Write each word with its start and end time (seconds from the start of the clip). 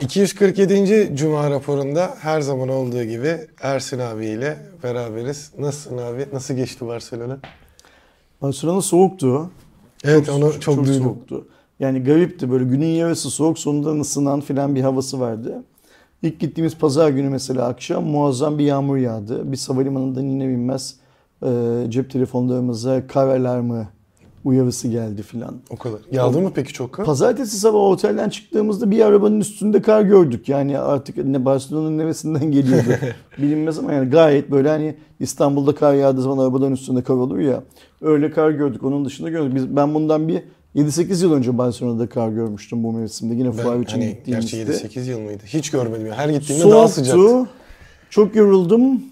247. 0.00 1.16
Cuma 1.16 1.50
raporunda 1.50 2.14
her 2.20 2.40
zaman 2.40 2.68
olduğu 2.68 3.04
gibi 3.04 3.36
Ersin 3.60 3.98
abiyle 3.98 4.58
beraberiz. 4.82 5.52
Nasılsın 5.58 5.98
abi? 5.98 6.26
Nasıl 6.32 6.54
geçti 6.54 6.86
Barcelona? 6.86 7.38
Barcelona 8.42 8.80
soğuktu. 8.80 9.50
Evet 10.04 10.28
onu 10.28 10.60
çok, 10.60 10.76
duydum. 10.76 11.02
soğuktu. 11.02 11.48
Yani 11.80 12.02
garipti 12.04 12.50
böyle 12.50 12.64
günün 12.64 12.86
yarısı 12.86 13.30
soğuk 13.30 13.58
sonunda 13.58 14.00
ısınan 14.00 14.40
filan 14.40 14.74
bir 14.74 14.80
havası 14.80 15.20
vardı. 15.20 15.64
İlk 16.22 16.40
gittiğimiz 16.40 16.76
pazar 16.76 17.10
günü 17.10 17.28
mesela 17.28 17.66
akşam 17.66 18.04
muazzam 18.04 18.58
bir 18.58 18.64
yağmur 18.64 18.96
yağdı. 18.96 19.52
Biz 19.52 19.68
havalimanından 19.68 20.22
yine 20.22 20.48
binmez 20.48 20.96
e, 21.42 21.48
cep 21.88 22.10
telefonlarımıza 22.10 23.06
kar 23.06 23.28
alarmı 23.28 23.88
uyarısı 24.44 24.88
geldi 24.88 25.22
filan. 25.22 25.54
O 25.70 25.76
kadar. 25.76 25.98
Yağdı 26.12 26.40
mı 26.40 26.50
peki 26.54 26.72
çok 26.72 26.92
kar? 26.92 27.06
Pazartesi 27.06 27.58
sabah 27.58 27.78
otelden 27.78 28.28
çıktığımızda 28.28 28.90
bir 28.90 29.00
arabanın 29.00 29.40
üstünde 29.40 29.82
kar 29.82 30.02
gördük. 30.02 30.48
Yani 30.48 30.78
artık 30.78 31.16
ne 31.16 31.44
Barcelona'nın 31.44 31.98
neresinden 31.98 32.50
geliyordu 32.50 32.88
bilinmez 33.38 33.78
ama 33.78 33.92
yani 33.92 34.10
gayet 34.10 34.50
böyle 34.50 34.68
hani 34.68 34.94
İstanbul'da 35.20 35.74
kar 35.74 35.94
yağdığı 35.94 36.22
zaman 36.22 36.44
arabaların 36.44 36.72
üstünde 36.72 37.02
kar 37.02 37.14
olur 37.14 37.38
ya. 37.38 37.62
Öyle 38.00 38.30
kar 38.30 38.50
gördük. 38.50 38.82
Onun 38.84 39.04
dışında 39.04 39.28
gördük. 39.28 39.54
Biz, 39.54 39.76
ben 39.76 39.94
bundan 39.94 40.28
bir 40.28 40.42
7-8 40.76 41.22
yıl 41.22 41.32
önce 41.32 41.58
Barcelona'da 41.58 42.08
kar 42.08 42.28
görmüştüm 42.28 42.84
bu 42.84 42.92
mevsimde. 42.92 43.34
Yine 43.34 43.52
fuar 43.52 43.76
için 43.80 44.00
hani 44.00 44.10
gittiğimizde. 44.10 44.56
gerçi 44.64 45.00
7-8 45.00 45.10
yıl 45.10 45.20
mıydı? 45.20 45.42
Hiç 45.46 45.70
görmedim. 45.70 46.08
Her 46.12 46.28
gittiğimde 46.28 46.70
daha 46.70 46.88
sıcaktı. 46.88 47.22
Soğuktu. 47.22 47.50
Çok 48.10 48.36
yoruldum. 48.36 49.02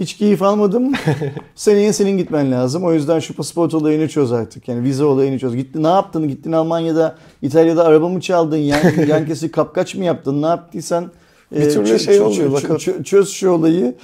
Hiç 0.00 0.16
keyif 0.16 0.42
almadım. 0.42 0.92
Seneye 1.54 1.92
senin 1.92 2.18
gitmen 2.18 2.52
lazım. 2.52 2.84
O 2.84 2.92
yüzden 2.92 3.18
şu 3.18 3.34
pasaport 3.36 3.74
olayını 3.74 4.08
çöz 4.08 4.32
artık. 4.32 4.68
Yani 4.68 4.82
vize 4.82 5.04
olayını 5.04 5.38
çöz. 5.38 5.56
Gitti 5.56 5.82
ne 5.82 5.86
yaptın? 5.88 6.28
Gittin 6.28 6.52
Almanya'da, 6.52 7.14
İtalya'da 7.42 7.84
araba 7.84 8.08
mı 8.08 8.20
çaldın? 8.20 8.56
Yan, 8.56 8.80
yan 9.08 9.26
kesi 9.26 9.50
kapkaç 9.50 9.94
mı 9.94 10.04
yaptın? 10.04 10.42
Ne 10.42 10.46
yaptıysan 10.46 11.10
Bir 11.52 11.60
e, 11.60 11.68
türlü 11.68 11.88
çö- 11.88 11.98
şey 11.98 12.16
çö- 12.16 12.20
olmuyor, 12.20 12.48
çö- 12.50 12.52
bakalım. 12.52 12.76
çö- 12.76 13.04
çöz 13.04 13.28
şu 13.30 13.50
olayı. 13.50 13.94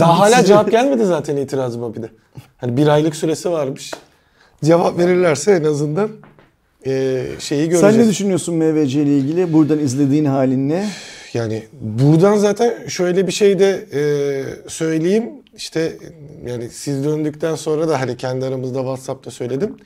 Daha 0.00 0.18
hala 0.20 0.44
cevap 0.44 0.70
gelmedi 0.70 1.04
zaten 1.06 1.36
itirazıma 1.36 1.94
bir 1.94 2.02
de. 2.02 2.08
Hani 2.56 2.76
bir 2.76 2.86
aylık 2.88 3.16
süresi 3.16 3.50
varmış. 3.50 3.92
Cevap 4.64 4.98
verirlerse 4.98 5.52
en 5.52 5.64
azından 5.64 6.08
eee, 6.84 7.26
şeyi 7.38 7.68
göreceğiz. 7.68 7.94
Sen 7.96 8.04
ne 8.04 8.08
düşünüyorsun 8.08 8.54
MVC 8.54 9.02
ile 9.02 9.18
ilgili? 9.18 9.52
Buradan 9.52 9.78
izlediğin 9.78 10.24
halin 10.24 10.68
ne? 10.68 10.88
Yani 11.36 11.62
buradan 11.80 12.36
zaten 12.36 12.86
şöyle 12.88 13.26
bir 13.26 13.32
şey 13.32 13.58
de 13.58 13.86
e, 13.92 14.00
söyleyeyim. 14.68 15.30
İşte 15.56 15.92
yani 16.46 16.70
siz 16.70 17.04
döndükten 17.04 17.54
sonra 17.54 17.88
da 17.88 18.00
hani 18.00 18.16
kendi 18.16 18.46
aramızda 18.46 18.78
WhatsApp'ta 18.78 19.30
söyledim. 19.30 19.76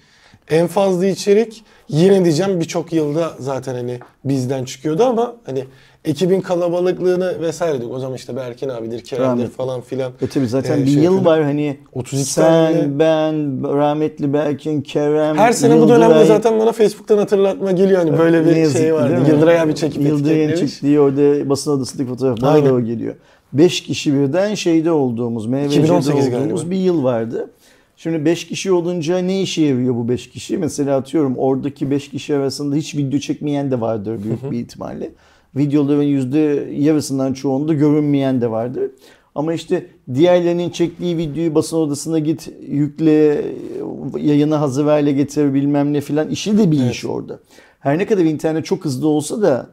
En 0.50 0.66
fazla 0.66 1.06
içerik 1.06 1.64
yine 1.88 2.24
diyeceğim 2.24 2.60
birçok 2.60 2.92
yılda 2.92 3.34
zaten 3.38 3.74
hani 3.74 3.98
bizden 4.24 4.64
çıkıyordu 4.64 5.04
ama 5.04 5.36
hani 5.44 5.64
ekibin 6.04 6.40
kalabalıklığını 6.40 7.40
vesaire 7.40 7.80
diyor. 7.80 7.90
O 7.94 7.98
zaman 7.98 8.16
işte 8.16 8.36
Berkin 8.36 8.68
abidir, 8.68 9.00
Kerem'dir 9.04 9.48
falan 9.48 9.80
filan. 9.80 10.12
E 10.22 10.26
tabii 10.26 10.48
zaten 10.48 10.78
Ee, 10.78 10.80
bir 10.80 10.84
şey 10.86 10.94
yıl 10.94 11.02
yapıyorduk. 11.02 11.26
var 11.26 11.42
hani 11.42 11.76
32 11.92 12.24
sen, 12.32 12.44
tane- 12.44 12.98
ben, 12.98 13.62
rahmetli 13.78 14.32
Berkin, 14.32 14.80
Kerem, 14.82 15.36
Her 15.36 15.52
sene 15.52 15.74
bu 15.80 15.84
Yıldıray- 15.84 15.88
dönemde 15.88 16.24
zaten 16.24 16.60
bana 16.60 16.72
Facebook'tan 16.72 17.18
hatırlatma 17.18 17.72
geliyor 17.72 17.98
hani 17.98 18.18
böyle 18.18 18.42
Ne 18.42 18.46
bir 18.46 18.56
yazık 18.56 18.76
şey 18.78 18.86
ki, 18.86 18.94
vardı. 18.94 19.10
değil 19.16 19.22
mi? 19.22 19.28
Yıldıray 19.30 19.60
abi 19.60 19.74
çekip 19.74 20.02
Yıldıray'ın 20.02 20.40
etiketlemiş. 20.48 20.72
çıktığı 20.74 21.00
orada 21.00 21.48
basın 21.48 21.70
odasındaki 21.72 22.08
fotoğraf 22.08 22.42
bana 22.42 22.50
Aynen. 22.50 22.68
da 22.70 22.74
o 22.74 22.80
geliyor. 22.80 23.14
5 23.52 23.80
kişi 23.82 24.14
birden 24.14 24.54
şeyde 24.54 24.90
olduğumuz, 24.90 25.46
MVC'de 25.46 25.66
2018 25.80 26.26
olduğumuz 26.28 26.30
galiba. 26.60 26.70
bir 26.70 26.76
yıl 26.76 27.04
vardı. 27.04 27.50
Şimdi 27.96 28.24
5 28.24 28.46
kişi 28.46 28.72
olunca 28.72 29.18
ne 29.18 29.42
işe 29.42 29.62
yarıyor 29.62 29.94
bu 29.94 30.08
5 30.08 30.30
kişi? 30.30 30.58
Mesela 30.58 30.96
atıyorum 30.96 31.34
oradaki 31.36 31.90
5 31.90 32.08
kişi 32.10 32.34
arasında 32.36 32.76
hiç 32.76 32.94
video 32.94 33.18
çekmeyen 33.20 33.70
de 33.70 33.80
vardır 33.80 34.20
büyük 34.24 34.50
bir 34.50 34.58
ihtimalle. 34.58 35.10
Videoların 35.56 36.02
yüzde 36.02 36.68
yarısından 36.72 37.32
çoğunda 37.32 37.74
görünmeyen 37.74 38.40
de 38.40 38.50
vardır. 38.50 38.90
Ama 39.34 39.54
işte 39.54 39.86
diğerlerinin 40.14 40.70
çektiği 40.70 41.16
videoyu 41.16 41.54
basın 41.54 41.76
odasına 41.76 42.18
git 42.18 42.48
yükle 42.68 43.44
yayına 44.18 44.60
hazır 44.60 44.84
hale 44.84 45.12
getir 45.12 45.54
bilmem 45.54 45.92
ne 45.92 46.00
filan 46.00 46.28
işi 46.28 46.58
de 46.58 46.70
bir 46.70 46.80
Evet. 46.82 46.94
iş 46.94 47.04
orada. 47.04 47.40
Her 47.80 47.98
ne 47.98 48.06
kadar 48.06 48.24
internet 48.24 48.64
çok 48.64 48.84
hızlı 48.84 49.08
olsa 49.08 49.42
da 49.42 49.66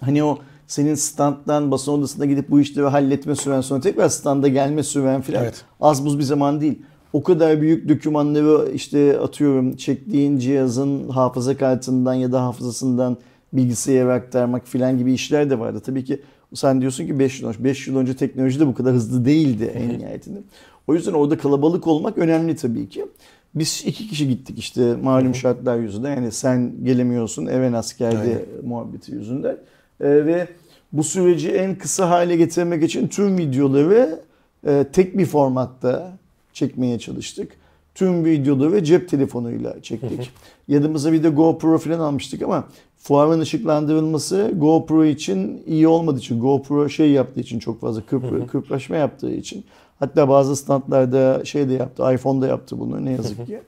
hani 0.00 0.24
o 0.24 0.38
senin 0.66 0.94
standdan 0.94 1.70
basın 1.70 1.92
odasına 1.92 2.24
gidip 2.26 2.50
bu 2.50 2.60
işleri 2.60 2.86
halletme 2.86 3.36
süren 3.36 3.60
sonra 3.60 3.80
tekrar 3.80 4.08
standa 4.08 4.48
gelme 4.48 4.82
süren 4.82 5.20
filan 5.20 5.42
Evet. 5.42 5.64
az 5.80 6.04
buz 6.04 6.18
bir 6.18 6.24
zaman 6.24 6.60
değil. 6.60 6.78
O 7.12 7.22
kadar 7.22 7.60
büyük 7.60 7.88
dokümanları 7.88 8.72
işte 8.72 9.18
atıyorum 9.18 9.76
çektiğin 9.76 10.38
cihazın 10.38 11.08
hafıza 11.08 11.56
kartından 11.56 12.14
ya 12.14 12.32
da 12.32 12.42
hafızasından 12.42 13.16
bilgisayara 13.52 14.14
aktarmak 14.14 14.66
filan 14.66 14.98
gibi 14.98 15.12
işler 15.12 15.50
de 15.50 15.58
vardı. 15.58 15.80
Tabii 15.80 16.04
ki 16.04 16.22
sen 16.54 16.80
diyorsun 16.80 17.06
ki 17.06 17.18
5 17.18 17.40
yıl 17.40 17.48
önce, 17.48 17.64
5 17.64 17.86
yıl 17.86 17.96
önce 17.96 18.16
teknoloji 18.16 18.60
de 18.60 18.66
bu 18.66 18.74
kadar 18.74 18.94
hızlı 18.94 19.24
değildi 19.24 19.72
en 19.74 19.98
nihayetinde. 19.98 20.38
O 20.86 20.94
yüzden 20.94 21.12
orada 21.12 21.38
kalabalık 21.38 21.86
olmak 21.86 22.18
önemli 22.18 22.56
tabii 22.56 22.88
ki. 22.88 23.06
Biz 23.54 23.84
iki 23.86 24.08
kişi 24.08 24.28
gittik 24.28 24.58
işte 24.58 24.94
malum 25.02 25.34
şartlar 25.34 25.76
yüzünden. 25.76 26.10
Yani 26.10 26.32
sen 26.32 26.72
gelemiyorsun 26.84 27.46
Even 27.46 27.72
askerdi 27.72 28.16
Aynen. 28.18 28.42
muhabbeti 28.64 29.12
yüzünden. 29.12 29.56
Ee, 30.00 30.26
ve 30.26 30.48
bu 30.92 31.04
süreci 31.04 31.50
en 31.50 31.74
kısa 31.74 32.10
hale 32.10 32.36
getirmek 32.36 32.82
için 32.82 33.08
tüm 33.08 33.38
videoları 33.38 34.20
e, 34.66 34.86
tek 34.92 35.18
bir 35.18 35.26
formatta 35.26 36.18
çekmeye 36.52 36.98
çalıştık. 36.98 37.52
Tüm 37.96 38.24
videoları 38.24 38.84
cep 38.84 39.08
telefonuyla 39.08 39.82
çektik. 39.82 40.30
Yanımıza 40.68 41.12
bir 41.12 41.22
de 41.22 41.28
GoPro 41.28 41.78
falan 41.78 41.98
almıştık 41.98 42.42
ama 42.42 42.64
fuarın 42.96 43.40
ışıklandırılması 43.40 44.52
GoPro 44.56 45.04
için 45.04 45.62
iyi 45.66 45.88
olmadığı 45.88 46.18
için, 46.18 46.40
GoPro 46.40 46.88
şey 46.88 47.10
yaptığı 47.10 47.40
için 47.40 47.58
çok 47.58 47.80
fazla 47.80 48.02
kırp, 48.06 48.50
kırplaşma 48.50 48.96
yaptığı 48.96 49.32
için. 49.32 49.64
Hatta 49.98 50.28
bazı 50.28 50.56
standlarda 50.56 51.44
şey 51.44 51.68
de 51.68 51.72
yaptı, 51.72 52.12
iPhone 52.14 52.40
da 52.40 52.46
yaptı 52.46 52.78
bunu 52.78 53.04
ne 53.04 53.12
yazık 53.12 53.46
ki. 53.46 53.60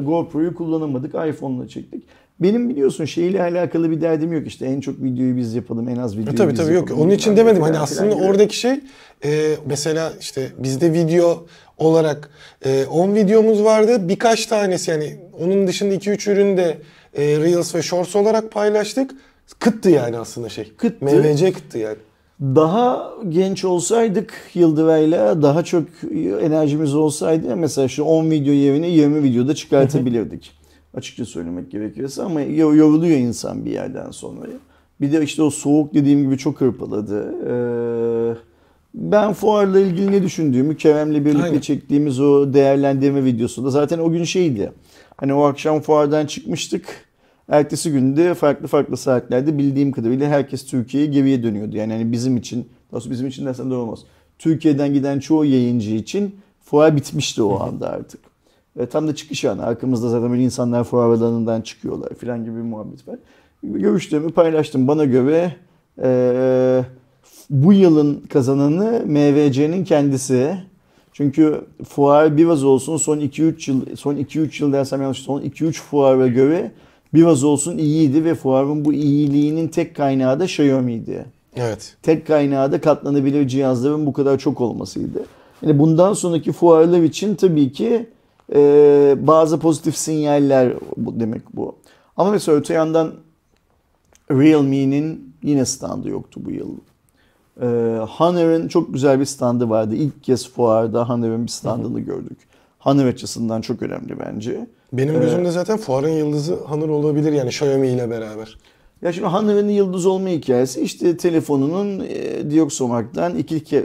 GoPro'yu 0.00 0.54
kullanamadık, 0.54 1.14
iPhone'la 1.14 1.68
çektik. 1.68 2.04
Benim 2.40 2.68
biliyorsun 2.68 3.04
şeyle 3.04 3.42
alakalı 3.42 3.90
bir 3.90 4.00
derdim 4.00 4.32
yok 4.32 4.46
işte 4.46 4.66
en 4.66 4.80
çok 4.80 5.02
videoyu 5.02 5.36
biz 5.36 5.54
yapalım, 5.54 5.88
en 5.88 5.96
az 5.96 6.12
videoyu 6.12 6.34
E, 6.34 6.34
tabii 6.34 6.52
biz 6.52 6.58
tabii 6.58 6.74
yok. 6.74 6.82
yapalım. 6.90 7.06
Onun 7.06 7.14
için 7.14 7.32
bilmem 7.32 7.46
ne 7.46 7.48
demedim. 7.48 7.62
Hani 7.62 7.78
aslında 7.78 8.14
gibi. 8.14 8.24
oradaki 8.24 8.56
şey 8.56 8.80
e, 9.24 9.54
mesela 9.66 10.12
işte 10.20 10.52
bizde 10.58 10.92
video 10.92 11.46
olarak 11.78 12.30
e, 12.64 12.84
10 12.86 13.14
videomuz 13.14 13.64
vardı. 13.64 14.08
Birkaç 14.08 14.46
tanesi 14.46 14.90
yani 14.90 15.18
onun 15.40 15.66
dışında 15.66 15.94
2-3 15.94 16.30
ürünü 16.32 16.56
de 16.56 16.78
e, 17.14 17.22
Reels 17.22 17.74
ve 17.74 17.82
Shorts 17.82 18.16
olarak 18.16 18.50
paylaştık. 18.52 19.10
Kıttı 19.58 19.90
yani 19.90 20.18
aslında 20.18 20.48
şey. 20.48 20.72
Kıttı. 20.76 21.04
MVC 21.04 21.52
kıttı 21.52 21.78
yani. 21.78 21.96
Daha 22.40 23.10
genç 23.28 23.64
olsaydık 23.64 24.32
Yıldıray'la 24.54 25.42
daha 25.42 25.64
çok 25.64 25.84
enerjimiz 26.40 26.94
olsaydı 26.94 27.56
mesela 27.56 27.88
şu 27.88 28.04
10 28.04 28.30
video 28.30 28.52
yerine 28.52 28.88
20 28.88 29.22
videoda 29.22 29.54
çıkartabilirdik. 29.54 30.63
Açıkça 30.96 31.24
söylemek 31.24 31.70
gerekirse 31.70 32.22
ama 32.22 32.40
yo- 32.40 32.74
yoruluyor 32.74 33.18
insan 33.18 33.64
bir 33.64 33.70
yerden 33.70 34.10
sonra. 34.10 34.46
Bir 35.00 35.12
de 35.12 35.22
işte 35.22 35.42
o 35.42 35.50
soğuk 35.50 35.94
dediğim 35.94 36.22
gibi 36.22 36.38
çok 36.38 36.60
hırpaladı. 36.60 37.34
Ee, 37.48 38.34
ben 38.94 39.32
fuarla 39.32 39.80
ilgili 39.80 40.12
ne 40.12 40.22
düşündüğümü 40.22 40.76
Kerem'le 40.76 41.24
birlikte 41.24 41.42
Aynen. 41.42 41.60
çektiğimiz 41.60 42.20
o 42.20 42.52
değerlendirme 42.54 43.24
videosunda 43.24 43.70
zaten 43.70 43.98
o 43.98 44.10
gün 44.10 44.24
şeydi. 44.24 44.72
Hani 45.16 45.34
o 45.34 45.42
akşam 45.42 45.80
fuardan 45.80 46.26
çıkmıştık. 46.26 46.84
Ertesi 47.48 47.92
günde 47.92 48.34
farklı 48.34 48.66
farklı 48.66 48.96
saatlerde 48.96 49.58
bildiğim 49.58 49.92
kadarıyla 49.92 50.28
herkes 50.28 50.66
Türkiye'ye 50.66 51.10
geriye 51.10 51.42
dönüyordu. 51.42 51.76
Yani 51.76 51.92
hani 51.92 52.12
bizim 52.12 52.36
için, 52.36 52.68
nasıl 52.92 53.10
bizim 53.10 53.26
için 53.26 53.46
dersen 53.46 53.70
doğru 53.70 53.78
olmaz. 53.78 54.00
Türkiye'den 54.38 54.94
giden 54.94 55.18
çoğu 55.18 55.44
yayıncı 55.44 55.90
için 55.94 56.34
fuar 56.64 56.96
bitmişti 56.96 57.42
o 57.42 57.60
anda 57.60 57.90
artık. 57.90 58.20
Ve 58.76 58.86
tam 58.86 59.08
da 59.08 59.14
çıkış 59.14 59.44
anı. 59.44 59.64
Arkamızda 59.66 60.08
zaten 60.08 60.30
böyle 60.30 60.42
insanlar 60.42 60.84
fuar 60.84 61.08
alanından 61.08 61.60
çıkıyorlar 61.60 62.14
falan 62.14 62.44
gibi 62.44 62.56
bir 62.56 62.62
muhabbet 62.62 63.08
var. 63.08 63.16
Görüşlerimi 63.62 64.32
paylaştım. 64.32 64.88
Bana 64.88 65.04
göre 65.04 65.56
eee, 66.02 66.84
bu 67.50 67.72
yılın 67.72 68.20
kazananı 68.32 69.02
MVC'nin 69.06 69.84
kendisi. 69.84 70.56
Çünkü 71.12 71.60
fuar 71.88 72.36
biraz 72.36 72.64
olsun 72.64 72.96
son 72.96 73.18
2-3 73.18 73.70
yıl 73.70 73.96
son 73.96 74.14
2-3 74.16 74.62
yıl 74.62 74.72
dersem 74.72 75.02
yanlış 75.02 75.18
son 75.18 75.40
2-3 75.42 75.72
fuara 75.72 76.26
göre 76.26 76.70
biraz 77.14 77.44
olsun 77.44 77.78
iyiydi 77.78 78.24
ve 78.24 78.34
fuarın 78.34 78.84
bu 78.84 78.92
iyiliğinin 78.92 79.68
tek 79.68 79.96
kaynağı 79.96 80.40
da 80.40 80.44
Xiaomi'ydi. 80.44 81.24
Evet. 81.56 81.96
Tek 82.02 82.26
kaynağı 82.26 82.72
da 82.72 82.80
katlanabilir 82.80 83.48
cihazların 83.48 84.06
bu 84.06 84.12
kadar 84.12 84.38
çok 84.38 84.60
olmasıydı. 84.60 85.24
Yani 85.62 85.78
bundan 85.78 86.12
sonraki 86.12 86.52
fuarlar 86.52 87.02
için 87.02 87.34
tabii 87.34 87.72
ki 87.72 88.06
e, 88.54 89.14
bazı 89.18 89.58
pozitif 89.58 89.96
sinyaller 89.96 90.72
bu, 90.96 91.20
demek 91.20 91.56
bu. 91.56 91.76
Ama 92.16 92.30
mesela 92.30 92.58
öte 92.58 92.74
yandan 92.74 93.12
Realme'nin 94.30 95.34
yine 95.42 95.64
standı 95.64 96.08
yoktu 96.08 96.40
bu 96.44 96.50
yıl. 96.50 96.70
Ee, 97.60 97.66
Honor'ın 98.08 98.68
çok 98.68 98.92
güzel 98.94 99.20
bir 99.20 99.24
standı 99.24 99.70
vardı. 99.70 99.94
İlk 99.94 100.24
kez 100.24 100.48
fuarda 100.50 101.08
Honor'ın 101.08 101.42
bir 101.42 101.50
standını 101.50 102.00
gördük. 102.00 102.38
Honor 102.78 103.04
açısından 103.06 103.60
çok 103.60 103.82
önemli 103.82 104.18
bence. 104.20 104.66
Benim 104.92 105.16
Ee, 105.16 105.18
gözümde 105.18 105.50
zaten 105.50 105.76
fuarın 105.76 106.08
yıldızı 106.08 106.54
Honor 106.54 106.88
olabilir 106.88 107.32
yani 107.32 107.48
Xiaomi 107.48 107.88
ile 107.88 108.10
beraber. 108.10 108.58
Ya 109.02 109.12
şimdi 109.12 109.26
Hanır'ın 109.26 109.68
yıldız 109.68 110.06
olma 110.06 110.28
hikayesi 110.28 110.80
işte 110.80 111.16
telefonunun 111.16 112.00
e, 112.08 112.50
Dioxomark'tan 112.50 113.34
iki 113.34 113.84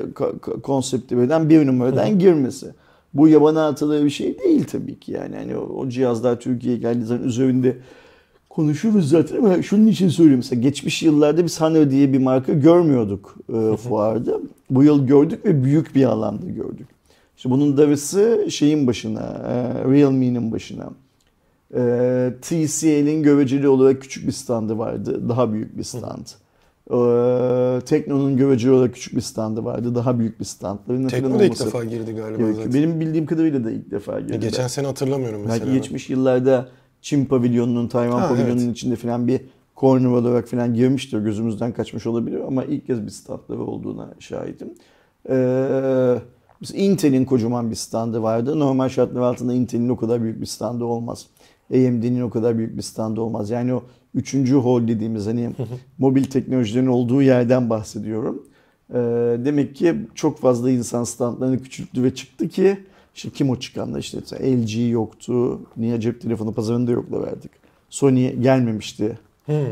konsepti 0.64 1.18
birden 1.18 1.50
bir 1.50 1.68
numaradan 1.68 2.20
girmesi. 2.20 2.74
Bu 3.14 3.28
yabana 3.28 3.68
atılır 3.68 4.06
bir 4.06 4.10
şey 4.10 4.40
değil 4.40 4.64
tabii 4.64 5.00
ki 5.00 5.12
yani. 5.12 5.36
yani 5.36 5.58
o, 5.58 5.62
o 5.62 5.90
cihazlar 5.90 6.40
Türkiye'ye 6.40 6.80
geldiği 6.80 7.06
zaman 7.06 7.24
üzerinde 7.24 7.78
konuşuruz 8.50 9.10
zaten 9.10 9.38
ama 9.38 9.62
şunun 9.62 9.88
için 9.88 10.10
söyleyeyim 10.10 10.38
mesela 10.40 10.62
geçmiş 10.62 11.04
yıllarda 11.04 11.46
biz 11.46 11.62
Hanır 11.62 11.92
diye 11.92 12.14
bir 12.14 12.20
marka 12.20 12.54
görmüyorduk 12.54 13.36
e, 13.50 13.78
fuarda. 13.78 14.40
Bu 14.70 14.84
yıl 14.84 15.08
gördük 15.08 15.46
ve 15.46 15.64
büyük 15.64 15.96
bir 15.96 16.06
alanda 16.06 16.50
gördük. 16.50 16.88
İşte 17.38 17.50
bunun 17.50 17.78
darısı 17.78 18.48
şeyin 18.50 18.88
başına, 18.88 19.22
e, 19.22 19.84
Realme'nin 19.92 20.52
başına. 20.52 20.90
E, 21.76 22.34
TCL'in 22.42 23.24
göreceli 23.24 23.68
olarak 23.68 24.02
küçük 24.02 24.28
bir 24.28 24.32
standı 24.32 24.78
vardı. 24.78 25.30
Daha 25.30 25.54
büyük 25.54 25.78
bir 25.78 25.84
stand. 25.84 26.28
E, 26.90 27.82
Tekno'nun 27.86 28.38
göreceli 28.38 28.72
olarak 28.72 28.94
küçük 28.94 29.16
bir 29.16 29.22
standı 29.22 29.66
vardı. 29.66 29.96
Daha 29.96 30.20
büyük 30.20 30.40
bir 30.40 30.46
standların 30.46 31.08
Tekno 31.08 31.40
da 31.40 31.46
ilk 31.46 31.60
defa 31.60 31.84
girdi 31.84 32.12
galiba 32.16 32.38
gerekiyor. 32.38 32.54
zaten. 32.56 32.74
Benim 32.74 33.00
bildiğim 33.00 33.26
kadarıyla 33.26 33.64
da 33.64 33.72
ilk 33.72 33.92
defa 33.92 34.20
girdi. 34.20 34.32
Ya 34.34 34.38
geçen 34.38 34.68
sene 34.68 34.88
hatırlamıyorum 34.88 35.42
mesela. 35.42 35.60
Belki 35.66 35.74
geçmiş 35.74 36.10
yıllarda 36.10 36.68
Çin 37.02 37.26
pavilyonunun, 37.26 37.88
Tayvan 37.88 38.20
Ha, 38.20 38.28
pavilyonunun 38.28 38.62
evet. 38.66 38.72
içinde 38.78 38.96
falan 38.96 39.28
bir 39.28 39.42
corner 39.78 40.10
olarak 40.10 40.48
falan 40.48 40.74
girmiştir. 40.74 41.20
Gözümüzden 41.20 41.72
kaçmış 41.74 42.06
olabilir 42.06 42.40
ama 42.48 42.64
ilk 42.64 42.88
kez 42.88 43.06
bir 43.06 43.10
standları 43.10 43.62
olduğuna 43.64 44.10
şahidim. 44.20 44.74
Ee, 45.30 46.16
mesela 46.62 46.84
Intel'in 46.84 47.26
kocaman 47.26 47.72
bir 47.72 47.76
standı 47.76 48.24
vardı. 48.24 48.60
Normal 48.60 48.90
şartlar 48.90 49.22
altında 49.22 49.54
Intel'in 49.54 49.90
o 49.90 49.98
kadar 49.98 50.24
büyük 50.24 50.42
bir 50.42 50.46
standı 50.46 50.86
olmaz. 50.86 51.26
AMD'nin 51.74 52.22
o 52.22 52.30
kadar 52.30 52.58
büyük 52.58 52.78
bir 52.78 52.82
standı 52.82 53.22
olmaz. 53.22 53.50
Yani 53.50 53.74
o 53.74 53.84
üçüncü 54.16 54.56
hol 54.56 54.88
dediğimiz 54.88 55.28
hani 55.28 55.50
mobil 55.98 56.24
teknolojilerin 56.24 56.88
olduğu 56.88 57.22
yerden 57.22 57.70
bahsediyorum. 57.70 58.44
Ee, 58.94 58.96
demek 59.46 59.76
ki 59.76 59.96
çok 60.16 60.40
fazla 60.40 60.72
insan 60.72 61.04
standlarını 61.04 61.62
küçülttü 61.62 62.04
ve 62.04 62.16
çıktı 62.16 62.50
ki 62.50 62.78
işte 63.16 63.30
kim 63.30 63.50
o 63.50 63.56
çıkanlar 63.56 64.00
işte 64.00 64.18
LG 64.42 64.92
yoktu. 64.92 65.60
Niye 65.78 66.02
cep 66.02 66.22
telefonu 66.22 66.54
pazarında 66.54 66.92
yokla 66.92 67.22
verdik. 67.22 67.52
Sony 67.90 68.34
gelmemişti. 68.34 69.20
Hı. 69.46 69.66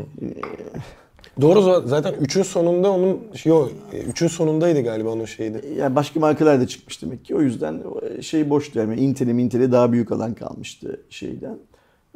Doğru 1.40 1.58
za- 1.58 1.88
zaten 1.88 2.14
3'ün 2.14 2.42
sonunda 2.42 2.90
onun 2.92 3.18
yok 3.44 3.70
3'ün 4.12 4.28
sonundaydı 4.28 4.80
galiba 4.80 5.10
onun 5.10 5.24
şeydi. 5.24 5.64
Yani 5.78 5.96
başka 5.96 6.20
markalar 6.20 6.60
da 6.60 6.66
çıkmış 6.66 7.02
demek 7.02 7.24
ki. 7.24 7.34
O 7.36 7.40
yüzden 7.40 7.82
şey 8.20 8.50
boştu 8.50 8.78
yani 8.78 9.00
Intel'e 9.00 9.30
Intel'e 9.30 9.72
daha 9.72 9.92
büyük 9.92 10.12
alan 10.12 10.34
kalmıştı 10.34 11.00
şeyden. 11.10 11.58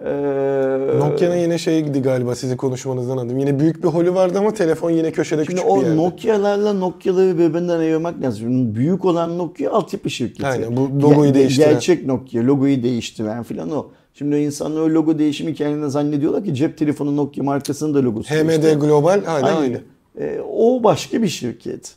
Ee, 0.05 0.99
Nokia'nın 0.99 1.37
yine 1.37 1.59
şeydi 1.59 2.03
galiba 2.03 2.35
sizin 2.35 2.57
konuşmanızdan 2.57 3.17
adım. 3.17 3.39
Yine 3.39 3.59
büyük 3.61 3.83
bir 3.83 3.89
holü 3.89 4.15
vardı 4.15 4.39
ama 4.39 4.55
telefon 4.55 4.91
yine 4.91 5.13
köşede 5.13 5.45
Şimdi 5.45 5.57
küçük 5.57 5.71
bir 5.71 5.75
o 5.75 5.83
yerde. 5.83 5.97
Nokia'larla 5.97 6.73
Nokia'ları 6.73 7.39
birbirinden 7.39 7.79
ayırmak 7.79 8.23
lazım. 8.23 8.41
Şimdi 8.41 8.75
büyük 8.75 9.05
olan 9.05 9.39
Nokia 9.39 9.73
altyapı 9.73 10.11
şirketi. 10.11 10.47
Aynen, 10.47 10.77
bu 10.77 11.01
logoyu 11.03 11.31
Ge- 11.31 11.35
değiştiren. 11.35 11.71
Gerçek 11.71 12.07
Nokia, 12.07 12.47
logoyu 12.47 12.83
değiştiren 12.83 13.43
filan 13.43 13.71
o. 13.71 13.87
Şimdi 14.15 14.37
insanlar 14.37 14.81
o 14.81 14.91
logo 14.91 15.19
değişimi 15.19 15.55
kendine 15.55 15.89
zannediyorlar 15.91 16.45
ki 16.45 16.55
cep 16.55 16.79
telefonu 16.79 17.17
Nokia 17.17 17.45
markasının 17.45 17.95
da 17.95 18.03
logosu 18.03 18.35
HMD 18.35 18.49
değişti. 18.49 18.79
Global 18.81 19.25
hala 19.25 19.47
aynı. 19.47 19.59
Aynı. 19.59 19.81
E, 20.21 20.41
o 20.51 20.85
başka 20.85 21.23
bir 21.23 21.29
şirket. 21.29 21.95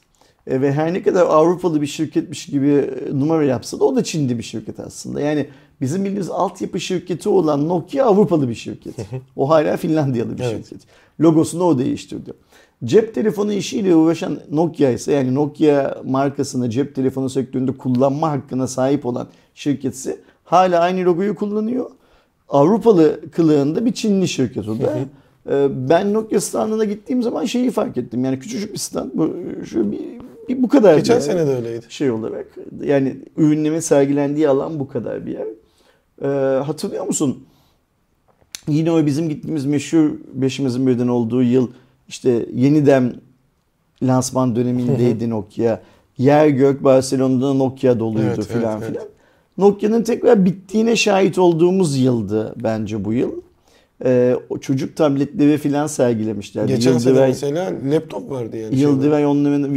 E, 0.48 0.62
ve 0.62 0.72
her 0.74 0.94
ne 0.94 1.04
kadar 1.04 1.26
Avrupalı 1.26 1.82
bir 1.82 1.88
şirketmiş 1.88 2.46
gibi 2.46 2.70
e, 2.70 3.20
numara 3.20 3.44
yapsa 3.46 3.80
da 3.80 3.86
o 3.86 3.96
da 3.96 4.04
Çin'de 4.04 4.38
bir 4.38 4.44
şirket 4.44 4.80
aslında. 4.80 5.22
Yani 5.22 5.48
bizim 5.82 6.04
bildiğimiz 6.04 6.30
altyapı 6.30 6.80
şirketi 6.80 7.30
olan 7.30 7.68
Nokia 7.70 8.06
Avrupalı 8.06 8.50
bir 8.50 8.56
şirket. 8.56 8.96
o 9.36 9.50
hala 9.50 9.78
Finlandiyalı 9.78 10.38
bir 10.38 10.44
Evet. 10.44 10.66
şirket. 10.68 10.82
Logosunu 11.22 11.64
o 11.64 11.80
değiştirdi. 11.80 12.34
Cep 12.84 13.16
telefonu 13.16 13.54
işiyle 13.54 13.96
uğraşan 13.96 14.40
Nokia 14.52 14.90
ise 14.90 15.14
yani 15.14 15.36
Nokia 15.36 15.98
markasını 16.06 16.70
cep 16.70 16.96
telefonu 16.96 17.30
sektöründe 17.30 17.72
kullanma 17.72 18.32
hakkına 18.32 18.68
sahip 18.68 19.06
olan 19.06 19.28
şirketse 19.54 20.18
hala 20.44 20.80
aynı 20.80 21.06
logoyu 21.06 21.36
kullanıyor. 21.36 21.92
Avrupalı 22.50 23.32
kılığında 23.32 23.86
bir 23.86 23.94
Çinli 23.94 24.28
şirket 24.28 24.68
o 24.68 24.80
da. 24.80 24.98
Ee, 25.50 25.68
Ben 25.90 26.14
Nokia 26.14 26.40
standına 26.40 26.86
gittiğim 26.86 27.24
zaman 27.24 27.46
şeyi 27.46 27.72
fark 27.72 27.98
ettim. 27.98 28.26
Yani 28.26 28.40
küçücük 28.40 28.74
bir 28.74 28.80
stand. 28.80 29.12
Bu, 29.14 29.34
şu 29.66 29.92
bir, 29.92 30.00
bir 30.50 30.64
bu 30.64 30.68
kadar. 30.70 30.98
Geçen 30.98 31.20
sene 31.20 31.48
de 31.48 31.56
öyleydi. 31.56 31.86
şey 31.90 32.12
olarak. 32.12 32.48
Yani 32.84 33.18
ürünlerin 33.38 33.80
sergilendiği 33.80 34.50
alan 34.50 34.80
bu 34.80 34.88
kadar 34.88 35.26
bir 35.26 35.32
yer. 35.32 35.48
Ee, 36.22 36.64
hatırlıyor 36.64 37.06
musun? 37.08 37.44
Yine 38.68 38.92
o 38.92 39.06
bizim 39.06 39.30
gittiğimiz 39.30 39.66
meşhur 39.66 40.12
beşimizin 40.34 40.88
birden 40.88 41.08
olduğu 41.08 41.44
yıl 41.44 41.68
işte 42.08 42.46
yeniden 42.54 43.16
lansman 44.04 44.56
dönemindeydi 44.56 45.30
Nokia. 45.30 45.82
Yer 46.18 46.48
gök 46.48 46.84
Barcelona'da 46.84 47.54
Nokia 47.54 48.00
doluydu 48.00 48.28
Evet, 48.28 48.48
filan 48.48 48.82
evet, 48.82 48.92
evet. 48.98 49.08
Filan. 49.56 49.69
Nokia'nın 49.69 50.04
tekrar 50.04 50.46
bittiğine 50.46 50.96
şahit 50.96 51.38
olduğumuz 51.38 51.98
yıldı 51.98 52.54
bence 52.63 53.06
bu 53.06 53.13
yıl. 53.13 53.31
Ee, 54.06 54.36
o 54.50 54.57
çocuk 54.57 54.96
tabletleri 54.96 55.57
filan 55.57 55.88
sergilemişlerdi. 55.88 56.74
Geçen 56.74 56.98
sene 56.98 57.13
Yıldıray- 57.18 57.28
mesela 57.28 57.72
laptop 57.92 58.31
vardı 58.31 58.57
yani. 58.57 58.80
Yıldıray 58.80 59.25
onların 59.25 59.75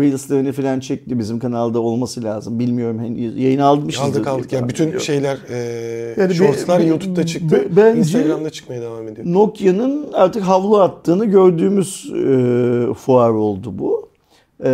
Reels'lerini 0.00 0.52
falan 0.52 0.80
çekti. 0.80 1.18
Bizim 1.18 1.38
kanalda 1.38 1.80
olması 1.80 2.24
lazım. 2.24 2.58
Bilmiyorum. 2.58 2.98
henüz 2.98 3.36
Yayın 3.38 3.58
almışızdır. 3.58 4.08
Aldık 4.08 4.26
aldık. 4.26 4.52
Yani 4.52 4.68
bütün 4.68 4.98
şeyler, 4.98 5.38
e, 5.50 6.14
Yani 6.20 6.34
shortslar 6.34 6.80
be- 6.80 6.84
YouTube'da 6.86 7.26
çıktı. 7.26 7.56
be- 7.56 7.76
bence- 7.76 7.98
Instagram'da 8.00 8.50
çıkmaya 8.50 8.82
devam 8.82 9.08
ediyor. 9.08 9.26
Nokia'nın 9.32 10.06
artık 10.12 10.42
havlu 10.42 10.80
attığını 10.80 11.24
gördüğümüz 11.24 12.12
e, 12.16 12.94
fuar 12.94 13.30
oldu 13.30 13.78
bu. 13.78 14.08
E, 14.64 14.70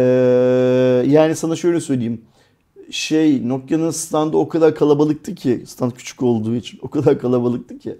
yani 1.06 1.36
sana 1.36 1.56
şöyle 1.56 1.80
söyleyeyim. 1.80 2.20
Şey 2.90 3.48
Nokia'nın 3.48 3.90
standı 3.90 4.38
o 4.38 4.48
kadar 4.48 4.74
kalabalıktı 4.74 5.34
ki 5.34 5.62
stand 5.66 5.92
küçük 5.92 6.22
olduğu 6.22 6.54
için 6.54 6.78
o 6.82 6.88
kadar 6.88 7.18
kalabalıktı 7.18 7.78
ki 7.78 7.96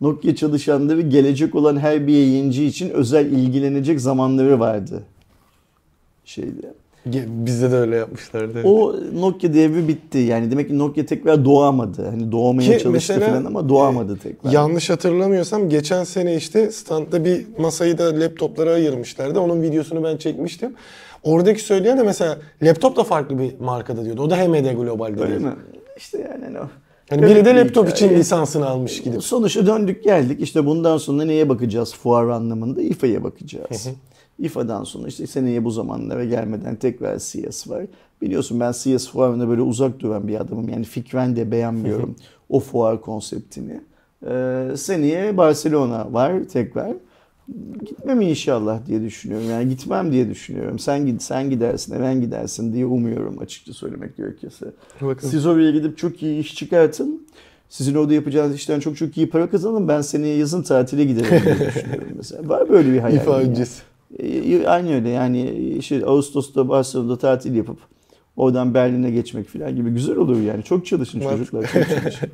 Nokia 0.00 0.34
çalışanları 0.34 1.00
gelecek 1.00 1.54
olan 1.54 1.76
her 1.76 2.06
bir 2.06 2.12
yayıncı 2.12 2.62
için 2.62 2.90
özel 2.90 3.26
ilgilenecek 3.26 4.00
zamanları 4.00 4.60
vardı. 4.60 5.02
Şeyde. 6.24 6.74
Bizde 7.26 7.70
de 7.70 7.76
öyle 7.76 7.96
yapmışlardı. 7.96 8.62
O 8.64 8.96
Nokia 9.14 9.54
devri 9.54 9.88
bitti. 9.88 10.18
Yani 10.18 10.50
demek 10.50 10.68
ki 10.68 10.78
Nokia 10.78 11.06
tekrar 11.06 11.44
doğamadı. 11.44 12.06
Hani 12.06 12.32
doğmaya 12.32 12.76
Ki 12.76 12.82
çalıştı 12.82 13.12
mesela, 13.14 13.30
falan 13.30 13.44
ama 13.44 13.68
doğamadı 13.68 14.18
tekrar. 14.22 14.52
Yanlış 14.52 14.90
hatırlamıyorsam 14.90 15.68
geçen 15.68 16.04
sene 16.04 16.36
işte 16.36 16.70
standta 16.70 17.24
bir 17.24 17.44
masayı 17.58 17.98
da 17.98 18.20
laptoplara 18.20 18.70
ayırmışlardı. 18.70 19.40
Onun 19.40 19.62
videosunu 19.62 20.04
ben 20.04 20.16
çekmiştim. 20.16 20.74
Oradaki 21.24 21.62
söyleyen 21.62 21.98
de 21.98 22.02
mesela 22.02 22.38
laptop 22.62 22.96
da 22.96 23.04
farklı 23.04 23.38
bir 23.38 23.60
markada 23.60 24.04
diyordu. 24.04 24.22
O 24.22 24.30
da 24.30 24.36
HMD 24.36 24.76
Global'de 24.76 25.22
Öyle 25.22 25.40
diyordu. 25.40 25.44
mi? 25.56 25.62
İşte 25.96 26.18
yani 26.18 26.44
hani 26.44 26.58
o. 26.58 26.68
Yani 27.10 27.22
biri 27.22 27.44
de 27.44 27.56
laptop 27.56 27.88
için 27.90 28.06
hikaye. 28.06 28.20
lisansını 28.20 28.68
almış 28.68 29.02
gidip. 29.02 29.22
Sonuçta 29.22 29.66
döndük 29.66 30.04
geldik. 30.04 30.40
İşte 30.40 30.66
bundan 30.66 30.98
sonra 30.98 31.24
neye 31.24 31.48
bakacağız 31.48 31.94
fuar 31.94 32.28
anlamında? 32.28 32.82
İFA'ya 32.82 33.24
bakacağız. 33.24 33.88
İFA'dan 34.38 34.84
sonra 34.84 35.08
işte 35.08 35.26
seneye 35.26 35.64
bu 35.64 35.70
zamanlara 35.70 36.24
gelmeden 36.24 36.76
tekrar 36.76 37.18
CS 37.18 37.68
var. 37.70 37.86
Biliyorsun 38.22 38.60
ben 38.60 38.72
CS 38.72 39.08
fuarına 39.08 39.48
böyle 39.48 39.60
uzak 39.62 40.00
duran 40.00 40.28
bir 40.28 40.40
adamım. 40.40 40.68
Yani 40.68 40.84
fikren 40.84 41.36
de 41.36 41.50
beğenmiyorum 41.50 42.16
o 42.48 42.60
fuar 42.60 43.00
konseptini. 43.00 43.80
Ee, 44.30 44.66
seneye 44.76 45.36
Barcelona 45.36 46.12
var 46.12 46.32
tekrar. 46.52 46.92
Gitmem 47.86 48.20
inşallah 48.20 48.86
diye 48.86 49.02
düşünüyorum. 49.02 49.50
Yani 49.50 49.68
gitmem 49.68 50.12
diye 50.12 50.30
düşünüyorum. 50.30 50.78
Sen 50.78 51.06
git, 51.06 51.22
sen 51.22 51.50
gidersin, 51.50 51.96
ben 52.00 52.20
gidersin 52.20 52.72
diye 52.72 52.86
umuyorum 52.86 53.38
açıkça 53.38 53.72
söylemek 53.72 54.16
gerekirse. 54.16 54.66
Bakın. 55.00 55.28
Siz 55.28 55.46
oraya 55.46 55.70
gidip 55.70 55.98
çok 55.98 56.22
iyi 56.22 56.40
iş 56.40 56.54
çıkartın. 56.54 57.26
Sizin 57.68 57.94
orada 57.94 58.14
yapacağınız 58.14 58.54
işten 58.56 58.80
çok 58.80 58.96
çok 58.96 59.16
iyi 59.16 59.30
para 59.30 59.50
kazanın. 59.50 59.88
Ben 59.88 60.00
seneye 60.00 60.36
yazın 60.36 60.62
tatile 60.62 61.04
giderim 61.04 61.30
diye 61.44 61.68
düşünüyorum 61.68 62.08
mesela. 62.16 62.48
Var 62.48 62.68
böyle 62.68 62.92
bir 62.92 62.98
hayalim. 62.98 63.20
İfa 63.20 63.40
yani. 63.40 63.48
öncesi. 63.48 63.82
E, 64.18 64.66
Aynı 64.66 64.94
öyle 64.94 65.08
yani 65.08 65.50
işte 65.78 66.06
Ağustos'ta 66.06 66.68
Barcelona'da 66.68 67.18
tatil 67.18 67.54
yapıp 67.54 67.78
oradan 68.36 68.74
Berlin'e 68.74 69.10
geçmek 69.10 69.48
falan 69.48 69.76
gibi 69.76 69.90
güzel 69.90 70.16
olur 70.16 70.40
yani. 70.40 70.62
Çok 70.62 70.86
çalışın 70.86 71.20
çocuklar. 71.20 71.62
Çok 71.72 71.88
çalışın. 71.88 72.28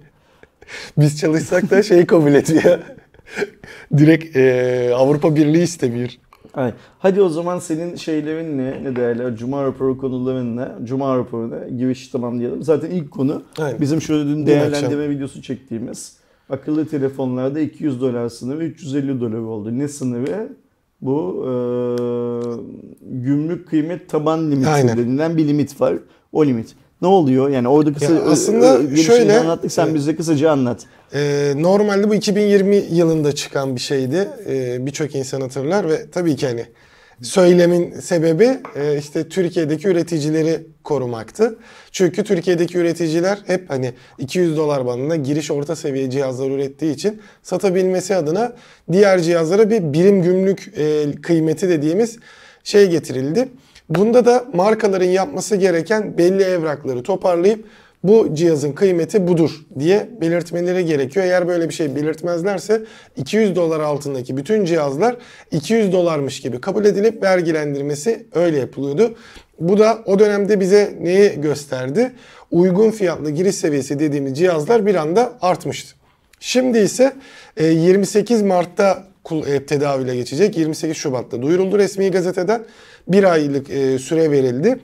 Biz 0.98 1.18
çalışsak 1.20 1.70
da 1.70 1.82
şeyi 1.82 2.06
kabul 2.06 2.34
ediyor. 2.34 2.78
Direkt 3.98 4.36
e, 4.36 4.90
Avrupa 4.94 5.36
Birliği 5.36 5.62
istemiyor. 5.62 6.08
Ay, 6.54 6.72
Hadi 6.98 7.22
o 7.22 7.28
zaman 7.28 7.58
senin 7.58 7.96
şeylerin 7.96 8.58
ne? 8.58 8.84
Ne 8.84 8.96
derler? 8.96 9.36
Cuma 9.36 9.64
raporu 9.64 9.98
konuların 9.98 10.56
ne? 10.56 10.68
Cuma 10.84 11.16
raporuna 11.18 11.68
giriş 11.68 12.08
tamamlayalım. 12.08 12.62
Zaten 12.62 12.90
ilk 12.90 13.10
konu 13.10 13.42
Aynen. 13.58 13.80
bizim 13.80 14.00
şöyle 14.02 14.24
dün 14.30 14.46
değerlendirme 14.46 15.10
videosu 15.10 15.42
çektiğimiz 15.42 16.16
akıllı 16.50 16.86
telefonlarda 16.88 17.60
200 17.60 18.00
dolar 18.00 18.28
sınırı 18.28 18.64
350 18.64 19.20
dolar 19.20 19.38
oldu. 19.38 19.78
Ne 19.78 19.88
sınırı? 19.88 20.48
Bu 21.00 21.44
e, 21.44 21.50
gümrük 23.10 23.68
kıymet 23.68 24.08
taban 24.08 24.50
limiti 24.50 24.68
Aynen. 24.68 24.96
denilen 24.98 25.36
bir 25.36 25.48
limit 25.48 25.80
var. 25.80 25.94
O 26.32 26.46
limit. 26.46 26.74
Ne 27.02 27.08
oluyor? 27.08 27.48
Yani 27.48 27.68
orada 27.68 27.92
kısa 27.92 28.14
Ya 28.14 28.22
aslında 28.22 28.76
ö- 28.76 28.78
ö- 28.78 28.82
gelişini 28.82 29.04
şöyle, 29.04 29.40
anlattık. 29.40 29.72
Sen 29.72 29.88
e, 29.88 29.94
bize 29.94 30.16
kısaca 30.16 30.50
anlat. 30.50 30.86
Ee, 31.14 31.52
normalde 31.56 32.08
bu 32.08 32.14
2020 32.14 32.76
yılında 32.76 33.34
çıkan 33.34 33.76
bir 33.76 33.80
şeydi. 33.80 34.28
Ee, 34.46 34.86
Birçok 34.86 35.14
insan 35.14 35.40
hatırlar 35.40 35.88
ve 35.88 36.10
tabii 36.10 36.36
ki 36.36 36.46
hani 36.46 36.66
söylemin 37.22 38.00
sebebi 38.00 38.58
e, 38.76 38.98
işte 38.98 39.28
Türkiye'deki 39.28 39.88
üreticileri 39.88 40.66
korumaktı. 40.84 41.58
Çünkü 41.92 42.24
Türkiye'deki 42.24 42.78
üreticiler 42.78 43.38
hep 43.46 43.70
hani 43.70 43.92
200 44.18 44.56
dolar 44.56 44.86
bandında 44.86 45.16
giriş 45.16 45.50
orta 45.50 45.76
seviye 45.76 46.10
cihazlar 46.10 46.50
ürettiği 46.50 46.94
için 46.94 47.22
satabilmesi 47.42 48.16
adına 48.16 48.52
diğer 48.92 49.20
cihazlara 49.20 49.70
bir 49.70 49.92
birim 49.92 50.22
gümrük 50.22 50.72
e, 50.76 51.12
kıymeti 51.22 51.68
dediğimiz 51.68 52.18
şey 52.64 52.90
getirildi. 52.90 53.48
Bunda 53.88 54.24
da 54.24 54.44
markaların 54.54 55.06
yapması 55.06 55.56
gereken 55.56 56.18
belli 56.18 56.42
evrakları 56.42 57.02
toparlayıp 57.02 57.64
bu 58.04 58.34
cihazın 58.34 58.72
kıymeti 58.72 59.28
budur 59.28 59.50
diye 59.78 60.08
belirtmeleri 60.20 60.84
gerekiyor. 60.84 61.26
Eğer 61.26 61.48
böyle 61.48 61.68
bir 61.68 61.74
şey 61.74 61.96
belirtmezlerse 61.96 62.82
200 63.16 63.56
dolar 63.56 63.80
altındaki 63.80 64.36
bütün 64.36 64.64
cihazlar 64.64 65.16
200 65.50 65.92
dolarmış 65.92 66.40
gibi 66.40 66.60
kabul 66.60 66.84
edilip 66.84 67.22
vergilendirmesi 67.22 68.26
öyle 68.34 68.58
yapılıyordu. 68.58 69.14
Bu 69.60 69.78
da 69.78 69.98
o 70.06 70.18
dönemde 70.18 70.60
bize 70.60 70.94
neyi 71.00 71.40
gösterdi? 71.40 72.12
Uygun 72.50 72.90
fiyatlı 72.90 73.30
giriş 73.30 73.54
seviyesi 73.54 73.98
dediğimiz 73.98 74.38
cihazlar 74.38 74.86
bir 74.86 74.94
anda 74.94 75.32
artmıştı. 75.40 75.94
Şimdi 76.40 76.78
ise 76.78 77.12
e, 77.56 77.66
28 77.66 78.42
Mart'ta 78.42 79.04
kul- 79.24 79.46
e, 79.46 79.66
tedavüle 79.66 80.16
geçecek. 80.16 80.56
28 80.56 80.96
Şubat'ta 80.96 81.42
duyuruldu 81.42 81.78
resmi 81.78 82.10
gazeteden. 82.10 82.62
Bir 83.08 83.24
aylık 83.24 83.70
e, 83.70 83.98
süre 83.98 84.30
verildi. 84.30 84.78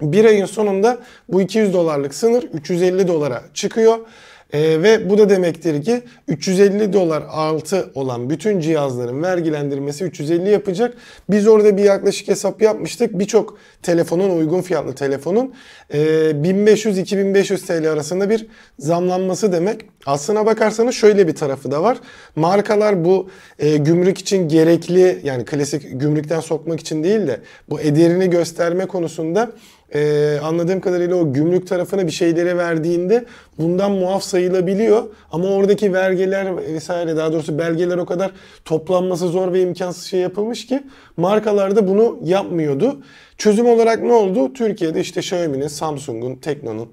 Bir 0.00 0.24
ayın 0.24 0.46
sonunda 0.46 0.98
bu 1.28 1.40
200 1.40 1.74
dolarlık 1.74 2.14
sınır 2.14 2.42
350 2.42 3.08
dolara 3.08 3.42
çıkıyor. 3.54 3.98
Ee, 4.52 4.82
ve 4.82 5.10
bu 5.10 5.18
da 5.18 5.28
demektir 5.28 5.82
ki 5.82 6.02
350 6.28 6.92
dolar 6.92 7.22
altı 7.30 7.90
olan 7.94 8.30
bütün 8.30 8.60
cihazların 8.60 9.22
vergilendirmesi 9.22 10.04
350 10.04 10.50
yapacak. 10.50 10.94
Biz 11.30 11.46
orada 11.46 11.76
bir 11.76 11.84
yaklaşık 11.84 12.28
hesap 12.28 12.62
yapmıştık. 12.62 13.18
Birçok 13.18 13.58
telefonun 13.82 14.38
uygun 14.38 14.60
fiyatlı 14.62 14.94
telefonun 14.94 15.54
e, 15.90 15.98
1500-2500 15.98 17.66
TL 17.66 17.92
arasında 17.92 18.30
bir 18.30 18.46
zamlanması 18.78 19.52
demek. 19.52 19.80
Aslına 20.06 20.46
bakarsanız 20.46 20.94
şöyle 20.94 21.28
bir 21.28 21.34
tarafı 21.34 21.70
da 21.70 21.82
var. 21.82 21.98
Markalar 22.36 23.04
bu 23.04 23.28
e, 23.58 23.76
gümrük 23.76 24.18
için 24.18 24.48
gerekli 24.48 25.20
yani 25.24 25.44
klasik 25.44 26.00
gümrükten 26.00 26.40
sokmak 26.40 26.80
için 26.80 27.04
değil 27.04 27.26
de 27.26 27.40
bu 27.70 27.80
ederini 27.80 28.30
gösterme 28.30 28.86
konusunda 28.86 29.50
ee, 29.94 30.38
anladığım 30.42 30.80
kadarıyla 30.80 31.16
o 31.16 31.32
gümrük 31.32 31.66
tarafına 31.66 32.06
bir 32.06 32.12
şeyleri 32.12 32.58
verdiğinde 32.58 33.24
bundan 33.58 33.92
muaf 33.92 34.22
sayılabiliyor. 34.22 35.02
Ama 35.32 35.48
oradaki 35.48 35.92
vergiler 35.92 36.56
vesaire 36.56 37.16
daha 37.16 37.32
doğrusu 37.32 37.58
belgeler 37.58 37.98
o 37.98 38.06
kadar 38.06 38.30
toplanması 38.64 39.28
zor 39.28 39.52
ve 39.52 39.62
imkansız 39.62 40.04
şey 40.04 40.20
yapılmış 40.20 40.66
ki 40.66 40.82
markalar 41.16 41.76
da 41.76 41.88
bunu 41.88 42.18
yapmıyordu. 42.24 43.02
Çözüm 43.38 43.66
olarak 43.66 44.02
ne 44.02 44.12
oldu? 44.12 44.52
Türkiye'de 44.52 45.00
işte 45.00 45.20
Xiaomi'nin, 45.20 45.68
Samsung'un, 45.68 46.36
Tekno'nun, 46.36 46.88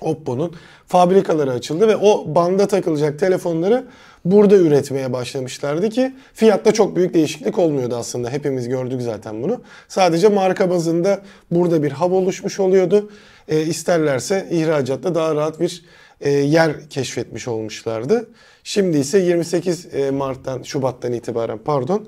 Oppo'nun 0.00 0.54
fabrikaları 0.86 1.50
açıldı 1.50 1.88
ve 1.88 1.96
o 1.96 2.34
banda 2.34 2.66
takılacak 2.66 3.18
telefonları 3.18 3.84
burada 4.30 4.56
üretmeye 4.56 5.12
başlamışlardı 5.12 5.88
ki 5.88 6.14
fiyatta 6.34 6.72
çok 6.72 6.96
büyük 6.96 7.14
değişiklik 7.14 7.58
olmuyordu 7.58 7.96
aslında. 7.96 8.30
Hepimiz 8.30 8.68
gördük 8.68 9.02
zaten 9.02 9.42
bunu. 9.42 9.60
Sadece 9.88 10.28
marka 10.28 10.70
bazında 10.70 11.22
burada 11.50 11.82
bir 11.82 11.92
hub 11.92 12.12
oluşmuş 12.12 12.60
oluyordu. 12.60 13.10
E, 13.48 13.62
isterlerse 13.62 14.48
ihracatta 14.50 15.14
daha 15.14 15.34
rahat 15.34 15.60
bir 15.60 15.84
e, 16.20 16.30
yer 16.30 16.88
keşfetmiş 16.90 17.48
olmuşlardı. 17.48 18.28
Şimdi 18.64 18.98
ise 18.98 19.18
28 19.18 19.94
e, 19.94 20.10
Mart'tan 20.10 20.62
Şubat'tan 20.62 21.12
itibaren 21.12 21.58
pardon 21.58 22.06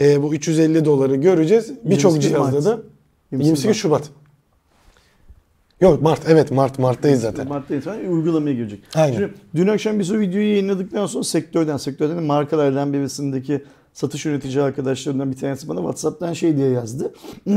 e, 0.00 0.22
bu 0.22 0.34
350 0.34 0.84
doları 0.84 1.16
göreceğiz. 1.16 1.72
Birçok 1.84 2.12
28 2.12 2.30
cihazda 2.30 2.52
Mart. 2.52 2.64
da 2.64 2.82
28 3.32 3.48
28 3.48 3.64
Mart. 3.64 3.76
Şubat. 3.76 4.21
Yok 5.82 6.02
Mart 6.02 6.20
evet 6.28 6.50
Mart 6.50 6.78
Mart'tayız 6.78 7.20
zaten. 7.20 7.48
Mart'ta 7.48 7.74
itibaren 7.74 8.10
uygulamaya 8.10 8.54
girecek. 8.54 8.80
Aynen. 8.94 9.16
Şimdi, 9.16 9.34
dün 9.54 9.66
akşam 9.66 9.98
biz 9.98 10.10
o 10.10 10.18
videoyu 10.18 10.48
yayınladıktan 10.48 11.06
sonra 11.06 11.24
sektörden, 11.24 11.76
sektörden 11.76 12.16
de 12.16 12.20
markalardan 12.20 12.92
birisindeki 12.92 13.64
satış 13.92 14.24
yönetici 14.24 14.62
arkadaşlarından 14.62 15.30
bir 15.32 15.36
tanesi 15.36 15.68
bana 15.68 15.78
WhatsApp'tan 15.78 16.32
şey 16.32 16.56
diye 16.56 16.68
yazdı. 16.68 17.14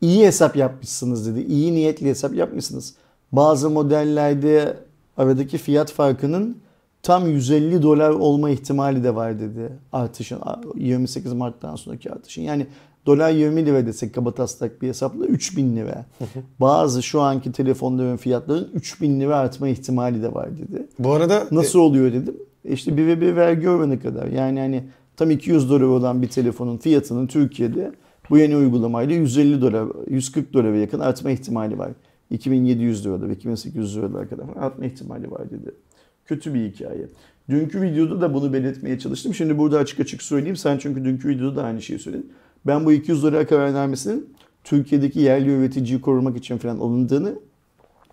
İyi 0.00 0.26
hesap 0.26 0.56
yapmışsınız 0.56 1.26
dedi. 1.26 1.40
İyi 1.40 1.74
niyetli 1.74 2.06
hesap 2.06 2.34
yapmışsınız. 2.34 2.94
Bazı 3.32 3.70
modellerde 3.70 4.76
aradaki 5.16 5.58
fiyat 5.58 5.92
farkının 5.92 6.56
tam 7.02 7.28
150 7.28 7.82
dolar 7.82 8.10
olma 8.10 8.50
ihtimali 8.50 9.04
de 9.04 9.14
var 9.14 9.40
dedi. 9.40 9.72
Artışın 9.92 10.40
28 10.76 11.32
Mart'tan 11.32 11.76
sonraki 11.76 12.12
artışın. 12.12 12.42
Yani 12.42 12.66
dolar 13.06 13.30
20 13.30 13.66
lira 13.66 13.86
desek 13.86 14.14
kabataslak 14.14 14.82
bir 14.82 14.88
hesapla 14.88 15.26
3000 15.26 15.76
lira. 15.76 16.06
Bazı 16.60 17.02
şu 17.02 17.20
anki 17.20 17.52
telefonların 17.52 18.16
fiyatlarının 18.16 18.70
3000 18.74 19.20
lira 19.20 19.36
artma 19.36 19.68
ihtimali 19.68 20.22
de 20.22 20.34
var 20.34 20.48
dedi. 20.58 20.86
Bu 20.98 21.12
arada 21.12 21.46
Nasıl 21.52 21.78
oluyor 21.78 22.12
dedim. 22.12 22.36
E 22.64 22.72
İşte 22.72 22.96
bir 22.96 23.06
ve 23.06 23.20
bir 23.20 23.36
vergi 23.36 23.68
oranı 23.68 24.00
kadar. 24.00 24.26
Yani 24.26 24.60
hani 24.60 24.84
tam 25.16 25.30
200 25.30 25.70
dolar 25.70 25.80
olan 25.80 26.22
bir 26.22 26.28
telefonun 26.28 26.76
fiyatının 26.76 27.26
Türkiye'de 27.26 27.92
bu 28.30 28.38
yeni 28.38 28.56
uygulamayla 28.56 29.14
150 29.14 29.60
dolar, 29.60 29.86
140 30.10 30.52
dolara 30.52 30.76
yakın 30.76 31.00
artma 31.00 31.30
ihtimali 31.30 31.78
var. 31.78 31.90
2700 32.30 33.06
lirada 33.06 33.28
ve 33.28 33.32
2800 33.32 33.96
liralara 33.96 34.28
kadar 34.28 34.44
artma 34.56 34.84
ihtimali 34.86 35.30
var 35.30 35.50
dedi. 35.50 35.70
Kötü 36.24 36.54
bir 36.54 36.72
hikaye. 36.72 37.06
Dünkü 37.48 37.82
videoda 37.82 38.20
da 38.20 38.34
bunu 38.34 38.52
belirtmeye 38.52 38.98
çalıştım. 38.98 39.34
Şimdi 39.34 39.58
burada 39.58 39.78
açık 39.78 40.00
açık 40.00 40.22
söyleyeyim. 40.22 40.56
Sen 40.56 40.78
çünkü 40.78 41.04
dünkü 41.04 41.28
videoda 41.28 41.56
da 41.56 41.64
aynı 41.64 41.82
şeyi 41.82 41.98
söyledin. 41.98 42.32
Ben 42.66 42.86
bu 42.86 42.92
200 42.92 43.22
dolar 43.22 43.48
kararnamesinin 43.48 44.34
Türkiye'deki 44.64 45.20
yerli 45.20 45.50
üreticiyi 45.50 46.00
korumak 46.00 46.36
için 46.36 46.58
falan 46.58 46.78
alındığını 46.78 47.34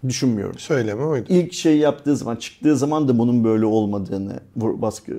düşünmüyorum. 0.08 0.60
söyleme 0.60 1.04
oydu. 1.04 1.26
İlk 1.30 1.54
şey 1.54 1.78
yaptığı 1.78 2.16
zaman, 2.16 2.36
çıktığı 2.36 2.78
zaman 2.78 3.08
da 3.08 3.18
bunun 3.20 3.44
böyle 3.44 3.66
olmadığını 3.66 4.40
baskı 4.56 5.12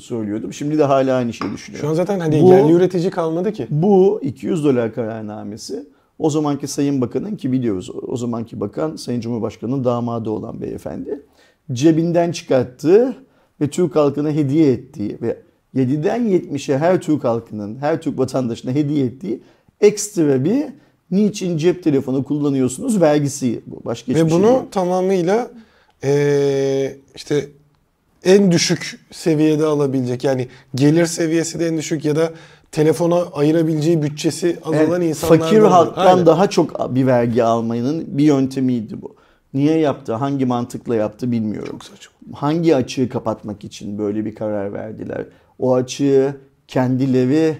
söylüyordum. 0.00 0.52
Şimdi 0.52 0.78
de 0.78 0.84
hala 0.84 1.16
aynı 1.16 1.32
şeyi 1.32 1.52
düşünüyorum. 1.52 1.86
Şu 1.86 1.90
an 1.90 1.94
zaten 1.94 2.20
hani 2.20 2.42
Bu- 2.42 2.48
yerli 2.48 2.72
üretici 2.72 3.10
kalmadı 3.10 3.52
ki. 3.52 3.66
Bu 3.70 4.20
200 4.22 4.64
dolar 4.64 4.94
kararnamesi 4.94 5.86
o 6.18 6.30
zamanki 6.30 6.66
Sayın 6.66 7.00
Bakan'ın 7.00 7.36
ki 7.36 7.52
biliyoruz 7.52 7.90
o 8.08 8.16
zamanki 8.16 8.60
bakan 8.60 8.96
Sayın 8.96 9.20
Cumhurbaşkanı'nın 9.20 9.84
damadı 9.84 10.30
olan 10.30 10.60
beyefendi 10.60 11.22
cebinden 11.72 12.32
çıkarttığı 12.32 13.16
ve 13.60 13.70
Türk 13.70 13.96
halkına 13.96 14.30
hediye 14.30 14.72
ettiği 14.72 15.18
ve 15.22 15.42
7'den 15.76 16.22
70'e 16.26 16.78
her 16.78 17.00
Türk 17.00 17.24
halkının, 17.24 17.76
her 17.80 18.00
Türk 18.02 18.18
vatandaşına 18.18 18.72
hediye 18.72 19.06
ettiği 19.06 19.40
ekstra 19.80 20.44
bir 20.44 20.64
niçin 21.10 21.56
cep 21.56 21.82
telefonu 21.82 22.24
kullanıyorsunuz 22.24 23.00
vergisi 23.00 23.60
bu. 23.66 23.80
Başka 23.84 24.12
Ve 24.14 24.18
şey 24.18 24.30
bunu 24.30 24.46
değil. 24.46 24.60
tamamıyla 24.70 25.50
eee, 26.04 26.96
işte 27.16 27.46
en 28.24 28.52
düşük 28.52 29.00
seviyede 29.10 29.64
alabilecek 29.64 30.24
yani 30.24 30.48
gelir 30.74 31.06
seviyesi 31.06 31.60
de 31.60 31.66
en 31.66 31.78
düşük 31.78 32.04
ya 32.04 32.16
da 32.16 32.32
telefona 32.72 33.22
ayırabileceği 33.22 34.02
bütçesi 34.02 34.56
az 34.64 34.74
Yani 34.74 34.88
olan 34.88 35.00
insanlar 35.02 35.38
fakir 35.38 35.58
halktan 35.58 36.06
Aynen. 36.06 36.26
daha 36.26 36.50
çok 36.50 36.94
bir 36.94 37.06
vergi 37.06 37.44
almanın 37.44 38.04
bir 38.18 38.24
yöntemiydi 38.24 39.02
bu. 39.02 39.14
Niye 39.54 39.78
yaptı, 39.78 40.14
hangi 40.14 40.46
mantıkla 40.46 40.94
yaptı 40.94 41.32
bilmiyorum. 41.32 41.70
Çok 41.70 41.84
saçma. 41.84 42.12
Hangi 42.34 42.76
açığı 42.76 43.08
kapatmak 43.08 43.64
için 43.64 43.98
böyle 43.98 44.24
bir 44.24 44.34
karar 44.34 44.72
verdiler? 44.72 45.24
O 45.58 45.74
açığı 45.74 46.36
kendileri 46.68 47.58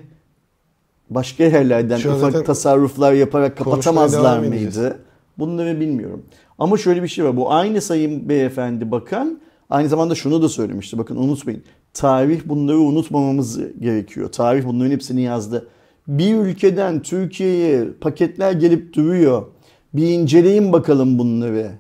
başka 1.10 1.44
yerlerden 1.44 1.96
Şu 1.96 2.12
ufak 2.12 2.46
tasarruflar 2.46 3.12
yaparak 3.12 3.56
kapatamazlar 3.56 4.22
devam 4.42 4.44
edeceğiz. 4.44 4.76
mıydı? 4.76 4.98
Bunları 5.38 5.80
bilmiyorum. 5.80 6.24
Ama 6.58 6.76
şöyle 6.76 7.02
bir 7.02 7.08
şey 7.08 7.24
var. 7.24 7.36
Bu 7.36 7.52
aynı 7.52 7.80
sayın 7.80 8.28
beyefendi 8.28 8.90
bakan 8.90 9.40
aynı 9.70 9.88
zamanda 9.88 10.14
şunu 10.14 10.42
da 10.42 10.48
söylemişti. 10.48 10.98
Bakın 10.98 11.16
unutmayın. 11.16 11.62
Tarih 11.94 12.40
bunları 12.44 12.78
unutmamamız 12.78 13.58
gerekiyor. 13.80 14.32
Tarih 14.32 14.64
bunların 14.66 14.90
hepsini 14.90 15.22
yazdı. 15.22 15.68
Bir 16.08 16.34
ülkeden 16.34 17.02
Türkiye'ye 17.02 17.84
paketler 18.00 18.52
gelip 18.52 18.94
duruyor. 18.94 19.46
Bir 19.94 20.08
inceleyin 20.08 20.72
bakalım 20.72 21.18
bunları 21.18 21.70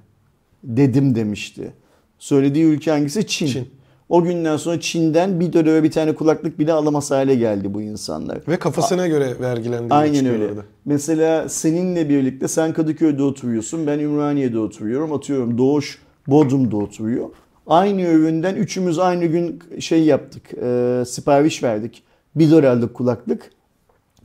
dedim 0.64 1.14
demişti. 1.14 1.72
Söylediği 2.18 2.64
ülke 2.64 2.90
hangisi? 2.90 3.26
Çin. 3.26 3.46
Çin. 3.46 3.68
O 4.08 4.22
günden 4.22 4.56
sonra 4.56 4.80
Çin'den 4.80 5.40
bir 5.40 5.52
dolara 5.52 5.82
bir 5.82 5.90
tane 5.90 6.14
kulaklık 6.14 6.58
bile 6.58 6.72
alamaz 6.72 7.10
hale 7.10 7.34
geldi 7.34 7.74
bu 7.74 7.82
insanlar. 7.82 8.38
Ve 8.48 8.58
kafasına 8.58 9.06
göre 9.06 9.40
vergilendirmek 9.40 9.92
Aynen 9.92 10.26
öyle. 10.26 10.46
orada. 10.46 10.60
Mesela 10.84 11.48
seninle 11.48 12.08
birlikte 12.08 12.48
sen 12.48 12.72
Kadıköy'de 12.72 13.22
oturuyorsun, 13.22 13.86
ben 13.86 13.98
Ümraniye'de 13.98 14.58
oturuyorum. 14.58 15.12
Atıyorum 15.12 15.58
Doğuş 15.58 15.98
Bodrum'da 16.26 16.76
oturuyor. 16.76 17.28
Aynı 17.66 18.02
üründen 18.02 18.54
üçümüz 18.54 18.98
aynı 18.98 19.24
gün 19.24 19.62
şey 19.80 20.04
yaptık, 20.04 20.42
e, 20.62 21.02
sipariş 21.06 21.62
verdik. 21.62 22.02
Bir 22.36 22.50
dolarlık 22.50 22.94
kulaklık. 22.94 23.50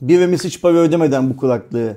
Birimiz 0.00 0.44
hiç 0.44 0.62
para 0.62 0.76
ödemeden 0.76 1.30
bu 1.30 1.36
kulaklığı 1.36 1.96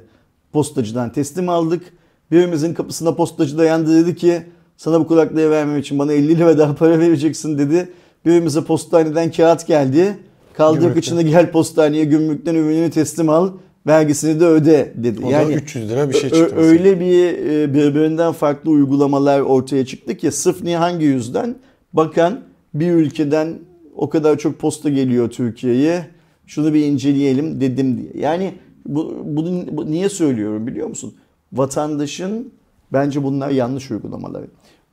postacıdan 0.54 1.12
teslim 1.12 1.50
aldık. 1.50 1.84
Birimizin 2.32 2.74
kapısına 2.74 3.16
postacı 3.16 3.58
dayandı 3.58 4.06
dedi 4.06 4.16
ki 4.16 4.44
sana 4.78 5.00
bu 5.00 5.08
kulaklığı 5.08 5.50
vermem 5.50 5.78
için 5.78 6.00
bana 6.00 6.14
50 6.14 6.38
lira 6.38 6.58
daha 6.58 6.76
para 6.76 7.00
vereceksin 7.00 7.58
dedi. 7.58 7.90
Birimize 8.26 8.64
postaneden 8.64 9.32
kağıt 9.32 9.68
geldi. 9.68 10.18
Kaldır 10.54 10.80
Gümrükten. 10.80 11.02
kıçını 11.02 11.22
gel 11.22 11.52
postaneye 11.52 12.04
gümrükten 12.06 12.56
ürününü 12.56 12.90
teslim 12.90 13.30
al. 13.30 13.52
Vergisini 13.88 14.40
de 14.40 14.46
öde 14.46 14.94
dedi. 14.96 15.26
O 15.26 15.32
da 15.32 15.52
300 15.52 15.90
lira 15.90 16.10
bir 16.10 16.14
şey 16.14 16.22
çıktı. 16.22 16.42
mesela. 16.44 16.62
öyle 16.62 17.00
bir 17.00 17.50
e, 17.50 17.74
birbirinden 17.74 18.32
farklı 18.32 18.72
uygulamalar 18.72 19.40
ortaya 19.42 19.86
çıktı 19.86 20.18
ki 20.18 20.32
sırf 20.32 20.64
niye 20.64 20.78
hangi 20.78 21.06
yüzden 21.06 21.56
bakan 21.94 22.40
bir 22.74 22.92
ülkeden 22.92 23.54
o 23.96 24.10
kadar 24.10 24.38
çok 24.38 24.60
posta 24.60 24.90
geliyor 24.90 25.30
Türkiye'ye 25.30 26.06
şunu 26.48 26.74
bir 26.74 26.86
inceleyelim 26.86 27.62
dedim 27.62 27.98
diye. 27.98 28.24
Yani 28.24 28.54
bu, 28.86 29.16
bunu 29.24 29.64
bu- 29.72 29.92
niye 29.92 30.10
söylüyorum 30.10 30.68
biliyor 30.68 30.88
musun? 30.88 31.14
Vatandaşın 31.54 32.52
bence 32.94 33.24
bunlar 33.24 33.50
yanlış 33.50 33.92
uygulamalar. 33.92 34.44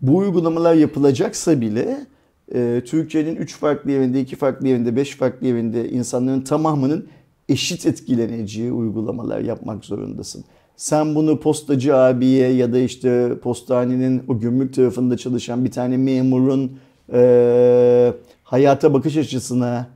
Bu 0.07 0.17
uygulamalar 0.17 0.75
yapılacaksa 0.75 1.61
bile 1.61 2.07
e, 2.55 2.83
Türkiye'nin 2.87 3.37
3 3.37 3.57
farklı 3.57 3.93
evinde, 3.93 4.21
2 4.21 4.37
farklı 4.37 4.69
evinde, 4.69 4.97
5 4.97 5.17
farklı 5.17 5.47
evinde 5.47 5.91
insanların 5.91 6.41
tamamının 6.41 7.09
eşit 7.49 7.87
etkileneceği 7.87 8.73
uygulamalar 8.73 9.41
yapmak 9.41 9.85
zorundasın. 9.85 10.45
Sen 10.77 11.15
bunu 11.15 11.41
postacı 11.41 11.97
abiye 11.97 12.53
ya 12.53 12.73
da 12.73 12.79
işte 12.79 13.39
postanenin 13.43 14.23
o 14.29 14.39
gümrük 14.39 14.75
tarafında 14.75 15.17
çalışan 15.17 15.65
bir 15.65 15.71
tane 15.71 15.97
memurun 15.97 16.73
e, 17.13 18.13
hayata 18.43 18.95
bakış 18.95 19.17
açısına 19.17 19.87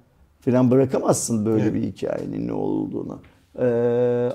falan 0.41 0.71
bırakamazsın 0.71 1.47
böyle 1.47 1.63
Evet. 1.63 1.75
bir 1.75 1.83
hikayenin 1.83 2.49
ne 2.49 2.53
olduğunu. 2.53 3.21
E, 3.59 3.67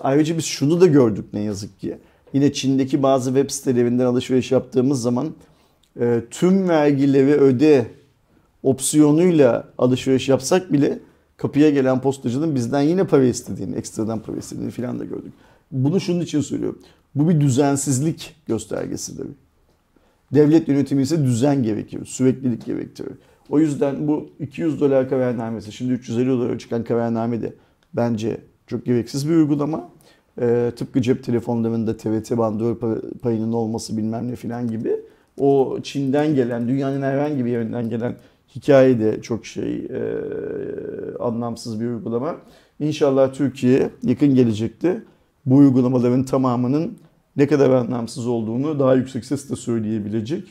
ayrıca 0.04 0.38
biz 0.38 0.46
şunu 0.46 0.82
da 0.82 0.88
gördük 0.88 1.26
ne 1.34 1.40
yazık 1.40 1.80
ki. 1.80 1.98
Yine 2.34 2.54
Çin'deki 2.54 3.04
bazı 3.04 3.34
web 3.34 3.50
sitelerinden 3.50 4.06
alışveriş 4.06 4.52
yaptığımız 4.52 5.02
zaman 5.02 5.28
e, 6.00 6.22
tüm 6.32 6.70
vergileri 6.70 7.34
öde 7.34 7.88
opsiyonuyla 8.64 9.70
alışveriş 9.78 10.30
yapsak 10.30 10.74
bile 10.74 11.00
kapıya 11.38 11.70
gelen 11.70 12.02
postacının 12.02 12.56
bizden 12.56 12.82
yine 12.82 13.04
para 13.04 13.24
istediğini, 13.24 13.76
ekstradan 13.76 14.20
para 14.20 14.38
istediğini 14.38 14.72
falan 14.72 15.00
da 15.00 15.06
gördük. 15.06 15.34
Bunu 15.72 16.00
şunun 16.00 16.20
için 16.22 16.42
söylüyorum. 16.42 16.80
Bu 17.16 17.30
bir 17.30 17.42
düzensizlik 17.42 18.36
göstergesidir. 18.48 19.28
Devlet 20.34 20.68
yönetimi 20.68 21.02
ise 21.02 21.24
düzen 21.24 21.64
gerekir, 21.64 22.06
süreklilik 22.06 22.66
gerektirir. 22.66 23.14
O 23.50 23.60
yüzden 23.60 24.08
bu 24.08 24.30
200 24.40 24.82
dolar 24.82 25.10
kararnamesi, 25.10 25.72
şimdi 25.72 25.94
350 25.94 26.28
dolara 26.28 26.60
çıkan 26.60 26.84
kararname 26.84 27.42
de 27.42 27.54
bence 27.94 28.38
çok 28.68 28.86
gereksiz 28.86 29.30
bir 29.30 29.36
uygulama. 29.36 29.90
Ee, 30.42 30.72
tıpkı 30.76 31.02
cep 31.02 31.24
telefonlarında 31.24 31.98
TRT 31.98 32.38
bandı 32.38 32.80
payının 33.22 33.54
olması 33.54 33.98
bilmem 33.98 34.28
ne 34.28 34.36
filan 34.36 34.68
gibi. 34.68 35.00
O 35.40 35.80
Çin'den 35.84 36.36
gelen, 36.36 36.68
dünyanın 36.68 37.02
herhangi 37.02 37.46
bir 37.46 37.52
yerinden 37.52 37.90
gelen 37.90 38.16
hikaye 38.56 39.00
de 39.00 39.22
çok 39.22 39.46
şey 39.46 39.76
e, 39.76 40.02
anlamsız 41.20 41.82
bir 41.82 41.86
uygulama. 41.86 42.36
İnşallah 42.80 43.34
Türkiye 43.34 43.90
yakın 44.04 44.36
gelecekte 44.36 45.04
bu 45.46 45.56
uygulamaların 45.56 46.24
tamamının 46.24 46.98
ne 47.36 47.48
kadar 47.48 47.70
anlamsız 47.70 48.28
olduğunu 48.28 48.80
daha 48.80 48.96
yüksek 48.96 49.26
sesle 49.26 49.56
söyleyebilecek. 49.56 50.44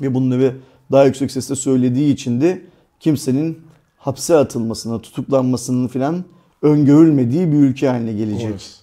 Ve 0.00 0.14
bunları 0.14 0.54
daha 0.92 1.04
yüksek 1.04 1.30
sesle 1.30 1.54
söylediği 1.54 2.12
için 2.12 2.40
de 2.40 2.62
kimsenin 3.00 3.58
hapse 3.98 4.36
atılmasına, 4.36 5.00
tutuklanmasının 5.00 5.88
filan 5.88 6.24
öngörülmediği 6.62 7.52
bir 7.52 7.56
ülke 7.56 7.88
haline 7.88 8.12
gelecek. 8.12 8.46
Umarız. 8.48 8.82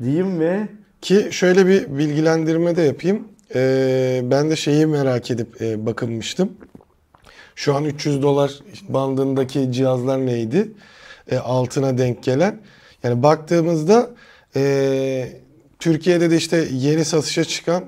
Diyeyim 0.00 0.40
ve 0.40 0.68
Ki 1.00 1.28
şöyle 1.30 1.66
bir 1.66 1.98
bilgilendirme 1.98 2.76
de 2.76 2.82
yapayım. 2.82 3.28
Ee, 3.54 4.20
ben 4.24 4.50
de 4.50 4.56
şeyi 4.56 4.86
merak 4.86 5.30
edip 5.30 5.62
e, 5.62 5.86
bakınmıştım. 5.86 6.52
Şu 7.54 7.74
an 7.74 7.84
300 7.84 8.22
dolar 8.22 8.52
bandındaki 8.88 9.72
cihazlar 9.72 10.26
neydi? 10.26 10.72
E, 11.30 11.38
altına 11.38 11.98
denk 11.98 12.22
gelen. 12.22 12.60
Yani 13.02 13.22
baktığımızda 13.22 14.10
e, 14.56 15.32
Türkiye'de 15.78 16.30
de 16.30 16.36
işte 16.36 16.68
yeni 16.72 17.04
satışa 17.04 17.44
çıkan 17.44 17.84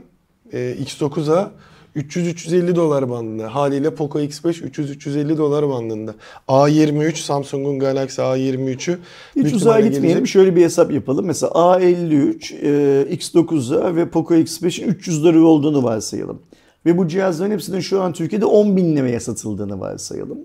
e, 0.52 0.58
X9'a 0.58 1.52
300-350 1.96 2.76
dolar 2.76 3.10
bandında. 3.10 3.54
Haliyle 3.54 3.94
Poco 3.94 4.20
X5 4.20 4.62
300-350 4.70 5.38
dolar 5.38 5.68
bandında. 5.68 6.14
A23 6.48 7.16
Samsung'un 7.16 7.78
Galaxy 7.78 8.20
A23'ü 8.20 8.98
hiç 9.36 9.52
uzağa 9.52 9.80
gitmeyelim. 9.80 10.02
gelecek. 10.02 10.28
Şöyle 10.28 10.56
bir 10.56 10.62
hesap 10.62 10.92
yapalım. 10.92 11.26
Mesela 11.26 11.52
A53, 11.52 12.54
e, 12.54 13.14
X9'a 13.14 13.96
ve 13.96 14.08
Poco 14.08 14.34
X5'in 14.34 14.88
300 14.88 15.24
lira 15.24 15.40
olduğunu 15.40 15.82
varsayalım. 15.82 16.38
Ve 16.86 16.98
bu 16.98 17.08
cihazların 17.08 17.50
hepsinin 17.50 17.80
şu 17.80 18.02
an 18.02 18.12
Türkiye'de 18.12 18.44
10 18.44 18.76
bin 18.76 18.96
liraya 18.96 19.20
satıldığını 19.20 19.80
varsayalım. 19.80 20.38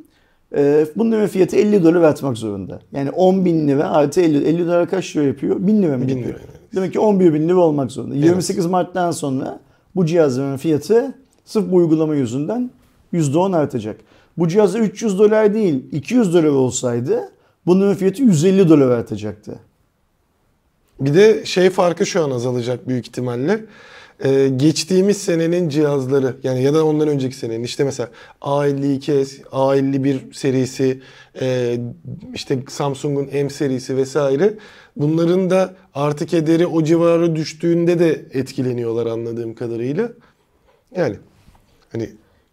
E, 0.55 0.85
bunların 0.95 1.27
fiyatı 1.27 1.55
50 1.55 1.83
dolar 1.83 2.01
atmak 2.01 2.37
zorunda. 2.37 2.79
Yani 2.91 3.11
10 3.11 3.45
bin 3.45 3.67
lira 3.67 3.89
artı 3.91 4.21
50, 4.21 4.47
50 4.47 4.65
dolar 4.65 4.89
kaç 4.89 5.15
lira 5.15 5.23
yapıyor? 5.23 5.55
1000 5.59 5.83
lira 5.83 5.97
mı 5.97 6.03
yapıyor? 6.03 6.27
lira, 6.27 6.37
evet. 6.37 6.75
Demek 6.75 6.93
ki 6.93 6.99
11 6.99 7.33
bin 7.33 7.49
lira 7.49 7.57
olmak 7.57 7.91
zorunda. 7.91 8.15
28 8.15 8.65
Mart'tan 8.65 9.11
sonra 9.11 9.59
bu 9.95 10.05
cihazların 10.05 10.57
fiyatı 10.57 11.13
sırf 11.47 11.71
bu 11.71 11.75
uygulama 11.75 12.15
yüzünden 12.15 12.71
%10 13.13 13.57
artacak. 13.57 13.99
Bu 14.37 14.47
cihazda 14.47 14.79
300 14.79 15.19
dolar 15.19 15.53
değil 15.53 15.83
200 15.91 16.33
dolar 16.33 16.43
olsaydı 16.43 17.31
bunun 17.65 17.93
fiyatı 17.93 18.23
150 18.23 18.69
dolar 18.69 18.89
artacaktı. 18.89 19.59
Bir 20.99 21.13
de 21.13 21.45
şey 21.45 21.69
farkı 21.69 22.05
şu 22.05 22.23
an 22.23 22.31
azalacak 22.31 22.87
büyük 22.87 23.07
ihtimalle. 23.07 23.65
Ee, 24.23 24.49
geçtiğimiz 24.55 25.17
senenin 25.17 25.69
cihazları 25.69 26.35
yani 26.43 26.63
ya 26.63 26.73
da 26.73 26.85
ondan 26.85 27.07
önceki 27.07 27.35
senenin 27.35 27.63
işte 27.63 27.83
mesela 27.83 28.09
A52s, 28.41 29.43
A51 29.43 30.33
serisi, 30.33 31.01
e, 31.41 31.77
işte 32.33 32.59
Samsung'un 32.69 33.29
M 33.33 33.49
serisi 33.49 33.97
vesaire 33.97 34.53
bunların 34.95 35.49
da 35.49 35.73
artık 35.93 36.33
ederi 36.33 36.67
o 36.67 36.83
civarı 36.83 37.35
düştüğünde 37.35 37.99
de 37.99 38.25
etkileniyorlar 38.33 39.05
anladığım 39.05 39.55
kadarıyla. 39.55 40.09
Yani 40.95 41.15
hani 41.91 42.09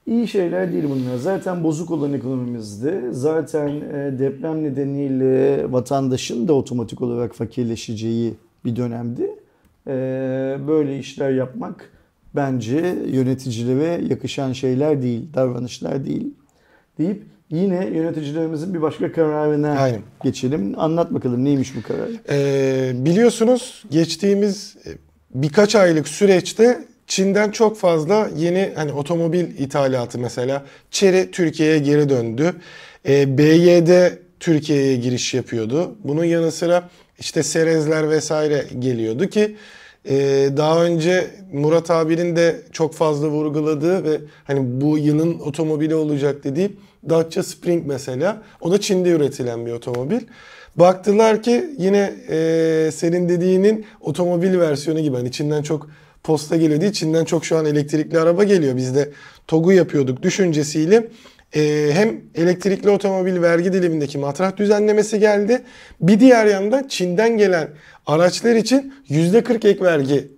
İyi 0.06 0.28
şeyler 0.28 0.72
değil 0.72 0.84
bunlar. 0.84 1.16
Zaten 1.16 1.64
bozuk 1.64 1.90
olan 1.90 2.12
ekonomimizde 2.12 3.00
zaten 3.10 3.68
e, 3.68 4.18
deprem 4.18 4.64
nedeniyle 4.64 5.72
vatandaşın 5.72 6.48
da 6.48 6.52
otomatik 6.52 7.02
olarak 7.02 7.34
fakirleşeceği 7.34 8.34
bir 8.64 8.76
dönemdi. 8.76 9.30
E, 9.86 9.92
Böyle 10.68 10.98
işler 10.98 11.30
yapmak 11.30 11.90
bence 12.36 12.96
yöneticilere 13.06 14.04
yakışan 14.08 14.52
şeyler 14.52 15.02
değil, 15.02 15.34
davranışlar 15.34 16.04
değil 16.04 16.34
deyip 16.98 17.22
yine 17.50 17.86
yöneticilerimizin 17.86 18.74
bir 18.74 18.82
başka 18.82 19.12
kararına 19.12 19.70
Aynen. 19.70 20.00
geçelim. 20.22 20.74
Anlat 20.76 21.14
bakalım 21.14 21.44
neymiş 21.44 21.76
bu 21.76 21.82
karar? 21.82 22.08
Ee, 22.28 23.04
biliyorsunuz 23.04 23.84
geçtiğimiz 23.90 24.76
e, 24.86 24.90
birkaç 25.34 25.74
aylık 25.74 26.08
süreçte 26.08 26.84
Çin'den 27.06 27.50
çok 27.50 27.76
fazla 27.78 28.30
yeni 28.36 28.72
hani 28.74 28.92
otomobil 28.92 29.58
ithalatı 29.58 30.18
mesela 30.18 30.64
Chery 30.90 31.30
Türkiye'ye 31.30 31.78
geri 31.78 32.08
döndü. 32.08 32.54
Ee, 33.08 33.38
BYD 33.38 34.12
Türkiye'ye 34.40 34.96
giriş 34.96 35.34
yapıyordu. 35.34 35.96
Bunun 36.04 36.24
yanı 36.24 36.52
sıra 36.52 36.88
işte 37.18 37.42
Serezler 37.42 38.10
vesaire 38.10 38.64
geliyordu 38.78 39.26
ki 39.26 39.56
e, 40.08 40.48
daha 40.56 40.84
önce 40.84 41.30
Murat 41.52 41.90
abinin 41.90 42.36
de 42.36 42.60
çok 42.72 42.94
fazla 42.94 43.28
vurguladığı 43.28 44.04
ve 44.04 44.20
hani 44.44 44.80
bu 44.80 44.98
yılın 44.98 45.38
otomobili 45.38 45.94
olacak 45.94 46.44
dediği 46.44 46.76
Dacia 47.08 47.42
Spring 47.42 47.86
mesela. 47.86 48.42
O 48.60 48.72
da 48.72 48.80
Çin'de 48.80 49.10
üretilen 49.10 49.66
bir 49.66 49.72
otomobil. 49.72 50.20
Baktılar 50.76 51.42
ki 51.42 51.64
yine 51.78 52.14
e, 52.30 52.90
senin 52.92 53.28
dediğinin 53.28 53.86
otomobil 54.00 54.58
versiyonu 54.58 55.00
gibi. 55.00 55.16
Hani 55.16 55.32
Çin'den 55.32 55.62
çok 55.62 55.88
posta 56.24 56.56
geliyor 56.56 56.80
değil. 56.80 56.92
Çin'den 56.92 57.24
çok 57.24 57.44
şu 57.44 57.56
an 57.56 57.64
elektrikli 57.66 58.18
araba 58.18 58.44
geliyor. 58.44 58.76
Biz 58.76 58.94
de 58.94 59.10
TOG'u 59.46 59.72
yapıyorduk 59.72 60.22
düşüncesiyle. 60.22 61.08
e, 61.56 61.90
hem 61.92 62.20
elektrikli 62.34 62.90
otomobil 62.90 63.42
vergi 63.42 63.72
dilimindeki 63.72 64.18
matrah 64.18 64.56
düzenlemesi 64.56 65.18
geldi. 65.20 65.62
Bir 66.00 66.20
diğer 66.20 66.46
yandan 66.46 66.88
Çin'den 66.88 67.38
gelen 67.38 67.68
araçlar 68.06 68.54
için 68.54 68.94
%40 69.10 69.68
ek 69.68 69.84
vergi 69.84 70.28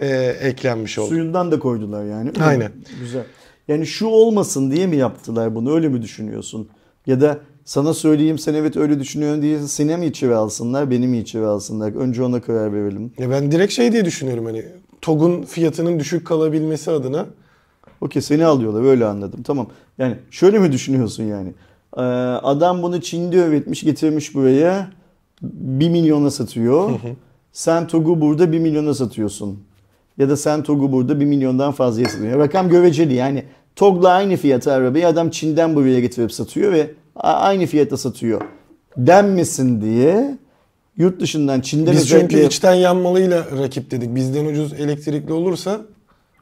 e, 0.00 0.08
eklenmiş 0.42 0.98
oldu. 0.98 1.08
Suyundan 1.08 1.52
da 1.52 1.58
koydular 1.58 2.04
yani. 2.04 2.30
Aynen. 2.42 2.72
Güzel. 3.00 3.24
Yani 3.68 3.86
şu 3.86 4.06
olmasın 4.06 4.70
diye 4.70 4.86
mi 4.86 4.96
yaptılar 4.96 5.54
bunu? 5.54 5.74
Öyle 5.74 5.88
mi 5.88 6.02
düşünüyorsun? 6.02 6.68
Ya 7.06 7.20
da 7.20 7.40
sana 7.64 7.94
söyleyeyim 7.94 8.38
sen 8.38 8.54
evet 8.54 8.76
öyle 8.76 9.00
düşünüyorsun 9.00 9.42
diye 9.42 9.58
seni 9.58 9.96
mi 9.96 10.06
içeri 10.06 10.34
alsınlar, 10.34 10.90
beni 10.90 11.06
mi 11.08 11.18
içeri 11.18 11.44
alsınlar? 11.44 11.94
Önce 11.94 12.22
ona 12.22 12.40
karar 12.42 12.72
verelim. 12.72 13.12
Ya 13.18 13.30
ben 13.30 13.52
direkt 13.52 13.72
şey 13.72 13.92
diye 13.92 14.04
düşünüyorum 14.04 14.44
hani 14.44 14.64
TOG'un 15.02 15.42
fiyatının 15.42 15.98
düşük 15.98 16.26
kalabilmesi 16.26 16.90
adına 16.90 17.26
Okey 18.02 18.22
seni 18.22 18.44
alıyorlar 18.46 18.82
öyle 18.84 19.06
anladım. 19.06 19.42
Tamam. 19.42 19.66
Yani 19.98 20.16
şöyle 20.30 20.58
mi 20.58 20.72
düşünüyorsun 20.72 21.24
yani? 21.24 21.52
Ee, 21.96 22.00
adam 22.42 22.82
bunu 22.82 23.00
Çin'de 23.00 23.36
üretmiş 23.36 23.82
getirmiş 23.82 24.34
buraya 24.34 24.90
1 25.42 25.88
milyona 25.88 26.30
satıyor. 26.30 26.90
Sen 27.52 27.86
TOG'u 27.86 28.20
burada 28.20 28.52
1 28.52 28.58
milyona 28.58 28.94
satıyorsun. 28.94 29.62
Ya 30.18 30.28
da 30.28 30.36
sen 30.36 30.62
TOG'u 30.62 30.92
burada 30.92 31.20
1 31.20 31.24
milyondan 31.24 31.72
fazla 31.72 32.02
satıyorsun. 32.02 32.38
Rakam 32.38 32.68
göreceli 32.68 33.14
yani. 33.14 33.44
TOG'la 33.76 34.10
aynı 34.10 34.36
fiyata 34.36 34.72
arabayı 34.72 35.08
adam 35.08 35.30
Çin'den 35.30 35.74
buraya 35.74 36.00
getirip 36.00 36.32
satıyor 36.32 36.72
ve 36.72 36.90
aynı 37.16 37.66
fiyata 37.66 37.96
satıyor. 37.96 38.40
Denmesin 38.96 39.82
diye 39.82 40.38
yurt 40.96 41.20
dışından 41.20 41.60
Çin'den 41.60 41.94
Biz 41.94 42.08
çünkü 42.08 42.24
özellikle... 42.24 42.46
içten 42.46 42.74
yanmalıyla 42.74 43.46
rakip 43.62 43.90
dedik. 43.90 44.14
Bizden 44.14 44.44
ucuz 44.44 44.72
elektrikli 44.72 45.32
olursa 45.32 45.80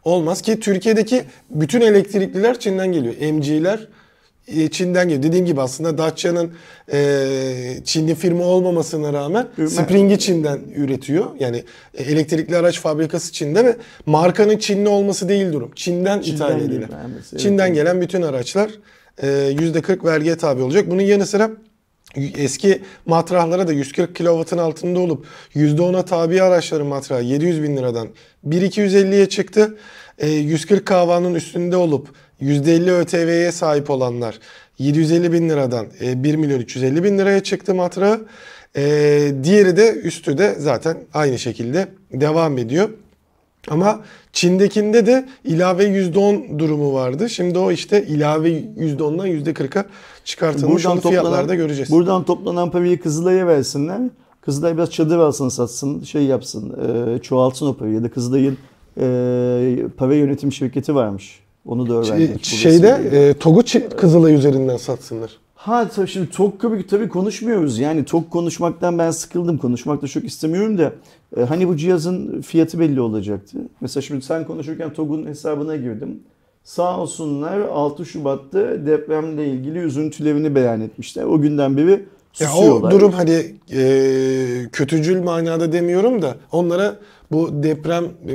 olmaz 0.04 0.42
ki 0.42 0.60
Türkiye'deki 0.60 1.24
bütün 1.50 1.80
elektrikliler 1.80 2.58
Çin'den 2.58 2.92
geliyor. 2.92 3.14
MG'ler 3.32 3.88
e, 4.48 4.68
Çin'den 4.68 5.08
geliyor. 5.08 5.22
Dediğim 5.22 5.46
gibi 5.46 5.60
aslında 5.60 5.98
Dacia'nın 5.98 6.52
e, 6.92 7.80
Çinli 7.84 8.14
firma 8.14 8.44
olmamasına 8.44 9.12
rağmen 9.12 9.46
Spring'i 9.68 10.18
Çin'den 10.18 10.60
üretiyor. 10.76 11.26
Yani 11.40 11.64
e, 11.94 12.02
elektrikli 12.02 12.56
araç 12.56 12.80
fabrikası 12.80 13.32
Çin'de 13.32 13.64
ve 13.64 13.76
markanın 14.06 14.58
Çinli 14.58 14.88
olması 14.88 15.28
değil 15.28 15.52
durum. 15.52 15.70
Çin'den, 15.74 16.20
Çin'den 16.20 16.36
ithal 16.36 16.60
edilen. 16.60 16.88
evet. 17.30 17.40
Çin'den 17.40 17.74
gelen 17.74 18.00
bütün 18.00 18.22
araçlar 18.22 18.70
e, 19.22 19.26
%40 19.26 20.04
vergiye 20.04 20.36
tabi 20.36 20.62
olacak. 20.62 20.90
Bunun 20.90 21.02
yanı 21.02 21.26
sıra 21.26 21.50
eski 22.16 22.82
matrahlara 23.06 23.68
da 23.68 23.72
140 23.72 24.16
kW'ın 24.16 24.58
altında 24.58 25.00
olup 25.00 25.26
%10'a 25.54 26.04
tabi 26.04 26.42
araçların 26.42 26.86
matrahı 26.86 27.22
700 27.22 27.62
bin 27.62 27.76
liradan 27.76 28.08
1250'ye 28.48 29.28
çıktı. 29.28 29.78
E, 30.18 30.28
140 30.28 30.86
kW'nın 30.86 31.34
üstünde 31.34 31.76
olup 31.76 32.08
%50 32.42 32.90
ÖTV'ye 32.90 33.52
sahip 33.52 33.90
olanlar 33.90 34.38
750 34.78 35.32
bin 35.32 35.48
liradan 35.48 35.86
e, 36.00 36.24
1 36.24 36.34
milyon 36.34 36.60
350 36.60 37.04
bin 37.04 37.18
liraya 37.18 37.42
çıktı 37.42 37.74
matrahı. 37.74 38.20
E, 38.76 38.82
diğeri 39.42 39.76
de 39.76 39.92
üstü 39.92 40.38
de 40.38 40.54
zaten 40.58 40.96
aynı 41.14 41.38
şekilde 41.38 41.88
devam 42.12 42.58
ediyor. 42.58 42.90
Ama 43.68 44.00
Çin'dekinde 44.32 45.06
de 45.06 45.28
ilave 45.44 45.84
%10 45.84 46.58
durumu 46.58 46.94
vardı. 46.94 47.30
Şimdi 47.30 47.58
o 47.58 47.72
işte 47.72 48.06
ilave 48.06 48.50
%10'dan 48.50 49.28
%40'a 49.28 49.84
çıkartılmış 50.24 50.86
onu 50.86 51.00
fiyatlarda 51.00 51.54
göreceğiz. 51.54 51.90
Buradan 51.90 52.24
toplanan 52.24 52.70
parayı 52.70 53.00
Kızılay'a 53.00 53.46
versinler. 53.46 54.00
Kızılay 54.40 54.76
biraz 54.76 54.90
çadır 54.90 55.18
alsın 55.18 55.48
satsın 55.48 56.02
şey 56.02 56.22
yapsın 56.22 56.74
e, 57.14 57.18
çoğaltsın 57.18 57.66
o 57.66 57.74
parayı 57.74 57.94
ya 57.94 58.02
da 58.02 58.10
Kızılay'ın 58.10 58.58
e, 59.00 59.88
para 59.96 60.14
yönetim 60.14 60.52
şirketi 60.52 60.94
varmış. 60.94 61.40
Onu 61.66 61.88
da 61.88 61.94
öğrendik. 61.94 62.44
Şeyde 62.44 62.88
e, 63.12 63.34
TOG'u 63.34 63.62
Kızılay 63.96 64.34
üzerinden 64.34 64.76
satsınlar. 64.76 65.30
Ha 65.60 65.88
tabii 65.88 66.08
şimdi 66.08 66.30
TOG 66.30 66.60
tabii, 66.60 66.86
tabii 66.86 67.08
konuşmuyoruz. 67.08 67.78
Yani 67.78 68.04
TOG 68.04 68.30
konuşmaktan 68.30 68.98
ben 68.98 69.10
sıkıldım. 69.10 69.58
Konuşmak 69.58 70.02
da 70.02 70.06
çok 70.08 70.24
istemiyorum 70.24 70.78
da. 70.78 70.92
e, 71.36 71.42
hani 71.42 71.68
bu 71.68 71.76
cihazın 71.76 72.40
fiyatı 72.40 72.78
belli 72.80 73.00
olacaktı. 73.00 73.58
Mesela 73.80 74.02
şimdi 74.02 74.24
sen 74.24 74.46
konuşurken 74.46 74.92
TOG'un 74.92 75.26
hesabına 75.26 75.76
girdim. 75.76 76.20
Sağ 76.64 76.98
olsunlar 77.00 77.58
6 77.60 78.06
Şubat'ta 78.06 78.86
depremle 78.86 79.46
ilgili 79.48 79.78
üzüntülerini 79.78 80.54
beyan 80.54 80.80
etmişler. 80.80 81.24
O 81.24 81.40
günden 81.40 81.76
beri 81.76 81.90
Ya 82.40 82.48
susuyorlar. 82.48 82.88
o 82.88 82.94
durum 82.94 83.12
hani 83.12 83.54
e, 83.72 84.68
kötücül 84.72 85.22
manada 85.22 85.72
demiyorum 85.72 86.22
da 86.22 86.36
onlara 86.52 86.96
bu 87.32 87.62
deprem 87.62 88.04
e, 88.28 88.32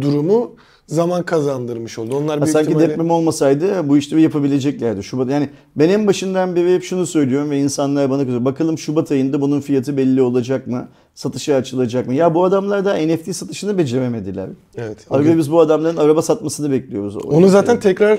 durumu 0.00 0.52
zaman 0.94 1.22
kazandırmış 1.22 1.98
oldu. 1.98 2.16
Onlar 2.16 2.38
Ha, 2.38 2.44
büyük 2.44 2.52
sanki 2.52 2.68
ihtimalle 2.68 2.88
deprem 2.88 3.10
olmasaydı 3.10 3.88
bu 3.88 3.98
işleri 3.98 4.22
yapabileceklerdi. 4.22 5.02
Şubat 5.02 5.30
yani 5.30 5.48
ben 5.76 5.88
en 5.88 6.06
başından 6.06 6.56
beri 6.56 6.74
hep 6.74 6.84
şunu 6.84 7.06
söylüyorum 7.06 7.50
ve 7.50 7.58
insanlar 7.60 8.10
bana 8.10 8.22
kızıyor. 8.22 8.44
Bakalım 8.44 8.78
Şubat 8.78 9.12
ayında 9.12 9.40
bunun 9.40 9.60
fiyatı 9.60 9.96
belli 9.96 10.22
olacak 10.22 10.66
mı? 10.66 10.88
Satışa 11.14 11.54
açılacak 11.54 12.06
mı? 12.06 12.14
Ya 12.14 12.34
bu 12.34 12.44
adamlar 12.44 12.84
da 12.84 12.94
NFT 12.94 13.36
satışını 13.36 13.78
beceremediler. 13.78 14.48
evet. 14.76 15.06
gün- 15.10 15.38
biz 15.38 15.52
bu 15.52 15.60
adamların 15.60 15.96
araba 15.96 16.22
satmasını 16.22 16.70
bekliyoruz. 16.70 17.16
onu 17.16 17.48
zaten 17.48 17.80
tekrar 17.80 18.18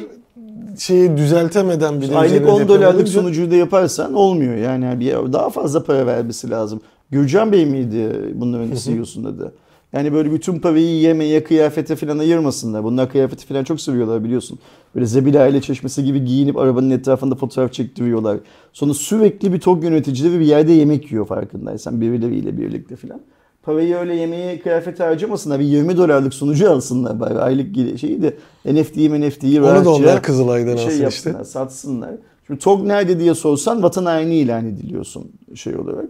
şeyi 0.77 1.17
düzeltemeden 1.17 2.01
bile 2.01 2.17
aylık 2.17 2.35
üzerine 2.35 2.51
10 2.51 2.59
deprem 2.59 2.77
dolarlık 2.77 3.07
sunucuyu 3.07 3.51
da 3.51 3.55
yaparsan 3.55 4.13
olmuyor. 4.13 4.55
Yani 4.55 4.99
bir 4.99 5.33
daha 5.33 5.49
fazla 5.49 5.83
para 5.83 6.05
vermesi 6.05 6.49
lazım. 6.49 6.81
Gürcan 7.11 7.51
Bey 7.51 7.65
miydi 7.65 8.11
bunların 8.33 8.75
CEO'sunun 8.75 9.25
adı? 9.35 9.53
Yani 9.93 10.13
böyle 10.13 10.31
bütün 10.31 10.59
parayı 10.59 10.99
yemeğe, 10.99 11.43
kıyafete 11.43 11.95
falan 11.95 12.19
ayırmasınlar. 12.19 12.83
Bunlar 12.83 13.09
kıyafeti 13.09 13.45
falan 13.45 13.63
çok 13.63 13.81
seviyorlar 13.81 14.23
biliyorsun. 14.23 14.59
Böyle 14.95 15.05
Zebil 15.05 15.41
aile 15.43 15.61
çeşmesi 15.61 16.03
gibi 16.03 16.25
giyinip 16.25 16.57
arabanın 16.57 16.89
etrafında 16.89 17.35
fotoğraf 17.35 17.73
çektiriyorlar. 17.73 18.37
Sonra 18.73 18.93
sürekli 18.93 19.53
bir 19.53 19.59
TOG 19.59 19.83
yöneticileri 19.83 20.39
bir 20.39 20.45
yerde 20.45 20.71
yemek 20.71 21.11
yiyor 21.11 21.25
farkındaysan 21.27 22.01
birileriyle 22.01 22.57
birlikte 22.57 22.95
falan. 22.95 23.21
Parayı 23.63 23.95
öyle 23.95 24.15
yemeğe, 24.15 24.59
kıyafete 24.59 25.03
harcamasınlar. 25.03 25.59
Bir 25.59 25.65
20 25.65 25.97
dolarlık 25.97 26.33
sunucu 26.33 26.71
alsınlar 26.71 27.19
bari 27.19 27.39
aylık 27.39 27.75
şeyi 27.99 28.21
de 28.21 28.33
NFT'yi 28.65 29.21
NFT'yi 29.21 29.61
Onu 29.61 29.85
da 29.85 29.89
onlar 29.89 30.23
Kızılay'dan 30.23 30.75
şey 30.75 30.85
alsın 30.85 31.07
işte. 31.07 31.43
satsınlar. 31.43 32.11
Şimdi 32.47 32.59
TOG 32.59 32.85
nerede 32.85 33.19
diye 33.19 33.35
sorsan 33.35 33.83
vatan 33.83 34.05
haini 34.05 34.35
ilan 34.35 34.65
ediliyorsun 34.65 35.31
şey 35.55 35.75
olarak. 35.75 36.05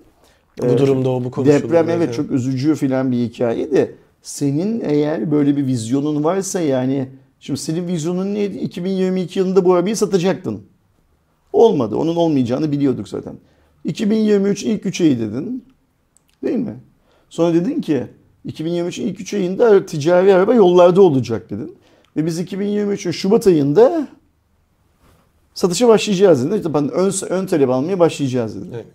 Bu 0.59 0.65
Ee, 0.65 0.77
durumda 0.77 1.09
o 1.09 1.23
bu 1.23 1.31
konuşulur. 1.31 1.63
Deprem 1.63 1.89
evet 1.89 2.13
çok 2.13 2.31
üzücü 2.31 2.75
filan 2.75 3.11
bir 3.11 3.17
hikaye 3.17 3.71
de 3.71 3.95
senin 4.21 4.81
eğer 4.85 5.31
böyle 5.31 5.57
bir 5.57 5.65
vizyonun 5.67 6.23
varsa 6.23 6.61
yani 6.61 7.09
şimdi 7.39 7.59
senin 7.59 7.87
vizyonun 7.87 8.33
neydi? 8.33 8.57
2022 8.57 9.39
yılında 9.39 9.65
bu 9.65 9.73
arabayı 9.73 9.97
satacaktın. 9.97 10.61
Olmadı. 11.53 11.95
Onun 11.95 12.15
olmayacağını 12.15 12.71
biliyorduk 12.71 13.09
zaten. 13.09 13.33
2023 13.85 14.63
ilk 14.63 14.85
3 14.85 15.01
ayı 15.01 15.19
dedin. 15.19 15.65
Değil 16.43 16.57
mi? 16.57 16.75
Sonra 17.29 17.53
dedin 17.53 17.81
ki 17.81 18.03
2023'ün 18.47 19.07
ilk 19.07 19.19
3 19.21 19.33
ayında 19.33 19.85
ticari 19.85 20.35
araba 20.35 20.53
yollarda 20.53 21.01
olacak 21.01 21.49
dedin. 21.49 21.75
Ve 22.17 22.25
biz 22.25 22.39
2023'ün 22.39 23.11
Şubat 23.11 23.47
ayında 23.47 24.07
satışa 25.53 25.87
başlayacağız 25.87 26.45
dedin. 26.45 26.55
İşte 26.55 26.73
ben 26.73 26.89
ön, 26.89 27.13
ön 27.29 27.45
talep 27.45 27.69
almaya 27.69 27.99
başlayacağız 27.99 28.55
dedin. 28.55 28.71
Evet. 28.73 28.85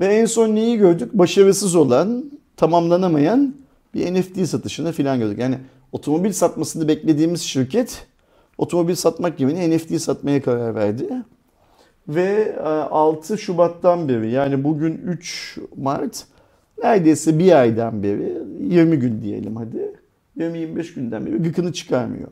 Ve 0.00 0.06
en 0.06 0.24
son 0.24 0.54
neyi 0.54 0.78
gördük? 0.78 1.14
Başarısız 1.14 1.74
olan, 1.74 2.30
tamamlanamayan 2.56 3.54
bir 3.94 4.14
NFT 4.14 4.48
satışını 4.48 4.92
filan 4.92 5.18
gördük. 5.18 5.38
Yani 5.38 5.58
otomobil 5.92 6.32
satmasını 6.32 6.88
beklediğimiz 6.88 7.40
şirket 7.40 8.06
otomobil 8.58 8.94
satmak 8.94 9.40
yerine 9.40 9.76
NFT 9.76 10.00
satmaya 10.00 10.42
karar 10.42 10.74
verdi. 10.74 11.08
Ve 12.08 12.56
e, 12.58 12.62
6 12.62 13.38
Şubat'tan 13.38 14.08
beri 14.08 14.30
yani 14.30 14.64
bugün 14.64 14.94
3 14.94 15.58
Mart 15.76 16.26
neredeyse 16.82 17.38
bir 17.38 17.60
aydan 17.60 18.02
beri 18.02 18.38
20 18.60 18.98
gün 18.98 19.22
diyelim 19.22 19.56
hadi 19.56 19.92
20-25 20.38 20.94
günden 20.94 21.26
beri 21.26 21.36
gıkını 21.36 21.72
çıkarmıyor. 21.72 22.28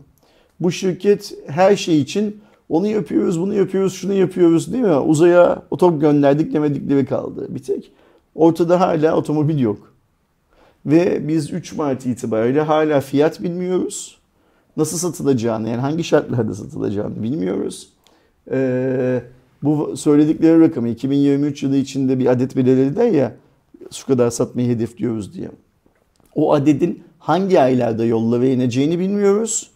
Bu 0.61 0.73
şirket 0.73 1.35
her 1.47 1.77
şey 1.77 2.01
için 2.01 2.41
onu 2.69 2.87
yapıyoruz, 2.87 3.41
bunu 3.41 3.55
yapıyoruz, 3.55 3.95
şunu 3.95 4.13
yapıyoruz 4.13 4.73
değil 4.73 4.85
mi? 4.85 4.97
Uzaya 4.97 5.63
otom 5.71 6.01
gönderdik 6.01 6.53
demedikleri 6.55 7.07
kaldı 7.07 7.47
bir 7.49 7.63
tek. 7.63 7.93
Ortada 8.35 8.81
hala 8.81 9.17
otomobil 9.17 9.59
yok. 9.59 9.93
Ve 10.87 11.29
biz 11.29 11.53
3 11.53 11.73
Mart 11.73 12.07
itibariyle 12.07 12.61
hala 12.61 13.01
fiyat 13.01 13.43
bilmiyoruz. 13.43 14.19
Nasıl 14.77 14.99
satılacağını 14.99 15.69
yani 15.69 15.81
hangi 15.81 16.05
şartlarda 16.05 16.55
satılacağını 16.55 17.23
bilmiyoruz. 17.23 17.89
Ee, 18.51 19.23
bu 19.63 19.97
söyledikleri 19.97 20.61
rakamı 20.61 20.89
2023 20.89 21.63
yılı 21.63 21.77
içinde 21.77 22.19
bir 22.19 22.27
adet 22.27 22.57
belirlediler 22.57 23.07
ya 23.07 23.33
şu 23.93 24.07
kadar 24.07 24.31
satmayı 24.31 24.69
hedefliyoruz 24.69 25.35
diye. 25.35 25.49
O 26.35 26.53
adedin 26.53 27.03
hangi 27.19 27.61
aylarda 27.61 28.05
yollara 28.05 28.47
ineceğini 28.47 28.99
bilmiyoruz. 28.99 29.71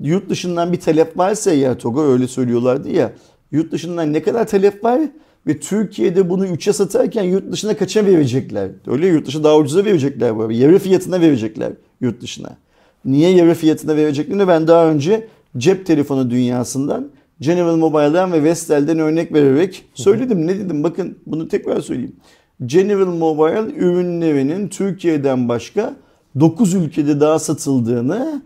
Yurt 0.00 0.30
dışından 0.30 0.72
bir 0.72 0.80
talep 0.80 1.18
varsa 1.18 1.52
ya 1.52 1.78
Togo 1.78 2.02
öyle 2.02 2.28
söylüyorlardı 2.28 2.88
ya. 2.88 3.12
Yurt 3.52 3.72
dışından 3.72 4.12
ne 4.12 4.22
kadar 4.22 4.46
talep 4.46 4.84
var 4.84 5.00
ve 5.46 5.60
Türkiye'de 5.60 6.30
bunu 6.30 6.46
3'e 6.46 6.72
satarken 6.72 7.22
yurt 7.22 7.52
dışına 7.52 7.76
kaça 7.76 8.06
verecekler? 8.06 8.70
Öyle 8.86 9.06
yurt 9.06 9.26
dışı 9.26 9.44
daha 9.44 9.56
ucuza 9.56 9.84
verecekler 9.84 10.36
bu 10.36 10.42
arada. 10.42 10.52
Yarı 10.52 10.78
fiyatına 10.78 11.20
verecekler 11.20 11.72
yurt 12.00 12.22
dışına. 12.22 12.56
Niye 13.04 13.30
yarı 13.30 13.54
fiyatına 13.54 13.96
vereceklerini 13.96 14.48
ben 14.48 14.66
daha 14.66 14.90
önce 14.90 15.28
cep 15.56 15.86
telefonu 15.86 16.30
dünyasından 16.30 17.10
General 17.40 17.76
Mobile'dan 17.76 18.32
ve 18.32 18.42
Vestel'den 18.42 18.98
örnek 18.98 19.32
vererek 19.32 19.84
söyledim. 19.94 20.46
Ne 20.46 20.58
dedim? 20.58 20.82
Bakın 20.82 21.18
bunu 21.26 21.48
tekrar 21.48 21.80
söyleyeyim. 21.80 22.16
General 22.66 23.06
Mobile 23.06 23.74
ürünlerinin 23.76 24.68
Türkiye'den 24.68 25.48
başka 25.48 25.96
9 26.40 26.74
ülkede 26.74 27.20
daha 27.20 27.38
satıldığını 27.38 28.42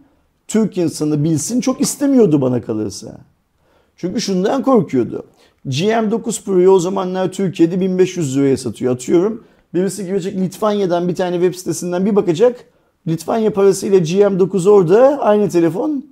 Türk 0.55 0.79
insanı 0.79 1.25
bilsin 1.25 1.61
çok 1.61 1.81
istemiyordu 1.81 2.41
bana 2.41 2.63
kalırsa. 2.63 3.19
Çünkü 3.97 4.21
şundan 4.21 4.63
korkuyordu. 4.63 5.23
GM9 5.67 6.45
Pro'yu 6.45 6.71
o 6.71 6.79
zamanlar 6.79 7.33
Türkiye'de 7.33 7.81
1500 7.81 8.37
liraya 8.37 8.57
satıyor. 8.57 8.95
Atıyorum 8.95 9.45
birisi 9.75 10.07
girecek 10.07 10.37
Litvanya'dan 10.37 11.09
bir 11.09 11.15
tane 11.15 11.35
web 11.35 11.55
sitesinden 11.55 12.07
bir 12.07 12.17
bakacak. 12.17 12.65
Litvanya 13.09 13.53
parasıyla 13.53 13.99
GM9 13.99 14.69
orada 14.69 15.19
aynı 15.21 15.49
telefon. 15.49 16.05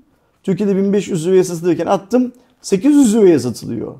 Türkiye'de 0.42 0.76
1500 0.76 1.26
liraya 1.26 1.44
satılırken 1.44 1.86
attım 1.86 2.32
800 2.62 3.14
liraya 3.14 3.38
satılıyor. 3.38 3.94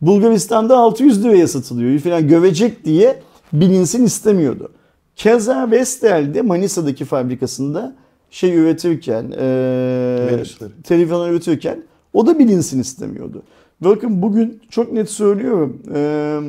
Bulgaristan'da 0.00 0.78
600 0.78 1.24
liraya 1.24 1.48
satılıyor 1.48 1.98
falan 1.98 2.28
gövecek 2.28 2.84
diye 2.84 3.22
bilinsin 3.52 4.04
istemiyordu. 4.04 4.72
Keza 5.16 5.70
Vestel'de 5.70 6.42
Manisa'daki 6.42 7.04
fabrikasında 7.04 8.01
şey 8.32 8.56
üretirken, 8.56 9.32
e, 9.38 10.44
televizyon 10.84 11.28
üretirken 11.28 11.82
o 12.12 12.26
da 12.26 12.38
bilinsin 12.38 12.80
istemiyordu. 12.80 13.42
Bakın 13.80 14.22
bugün 14.22 14.62
çok 14.70 14.92
net 14.92 15.10
söylüyorum. 15.10 15.82
E, 15.94 16.40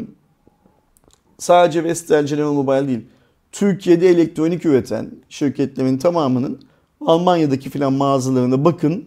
sadece 1.37 1.83
Vestel 1.83 2.25
General 2.25 2.53
Mobile 2.53 2.87
değil. 2.87 3.05
Türkiye'de 3.51 4.09
elektronik 4.09 4.65
üreten 4.65 5.11
şirketlerin 5.29 5.97
tamamının 5.97 6.61
Almanya'daki 7.01 7.69
filan 7.69 7.93
mağazalarına 7.93 8.65
bakın. 8.65 9.05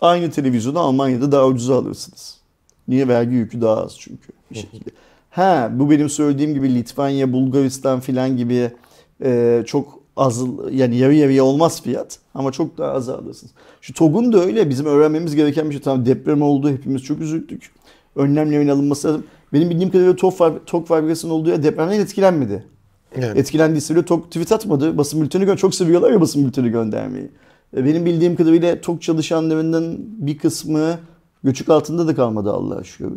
Aynı 0.00 0.30
televizyonu 0.30 0.78
Almanya'da 0.78 1.32
daha 1.32 1.46
ucuza 1.46 1.78
alırsınız. 1.78 2.40
Niye? 2.88 3.08
Vergi 3.08 3.34
yükü 3.34 3.60
daha 3.60 3.82
az 3.82 3.96
çünkü 3.98 4.28
bir 4.50 4.56
şekilde. 4.56 4.90
Ha 5.30 5.70
bu 5.72 5.90
benim 5.90 6.08
söylediğim 6.08 6.54
gibi 6.54 6.74
Litvanya, 6.74 7.32
Bulgaristan 7.32 8.00
filan 8.00 8.36
gibi 8.36 8.70
e, 9.24 9.62
çok 9.66 9.99
az 10.20 10.44
yani 10.72 10.96
yarı 10.96 11.14
yarıya 11.14 11.44
olmaz 11.44 11.82
fiyat 11.82 12.18
ama 12.34 12.52
çok 12.52 12.78
daha 12.78 12.92
az 12.92 13.08
alırsınız. 13.08 13.52
Şu 13.80 13.94
TOG'un 13.94 14.32
da 14.32 14.40
öyle 14.40 14.70
bizim 14.70 14.86
öğrenmemiz 14.86 15.34
gereken 15.34 15.66
bir 15.66 15.74
şey. 15.74 15.82
Tamam 15.82 16.06
deprem 16.06 16.42
oldu 16.42 16.70
hepimiz 16.70 17.02
çok 17.02 17.20
üzüldük. 17.20 17.70
Önlemlerin 18.16 18.68
alınması 18.68 19.08
lazım. 19.08 19.24
Benim 19.52 19.70
bildiğim 19.70 19.90
kadarıyla 19.90 20.16
TOG, 20.16 20.34
TOG 20.66 20.86
fabrikasının 20.86 21.32
olduğu 21.32 21.48
yer 21.48 21.62
depremden 21.62 22.00
etkilenmedi. 22.00 22.64
Yani. 23.20 23.38
Etkilendiyse 23.38 23.94
bile 23.94 24.04
TOG 24.04 24.24
tweet 24.24 24.52
atmadı. 24.52 24.98
Basın 24.98 25.20
bülteni 25.22 25.44
gö- 25.44 25.56
çok 25.56 25.74
seviyorlar 25.74 26.10
ya 26.10 26.20
basın 26.20 26.46
bülteni 26.46 26.70
göndermeyi. 26.70 27.30
E, 27.76 27.84
benim 27.84 28.04
bildiğim 28.04 28.36
kadarıyla 28.36 28.80
TOG 28.80 29.00
çalışanlarından 29.00 29.96
bir 29.98 30.38
kısmı 30.38 30.98
göçük 31.44 31.68
altında 31.68 32.06
da 32.06 32.14
kalmadı 32.14 32.52
Allah'a 32.52 32.84
şükür. 32.84 33.12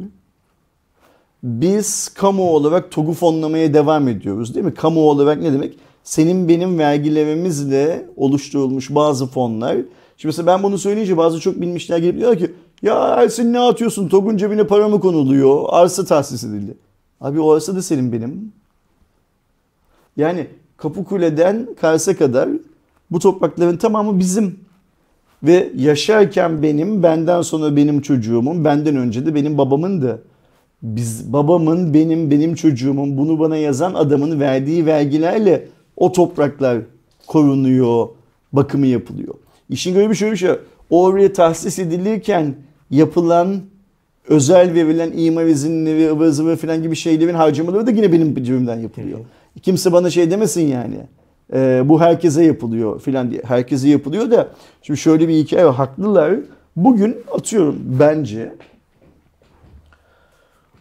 Biz 1.43 2.07
kamu 2.07 2.49
olarak 2.49 2.91
TOG'u 2.91 3.13
fonlamaya 3.13 3.73
devam 3.73 4.07
ediyoruz 4.07 4.55
değil 4.55 4.65
mi? 4.65 4.73
Kamu 4.73 5.01
olarak 5.01 5.41
ne 5.41 5.53
demek? 5.53 5.77
Senin 6.03 6.49
benim 6.49 6.79
vergilerimizle 6.79 8.05
oluşturulmuş 8.15 8.95
bazı 8.95 9.27
fonlar. 9.27 9.75
Şimdi 10.17 10.27
mesela 10.27 10.47
ben 10.47 10.63
bunu 10.63 10.77
söyleyince 10.77 11.17
bazı 11.17 11.39
çok 11.39 11.61
bilmişler 11.61 11.97
gelip 11.97 12.19
diyor 12.19 12.37
ki 12.37 12.51
ya 12.81 13.07
Ersin 13.07 13.53
ne 13.53 13.59
atıyorsun? 13.59 14.09
TOG'un 14.09 14.37
cebine 14.37 14.67
para 14.67 14.87
mı 14.87 14.99
konuluyor? 14.99 15.65
Arsa 15.69 16.05
tahsis 16.05 16.43
edildi. 16.43 16.77
Abi 17.21 17.39
o 17.39 17.51
arsa 17.51 17.75
da 17.75 17.81
senin 17.81 18.11
benim. 18.11 18.53
Yani 20.17 20.47
Kapıkule'den 20.77 21.67
Kars'a 21.81 22.17
kadar 22.17 22.49
bu 23.11 23.19
toprakların 23.19 23.77
tamamı 23.77 24.19
bizim. 24.19 24.59
Ve 25.43 25.71
yaşarken 25.75 26.63
benim, 26.63 27.03
benden 27.03 27.41
sonra 27.41 27.75
benim 27.75 28.01
çocuğumun, 28.01 28.65
benden 28.65 28.95
önce 28.95 29.25
de 29.25 29.35
benim 29.35 29.57
babamın 29.57 30.01
da. 30.01 30.19
Biz 30.81 31.33
babamın, 31.33 31.93
benim, 31.93 32.31
benim 32.31 32.55
çocuğumun, 32.55 33.17
bunu 33.17 33.39
bana 33.39 33.57
yazan 33.57 33.93
adamın 33.93 34.39
verdiği 34.39 34.85
vergilerle 34.85 35.67
o 35.97 36.11
topraklar 36.11 36.77
korunuyor, 37.27 38.07
bakımı 38.53 38.87
yapılıyor. 38.87 39.33
İşin 39.69 39.93
görevi 39.93 40.15
şöyle 40.15 40.31
bir 40.31 40.37
şey. 40.37 40.51
Oraya 40.89 41.33
tahsis 41.33 41.79
edilirken 41.79 42.55
yapılan 42.91 43.61
özel 44.27 44.73
verilen 44.73 45.11
imar 45.15 45.45
izinleri, 45.45 46.11
ıvır 46.11 46.29
zıvır 46.29 46.55
falan 46.55 46.83
gibi 46.83 46.95
şeylerin 46.95 47.33
harcamaları 47.33 47.87
da 47.87 47.91
yine 47.91 48.11
benim 48.11 48.43
cebimden 48.43 48.79
yapılıyor. 48.79 49.19
Kimse 49.61 49.93
bana 49.93 50.09
şey 50.09 50.31
demesin 50.31 50.67
yani. 50.67 50.97
E, 51.53 51.89
bu 51.89 52.01
herkese 52.01 52.43
yapılıyor 52.43 52.99
filan 52.99 53.31
diye. 53.31 53.41
Herkese 53.45 53.89
yapılıyor 53.89 54.31
da 54.31 54.47
şimdi 54.81 54.99
şöyle 54.99 55.27
bir 55.27 55.33
hikaye 55.33 55.65
var. 55.65 55.75
Haklılar. 55.75 56.35
Bugün 56.75 57.17
atıyorum 57.31 57.75
bence 57.99 58.53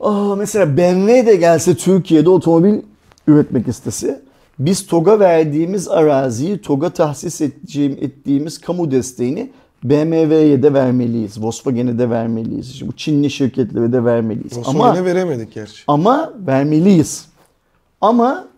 Aa, 0.01 0.37
mesela 0.37 0.77
BMW 0.77 1.27
de 1.27 1.37
gelse 1.37 1.77
Türkiye'de 1.77 2.31
otomobil 2.31 2.75
üretmek 3.27 3.69
istese 3.69 4.23
biz 4.67 4.87
TOG'a 4.87 5.21
verdiğimiz 5.21 5.89
araziyi, 5.89 6.59
TOG'a 6.59 6.91
tahsis 6.91 7.41
edeceğim, 7.41 7.99
ettiğimiz 8.01 8.61
kamu 8.61 8.91
desteğini 8.91 9.51
BMW'ye 9.85 10.63
de 10.63 10.75
vermeliyiz. 10.75 11.43
Volkswagen'e 11.43 11.99
de 11.99 12.11
vermeliyiz. 12.11 12.71
İşte 12.71 12.89
bu 12.89 12.93
Çinli 12.93 13.31
şirketlere 13.31 13.93
de 13.93 14.05
vermeliyiz. 14.05 14.59
Volkswagen'e 14.59 15.05
veremedik 15.05 15.55
gerçi. 15.55 15.83
Ama 15.87 16.33
vermeliyiz. 16.47 17.27
Ama 18.01 18.49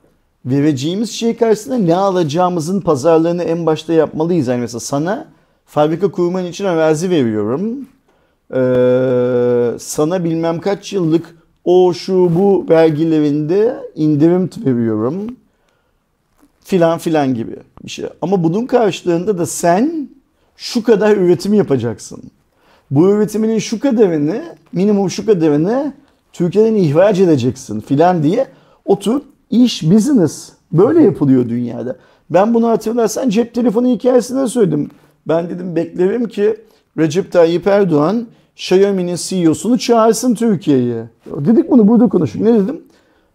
vereceğimiz 0.44 1.10
şey 1.10 1.36
karşısında 1.36 1.78
ne 1.78 1.94
alacağımızın 1.94 2.80
pazarlığını 2.80 3.42
en 3.42 3.66
başta 3.66 3.92
yapmalıyız. 3.92 4.48
Yani 4.48 4.60
mesela 4.60 4.80
sana 4.80 5.26
fabrika 5.66 6.10
kurman 6.10 6.46
için 6.46 6.64
arazi 6.64 7.10
veriyorum. 7.10 7.88
Ee, 8.54 9.78
sana 9.78 10.24
bilmem 10.24 10.60
kaç 10.60 10.92
yıllık 10.92 11.36
o 11.64 11.92
şu 11.92 12.14
bu 12.14 12.66
vergilerinde 12.68 13.76
indirim 13.94 14.50
veriyorum. 14.64 15.36
Filan 16.64 16.98
filan 16.98 17.34
gibi 17.34 17.56
bir 17.84 17.90
şey. 17.90 18.06
Ama 18.22 18.44
bunun 18.44 18.66
karşılığında 18.66 19.38
da 19.38 19.46
sen 19.46 20.08
şu 20.56 20.82
kadar 20.82 21.16
üretim 21.16 21.54
yapacaksın. 21.54 22.22
Bu 22.90 23.10
üretiminin 23.10 23.58
şu 23.58 23.80
kadarını, 23.80 24.42
minimum 24.72 25.10
şu 25.10 25.26
kadarını 25.26 25.92
Türkiye'den 26.32 26.74
ihraç 26.74 27.20
edeceksin 27.20 27.80
filan 27.80 28.22
diye 28.22 28.46
otur 28.84 29.20
iş, 29.50 29.82
business 29.82 30.52
böyle 30.72 31.02
yapılıyor 31.02 31.48
dünyada. 31.48 31.96
Ben 32.30 32.54
bunu 32.54 32.68
hatırlarsan 32.68 33.28
cep 33.28 33.54
telefonu 33.54 33.88
hikayesinde 33.88 34.48
söyledim. 34.48 34.90
Ben 35.28 35.50
dedim 35.50 35.76
beklerim 35.76 36.28
ki 36.28 36.56
Recep 36.98 37.32
Tayyip 37.32 37.66
Erdoğan 37.66 38.26
Xiaomi'nin 38.56 39.16
CEO'sunu 39.16 39.78
çağırsın 39.78 40.34
Türkiye'ye. 40.34 41.04
Dedik 41.26 41.70
bunu 41.70 41.88
burada 41.88 42.08
konuştuk. 42.08 42.42
Ne 42.42 42.54
dedim? 42.54 42.82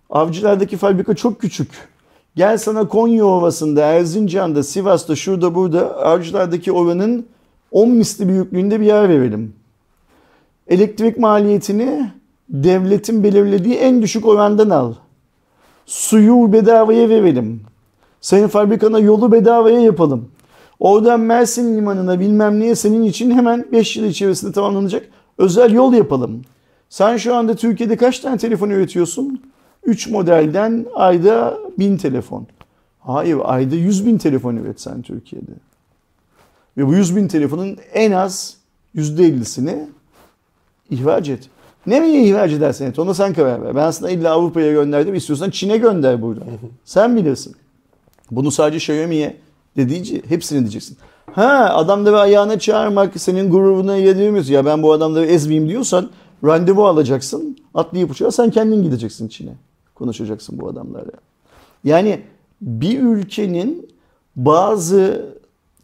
Avcılardaki 0.09 0.77
fabrika 0.77 1.15
çok 1.15 1.41
küçük. 1.41 1.69
Gel 2.39 2.57
sana 2.57 2.87
Konya 2.87 3.25
Ovası'nda, 3.25 3.81
Erzincan'da, 3.81 4.63
Sivas'ta, 4.63 5.15
şurada 5.15 5.55
burada 5.55 5.97
avcılardaki 6.05 6.71
oranın 6.71 7.25
10 7.71 7.89
misli 7.89 8.27
büyüklüğünde 8.27 8.79
bir 8.79 8.85
yer 8.85 9.09
verelim. 9.09 9.53
Elektrik 10.67 11.17
maliyetini 11.17 12.11
devletin 12.49 13.23
belirlediği 13.23 13.75
en 13.75 14.01
düşük 14.01 14.25
orandan 14.25 14.69
al. 14.69 14.93
Suyu 15.85 16.53
bedavaya 16.53 17.09
verelim. 17.09 17.61
Senin 18.21 18.47
fabrikana 18.47 18.99
yolu 18.99 19.31
bedavaya 19.31 19.79
yapalım. 19.79 20.31
Oradan 20.79 21.19
Mersin 21.19 21.77
limanına 21.77 22.19
bilmem 22.19 22.59
neye 22.59 22.75
senin 22.75 23.03
için 23.03 23.31
hemen 23.31 23.65
5 23.71 23.97
yıl 23.97 24.05
içerisinde 24.05 24.51
tamamlanacak 24.51 25.09
özel 25.37 25.73
yol 25.73 25.93
yapalım. 25.93 26.41
Sen 26.89 27.17
şu 27.17 27.35
anda 27.35 27.55
Türkiye'de 27.55 27.97
kaç 27.97 28.19
tane 28.19 28.37
telefon 28.37 28.69
üretiyorsun? 28.69 29.41
3 29.89 30.07
modelden 30.07 30.85
ayda 30.95 31.57
1000 31.79 31.97
telefon. 31.97 32.47
Hayır 32.99 33.37
ayda 33.43 33.75
100 33.75 34.05
bin 34.05 34.17
telefon 34.17 34.55
üretsen 34.55 35.01
Türkiye'de. 35.01 35.51
Ve 36.77 36.87
bu 36.87 36.93
100 36.93 37.15
bin 37.15 37.27
telefonun 37.27 37.77
en 37.93 38.11
az 38.11 38.57
%50'sini 38.95 39.85
ihraç 40.89 41.29
et. 41.29 41.49
Nereye 41.85 42.23
ihraç 42.23 42.51
edersen 42.51 42.85
et 42.85 42.99
ona 42.99 43.13
sen 43.13 43.33
karar 43.33 43.61
ver. 43.61 43.75
Ben 43.75 43.83
aslında 43.83 44.11
illa 44.11 44.31
Avrupa'ya 44.31 44.71
gönderdim 44.71 45.15
istiyorsan 45.15 45.49
Çin'e 45.49 45.77
gönder 45.77 46.21
burada. 46.21 46.41
sen 46.85 47.15
bilirsin. 47.15 47.55
Bunu 48.31 48.51
sadece 48.51 48.77
Xiaomi'ye 48.77 49.37
dediğince 49.77 50.21
hepsini 50.27 50.59
diyeceksin. 50.59 50.97
Ha 51.31 51.71
adamları 51.75 52.19
ayağına 52.19 52.59
çağırmak 52.59 53.21
senin 53.21 53.51
gururuna 53.51 53.95
yedirmiyorsun. 53.95 54.53
Ya 54.53 54.65
ben 54.65 54.83
bu 54.83 54.93
adamları 54.93 55.25
ezmeyeyim 55.25 55.69
diyorsan 55.69 56.09
randevu 56.43 56.87
alacaksın. 56.87 57.57
Atlayıp 57.73 58.11
uçağa 58.11 58.31
sen 58.31 58.49
kendin 58.49 58.83
gideceksin 58.83 59.27
Çin'e. 59.27 59.68
Konuşacaksın 59.99 60.59
bu 60.59 60.67
adamlarla. 60.67 61.11
Yani 61.83 62.21
bir 62.61 62.99
ülkenin 62.99 63.89
bazı 64.35 65.25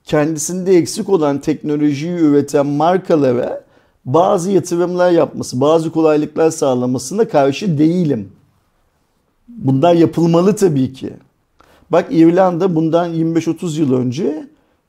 kendisinde 0.04 0.78
eksik 0.78 1.10
olan 1.10 1.42
teknolojiyi 1.42 2.14
üreten 2.14 2.66
markalara 2.66 3.64
bazı 4.06 4.52
yatırımlar 4.52 5.12
yapması, 5.12 5.62
bazı 5.62 5.92
kolaylıklar 5.92 6.52
sağlamasına 6.52 7.28
karşı 7.28 7.78
değilim. 7.78 8.32
Bunlar 9.48 9.94
yapılmalı 9.94 10.56
tabii 10.56 10.94
ki. 10.94 11.14
Bak 11.92 12.08
İrlanda 12.12 12.76
bundan 12.76 13.14
25-30 13.14 13.80
yıl 13.80 13.94
önce 13.94 14.48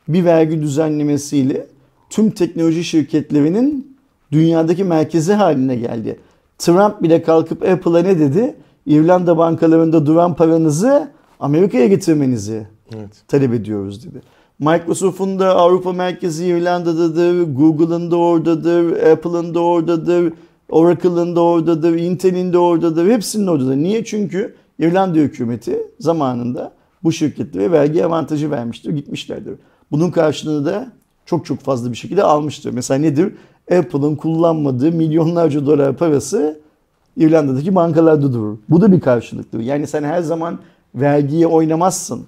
bir 0.09 0.25
vergi 0.25 0.63
düzenlemesiyle 0.63 1.67
tüm 2.11 2.31
teknoloji 2.31 2.85
şirketlerinin 2.85 3.97
dünyadaki 4.33 4.85
merkezi 4.85 5.33
haline 5.33 5.77
geldi. 5.77 6.21
Trump 6.59 7.03
bile 7.03 7.23
kalkıp 7.23 7.63
Apple'a 7.63 8.03
ne 8.03 8.19
dedi? 8.19 8.57
İrlanda 8.87 9.39
bankalarında 9.39 10.07
duran 10.07 10.35
paranızı 10.35 11.11
Amerika'ya 11.41 11.87
getirmenizi 11.87 12.67
evet. 12.97 13.11
talep 13.29 13.53
ediyoruz 13.53 14.07
dedi. 14.07 14.23
Microsoft'un 14.59 15.39
da 15.39 15.57
Avrupa 15.57 15.93
merkezi 15.93 16.47
İrlanda'dadır, 16.47 17.55
Google'ın 17.55 18.11
da 18.11 18.17
oradadır, 18.17 19.13
Apple'ın 19.13 19.55
da 19.55 19.61
oradadır, 19.61 20.33
Oracle'ın 20.69 21.37
da 21.37 21.41
oradadır, 21.41 21.95
Intel'in 21.95 22.53
de 22.53 22.59
oradadır, 22.59 23.11
hepsinin 23.11 23.47
oradadır. 23.47 23.77
Niye? 23.77 24.05
Çünkü 24.05 24.55
İrlanda 24.79 25.19
hükümeti 25.19 25.79
zamanında 26.01 26.73
bu 27.03 27.13
şirketlere 27.13 27.73
vergi 27.73 28.05
avantajı 28.05 28.51
vermiştir, 28.51 28.91
gitmişlerdir. 28.91 29.55
Bunun 29.91 30.11
karşılığını 30.11 30.67
da 30.67 30.93
çok 31.27 31.47
çok 31.47 31.59
fazla 31.59 31.93
bir 31.93 31.97
şekilde 31.97 32.23
almıştır. 32.23 32.71
Mesela 32.71 33.01
nedir? 33.01 33.35
Apple'ın 33.79 34.17
kullanmadığı 34.17 34.93
milyonlarca 34.93 35.67
dolar 35.67 35.97
parası 35.97 36.61
İrlanda'daki 37.17 37.75
bankalarda 37.75 38.33
durur. 38.33 38.57
Bu 38.69 38.81
da 38.81 38.93
bir 38.93 39.01
karşılıktır. 39.01 39.61
Yani 39.61 39.87
sen 39.87 40.05
her 40.05 40.23
zaman 40.23 40.59
vergiye 40.95 41.47
oynamazsın. 41.47 42.27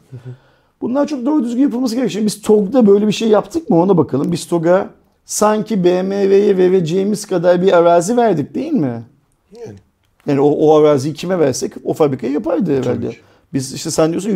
Bunlar 0.80 1.06
çok 1.06 1.26
doğru 1.26 1.44
düzgün 1.44 1.62
yapılması 1.62 1.96
gerekiyor. 1.96 2.24
Biz 2.24 2.42
TOG'da 2.42 2.86
böyle 2.86 3.06
bir 3.06 3.12
şey 3.12 3.28
yaptık 3.28 3.70
mı 3.70 3.82
ona 3.82 3.96
bakalım. 3.96 4.32
Biz 4.32 4.46
TOG'a 4.46 4.90
sanki 5.24 5.84
BMW'ye 5.84 6.56
vereceğimiz 6.56 7.26
kadar 7.26 7.62
bir 7.62 7.76
arazi 7.76 8.16
verdik 8.16 8.54
değil 8.54 8.72
mi? 8.72 9.02
Yani. 9.56 9.78
Yani 10.26 10.40
o, 10.40 10.50
o 10.50 10.74
araziyi 10.76 11.14
kime 11.14 11.38
versek 11.38 11.72
o 11.84 11.94
fabrikayı 11.94 12.32
yapardı 12.32 12.78
herhalde. 12.78 13.12
Biz 13.52 13.72
işte 13.72 13.90
sen 13.90 14.10
diyorsun 14.10 14.30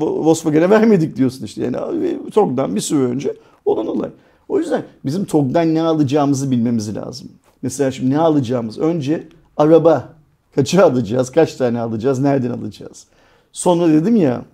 Volkswagen'e 0.00 0.70
vermedik 0.70 1.16
diyorsun 1.16 1.44
işte. 1.44 1.62
Yani 1.62 1.76
TOG'dan 2.30 2.76
bir 2.76 2.80
süre 2.80 3.04
önce 3.04 3.34
olan 3.64 3.86
olay. 3.86 4.10
O 4.48 4.58
yüzden 4.58 4.82
bizim 5.04 5.24
TOG'dan 5.24 5.74
ne 5.74 5.82
alacağımızı 5.82 6.50
bilmemiz 6.50 6.96
lazım. 6.96 7.28
Mesela 7.62 7.90
şimdi 7.90 8.10
ne 8.10 8.18
alacağımız? 8.18 8.78
Önce 8.78 9.28
araba. 9.56 10.14
Kaça 10.54 10.84
alacağız? 10.84 11.30
Kaç 11.32 11.54
tane 11.54 11.80
alacağız? 11.80 12.18
Nereden 12.18 12.50
alacağız? 12.50 13.06
Sonra 13.52 13.88
dedim 13.88 14.16
ya 14.16 14.44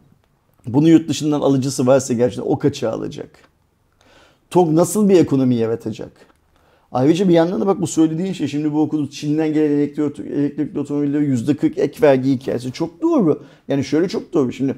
bunu 0.66 0.88
yurt 0.88 1.08
dışından 1.08 1.40
alıcısı 1.40 1.86
varsa 1.86 2.14
gerçekten 2.14 2.50
o 2.50 2.58
kaça 2.58 2.90
alacak? 2.90 3.30
TOG 4.50 4.72
nasıl 4.72 5.08
bir 5.08 5.20
ekonomi 5.20 5.54
yaratacak? 5.54 6.12
Ayrıca 6.92 7.28
bir 7.28 7.34
yandan 7.34 7.60
da 7.60 7.66
bak 7.66 7.80
bu 7.80 7.86
söylediğin 7.86 8.32
şey 8.32 8.48
şimdi 8.48 8.72
bu 8.72 8.80
okulu 8.80 9.10
Çin'den 9.10 9.52
gelen 9.52 9.70
elektrik, 9.70 10.20
elektrikli 10.20 10.78
otomobillere 10.78 11.24
%40 11.24 11.80
ek 11.80 12.02
vergi 12.02 12.30
hikayesi 12.32 12.72
çok 12.72 13.02
doğru. 13.02 13.42
Yani 13.68 13.84
şöyle 13.84 14.08
çok 14.08 14.32
doğru. 14.32 14.52
Şimdi 14.52 14.74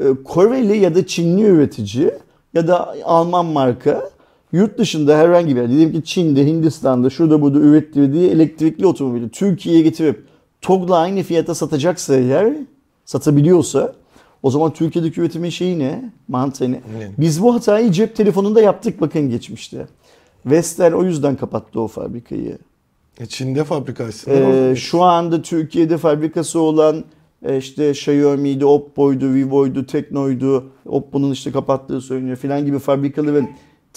e, 0.00 0.04
Koreli 0.24 0.76
ya 0.76 0.94
da 0.94 1.06
Çinli 1.06 1.42
üretici 1.42 2.10
ya 2.54 2.68
da 2.68 2.94
Alman 3.04 3.46
marka 3.46 4.10
yurt 4.52 4.78
dışında 4.78 5.18
herhangi 5.18 5.56
bir 5.56 5.60
yer, 5.60 5.70
diyelim 5.70 5.92
ki 5.92 6.04
Çin'de, 6.04 6.46
Hindistan'da, 6.46 7.10
şurada 7.10 7.42
burada 7.42 7.58
ürettirdiği 7.58 8.30
elektrikli 8.30 8.86
otomobili 8.86 9.28
Türkiye'ye 9.28 9.82
getirip 9.82 10.24
TOG'la 10.60 10.98
aynı 10.98 11.22
fiyata 11.22 11.54
satacaksa 11.54 12.16
eğer, 12.16 12.56
satabiliyorsa 13.04 13.94
o 14.42 14.50
zaman 14.50 14.72
Türkiye'deki 14.72 15.20
üretimin 15.20 15.50
şeyi 15.50 15.78
ne? 15.78 16.12
Mantığı 16.28 16.72
ne? 16.72 16.80
Biz 17.18 17.42
bu 17.42 17.54
hatayı 17.54 17.92
cep 17.92 18.16
telefonunda 18.16 18.60
yaptık 18.60 19.00
bakın 19.00 19.30
geçmişte. 19.30 19.86
Vestel 20.46 20.94
o 20.94 21.04
yüzden 21.04 21.36
kapattı 21.36 21.80
o 21.80 21.88
fabrikayı. 21.88 22.58
E, 23.20 23.26
Çin'de 23.26 23.64
fabrika 23.64 24.04
aslında. 24.04 24.36
Ee, 24.36 24.76
şu 24.76 25.02
anda 25.02 25.42
Türkiye'de 25.42 25.98
fabrikası 25.98 26.60
olan 26.60 27.04
e, 27.42 27.58
işte 27.58 27.90
Xiaomi'ydi, 27.90 28.64
Oppo'ydu, 28.64 29.34
Vivo'ydu, 29.34 29.86
Tekno'ydu, 29.86 30.64
Oppo'nun 30.86 31.30
işte 31.30 31.52
kapattığı 31.52 32.00
söyleniyor 32.00 32.36
filan 32.36 32.66
gibi 32.66 32.78
fabrikaların 32.78 33.48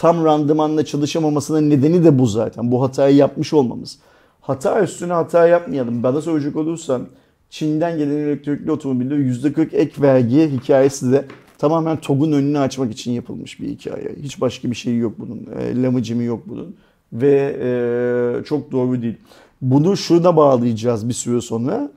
tam 0.01 0.25
randımanla 0.25 0.85
çalışamamasının 0.85 1.69
nedeni 1.69 2.03
de 2.03 2.19
bu 2.19 2.27
zaten. 2.27 2.71
Bu 2.71 2.83
hatayı 2.83 3.15
yapmış 3.15 3.53
olmamız. 3.53 3.99
Hata 4.41 4.81
üstüne 4.81 5.13
hata 5.13 5.47
yapmayalım. 5.47 6.03
Bana 6.03 6.21
soracak 6.21 6.55
olursan 6.55 7.07
Çin'den 7.49 7.97
gelen 7.97 8.17
elektrikli 8.17 8.71
otomobiller 8.71 9.15
%40 9.15 9.75
ek 9.75 10.01
vergi 10.01 10.51
hikayesi 10.51 11.11
de 11.11 11.25
tamamen 11.57 11.97
TOG'un 11.97 12.31
önünü 12.31 12.59
açmak 12.59 12.91
için 12.91 13.11
yapılmış 13.11 13.59
bir 13.59 13.67
hikaye. 13.67 14.15
Hiç 14.21 14.41
başka 14.41 14.71
bir 14.71 14.75
şey 14.75 14.97
yok 14.97 15.13
bunun. 15.17 15.47
E, 15.59 15.81
lamıcımı 15.81 16.23
yok 16.23 16.43
bunun. 16.45 16.75
Ve 17.13 17.57
e, 17.61 18.43
çok 18.43 18.71
doğru 18.71 19.01
değil. 19.01 19.17
Bunu 19.61 19.97
şurada 19.97 20.37
bağlayacağız 20.37 21.09
bir 21.09 21.13
süre 21.13 21.41
sonra. 21.41 21.91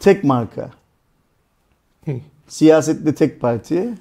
Tek 0.00 0.24
marka. 0.24 0.70
Siyasette 2.48 3.14
tek 3.14 3.40
parti. 3.40 3.94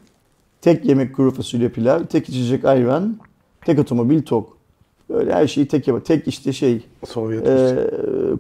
Tek 0.62 0.86
yemek 0.86 1.16
kuru 1.16 1.32
fasulye 1.32 1.70
pilav. 1.70 2.04
Tek 2.04 2.30
içecek 2.30 2.66
ayran. 2.66 3.18
Tek 3.66 3.80
otomobil 3.80 4.22
TOG. 4.22 4.48
Böyle 5.10 5.34
her 5.34 5.48
şeyi 5.48 5.68
tek 5.68 5.88
yapar. 5.88 6.04
Tek 6.04 6.28
işte 6.28 6.54
şey 6.54 6.82
Sovyet. 7.08 7.48
ee, 7.48 7.76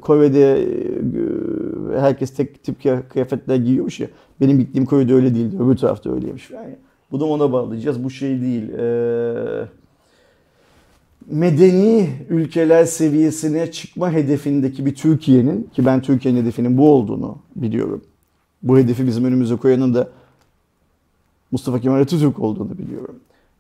Kore'de 0.01 0.61
e, 1.95 1.99
herkes 1.99 2.33
tek 2.33 2.63
tip 2.63 2.81
kıya- 2.83 3.09
kıyafetler 3.09 3.55
giyiyormuş 3.55 3.99
ya. 3.99 4.07
Benim 4.41 4.59
gittiğim 4.59 4.85
Kore'de 4.85 5.13
öyle 5.13 5.35
değildi. 5.35 5.55
Öbür 5.63 5.77
tarafta 5.77 6.13
öyleymiş. 6.13 6.49
Yani 6.49 6.75
bu 7.11 7.19
da 7.19 7.25
ona 7.25 7.51
bağlayacağız. 7.51 8.03
Bu 8.03 8.09
şey 8.09 8.41
değil. 8.41 8.69
Ee, 8.69 9.65
medeni 11.27 12.09
ülkeler 12.29 12.85
seviyesine 12.85 13.71
çıkma 13.71 14.11
hedefindeki 14.11 14.85
bir 14.85 14.95
Türkiye'nin 14.95 15.69
ki 15.73 15.85
ben 15.85 16.01
Türkiye'nin 16.01 16.41
hedefinin 16.41 16.77
bu 16.77 16.89
olduğunu 16.89 17.37
biliyorum. 17.55 18.01
Bu 18.63 18.77
hedefi 18.77 19.07
bizim 19.07 19.25
önümüze 19.25 19.55
koyanın 19.55 19.93
da 19.93 20.07
Mustafa 21.51 21.79
Kemal 21.79 22.01
Atatürk 22.01 22.39
olduğunu 22.39 22.77
biliyorum. 22.77 23.15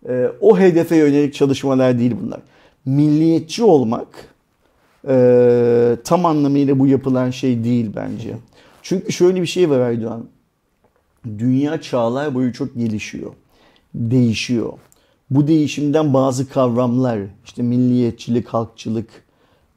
Ee, 0.09 0.31
o 0.41 0.59
hedefe 0.59 0.95
yönelik 0.95 1.33
çalışmalar 1.33 1.99
değil 1.99 2.15
bunlar. 2.23 2.39
Milliyetçi 2.85 3.63
olmak 3.63 4.07
e, 5.07 5.97
tam 6.03 6.25
anlamıyla 6.25 6.79
bu 6.79 6.87
yapılan 6.87 7.29
şey 7.29 7.63
değil 7.63 7.91
bence. 7.95 8.37
Çünkü 8.81 9.11
şöyle 9.11 9.41
bir 9.41 9.47
şey 9.47 9.69
var 9.69 9.79
Aydoğan. 9.79 10.25
Dünya 11.25 11.81
çağlar 11.81 12.35
boyu 12.35 12.53
çok 12.53 12.75
gelişiyor. 12.75 13.31
Değişiyor. 13.95 14.73
Bu 15.29 15.47
değişimden 15.47 16.13
bazı 16.13 16.49
kavramlar 16.49 17.19
işte 17.45 17.63
milliyetçilik, 17.63 18.47
halkçılık, 18.47 19.09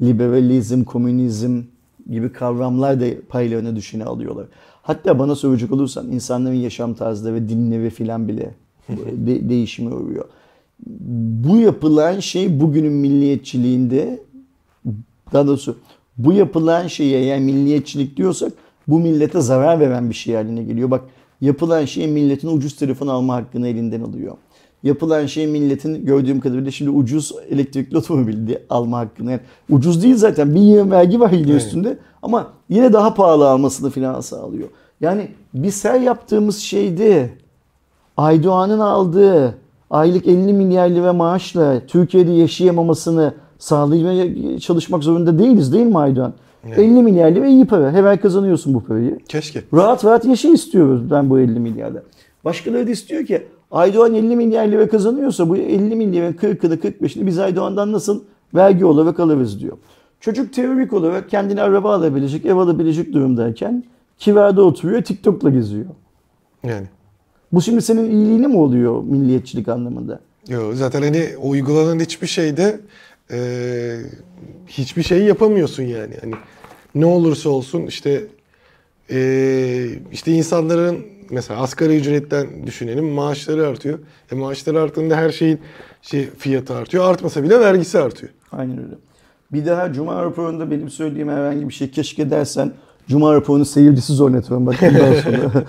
liberalizm, 0.02 0.84
komünizm 0.84 1.62
gibi 2.10 2.32
kavramlar 2.32 3.00
da 3.00 3.06
paylarına 3.28 3.76
düşeni 3.76 4.04
alıyorlar. 4.04 4.46
Hatta 4.90 5.18
bana 5.18 5.34
soracak 5.34 5.72
olursan 5.72 6.12
insanların 6.12 6.54
yaşam 6.54 6.94
tarzları 6.94 7.34
ve 7.34 7.48
dinleri 7.48 7.90
filan 7.90 8.28
bile 8.28 8.54
de- 9.26 9.48
değişime 9.48 9.94
uğruyor. 9.94 10.24
Bu 11.46 11.56
yapılan 11.56 12.20
şey 12.20 12.60
bugünün 12.60 12.92
milliyetçiliğinde 12.92 14.22
daha 15.32 15.46
doğrusu 15.46 15.76
bu 16.18 16.32
yapılan 16.32 16.86
şeye 16.86 17.24
yani 17.24 17.44
milliyetçilik 17.44 18.16
diyorsak 18.16 18.52
bu 18.88 18.98
millete 18.98 19.40
zarar 19.40 19.80
veren 19.80 20.10
bir 20.10 20.14
şey 20.14 20.34
haline 20.34 20.62
geliyor. 20.62 20.90
Bak 20.90 21.04
yapılan 21.40 21.84
şey 21.84 22.06
milletin 22.08 22.56
ucuz 22.56 22.76
telefon 22.76 23.06
alma 23.06 23.34
hakkını 23.34 23.68
elinden 23.68 24.00
alıyor. 24.00 24.36
Yapılan 24.82 25.26
şey 25.26 25.46
milletin 25.46 26.06
gördüğüm 26.06 26.40
kadarıyla 26.40 26.70
şimdi 26.70 26.90
ucuz 26.90 27.32
elektrikli 27.50 27.96
otomobil 27.98 28.54
alma 28.70 28.98
hakkını. 28.98 29.30
Yani 29.30 29.40
ucuz 29.70 30.02
değil 30.02 30.16
zaten 30.16 30.54
bir 30.54 30.60
yığın 30.60 30.90
vergi 30.90 31.20
var 31.20 31.30
yine 31.30 31.50
Evet. 31.52 31.62
üstünde 31.62 31.98
ama 32.22 32.52
yine 32.68 32.92
daha 32.92 33.14
pahalı 33.14 33.48
almasını 33.50 33.90
filan 33.90 34.20
sağlıyor. 34.20 34.68
Yani 35.00 35.28
biz 35.54 35.84
her 35.84 36.00
yaptığımız 36.00 36.58
şeyde 36.58 37.30
Aydoğan'ın 38.16 38.78
aldığı 38.80 39.54
aylık 39.90 40.26
50 40.26 40.52
milyar 40.52 40.90
lira 40.90 41.12
maaşla 41.12 41.86
Türkiye'de 41.86 42.32
yaşayamamasını 42.32 43.34
sağlamaya 43.58 44.58
çalışmak 44.58 45.04
zorunda 45.04 45.38
değiliz 45.38 45.72
değil 45.72 45.86
mi 45.86 45.98
Aydoğan? 45.98 46.32
Evet. 46.66 46.78
50 46.78 47.02
milyar 47.02 47.30
lira 47.30 47.46
iyi 47.46 47.66
para. 47.66 47.92
Her 47.92 48.04
ay 48.04 48.20
kazanıyorsun 48.20 48.74
bu 48.74 48.84
parayı. 48.84 49.18
Keşke. 49.28 49.62
Rahat 49.74 50.04
rahat 50.04 50.24
yaşa 50.24 50.48
istiyoruz 50.48 51.10
ben 51.10 51.30
bu 51.30 51.40
50 51.40 51.60
milyarda. 51.60 52.02
Başkaları 52.44 52.86
da 52.86 52.90
istiyor 52.90 53.24
ki 53.26 53.46
Aydoğan 53.70 54.14
50 54.14 54.36
milyar 54.36 54.68
lira 54.68 54.88
kazanıyorsa 54.88 55.48
bu 55.48 55.56
50 55.56 55.96
milyarın 55.96 56.32
40'ını 56.32 56.76
45'ini 56.76 57.26
biz 57.26 57.38
Aydoğan'dan 57.38 57.92
nasıl 57.92 58.22
vergi 58.54 58.84
olarak 58.84 59.20
alırız 59.20 59.60
diyor. 59.60 59.76
Çocuk 60.20 60.52
teorik 60.52 60.92
olarak 60.92 61.30
kendine 61.30 61.62
araba 61.62 61.94
alabilecek, 61.94 62.46
ev 62.46 62.56
alabilecek 62.56 63.12
durumdayken 63.12 63.84
kirada 64.20 64.62
oturuyor, 64.62 65.02
TikTok'la 65.02 65.50
geziyor. 65.50 65.86
Yani. 66.64 66.86
Bu 67.52 67.62
şimdi 67.62 67.82
senin 67.82 68.10
iyiliğine 68.10 68.46
mi 68.46 68.56
oluyor 68.56 69.02
milliyetçilik 69.02 69.68
anlamında? 69.68 70.20
Yo, 70.48 70.72
zaten 70.74 71.02
hani 71.02 71.28
uygulanan 71.42 72.00
hiçbir 72.00 72.26
şeyde 72.26 72.80
e, 73.32 73.38
hiçbir 74.66 75.02
şey 75.02 75.24
yapamıyorsun 75.24 75.82
yani. 75.82 76.14
Hani 76.20 76.34
ne 76.94 77.06
olursa 77.06 77.50
olsun 77.50 77.82
işte 77.86 78.22
e, 79.10 79.88
işte 80.12 80.32
insanların 80.32 80.98
mesela 81.30 81.60
asgari 81.60 81.96
ücretten 81.96 82.66
düşünelim 82.66 83.04
maaşları 83.04 83.66
artıyor. 83.66 83.98
E 84.32 84.34
maaşları 84.34 84.80
arttığında 84.80 85.16
her 85.16 85.30
şeyin 85.30 85.60
şey 86.02 86.30
fiyatı 86.38 86.74
artıyor. 86.74 87.04
Artmasa 87.04 87.42
bile 87.42 87.60
vergisi 87.60 87.98
artıyor. 87.98 88.32
Aynen 88.52 88.78
öyle. 88.78 88.94
Bir 89.52 89.66
daha 89.66 89.92
Cuma 89.92 90.22
raporunda 90.22 90.70
benim 90.70 90.90
söylediğim 90.90 91.28
herhangi 91.28 91.68
bir 91.68 91.74
şey 91.74 91.90
keşke 91.90 92.30
dersen 92.30 92.72
Cuma 93.10 93.34
raporunu 93.34 93.64
seyircisiz 93.64 94.20
oynatırım 94.20 94.66
bak 94.66 94.76
bundan 94.80 95.14
sonra. 95.22 95.64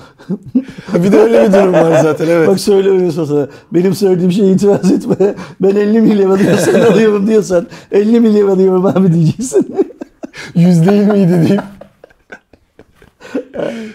bir 1.04 1.12
de 1.12 1.20
öyle 1.20 1.48
bir 1.48 1.54
durum 1.54 1.74
var 1.74 2.02
zaten 2.04 2.28
evet. 2.28 2.48
bak 2.48 2.60
söylemiyorsun 2.60 3.26
sana. 3.26 3.48
Benim 3.72 3.96
söylediğim 3.96 4.32
şeye 4.32 4.52
itiraz 4.52 4.92
etme. 4.92 5.36
Ben 5.62 5.76
50 5.76 6.02
milyon 6.02 6.32
alıyorsan 6.32 6.82
alıyorum 6.92 7.28
diyorsan 7.28 7.68
50 7.92 8.20
milyon 8.20 8.48
alıyorum 8.48 8.86
abi 8.86 9.14
diyeceksin. 9.14 9.76
Yüz 10.56 10.88
değil 10.88 11.02
miydi 11.02 11.46
deyip. 11.50 11.62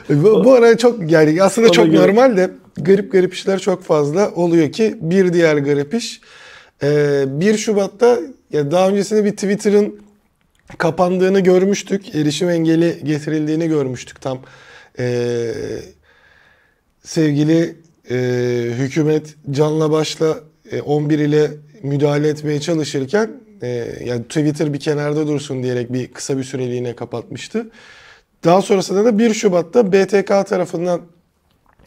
bu, 0.24 0.44
bu 0.44 0.52
ara 0.52 0.76
çok 0.76 1.10
yani 1.10 1.42
aslında 1.42 1.66
Ona 1.66 1.72
çok 1.72 1.86
göre- 1.86 2.02
normal 2.02 2.36
de 2.36 2.50
garip 2.76 3.12
garip 3.12 3.34
işler 3.34 3.58
çok 3.58 3.82
fazla 3.82 4.30
oluyor 4.34 4.72
ki 4.72 4.96
bir 5.00 5.32
diğer 5.32 5.56
garip 5.56 5.94
iş 5.94 6.20
e, 6.82 7.24
1 7.28 7.56
Şubat'ta 7.56 8.18
ya 8.52 8.70
daha 8.70 8.88
öncesinde 8.88 9.24
bir 9.24 9.30
Twitter'ın 9.30 10.05
kapandığını 10.78 11.40
görmüştük. 11.40 12.14
Erişim 12.14 12.50
engeli 12.50 13.00
getirildiğini 13.04 13.68
görmüştük 13.68 14.20
tam. 14.20 14.38
E, 14.98 15.52
sevgili 17.02 17.76
e, 18.10 18.16
hükümet 18.78 19.34
canla 19.50 19.90
başla 19.90 20.40
e, 20.70 20.80
11 20.80 21.18
ile 21.18 21.50
müdahale 21.82 22.28
etmeye 22.28 22.60
çalışırken 22.60 23.30
e, 23.62 23.68
yani 24.04 24.22
Twitter 24.22 24.72
bir 24.72 24.80
kenarda 24.80 25.26
dursun 25.26 25.62
diyerek 25.62 25.92
bir 25.92 26.12
kısa 26.12 26.38
bir 26.38 26.44
süreliğine 26.44 26.96
kapatmıştı. 26.96 27.70
Daha 28.44 28.62
sonrasında 28.62 29.04
da 29.04 29.18
1 29.18 29.34
Şubat'ta 29.34 29.92
BTK 29.92 30.48
tarafından 30.48 31.00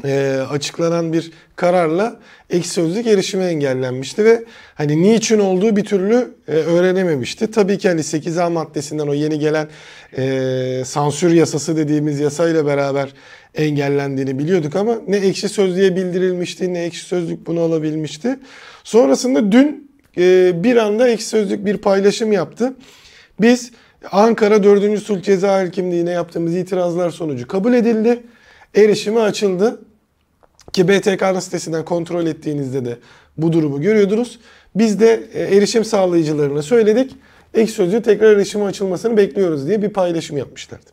e, 0.05 0.41
açıklanan 0.49 1.13
bir 1.13 1.31
kararla 1.55 2.19
ekşi 2.49 2.69
sözlük 2.69 3.07
erişime 3.07 3.45
engellenmişti 3.45 4.25
ve 4.25 4.43
hani 4.75 5.01
niçin 5.01 5.39
olduğu 5.39 5.75
bir 5.75 5.85
türlü 5.85 6.31
e, 6.47 6.51
öğrenememişti. 6.51 7.51
Tabii 7.51 7.77
ki 7.77 7.89
hani 7.89 8.01
8A 8.01 8.51
maddesinden 8.51 9.07
o 9.07 9.13
yeni 9.13 9.39
gelen 9.39 9.67
e, 10.17 10.83
sansür 10.85 11.31
yasası 11.31 11.77
dediğimiz 11.77 12.19
yasayla 12.19 12.65
beraber 12.65 13.13
engellendiğini 13.55 14.39
biliyorduk 14.39 14.75
ama 14.75 14.97
ne 15.07 15.17
ekşi 15.17 15.49
sözlüğe 15.49 15.95
bildirilmişti 15.95 16.73
ne 16.73 16.83
ekşi 16.83 17.05
sözlük 17.05 17.47
bunu 17.47 17.61
alabilmişti. 17.61 18.39
Sonrasında 18.83 19.51
dün 19.51 19.91
e, 20.17 20.51
bir 20.63 20.75
anda 20.75 21.09
ekşi 21.09 21.25
sözlük 21.25 21.65
bir 21.65 21.77
paylaşım 21.77 22.31
yaptı. 22.31 22.73
Biz 23.41 23.71
Ankara 24.11 24.63
4. 24.63 24.99
Sulh 24.99 25.21
Ceza 25.21 25.59
Hakimliği'ne 25.59 26.11
yaptığımız 26.11 26.55
itirazlar 26.55 27.09
sonucu 27.09 27.47
kabul 27.47 27.73
edildi. 27.73 28.23
Erişime 28.75 29.19
açıldı. 29.19 29.81
Ki 30.73 30.87
BTK'nın 30.87 31.39
sitesinden 31.39 31.85
kontrol 31.85 32.25
ettiğinizde 32.25 32.85
de 32.85 32.97
bu 33.37 33.53
durumu 33.53 33.81
görüyordunuz. 33.81 34.39
Biz 34.75 34.99
de 34.99 35.23
e, 35.33 35.55
erişim 35.57 35.85
sağlayıcılarına 35.85 36.61
söyledik. 36.61 37.15
Ek 37.53 37.71
sözlüğü 37.71 38.01
tekrar 38.01 38.35
erişime 38.35 38.65
açılmasını 38.65 39.17
bekliyoruz 39.17 39.67
diye 39.67 39.81
bir 39.81 39.89
paylaşım 39.89 40.37
yapmışlardı. 40.37 40.85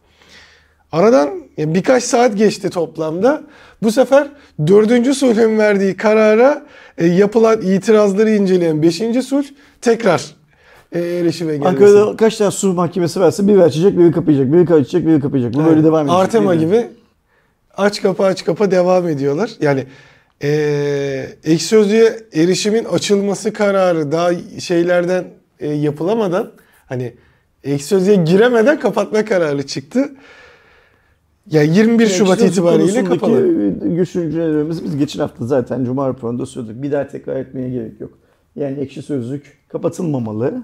Aradan 0.92 1.30
birkaç 1.58 2.04
saat 2.04 2.36
geçti 2.36 2.70
toplamda. 2.70 3.42
Bu 3.82 3.92
sefer 3.92 4.28
dördüncü 4.66 5.14
sulhün 5.14 5.58
verdiği 5.58 5.96
karara 5.96 6.66
e, 6.98 7.06
yapılan 7.06 7.62
itirazları 7.62 8.30
inceleyen 8.30 8.82
beşinci 8.82 9.22
sulh 9.22 9.44
tekrar 9.80 10.24
e, 10.92 11.00
erişime 11.00 11.56
gelmesi. 11.56 11.68
Ankara'da 11.68 12.16
kaç 12.16 12.36
tane 12.36 12.50
sulh 12.50 12.74
mahkemesi 12.74 13.20
varsa 13.20 13.48
biri 13.48 13.62
açacak, 13.62 13.98
biri 13.98 14.12
kapayacak, 14.12 14.52
biri 14.52 14.74
açacak, 14.74 15.06
biri 15.06 15.20
kapayacak. 15.20 15.54
Bu 15.54 15.64
böyle 15.64 15.84
devam 15.84 16.06
edecek. 16.06 16.20
Artema 16.20 16.54
gibi 16.54 16.86
aç 17.76 18.02
kapa 18.02 18.24
aç 18.24 18.44
kapa 18.44 18.70
devam 18.70 19.08
ediyorlar. 19.08 19.50
Yani 19.60 19.86
e, 20.42 20.48
ek 21.44 21.58
sözlüğe 21.58 22.16
erişimin 22.32 22.84
açılması 22.84 23.52
kararı 23.52 24.12
daha 24.12 24.30
şeylerden 24.60 25.24
e, 25.60 25.68
yapılamadan 25.68 26.52
hani 26.86 27.14
ek 27.64 27.82
sözlüğe 27.82 28.14
giremeden 28.14 28.80
kapatma 28.80 29.24
kararı 29.24 29.66
çıktı. 29.66 30.10
Ya 31.50 31.62
21 31.62 32.06
Şubat 32.06 32.40
Ekşi 32.40 32.52
itibariyle 32.52 33.04
kapalı. 33.04 33.96
Düşüncelerimizi 33.96 34.84
biz 34.84 34.96
geçen 34.96 35.20
hafta 35.20 35.46
zaten 35.46 35.84
Cuma 35.84 36.08
raporunda 36.08 36.46
söyledik. 36.46 36.82
Bir 36.82 36.92
daha 36.92 37.08
tekrar 37.08 37.36
etmeye 37.36 37.70
gerek 37.70 38.00
yok. 38.00 38.18
Yani 38.56 38.80
ekşi 38.80 39.02
sözlük 39.02 39.58
kapatılmamalı. 39.68 40.62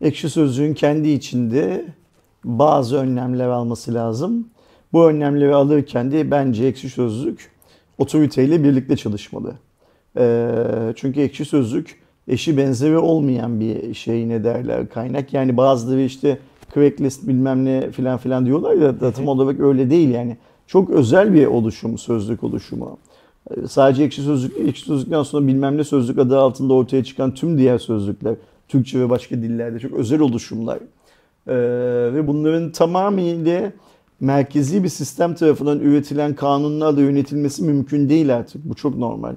Ekşi 0.00 0.30
sözlüğün 0.30 0.74
kendi 0.74 1.08
içinde 1.08 1.84
bazı 2.44 2.96
önlemler 2.96 3.48
alması 3.48 3.94
lazım. 3.94 4.48
Bu 4.94 5.08
önlemleri 5.08 5.54
alırken 5.54 6.12
de 6.12 6.30
bence 6.30 6.66
ekşi 6.66 6.90
sözlük 6.90 7.50
otoriteyle 7.98 8.64
birlikte 8.64 8.96
çalışmalı. 8.96 9.54
Ee, 10.18 10.48
çünkü 10.96 11.20
ekşi 11.20 11.44
sözlük 11.44 12.00
eşi 12.28 12.56
benzeri 12.56 12.98
olmayan 12.98 13.60
bir 13.60 13.94
şey 13.94 14.28
ne 14.28 14.44
derler 14.44 14.88
kaynak. 14.88 15.32
Yani 15.32 15.56
bazıları 15.56 16.00
işte 16.00 16.38
Craigslist 16.74 17.28
bilmem 17.28 17.64
ne 17.64 17.90
filan 17.90 18.18
filan 18.18 18.46
diyorlar 18.46 18.74
ya 18.74 19.00
da 19.00 19.12
tam 19.12 19.28
olarak 19.28 19.60
öyle 19.60 19.90
değil 19.90 20.08
yani. 20.08 20.36
Çok 20.66 20.90
özel 20.90 21.34
bir 21.34 21.46
oluşum, 21.46 21.98
sözlük 21.98 22.44
oluşumu. 22.44 22.98
Ee, 23.50 23.66
Sadece 23.68 24.04
ekşi 24.04 24.22
sözlük, 24.22 24.58
ekşi 24.68 24.84
sözlükten 24.84 25.22
sonra 25.22 25.46
bilmem 25.46 25.76
ne 25.76 25.84
sözlük 25.84 26.18
adı 26.18 26.38
altında 26.38 26.74
ortaya 26.74 27.04
çıkan 27.04 27.34
tüm 27.34 27.58
diğer 27.58 27.78
sözlükler, 27.78 28.34
Türkçe 28.68 29.00
ve 29.00 29.10
başka 29.10 29.36
dillerde 29.36 29.78
çok 29.78 29.92
özel 29.92 30.20
oluşumlar. 30.20 30.78
Ee, 31.48 31.54
ve 32.14 32.26
bunların 32.26 32.72
tamamıyla 32.72 33.72
merkezi 34.24 34.84
bir 34.84 34.88
sistem 34.88 35.34
tarafından 35.34 35.80
üretilen 35.80 36.34
kanunlarla 36.34 37.00
yönetilmesi 37.00 37.64
mümkün 37.64 38.08
değil 38.08 38.36
artık. 38.36 38.64
Bu 38.64 38.74
çok 38.74 38.96
normal. 38.98 39.34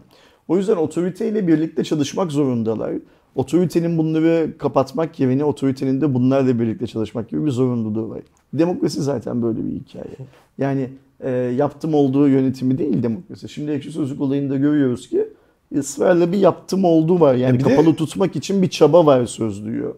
O 0.48 0.58
yüzden 0.58 0.76
otoriteyle 0.76 1.48
birlikte 1.48 1.84
çalışmak 1.84 2.32
zorundalar. 2.32 2.94
Otoritenin 3.36 3.98
bunları 3.98 4.54
kapatmak 4.58 5.20
yerine 5.20 5.44
otoritenin 5.44 6.02
de 6.02 6.14
bunlarla 6.14 6.60
birlikte 6.60 6.88
çalışmak 6.88 7.30
gibi 7.30 7.46
bir 7.46 7.52
zorunluluğu 7.52 8.10
var. 8.10 8.20
Demokrasi 8.54 9.02
zaten 9.02 9.42
böyle 9.42 9.66
bir 9.66 9.72
hikaye. 9.72 10.16
Yani 10.58 10.90
e, 11.20 11.30
yaptım 11.32 11.94
olduğu 11.94 12.28
yönetimi 12.28 12.78
değil 12.78 13.04
demokrasi. 13.04 13.50
Şimdi 13.50 13.72
ekşi 13.72 13.92
sözlük 13.92 14.22
olayında 14.22 14.56
görüyoruz 14.58 15.10
ki 15.10 15.28
ısrarla 15.78 16.32
bir 16.32 16.38
yaptım 16.38 16.86
olduğu 16.86 17.20
var. 17.20 17.36
Yani 17.36 17.60
Bir 17.60 17.64
de- 17.66 17.76
kapalı 17.76 17.96
tutmak 17.96 18.36
için 18.36 18.62
bir 18.62 18.70
çaba 18.70 19.06
var 19.06 19.26
sözlüğü. 19.26 19.94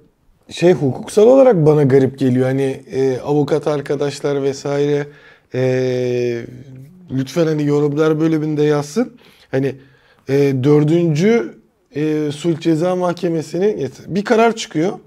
Şey 0.49 0.73
hukuksal 0.73 1.27
olarak 1.27 1.65
bana 1.65 1.83
garip 1.83 2.19
geliyor. 2.19 2.45
Hani 2.47 2.81
e, 2.91 3.19
avukat 3.19 3.67
arkadaşlar 3.67 4.43
vesaire 4.43 5.07
e, 5.53 6.41
lütfen 7.11 7.45
hani 7.47 7.65
yorumlar 7.65 8.19
bölümünde 8.19 8.63
yazsın. 8.63 9.17
Hani 9.51 9.75
e, 10.29 10.33
dördüncü 10.63 11.53
e, 11.95 12.31
sulh 12.31 12.59
ceza 12.59 12.95
mahkemesinin 12.95 13.91
bir 14.07 14.23
karar 14.23 14.55
çıkıyor. 14.55 14.99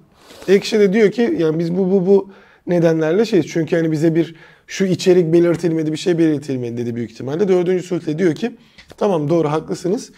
Ekşi 0.49 0.81
de 0.81 0.93
diyor 0.93 1.11
ki 1.11 1.37
yani 1.39 1.59
biz 1.59 1.77
bu 1.77 1.91
bu 1.93 2.07
bu 2.07 2.31
nedenlerle 2.67 3.25
şey 3.25 3.43
çünkü 3.43 3.77
hani 3.77 3.93
bize 3.93 4.15
bir 4.15 4.35
şu 4.67 4.85
içerik 4.85 5.33
belirtilmedi 5.33 5.93
bir 5.93 5.97
şey 5.97 6.19
belirtilmedi 6.19 6.77
dedi 6.77 6.95
büyük 6.95 7.11
ihtimalle. 7.11 7.49
Dördüncü 7.49 7.83
sulh 7.83 8.19
diyor 8.19 8.35
ki 8.35 8.57
tamam 8.97 9.29
doğru 9.29 9.51
haklısınız. 9.51 10.11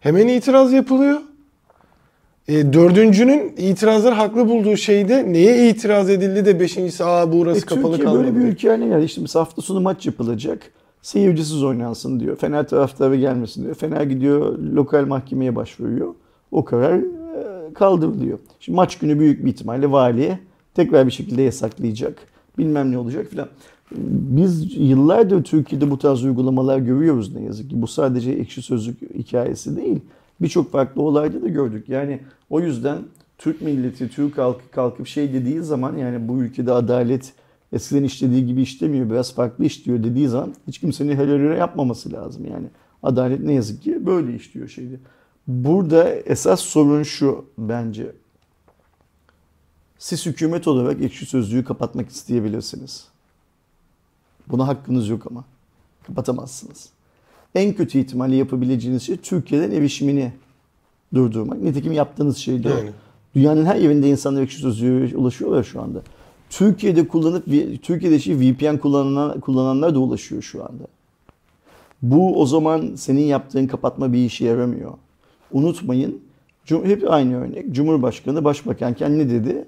Hemen 0.00 0.28
itiraz 0.28 0.72
yapılıyor. 0.72 1.20
E, 2.48 2.72
dördüncünün 2.72 3.52
itirazları 3.58 4.14
haklı 4.14 4.48
bulduğu 4.48 4.76
şeyde 4.76 5.32
neye 5.32 5.70
itiraz 5.70 6.10
edildi 6.10 6.44
de 6.44 6.60
beşincisi 6.60 7.04
aa 7.04 7.32
burası 7.32 7.60
E, 7.60 7.66
kapalı 7.66 7.92
Türkiye 7.92 8.06
kaldı. 8.06 8.18
böyle 8.18 8.36
bir 8.36 8.40
ülke 8.40 8.68
haline 8.68 8.88
geldi. 8.88 9.04
İşte 9.04 9.20
mesela 9.20 9.40
hafta 9.40 9.62
sonu 9.62 9.80
maç 9.80 10.06
yapılacak. 10.06 10.62
Seyircisiz 11.02 11.62
oynansın 11.64 12.20
diyor. 12.20 12.36
Fener 12.36 12.68
taraftarı 12.68 13.16
gelmesin 13.16 13.64
diyor. 13.64 13.74
Fener 13.74 14.02
gidiyor 14.02 14.58
lokal 14.58 15.06
mahkemeye 15.06 15.56
başvuruyor. 15.56 16.14
O 16.50 16.64
karar 16.64 16.98
e, 16.98 17.02
kaldırılıyor. 17.74 18.38
Şimdi 18.60 18.76
maç 18.76 18.98
günü 18.98 19.18
büyük 19.18 19.44
bir 19.44 19.50
ihtimalle 19.50 19.90
valiye 19.90 20.38
tekrar 20.74 21.06
bir 21.06 21.12
şekilde 21.12 21.42
yasaklayacak. 21.42 22.18
Bilmem 22.58 22.92
ne 22.92 22.98
olacak 22.98 23.26
filan. 23.30 23.48
Biz 24.36 24.76
yıllardır 24.78 25.44
Türkiye'de 25.44 25.90
bu 25.90 25.98
tarz 25.98 26.24
uygulamalar 26.24 26.78
görüyoruz 26.78 27.34
ne 27.34 27.42
yazık 27.42 27.70
ki. 27.70 27.82
Bu 27.82 27.86
sadece 27.86 28.30
ekşi 28.30 28.62
sözlük 28.62 29.14
hikayesi 29.14 29.76
değil. 29.76 30.00
Birçok 30.40 30.72
farklı 30.72 31.02
olayda 31.02 31.42
da 31.42 31.48
gördük. 31.48 31.88
Yani 31.88 32.20
o 32.50 32.60
yüzden 32.60 32.98
Türk 33.38 33.62
milleti, 33.62 34.08
Türk 34.08 34.38
halkı 34.38 34.70
kalkıp 34.70 35.06
şey 35.06 35.32
dediği 35.32 35.62
zaman 35.62 35.96
yani 35.96 36.28
bu 36.28 36.42
ülkede 36.42 36.72
adalet 36.72 37.32
eskiden 37.72 38.02
işlediği 38.02 38.46
gibi 38.46 38.62
işlemiyor, 38.62 39.10
biraz 39.10 39.34
farklı 39.34 39.64
işliyor 39.64 40.04
dediği 40.04 40.28
zaman 40.28 40.54
hiç 40.66 40.78
kimsenin 40.78 41.16
helal 41.16 41.58
yapmaması 41.58 42.12
lazım 42.12 42.44
yani. 42.50 42.66
Adalet 43.02 43.40
ne 43.40 43.52
yazık 43.52 43.82
ki 43.82 44.06
böyle 44.06 44.34
işliyor 44.34 44.68
şeydi. 44.68 45.00
Burada 45.46 46.10
esas 46.10 46.60
sorun 46.60 47.02
şu 47.02 47.44
bence. 47.58 48.12
Siz 49.98 50.26
hükümet 50.26 50.68
olarak 50.68 51.02
ekşi 51.02 51.26
sözlüğü 51.26 51.64
kapatmak 51.64 52.08
isteyebilirsiniz. 52.08 53.08
Buna 54.48 54.68
hakkınız 54.68 55.08
yok 55.08 55.26
ama. 55.30 55.44
Kapatamazsınız. 56.06 56.90
En 57.54 57.72
kötü 57.72 57.98
ihtimalle 57.98 58.36
yapabileceğiniz 58.36 59.02
şey 59.02 59.16
Türkiye'den 59.16 59.70
erişimini 59.70 60.32
durdurmak. 61.14 61.62
Nitekim 61.62 61.92
yaptığınız 61.92 62.36
şey 62.36 62.64
de. 62.64 62.68
Yani. 62.68 62.90
Dünyanın 63.34 63.64
her 63.64 63.76
yerinde 63.76 64.08
insanlar 64.08 64.42
ekşi 64.42 64.58
sözlüğe 64.58 65.16
ulaşıyorlar 65.16 65.62
şu 65.62 65.82
anda. 65.82 66.02
Türkiye'de 66.50 67.08
kullanıp 67.08 67.46
Türkiye'de 67.82 68.18
şey 68.18 68.36
VPN 68.36 68.76
kullanan, 68.76 69.40
kullananlar 69.40 69.94
da 69.94 69.98
ulaşıyor 69.98 70.42
şu 70.42 70.62
anda. 70.62 70.84
Bu 72.02 72.40
o 72.40 72.46
zaman 72.46 72.94
senin 72.94 73.20
yaptığın 73.20 73.66
kapatma 73.66 74.12
bir 74.12 74.18
işe 74.18 74.44
yaramıyor. 74.44 74.92
Unutmayın. 75.52 76.20
Hep 76.68 77.10
aynı 77.10 77.44
örnek. 77.44 77.72
Cumhurbaşkanı 77.72 78.44
başbakanken 78.44 79.18
ne 79.18 79.30
dedi? 79.30 79.64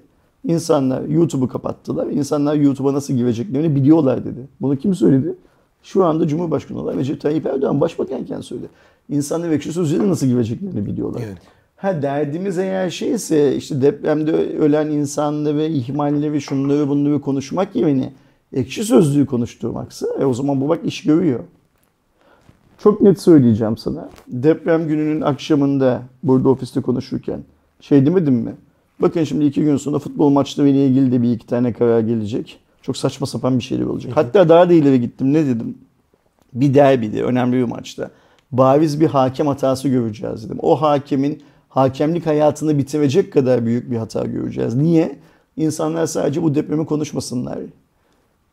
İnsanlar 0.47 1.01
YouTube'u 1.01 1.47
kapattılar. 1.47 2.07
İnsanlar 2.07 2.55
YouTube'a 2.55 2.93
nasıl 2.93 3.13
gireceklerini 3.13 3.75
biliyorlar 3.75 4.25
dedi. 4.25 4.47
Bunu 4.61 4.77
kim 4.77 4.95
söyledi? 4.95 5.35
Şu 5.83 6.05
anda 6.05 6.27
Cumhurbaşkanı 6.27 6.79
olan 6.79 6.97
Recep 6.97 7.21
Tayyip 7.21 7.45
Erdoğan 7.45 7.81
başbakanken 7.81 8.41
söyledi. 8.41 8.67
İnsanlar 9.09 9.49
ekşi 9.51 9.73
sözlüğe 9.73 10.09
nasıl 10.09 10.27
gireceklerini 10.27 10.85
biliyorlar. 10.85 11.21
Evet. 11.25 11.37
Ha 11.75 12.01
derdimiz 12.01 12.57
eğer 12.57 12.89
şeyse 12.89 13.55
işte 13.55 13.81
depremde 13.81 14.31
ölen 14.57 14.87
insanları, 14.87 15.63
ihmalleri, 15.63 16.41
şunları 16.41 16.89
bunları 16.89 17.21
konuşmak 17.21 17.75
yerine 17.75 18.13
ekşi 18.53 18.83
sözlüğü 18.83 19.25
konuşturmaksa 19.25 20.07
e 20.19 20.25
o 20.25 20.33
zaman 20.33 20.61
bu 20.61 20.69
bak 20.69 20.79
iş 20.85 21.03
görüyor. 21.03 21.39
Çok 22.83 23.01
net 23.01 23.21
söyleyeceğim 23.21 23.77
sana. 23.77 24.09
Deprem 24.27 24.87
gününün 24.87 25.21
akşamında 25.21 26.01
burada 26.23 26.49
ofiste 26.49 26.81
konuşurken 26.81 27.39
şey 27.79 28.05
demedim 28.05 28.33
mi? 28.33 28.55
Bakın 28.99 29.23
şimdi 29.23 29.45
iki 29.45 29.63
gün 29.63 29.77
sonra 29.77 29.99
futbol 29.99 30.29
maçları 30.29 30.67
ile 30.67 30.87
ilgili 30.87 31.11
de 31.11 31.21
bir 31.21 31.31
iki 31.31 31.47
tane 31.47 31.73
karar 31.73 31.99
gelecek. 31.99 32.59
Çok 32.81 32.97
saçma 32.97 33.27
sapan 33.27 33.57
bir 33.59 33.63
şeyler 33.63 33.85
olacak. 33.85 34.11
Hatta 34.15 34.49
daha 34.49 34.69
da 34.69 34.73
ileri 34.73 35.01
gittim. 35.01 35.33
Ne 35.33 35.45
dedim? 35.45 35.77
Bir 36.53 36.73
derbide, 36.73 37.23
önemli 37.23 37.57
bir 37.57 37.63
maçta 37.63 38.09
bariz 38.51 39.01
bir 39.01 39.07
hakem 39.07 39.47
hatası 39.47 39.87
göreceğiz 39.87 40.45
dedim. 40.45 40.57
O 40.61 40.81
hakemin 40.81 41.43
hakemlik 41.69 42.25
hayatını 42.25 42.77
bitirecek 42.77 43.33
kadar 43.33 43.65
büyük 43.65 43.91
bir 43.91 43.97
hata 43.97 44.23
göreceğiz. 44.23 44.75
Niye? 44.75 45.19
İnsanlar 45.57 46.05
sadece 46.05 46.43
bu 46.43 46.55
depremi 46.55 46.85
konuşmasınlar. 46.85 47.59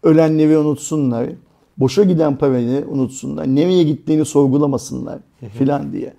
Ölenleri 0.03 0.59
unutsunlar. 0.59 1.29
boşa 1.77 2.05
giden 2.05 2.37
parayı 2.37 2.85
unutsunlar. 2.89 3.47
Nereye 3.47 3.83
gittiğini 3.83 4.25
sorgulamasınlar 4.25 5.19
filan 5.59 5.93
diye. 5.93 6.15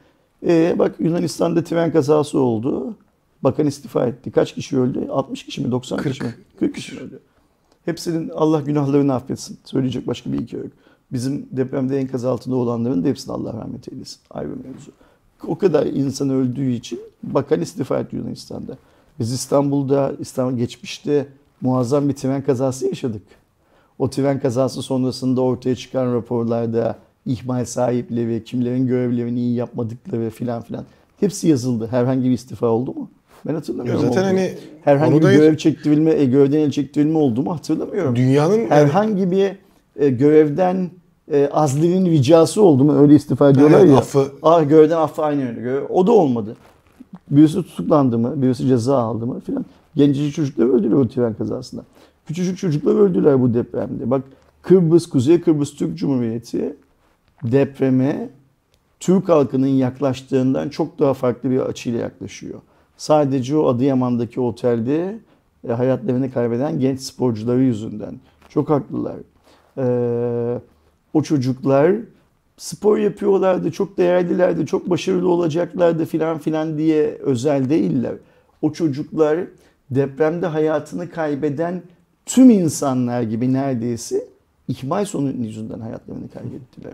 E, 0.47 0.76
bak 0.80 0.95
Yunanistan'da 0.99 1.64
tren 1.64 1.91
kazası 1.91 2.39
oldu. 2.39 2.95
Bakan 3.41 3.68
istifa 3.68 4.05
etti. 4.05 4.32
Kaç 4.32 4.53
kişi 4.55 4.80
öldü? 4.80 5.07
60 5.10 5.45
kişi 5.45 5.62
mi? 5.62 5.72
90 5.72 5.97
40. 5.97 6.14
kişi 6.14 6.24
mi? 6.24 6.34
40 6.60 6.76
kişi 6.76 6.99
öldü. 6.99 7.20
Hepsinin 7.86 8.30
Allah 8.30 8.62
günahlarını 8.62 9.14
affetsin. 9.14 9.60
Söyleyecek 9.66 10.08
başka 10.08 10.34
bir 10.34 10.40
iki 10.40 10.56
yok. 10.56 10.66
Bizim 11.12 11.48
depremde 11.52 12.00
enkaz 12.00 12.26
altında 12.26 12.56
olanların 12.56 13.04
da 13.04 13.08
hepsine 13.08 13.34
Allah 13.34 13.54
rahmet 13.54 13.94
eylesin. 13.94 14.20
Ayrı 14.30 14.50
mevzu. 14.50 14.92
O 15.48 15.58
kadar 15.58 15.86
insan 15.86 16.30
öldüğü 16.30 16.72
için 16.72 17.00
bakan 17.24 17.62
istifa 17.62 18.00
etti 18.00 18.16
Yunanistan'da. 18.16 18.78
Biz 19.20 19.34
İstanbul'da, 19.34 20.14
İstanbul 20.20 20.58
geçmişte 20.58 21.28
muazzam 21.62 22.10
bir 22.10 22.14
tren 22.14 22.44
kazası 22.44 22.88
yaşadık. 22.88 23.22
O 24.00 24.10
tren 24.10 24.40
kazası 24.40 24.82
sonrasında 24.82 25.42
ortaya 25.42 25.76
çıkan 25.76 26.14
raporlarda 26.14 26.96
ihmal 27.26 27.66
sahipleri, 27.66 28.44
kimlerin 28.44 28.88
görevlerini 28.88 29.40
iyi 29.40 29.56
yapmadıkları 29.56 30.30
filan 30.30 30.62
filan 30.62 30.86
hepsi 31.20 31.48
yazıldı. 31.48 31.88
Herhangi 31.88 32.24
bir 32.24 32.34
istifa 32.34 32.68
oldu 32.68 32.94
mu? 32.94 33.10
Ben 33.48 33.54
hatırlamıyorum. 33.54 34.02
Zaten 34.02 34.24
hani 34.24 34.52
herhangi 34.84 35.16
bir 35.16 35.22
görev 35.22 35.58
çektirilme, 35.58 36.12
e, 36.12 36.26
görevden 36.26 36.60
el 36.60 36.72
çektirilme 36.72 37.18
oldu 37.18 37.42
mu 37.44 37.54
hatırlamıyorum. 37.54 38.16
dünyanın 38.16 38.58
yani- 38.58 38.70
Herhangi 38.70 39.32
bir 39.32 39.52
e, 39.96 40.10
görevden 40.10 40.90
e, 41.32 41.50
azlinin 41.52 42.06
ricası 42.12 42.62
oldu 42.62 42.84
mu? 42.84 42.96
Öyle 43.02 43.16
istifa 43.16 43.50
ediyorlar 43.50 43.80
Evet, 43.80 43.90
ya. 43.90 43.98
affı. 43.98 44.26
Ah 44.44 44.70
görevden 44.70 44.98
affı 44.98 45.22
aynı 45.24 45.50
öyle. 45.50 45.62
Görev- 45.62 45.88
O 45.90 46.08
da 46.08 46.12
olmadı. 46.12 46.56
Birisi 47.32 47.56
tutuklandı 47.64 48.18
mı? 48.18 48.42
Birisi 48.42 48.68
ceza 48.68 48.98
aldı 48.98 49.26
mı? 49.26 49.40
Filan. 49.40 49.66
Gencecik 49.96 50.34
çocuklar 50.36 50.66
öldüler 50.66 50.96
o 50.96 51.08
tren 51.08 51.34
kazasında. 51.34 51.82
Küçücük 52.28 52.58
çocuklar 52.58 52.96
öldüler 52.96 53.42
bu 53.42 53.54
depremde. 53.54 54.10
Bak 54.12 54.22
Kıbrıs, 54.62 55.10
Kuzey 55.10 55.42
Kıbrıs 55.42 55.76
Türk 55.76 55.98
Cumhuriyeti 55.98 56.76
depreme 57.44 58.30
Türk 59.00 59.30
halkının 59.30 59.68
yaklaştığından 59.68 60.70
çok 60.70 61.00
daha 61.00 61.14
farklı 61.14 61.50
bir 61.50 61.60
açıyla 61.60 62.00
yaklaşıyor. 62.00 62.60
Sadece 63.00 63.58
o 63.58 63.68
Adıyaman'daki 63.68 64.41
otelde 64.41 65.20
e, 65.68 65.72
hayatlarını 65.72 66.32
kaybeden 66.32 66.80
genç 66.80 67.00
sporcuları 67.00 67.62
yüzünden. 67.62 68.20
Çok 68.50 68.70
haklılar. 68.70 69.16
Ee, 69.78 70.60
o 71.14 71.24
çocuklar 71.24 71.95
spor 72.58 72.97
yapıyorlardı, 72.97 73.72
çok 73.72 73.97
değerlilerdi, 73.97 74.66
çok 74.66 74.89
başarılı 74.89 75.30
olacaklardı 75.30 76.06
filan 76.06 76.38
filan 76.38 76.78
diye 76.78 77.08
özel 77.08 77.70
değiller. 77.70 78.14
O 78.62 78.74
çocuklar 78.74 79.39
depremde 79.91 80.47
hayatını 80.47 81.10
kaybeden 81.10 81.82
tüm 82.26 82.50
insanlar 82.50 83.22
gibi 83.22 83.54
neredeyse 83.54 84.24
ihmal 84.68 85.06
sonu 85.06 85.32
yüzünden 85.32 85.80
hayatlarını 85.80 86.30
kaybettiler. 86.30 86.93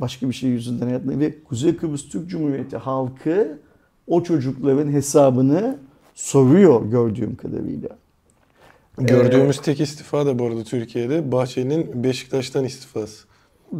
Başka 0.00 0.28
bir 0.28 0.34
şey 0.34 0.50
yüzünden 0.50 0.86
hayatlarını 0.86 1.20
ve 1.20 1.34
Kuzey 1.44 1.76
Kıbrıs 1.76 2.08
Türk 2.08 2.30
Cumhuriyeti 2.30 2.76
halkı 2.76 3.58
o 4.06 4.22
çocukların 4.22 4.92
hesabını 4.92 5.78
soruyor 6.14 6.90
gördüğüm 6.90 7.36
kadarıyla. 7.36 7.88
gördüğümüz 8.98 9.60
tek 9.60 9.80
istifa 9.80 10.26
da 10.26 10.38
bu 10.38 10.44
arada 10.44 10.64
Türkiye'de 10.64 11.32
Bahçeli'nin 11.32 12.04
Beşiktaş'tan 12.04 12.64
istifası. 12.64 13.26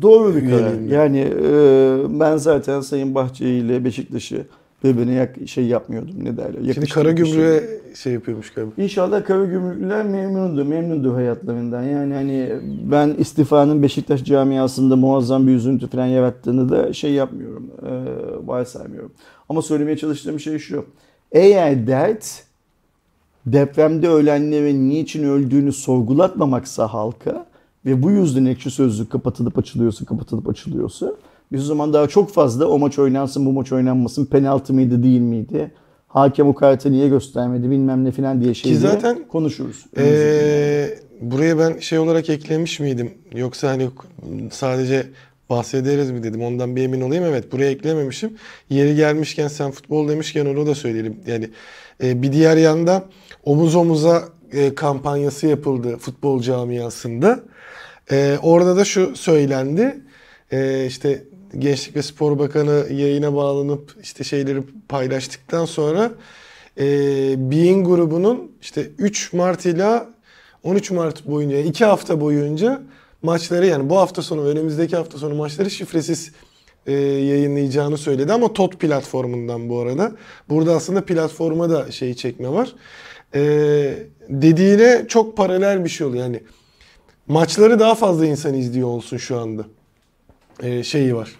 Doğru 0.03 0.37
bir 0.37 0.51
karar. 0.51 0.81
Yani 0.81 1.19
e, 1.19 2.21
ben 2.21 2.37
zaten 2.37 2.81
Sayın 2.81 3.15
Bahçeli 3.15 3.59
ile 3.59 3.85
Beşiktaş'ı 3.85 4.47
birbirine 4.85 5.15
yak, 5.15 5.37
şey 5.47 5.67
yapmıyordum 5.67 6.25
ne 6.25 6.37
derler. 6.37 6.53
Şimdi 6.53 6.69
yakıştırıp 6.69 6.91
Karagümrük'e 6.91 7.81
şey 7.95 8.13
yapıyormuş 8.13 8.55
galiba. 8.55 8.71
İnşallah 8.77 9.25
Karagümrüklüler 9.25 10.05
memnundu, 10.05 10.65
memnundu 10.65 11.15
hayatlarından. 11.15 11.83
Yani 11.83 12.15
hani 12.15 12.53
ben 12.91 13.15
istifanın 13.19 13.83
Beşiktaş 13.83 14.25
camiasında 14.25 14.97
muazzam 14.97 15.47
bir 15.47 15.53
üzüntü 15.53 15.89
falan 15.89 16.07
yarattığını 16.07 16.69
da 16.69 16.93
şey 16.93 17.13
yapmıyorum, 17.13 17.71
e, 17.83 17.93
varsaymıyorum. 18.49 19.13
Ama 19.49 19.63
söylemeye 19.63 19.97
çalıştığım 19.97 20.41
şey 20.41 20.59
şu. 20.59 20.85
Eğer 21.33 21.87
dert 21.87 22.43
depremde 23.47 24.09
ölenlerin 24.09 24.91
niçin 24.91 25.25
öldüğünü 25.25 25.73
sorgulatmamaksa 25.73 26.87
halka 26.87 27.47
ve 27.87 28.03
bu 28.03 28.11
yüzden 28.11 28.45
ekşi 28.45 28.71
sözlük 28.71 29.11
kapatılıp 29.11 29.59
açılıyorsa, 29.59 30.05
kapatılıp 30.05 30.49
açılıyorsa 30.49 31.13
biz 31.53 31.63
o 31.63 31.67
zaman 31.67 31.93
daha 31.93 32.09
çok 32.09 32.31
fazla 32.31 32.67
o 32.67 32.79
maç 32.79 32.99
oynansın, 32.99 33.47
bu 33.47 33.53
maç 33.53 33.73
oynanmasın, 33.73 34.27
penaltı 34.27 34.75
mıydı, 34.75 35.03
değil 35.03 35.21
miydi? 35.21 35.73
Hakem 36.09 36.49
o 36.49 36.55
kartı 36.55 36.93
niye 36.93 37.09
göstermedi 37.09 37.71
bilmem 37.71 38.05
ne 38.05 38.13
falan 38.13 38.41
diye 38.41 38.55
şeyleri 38.55 38.81
zaten, 38.81 39.19
konuşuruz. 39.29 39.87
Ee, 39.97 40.99
buraya 41.21 41.59
ben 41.59 41.79
şey 41.79 41.99
olarak 41.99 42.31
eklemiş 42.31 42.81
miydim? 42.81 43.15
Yoksa 43.35 43.69
hani 43.69 43.89
sadece 44.51 45.07
bahsederiz 45.51 46.11
mi 46.11 46.23
dedim. 46.23 46.43
Ondan 46.43 46.77
bir 46.77 46.83
emin 46.83 47.01
olayım. 47.01 47.25
Evet 47.25 47.53
buraya 47.53 47.71
eklememişim. 47.71 48.37
Yeri 48.71 48.97
gelmişken 48.97 49.49
sen 49.49 49.71
futbol 49.71 50.09
demişken 50.09 50.47
onu 50.47 50.67
da 50.67 50.75
söyleyelim. 50.75 51.21
Yani 51.27 51.51
e, 52.03 52.23
bir 52.23 52.33
diğer 52.33 52.57
yanda 52.57 53.05
omuz 53.45 53.75
omuza 53.75 54.29
e, 54.53 54.75
kampanyası 54.75 55.47
yapıldı 55.47 55.97
futbol 55.97 56.43
camiasında. 56.43 57.41
E, 58.11 58.39
orada 58.43 58.77
da 58.77 58.85
şu 58.85 59.17
söylendi. 59.17 60.01
E, 60.53 60.87
işte 60.87 61.25
Gençlik 61.59 61.97
ve 61.97 62.03
Spor 62.03 62.39
Bakanı 62.39 62.87
yayına 62.93 63.35
bağlanıp 63.35 63.97
işte 64.03 64.25
şeyleri 64.25 64.63
paylaştıktan 64.89 65.65
sonra 65.65 66.13
e, 66.79 66.85
Bein 67.51 67.85
grubunun 67.85 68.53
işte 68.63 68.91
3 68.99 69.33
Mart 69.33 69.67
ile 69.67 70.03
13 70.63 70.91
Mart 70.91 71.27
boyunca 71.27 71.59
2 71.59 71.85
hafta 71.85 72.21
boyunca 72.21 72.83
maçları 73.23 73.67
yani 73.67 73.91
bu 73.91 73.97
hafta 73.97 74.23
sonu 74.23 74.45
ve 74.45 74.49
önümüzdeki 74.49 74.97
hafta 74.97 75.19
sonu 75.19 75.35
maçları 75.35 75.71
şifresiz 75.71 76.33
e, 76.87 76.93
yayınlayacağını 77.03 77.99
söyledi 77.99 78.33
ama 78.33 78.53
TOT 78.53 78.81
platformundan 78.81 79.69
bu 79.69 79.81
arada. 79.81 80.13
Burada 80.49 80.75
aslında 80.75 81.05
platforma 81.05 81.71
da 81.71 81.93
şey 81.93 82.15
çekme 82.15 82.49
var. 82.49 82.73
E, 83.35 83.41
dediğine 84.29 85.05
çok 85.09 85.37
paralel 85.37 85.85
bir 85.85 85.89
şey 85.89 86.07
oluyor. 86.07 86.25
Yani 86.25 86.43
maçları 87.29 87.79
daha 87.79 87.95
fazla 87.95 88.27
insan 88.27 88.55
izliyor 88.55 88.89
olsun 88.89 89.17
şu 89.17 89.39
anda. 89.39 89.65
E, 90.63 90.83
şeyi 90.83 91.17
var. 91.17 91.33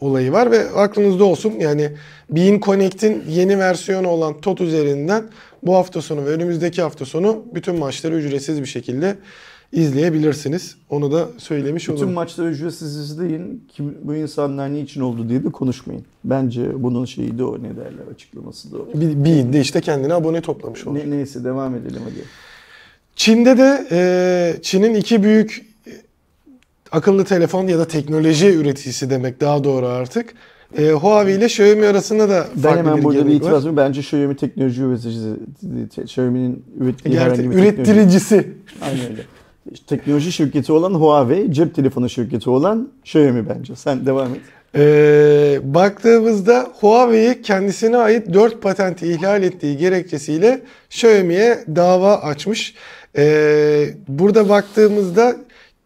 Olayı 0.00 0.32
var 0.32 0.50
ve 0.50 0.70
aklınızda 0.70 1.24
olsun 1.24 1.54
yani 1.58 1.92
Bein 2.30 2.60
Connect'in 2.60 3.24
yeni 3.28 3.58
versiyonu 3.58 4.08
olan 4.08 4.40
TOT 4.40 4.60
üzerinden 4.60 5.24
bu 5.62 5.74
hafta 5.74 6.02
sonu 6.02 6.26
ve 6.26 6.28
önümüzdeki 6.28 6.82
hafta 6.82 7.04
sonu 7.04 7.44
bütün 7.54 7.78
maçları 7.78 8.14
ücretsiz 8.14 8.60
bir 8.60 8.66
şekilde 8.66 9.16
izleyebilirsiniz. 9.72 10.76
Onu 10.90 11.12
da 11.12 11.28
söylemiş 11.38 11.88
Bütün 11.88 11.96
olurum. 11.96 12.12
maçları 12.12 12.48
ücretsiz 12.50 12.96
izleyin. 12.96 13.64
Kim, 13.68 13.94
bu 14.02 14.14
insanlar 14.14 14.72
niçin 14.74 15.00
oldu 15.00 15.28
diye 15.28 15.44
de 15.44 15.48
konuşmayın. 15.48 16.04
Bence 16.24 16.82
bunun 16.82 17.04
şeyi 17.04 17.38
de 17.38 17.44
o 17.44 17.58
ne 17.62 17.76
derler 17.76 18.06
açıklaması 18.14 18.72
da 18.72 18.76
o. 18.78 18.88
Bir, 18.94 19.24
Bein 19.24 19.52
de 19.52 19.60
işte 19.60 19.80
kendine 19.80 20.14
abone 20.14 20.40
toplamış 20.40 20.86
oldu. 20.86 20.98
Ne, 20.98 21.10
neyse 21.10 21.44
devam 21.44 21.74
edelim 21.74 22.00
hadi. 22.04 22.24
Çin'de 23.16 23.58
de 23.58 23.86
e, 23.90 24.62
Çin'in 24.62 24.94
iki 24.94 25.22
büyük 25.22 25.66
e, 25.86 25.90
akıllı 26.92 27.24
telefon 27.24 27.66
ya 27.66 27.78
da 27.78 27.88
teknoloji 27.88 28.46
üreticisi 28.54 29.10
demek 29.10 29.40
daha 29.40 29.64
doğru 29.64 29.86
artık. 29.86 30.34
E, 30.78 30.90
Huawei 30.90 31.36
ile 31.36 31.46
Xiaomi 31.46 31.86
arasında 31.86 32.28
da 32.28 32.46
Ben 32.56 32.60
farklı 32.62 32.78
hemen 32.78 32.98
bir 32.98 33.02
burada 33.02 33.26
bir 33.26 33.32
itiraz 33.32 33.66
var. 33.66 33.76
Bence 33.76 34.00
Xiaomi 34.00 34.36
teknoloji 34.36 34.82
üreticisi. 34.82 35.28
Xiaomi'nin 36.02 36.64
ürettiği 36.80 37.12
Gerçi 37.14 37.24
herhangi 37.24 37.50
bir 37.50 37.54
teknoloji. 37.56 37.68
ürettiricisi. 37.92 38.52
Aynen 38.82 39.10
öyle. 39.10 39.22
Teknoloji 39.86 40.32
şirketi 40.32 40.72
olan 40.72 40.94
Huawei, 40.94 41.52
cep 41.52 41.74
telefonu 41.74 42.08
şirketi 42.08 42.50
olan 42.50 42.88
Xiaomi 43.04 43.48
bence. 43.48 43.76
Sen 43.76 44.06
devam 44.06 44.34
et. 44.34 44.40
Ee, 44.74 45.60
baktığımızda 45.62 46.66
Huawei 46.80 47.42
kendisine 47.42 47.96
ait 47.96 48.32
4 48.32 48.62
patenti 48.62 49.06
ihlal 49.12 49.42
ettiği 49.42 49.76
gerekçesiyle 49.76 50.60
Xiaomi'ye 50.90 51.64
dava 51.76 52.16
açmış. 52.16 52.74
Ee, 53.16 53.86
burada 54.08 54.48
baktığımızda 54.48 55.36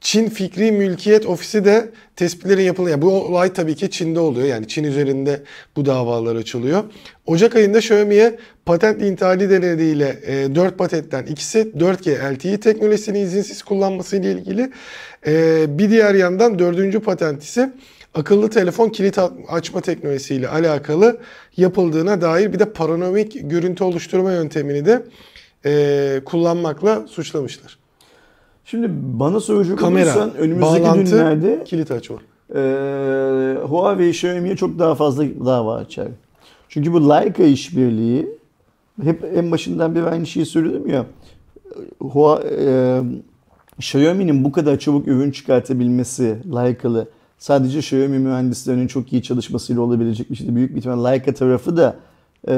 Çin 0.05 0.29
Fikri 0.29 0.73
Mülkiyet 0.73 1.27
Ofisi 1.27 1.65
de 1.65 1.91
tespitlerin 2.17 2.63
yapılıyor. 2.63 3.03
Bu 3.03 3.13
olay 3.13 3.53
tabii 3.53 3.75
ki 3.75 3.91
Çin'de 3.91 4.21
oluyor. 4.21 4.47
Yani 4.49 4.69
Çin 4.69 4.85
üzerinde 4.85 5.43
bu 5.77 5.87
davalar 5.87 6.37
açılıyor. 6.37 6.85
Ocak 7.27 7.57
ayında 7.57 7.79
Xiaomi'ye 7.79 8.39
patent 8.67 9.03
intihali 9.03 9.51
denediğiyle 9.51 10.19
e, 10.27 10.55
4 10.55 10.79
patentten 10.79 11.27
ikisi 11.27 11.59
4G 11.59 12.35
LTE 12.35 12.61
teknolojisini 12.61 13.21
izinsiz 13.21 13.63
kullanması 13.63 14.17
ile 14.17 14.33
ilgili. 14.33 14.71
E, 15.27 15.65
bir 15.79 15.91
diğer 15.91 16.15
yandan 16.15 16.59
dördüncü 16.59 17.01
patent 17.01 17.43
ise 17.43 17.73
akıllı 18.15 18.51
telefon 18.51 18.89
kilit 18.89 19.19
açma 19.49 19.81
teknolojisiyle 19.81 20.49
alakalı 20.49 21.21
yapıldığına 21.57 22.21
dair 22.21 22.53
bir 22.53 22.59
de 22.59 22.73
panoramik 22.73 23.51
görüntü 23.51 23.85
oluşturma 23.85 24.33
yöntemini 24.33 24.87
de 24.87 25.03
e, 25.67 26.21
kullanmakla 26.25 27.07
suçlamışlar. 27.07 27.84
Şimdi 28.65 28.91
bana 28.93 29.41
soracak 29.41 29.79
Kamera, 29.79 30.05
olursan 30.05 30.35
önümüzdeki 30.35 30.83
bağlantı, 30.83 31.11
günlerde 31.11 31.65
kilit 31.65 31.91
açma. 31.91 32.17
e, 32.55 32.61
Huawei 33.63 34.11
Xiaomi'ye 34.11 34.57
çok 34.57 34.79
daha 34.79 34.95
fazla 34.95 35.25
dava 35.45 35.75
açar. 35.75 36.09
Çünkü 36.69 36.93
bu 36.93 37.11
Leica 37.11 37.45
işbirliği 37.45 38.29
hep 39.03 39.25
en 39.35 39.51
başından 39.51 39.95
beri 39.95 40.05
aynı 40.05 40.27
şeyi 40.27 40.47
söyledim 40.47 40.89
ya. 40.89 41.07
Hua, 42.01 42.43
e, 42.43 43.01
Xiaomi'nin 43.79 44.45
bu 44.45 44.53
kadar 44.53 44.79
çabuk 44.79 45.09
ürün 45.09 45.31
çıkartabilmesi 45.31 46.39
Leica'lı 46.55 47.09
sadece 47.39 47.79
Xiaomi 47.79 48.19
mühendislerinin 48.19 48.87
çok 48.87 49.13
iyi 49.13 49.23
çalışmasıyla 49.23 49.83
olabilecek 49.83 50.31
bir 50.31 50.37
şeydi. 50.37 50.57
Büyük 50.57 50.73
bir 50.73 50.79
ihtimal 50.79 51.05
Leica 51.05 51.35
tarafı 51.35 51.77
da 51.77 51.97
e, 52.49 52.55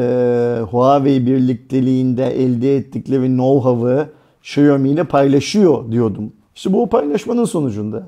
Huawei 0.71 1.27
birlikteliğinde 1.27 2.27
elde 2.27 2.77
ettikleri 2.77 3.27
know-how'ı 3.27 4.07
Xiaomi 4.47 4.91
ile 4.91 5.05
paylaşıyor 5.05 5.93
diyordum. 5.93 6.33
İşte 6.55 6.73
bu 6.73 6.89
paylaşmanın 6.89 7.45
sonucunda. 7.45 8.07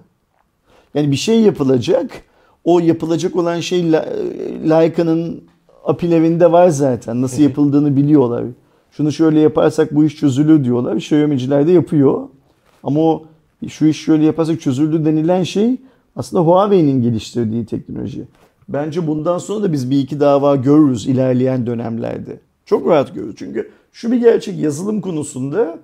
Yani 0.95 1.11
bir 1.11 1.17
şey 1.17 1.41
yapılacak. 1.41 2.11
O 2.65 2.81
yapılacak 2.81 3.37
olan 3.37 3.61
şey 3.61 3.93
Leica'nın 4.71 5.45
apilerinde 5.85 6.53
var 6.53 6.69
zaten. 6.69 7.23
Nasıl 7.23 7.43
yapıldığını 7.43 7.97
biliyorlar. 7.97 8.45
Şunu 8.91 9.13
şöyle 9.13 9.41
yaparsak 9.41 9.95
bu 9.95 10.05
iş 10.05 10.17
çözülür 10.17 10.65
diyorlar. 10.65 10.97
Xiaomi'ciler 10.97 11.67
de 11.67 11.73
yapıyor. 11.73 12.29
Ama 12.83 13.01
o 13.01 13.25
şu 13.69 13.87
iş 13.87 14.05
şöyle 14.05 14.25
yaparsak 14.25 14.61
çözüldü 14.61 15.05
denilen 15.05 15.43
şey 15.43 15.77
aslında 16.17 16.43
Huawei'nin 16.43 17.03
geliştirdiği 17.03 17.67
teknoloji. 17.67 18.25
Bence 18.69 19.07
bundan 19.07 19.39
sonra 19.39 19.63
da 19.63 19.73
biz 19.73 19.91
bir 19.91 19.99
iki 19.99 20.21
dava 20.21 20.57
görürüz 20.57 21.07
ilerleyen 21.07 21.67
dönemlerde. 21.67 22.41
Çok 22.67 22.89
rahat 22.89 23.15
görürüz. 23.15 23.35
Çünkü 23.39 23.71
şu 23.93 24.13
bir 24.13 24.17
gerçek 24.17 24.59
yazılım 24.59 25.01
konusunda 25.01 25.79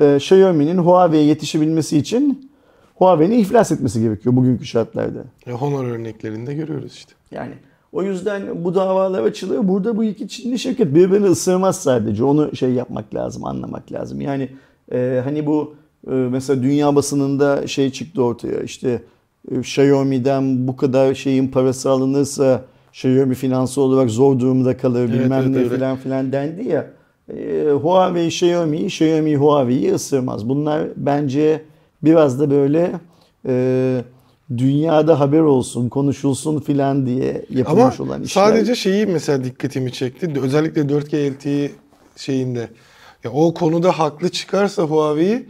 e, 0.00 0.16
Xiaomi'nin 0.16 0.78
Huawei'ye 0.78 1.24
yetişebilmesi 1.26 1.98
için 1.98 2.50
Huawei'nin 2.94 3.38
iflas 3.38 3.72
etmesi 3.72 4.00
gerekiyor 4.00 4.36
bugünkü 4.36 4.66
şartlarda. 4.66 5.18
E, 5.46 5.52
Honor 5.52 5.84
örneklerinde 5.84 6.54
görüyoruz 6.54 6.92
işte. 6.92 7.12
Yani 7.30 7.52
o 7.92 8.02
yüzden 8.02 8.64
bu 8.64 8.74
davalar 8.74 9.22
açılıyor. 9.22 9.68
Burada 9.68 9.96
bu 9.96 10.04
iki 10.04 10.28
Çinli 10.28 10.58
şirket 10.58 10.94
birbirini 10.94 11.26
ısırmaz 11.26 11.76
sadece. 11.82 12.24
Onu 12.24 12.56
şey 12.56 12.70
yapmak 12.72 13.14
lazım, 13.14 13.44
anlamak 13.44 13.92
lazım. 13.92 14.20
Yani 14.20 14.48
e, 14.92 15.20
hani 15.24 15.46
bu 15.46 15.74
e, 16.10 16.14
mesela 16.14 16.62
dünya 16.62 16.96
basınında 16.96 17.66
şey 17.66 17.90
çıktı 17.90 18.22
ortaya. 18.22 18.60
İşte 18.62 19.02
e, 19.50 19.58
Xiaomi'den 19.58 20.68
bu 20.68 20.76
kadar 20.76 21.14
şeyin 21.14 21.48
parası 21.48 21.90
alınırsa 21.90 22.62
Xiaomi 22.92 23.34
finansal 23.34 23.82
olarak 23.82 24.10
zor 24.10 24.38
durumda 24.40 24.76
kalır 24.76 25.00
Evet, 25.00 25.12
bilmem 25.12 25.32
evet, 25.42 25.50
ne 25.50 25.58
öyle. 25.58 25.68
filan 25.68 25.96
filan 25.96 26.32
dendi 26.32 26.68
ya. 26.68 26.86
E, 27.28 27.68
Huawei 27.82 28.26
Xiaomi, 28.28 28.86
Xiaomi 28.86 29.36
Huawei'yi 29.36 29.92
ısırmaz. 29.94 30.48
Bunlar 30.48 30.88
bence 30.96 31.62
biraz 32.02 32.40
da 32.40 32.50
böyle 32.50 32.92
e, 33.48 34.04
dünyada 34.56 35.20
haber 35.20 35.40
olsun, 35.40 35.88
konuşulsun 35.88 36.60
filan 36.60 37.06
diye 37.06 37.44
Ama 37.50 37.58
yapılmış 37.58 38.00
olan 38.00 38.22
işler. 38.22 38.42
sadece 38.46 38.74
şeyi 38.74 39.06
mesela 39.06 39.44
dikkatimi 39.44 39.92
çekti. 39.92 40.32
Özellikle 40.42 40.80
4G 40.82 41.32
LTE 41.34 41.70
şeyinde. 42.16 42.68
Ya 43.24 43.32
o 43.32 43.54
konuda 43.54 43.98
haklı 43.98 44.28
çıkarsa 44.28 44.82
Huawei 44.82 45.46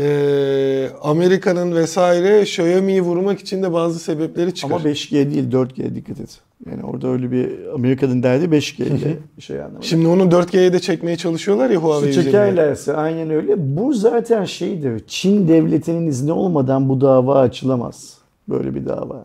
e, 0.00 0.88
Amerika'nın 1.02 1.74
vesaire 1.74 2.42
Xiaomi'yi 2.42 3.02
vurmak 3.02 3.40
için 3.40 3.62
de 3.62 3.72
bazı 3.72 3.98
sebepleri 3.98 4.54
çıkar. 4.54 4.74
ama 4.76 4.84
5G 4.84 5.30
değil 5.30 5.50
4G 5.50 5.94
dikkat 5.94 6.20
et. 6.20 6.40
Yani 6.70 6.82
orada 6.82 7.08
öyle 7.08 7.30
bir 7.30 7.74
Amerika'nın 7.74 8.22
derdi 8.22 8.44
5G 8.44 8.84
ile 8.84 9.18
şey 9.38 9.60
anlamında. 9.60 9.82
Şimdi 9.82 10.08
onu 10.08 10.22
4G'ye 10.22 10.72
de 10.72 10.78
çekmeye 10.80 11.16
çalışıyorlar 11.16 11.70
ya 11.70 11.78
Huawei 11.78 12.12
çekerlerse 12.12 12.96
aynen 12.96 13.30
öyle. 13.30 13.76
Bu 13.76 13.94
zaten 13.94 14.44
şeydir. 14.44 15.02
Çin 15.06 15.48
devletinin 15.48 16.06
izni 16.06 16.32
olmadan 16.32 16.88
bu 16.88 17.00
dava 17.00 17.40
açılamaz. 17.40 18.18
Böyle 18.48 18.74
bir 18.74 18.86
dava. 18.86 19.24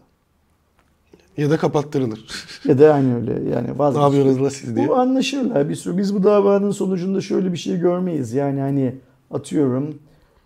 Ya 1.38 1.50
da 1.50 1.58
kapattırılır. 1.58 2.26
Ya 2.66 2.80
da 2.80 2.94
aynı 2.94 3.16
öyle 3.16 3.32
yani 3.32 3.68
ne 3.68 3.78
vazgeçilir. 3.78 4.06
yapıyorsunuz 4.06 4.46
la 4.46 4.50
siz 4.50 4.76
diye. 4.76 4.88
Bu 4.88 4.96
anlaşırlar 4.96 5.70
bir 5.70 5.76
sürü. 5.76 5.98
Biz 5.98 6.16
bu 6.16 6.24
davanın 6.24 6.72
sonucunda 6.72 7.22
şöyle 7.22 7.54
bir 7.54 7.58
şey 7.58 7.78
görmeyiz. 7.78 8.34
Yani 8.34 8.60
hani 8.60 8.96
atıyorum 9.32 9.96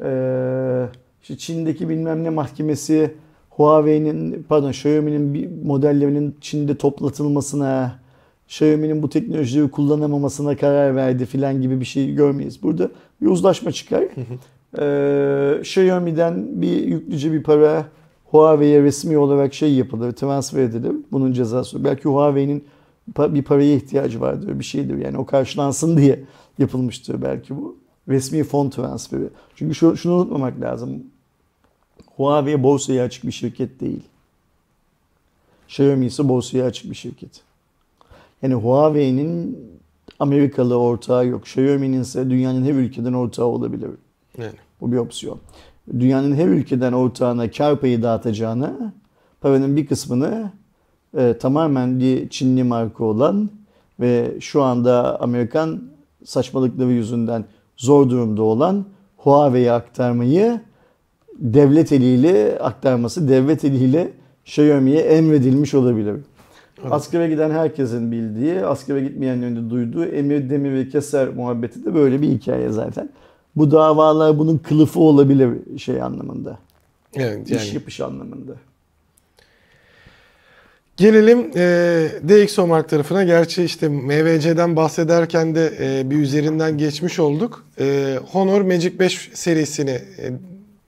eee 0.03 0.85
işte 1.21 1.37
Çin'deki 1.37 1.89
bilmem 1.89 2.23
ne 2.23 2.29
mahkemesi 2.29 3.13
Huawei'nin 3.51 4.45
pardon 4.49 4.69
Xiaomi'nin 4.69 5.33
bir 5.33 5.49
modellerinin 5.65 6.35
Çin'de 6.41 6.75
toplatılmasına 6.75 7.99
Xiaomi'nin 8.47 9.03
bu 9.03 9.09
teknolojiyi 9.09 9.71
kullanamamasına 9.71 10.57
karar 10.57 10.95
verdi 10.95 11.25
filan 11.25 11.61
gibi 11.61 11.79
bir 11.79 11.85
şey 11.85 12.13
görmeyiz. 12.13 12.63
Burada 12.63 12.89
bir 13.21 13.27
uzlaşma 13.27 13.71
çıkar. 13.71 14.03
Eee 14.79 15.59
Xiaomi'den 15.59 16.61
bir 16.61 16.83
yüklüce 16.87 17.31
bir 17.31 17.43
para 17.43 17.85
Huawei'ye 18.25 18.83
resmi 18.83 19.17
olarak 19.17 19.53
şey 19.53 19.73
yapılır, 19.73 20.11
transfer 20.11 20.63
edilir. 20.63 20.91
Bunun 21.11 21.31
cezası. 21.33 21.83
Belki 21.83 22.03
Huawei'nin 22.03 22.63
bir 23.17 23.43
paraya 23.43 23.75
ihtiyacı 23.75 24.21
vardır, 24.21 24.59
bir 24.59 24.63
şeydir. 24.63 24.97
Yani 24.97 25.17
o 25.17 25.25
karşılansın 25.25 25.97
diye 25.97 26.19
yapılmıştır 26.59 27.21
belki 27.21 27.57
bu. 27.57 27.75
Resmi 28.07 28.43
fon 28.43 28.69
transferi. 28.69 29.29
Çünkü 29.55 29.75
şu, 29.75 29.97
şunu 29.97 30.13
unutmamak 30.13 30.61
lazım. 30.61 31.03
Huawei 32.17 32.63
borsaya 32.63 33.03
açık 33.03 33.23
bir 33.23 33.31
şirket 33.31 33.79
değil. 33.79 34.03
Xiaomi 35.67 36.05
ise 36.05 36.29
borsaya 36.29 36.65
açık 36.65 36.89
bir 36.89 36.95
şirket. 36.95 37.41
Yani 38.41 38.53
Huawei'nin 38.53 39.59
Amerikalı 40.19 40.79
ortağı 40.79 41.27
yok. 41.27 41.41
Xiaomi'nin 41.41 42.01
ise 42.01 42.29
dünyanın 42.29 42.65
her 42.65 42.73
ülkeden 42.73 43.13
ortağı 43.13 43.45
olabilir. 43.45 43.89
Yani. 44.37 44.53
Bu 44.81 44.91
bir 44.91 44.97
opsiyon. 44.97 45.39
Dünyanın 45.99 46.35
her 46.35 46.47
ülkeden 46.47 46.93
ortağına 46.93 47.51
kar 47.51 47.79
payı 47.79 48.03
dağıtacağına 48.03 48.93
paranın 49.41 49.75
bir 49.75 49.85
kısmını 49.85 50.51
e, 51.17 51.37
tamamen 51.37 51.99
bir 51.99 52.29
Çinli 52.29 52.63
marka 52.63 53.03
olan 53.03 53.49
ve 53.99 54.31
şu 54.39 54.63
anda 54.63 55.21
Amerikan 55.21 55.81
saçmalıkları 56.25 56.91
yüzünden 56.91 57.45
zor 57.77 58.09
durumda 58.09 58.43
olan 58.43 58.85
Huawei'ye 59.17 59.71
aktarmayı 59.71 60.61
devlet 61.41 61.91
eliyle 61.91 62.57
aktarması 62.59 63.29
devlet 63.29 63.65
eliyle 63.65 64.11
Xiaomi'ye 64.45 65.01
emredilmiş 65.01 65.73
olabilir. 65.73 66.15
Evet. 66.81 66.91
Askere 66.91 67.27
giden 67.27 67.51
herkesin 67.51 68.11
bildiği, 68.11 68.65
askere 68.65 69.01
gitmeyenlerin 69.01 69.55
de 69.55 69.69
duyduğu 69.69 70.05
emir 70.05 70.49
demir 70.49 70.73
ve 70.73 70.89
keser 70.89 71.27
muhabbeti 71.27 71.85
de 71.85 71.93
böyle 71.93 72.21
bir 72.21 72.29
hikaye 72.29 72.69
zaten. 72.69 73.09
Bu 73.55 73.71
davalar 73.71 74.39
bunun 74.39 74.57
kılıfı 74.57 74.99
olabilir 74.99 75.77
şey 75.77 76.01
anlamında. 76.01 76.57
Evet 77.15 77.51
İş 77.51 77.65
yani. 77.65 77.75
yapış 77.75 78.01
anlamında. 78.01 78.53
Gelelim 80.97 81.51
e, 81.55 82.07
DxOMark 82.29 82.89
tarafına. 82.89 83.23
Gerçi 83.23 83.63
işte 83.63 83.89
MVC'den 83.89 84.75
bahsederken 84.75 85.55
de 85.55 85.73
e, 85.79 86.09
bir 86.09 86.15
üzerinden 86.15 86.77
geçmiş 86.77 87.19
olduk. 87.19 87.65
E, 87.79 88.17
Honor 88.31 88.61
Magic 88.61 88.99
5 88.99 89.29
serisini 89.33 89.89
e, 89.89 90.31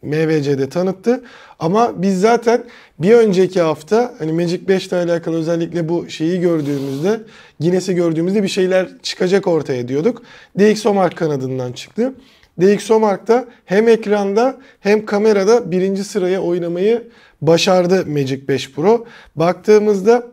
MVC'de 0.04 0.70
tanıttı. 0.70 1.24
Ama 1.60 2.02
biz 2.02 2.22
zaten 2.22 2.64
bir 3.00 3.14
önceki 3.14 3.62
hafta 3.62 4.14
hani 4.20 4.34
Magic 4.34 4.68
5 4.68 4.88
ile 4.88 4.96
alakalı 4.96 5.38
özellikle 5.38 5.90
bu 5.90 6.10
şeyi 6.10 6.42
gördüğümüzde 6.42 7.20
Guinness'i 7.60 7.96
gördüğümüzde 7.96 8.44
bir 8.44 8.48
şeyler 8.48 8.88
çıkacak 9.04 9.48
ortaya 9.48 9.88
diyorduk. 9.88 10.24
DxOMark 10.60 11.18
kanadından 11.18 11.72
çıktı. 11.72 12.14
DxOMark'ta 12.62 13.46
hem 13.66 13.88
ekranda 13.88 14.58
hem 14.80 15.06
kamerada 15.06 15.72
birinci 15.72 16.04
sıraya 16.04 16.42
oynamayı 16.42 17.08
başardı 17.42 18.06
Magic 18.06 18.48
5 18.48 18.72
Pro. 18.72 19.06
Baktığımızda 19.36 20.33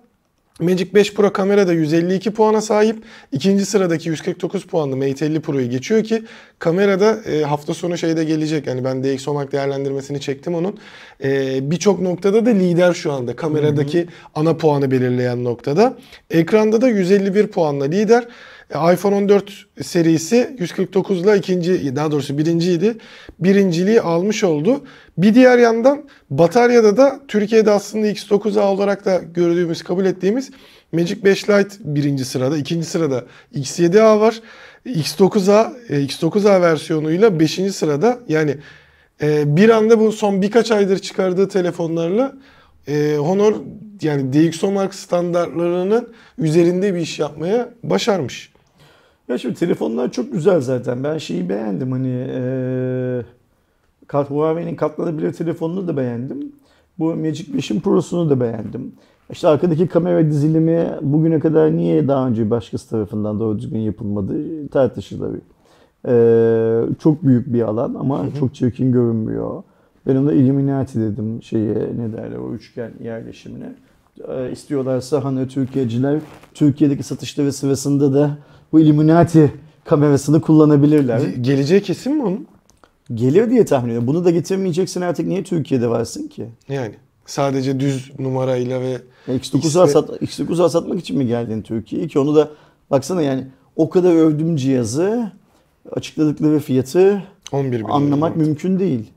Magic 0.61 0.95
5 0.95 1.15
Pro 1.15 1.33
kamerada 1.33 1.73
152 1.73 2.31
puana 2.31 2.61
sahip. 2.61 2.97
İkinci 3.33 3.67
sıradaki 3.67 4.09
149 4.09 4.67
puanlı 4.67 4.97
Mate 4.97 5.27
50 5.27 5.41
Pro'yu 5.41 5.71
geçiyor 5.71 6.05
ki 6.05 6.23
kamerada 6.59 7.19
e, 7.33 7.43
hafta 7.43 7.75
sonu 7.75 7.99
şeyde 7.99 8.25
gelecek. 8.25 8.67
Yani 8.67 8.85
ben 8.85 9.05
DxOMark 9.05 9.53
değerlendirmesini 9.53 10.21
çektim 10.21 10.55
onun. 10.55 10.79
E, 11.25 11.71
Birçok 11.71 12.01
noktada 12.01 12.47
da 12.47 12.51
lider 12.51 12.95
şu 12.95 13.13
anda. 13.13 13.37
Kameradaki 13.37 14.07
ana 14.35 14.57
puanı 14.57 14.91
belirleyen 14.91 15.45
noktada. 15.45 15.97
Ekranda 16.31 16.81
da 16.81 16.89
151 16.89 17.47
puanla 17.47 17.85
lider. 17.85 18.25
E, 18.71 18.93
iPhone 18.93 19.15
14 19.15 19.67
serisi 19.83 20.57
149 20.59 21.21
ile 21.21 21.37
ikinci 21.37 21.97
daha 21.97 22.11
doğrusu 22.11 22.39
birinciydi. 22.39 22.97
Birinciliği 23.39 24.01
almış 24.01 24.45
oldu. 24.45 24.85
Bir 25.19 25.35
diğer 25.35 25.59
yandan 25.59 26.09
bataryada 26.31 26.97
da 26.97 27.21
Türkiye'de 27.29 27.71
aslında 27.71 28.07
X9A 28.07 28.61
olarak 28.61 29.05
da 29.05 29.19
gördüğümüz, 29.35 29.83
kabul 29.83 30.05
ettiğimiz 30.05 30.51
Magic 30.93 31.25
5 31.25 31.51
Lite 31.51 31.77
birinci 31.81 32.25
sırada. 32.25 32.57
ikinci 32.57 32.87
sırada 32.87 33.25
X7A 33.55 34.21
var. 34.21 34.41
X9A, 34.87 35.73
e, 35.89 36.05
X9A 36.05 36.63
versiyonuyla 36.63 37.41
5. 37.41 37.73
sırada. 37.73 38.19
Yani 38.29 38.57
e, 39.23 39.57
bir 39.57 39.69
anda 39.69 40.01
bu 40.01 40.13
son 40.13 40.43
birkaç 40.43 40.71
aydır 40.71 40.99
çıkardığı 40.99 41.49
telefonlarla 41.49 42.33
Honor 43.19 43.55
yani 44.03 44.33
DxOMark 44.33 44.95
standartlarının 44.95 46.13
üzerinde 46.39 46.95
bir 46.95 47.01
iş 47.01 47.19
yapmaya 47.19 47.69
başarmış. 47.83 48.51
Ya 49.31 49.39
şimdi 49.39 49.55
telefonlar 49.55 50.13
çok 50.13 50.33
güzel 50.33 50.61
zaten. 50.61 51.05
Ben 51.05 51.19
şeyi 51.19 51.49
beğendim 51.49 51.93
hani 51.93 52.27
kat- 54.07 54.31
Huawei'nin 54.31 54.77
katlanabilir 54.77 55.33
telefonunu 55.33 55.89
da 55.89 55.97
beğendim. 55.97 56.53
Bu 56.99 57.15
Magic 57.17 57.53
5'in 57.53 57.81
Pro'sunu 57.81 58.31
da 58.31 58.41
beğendim. 58.41 58.93
İşte 59.31 59.49
arkadaki 59.49 59.87
kamera 59.87 60.27
dizilimi 60.31 60.91
bugüne 61.03 61.41
kadar 61.41 61.77
niye 61.77 62.09
daha 62.09 62.29
önce 62.29 62.51
başkası 62.51 62.91
tarafından 62.91 63.41
doğru 63.41 63.59
düzgün 63.59 63.79
yapılmadı 63.79 64.35
tartışılır. 64.69 65.41
Ee, 66.09 66.83
çok 66.99 67.23
büyük 67.23 67.53
bir 67.53 67.63
alan 67.63 67.95
ama 67.95 68.27
çok 68.39 68.55
çirkin 68.55 68.93
görünmüyor. 68.93 69.63
Ben 70.07 70.17
ona 70.17 70.33
Illuminati 70.33 71.01
dedim 71.01 71.43
şeye 71.43 71.75
ne 71.75 72.13
derler 72.13 72.37
o 72.37 72.55
üçgen 72.55 72.91
yerleşimine. 73.05 73.75
Ee, 74.29 74.51
istiyorlarsa 74.53 75.25
hani 75.25 75.49
Türkiye'ciler 75.49 76.21
Türkiye'deki 76.55 77.03
satışları 77.03 77.53
sırasında 77.53 78.15
da 78.15 78.39
bu 78.73 78.81
Illuminati 78.81 79.53
kamerasını 79.85 80.41
kullanabilirler. 80.41 81.21
Ge- 81.21 81.41
Geleceği 81.43 81.83
kesin 81.83 82.17
mi 82.17 82.23
onun? 82.23 82.47
Gelir 83.15 83.51
diye 83.51 83.65
tahmin 83.65 83.89
ediyorum. 83.89 84.07
Bunu 84.09 84.25
da 84.25 84.31
getirmeyeceksin 84.31 85.01
artık 85.01 85.27
niye 85.27 85.45
Türkiye'de 85.45 85.89
varsın 85.89 86.29
ki? 86.29 86.47
Yani 86.69 86.95
sadece 87.27 87.81
düz 87.81 88.11
numarayla 88.19 88.81
ve 88.81 88.99
X9'a 89.29 89.59
İkisi- 89.59 89.71
sat, 89.93 90.09
X9'a 90.23 90.69
satmak 90.69 91.01
için 91.01 91.19
mi 91.19 91.27
geldin 91.27 91.63
Türkiye'ye 91.63 92.09
ki 92.09 92.19
onu 92.19 92.37
da 92.37 92.49
baksana 92.91 93.23
yani 93.23 93.47
o 93.77 93.91
kadar 93.91 94.15
övdüm 94.15 94.57
cihazı 94.57 95.33
açıkladıkları 95.93 96.59
fiyatı 96.59 97.23
11 97.53 97.79
bin 97.81 97.85
anlamak 97.85 98.37
mümkün 98.37 98.79
değil. 98.79 99.11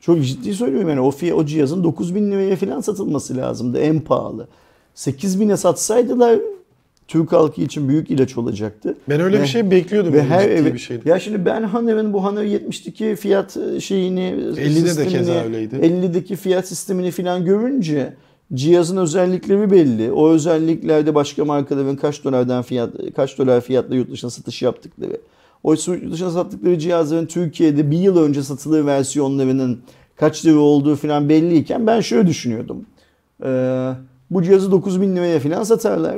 Çok 0.00 0.24
ciddi 0.24 0.54
söylüyorum 0.54 0.88
yani 0.88 1.00
o, 1.00 1.10
fiy- 1.10 1.32
o 1.32 1.46
cihazın 1.46 1.84
9000 1.84 2.30
liraya 2.32 2.56
falan 2.56 2.80
satılması 2.80 3.36
lazımdı 3.36 3.78
en 3.78 4.00
pahalı. 4.00 4.48
8000'e 4.96 5.56
satsaydılar 5.56 6.38
Türk 7.08 7.32
halkı 7.32 7.60
için 7.60 7.88
büyük 7.88 8.10
ilaç 8.10 8.38
olacaktı. 8.38 8.96
Ben 9.08 9.20
öyle 9.20 9.38
Ve- 9.38 9.42
bir 9.42 9.46
şey 9.46 9.70
bekliyordum. 9.70 10.12
Ve 10.12 10.22
her 10.22 10.56
ciddi 10.56 10.74
bir 10.74 10.78
şeydi. 10.78 11.08
ya 11.08 11.20
şimdi 11.20 11.44
ben 11.44 11.62
Haner'ın 11.62 12.12
bu 12.12 12.24
Haner 12.24 12.44
70'deki 12.44 13.16
fiyat 13.16 13.56
şeyini 13.80 14.34
50'de 14.56 14.96
de 14.96 15.06
keza 15.08 15.44
öyleydi. 15.44 15.76
50'deki 15.76 16.36
fiyat 16.36 16.68
sistemini 16.68 17.10
falan 17.10 17.44
görünce 17.44 18.14
cihazın 18.54 18.96
özellikleri 18.96 19.70
belli. 19.70 20.12
O 20.12 20.28
özelliklerde 20.28 21.14
başka 21.14 21.44
markaların 21.44 21.96
kaç 21.96 22.24
dolardan 22.24 22.62
fiyat 22.62 22.90
kaç 23.16 23.38
dolar 23.38 23.60
fiyatla 23.60 23.94
yurt 23.94 24.10
dışına 24.10 24.30
satış 24.30 24.62
yaptıkları. 24.62 25.20
Oysa 25.62 25.94
yurt 25.94 26.12
dışına 26.12 26.30
sattıkları 26.30 26.78
cihazların 26.78 27.26
Türkiye'de 27.26 27.90
bir 27.90 27.98
yıl 27.98 28.18
önce 28.18 28.42
satılır 28.42 28.86
versiyonlarının 28.86 29.80
kaç 30.16 30.46
lira 30.46 30.58
olduğu 30.58 30.96
falan 30.96 31.28
belliyken 31.28 31.86
ben 31.86 32.00
şöyle 32.00 32.28
düşünüyordum. 32.28 32.86
Ee, 33.44 33.90
bu 34.30 34.42
cihazı 34.42 34.72
9000 34.72 35.16
liraya 35.16 35.40
falan 35.40 35.62
satarlar. 35.62 36.16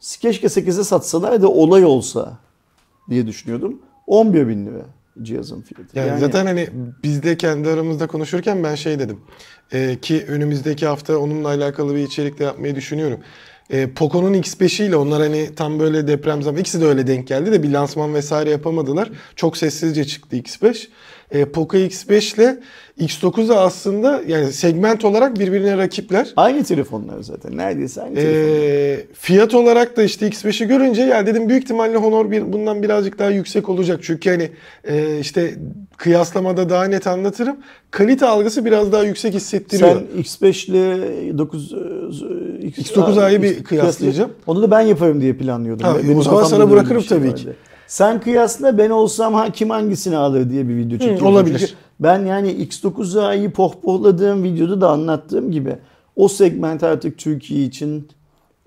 Keşke 0.00 0.46
8'e 0.46 0.84
satsalar 0.84 1.42
da 1.42 1.48
olay 1.48 1.84
olsa 1.84 2.38
diye 3.10 3.26
düşünüyordum. 3.26 3.82
11 4.06 4.48
bin 4.48 4.66
lira 4.66 4.84
cihazın 5.22 5.62
fiyatı. 5.62 5.98
Yani, 5.98 6.20
zaten 6.20 6.46
hani 6.46 6.68
biz 7.02 7.22
de 7.22 7.36
kendi 7.36 7.68
aramızda 7.68 8.06
konuşurken 8.06 8.64
ben 8.64 8.74
şey 8.74 8.98
dedim. 8.98 9.20
Ee, 9.72 9.98
ki 10.02 10.24
önümüzdeki 10.28 10.86
hafta 10.86 11.18
onunla 11.18 11.48
alakalı 11.48 11.94
bir 11.94 12.00
içerik 12.00 12.38
de 12.38 12.44
yapmayı 12.44 12.76
düşünüyorum. 12.76 13.20
Ee, 13.70 13.90
Poco'nun 13.94 14.34
X5 14.34 14.82
ile 14.82 14.96
onlar 14.96 15.20
hani 15.22 15.54
tam 15.54 15.78
böyle 15.78 16.06
deprem 16.08 16.42
zamanı 16.42 16.60
ikisi 16.60 16.80
de 16.80 16.86
öyle 16.86 17.06
denk 17.06 17.28
geldi 17.28 17.52
de 17.52 17.62
bir 17.62 17.70
lansman 17.70 18.14
vesaire 18.14 18.50
yapamadılar. 18.50 19.10
Çok 19.36 19.56
sessizce 19.56 20.04
çıktı 20.04 20.36
X5. 20.36 20.88
Ee, 21.32 21.44
Poco 21.44 21.76
X5 21.76 22.34
ile 22.36 22.58
X9 23.00 23.48
da 23.48 23.60
aslında 23.60 24.22
yani 24.26 24.52
segment 24.52 25.04
olarak 25.04 25.38
birbirine 25.38 25.78
rakipler. 25.78 26.32
Aynı 26.36 26.64
telefonlar 26.64 27.20
zaten. 27.20 27.56
Neredeyse 27.56 28.02
aynı 28.02 28.14
telefonlar. 28.14 28.60
Ee, 28.60 29.06
fiyat 29.12 29.54
olarak 29.54 29.96
da 29.96 30.02
işte 30.02 30.28
X5'i 30.28 30.66
görünce 30.68 31.02
ya 31.02 31.26
dedim 31.26 31.48
büyük 31.48 31.62
ihtimalle 31.62 31.96
Honor 31.96 32.30
bir, 32.30 32.52
bundan 32.52 32.82
birazcık 32.82 33.18
daha 33.18 33.30
yüksek 33.30 33.68
olacak. 33.68 34.00
Çünkü 34.02 34.30
hani 34.30 34.50
e, 34.84 35.18
işte 35.18 35.54
kıyaslamada 35.96 36.68
daha 36.68 36.84
net 36.84 37.06
anlatırım. 37.06 37.56
Kalite 37.90 38.26
algısı 38.26 38.64
biraz 38.64 38.92
daha 38.92 39.02
yüksek 39.04 39.34
hissettiriyor. 39.34 40.02
Sen 40.14 40.22
X5 40.22 40.70
ile 40.70 41.38
9 41.38 41.72
X9A'yı 42.62 43.42
bir 43.42 43.64
kıyaslayacağım. 43.64 44.30
Onu 44.46 44.62
da 44.62 44.70
ben 44.70 44.80
yaparım 44.80 45.20
diye 45.20 45.32
planlıyordum. 45.32 45.86
Ha, 45.86 45.96
Benim 46.04 46.18
o 46.18 46.22
zaman 46.22 46.44
sana 46.44 46.70
bırakırım 46.70 47.00
şey 47.02 47.08
tabii 47.18 47.28
vardı. 47.28 47.40
ki. 47.40 47.48
Sen 47.90 48.20
kıyasla 48.20 48.78
ben 48.78 48.90
olsam 48.90 49.34
ha, 49.34 49.50
kim 49.52 49.70
hangisini 49.70 50.16
alır 50.16 50.50
diye 50.50 50.68
bir 50.68 50.76
video 50.76 50.98
çekiyorum. 50.98 51.26
olabilir. 51.26 51.58
Çünkü 51.58 51.72
ben 52.00 52.24
yani 52.24 52.50
X9A'yı 52.50 53.50
pohpohladığım 53.50 54.42
videoda 54.42 54.80
da 54.80 54.90
anlattığım 54.90 55.50
gibi 55.50 55.76
o 56.16 56.28
segment 56.28 56.82
artık 56.82 57.18
Türkiye 57.18 57.64
için 57.64 58.08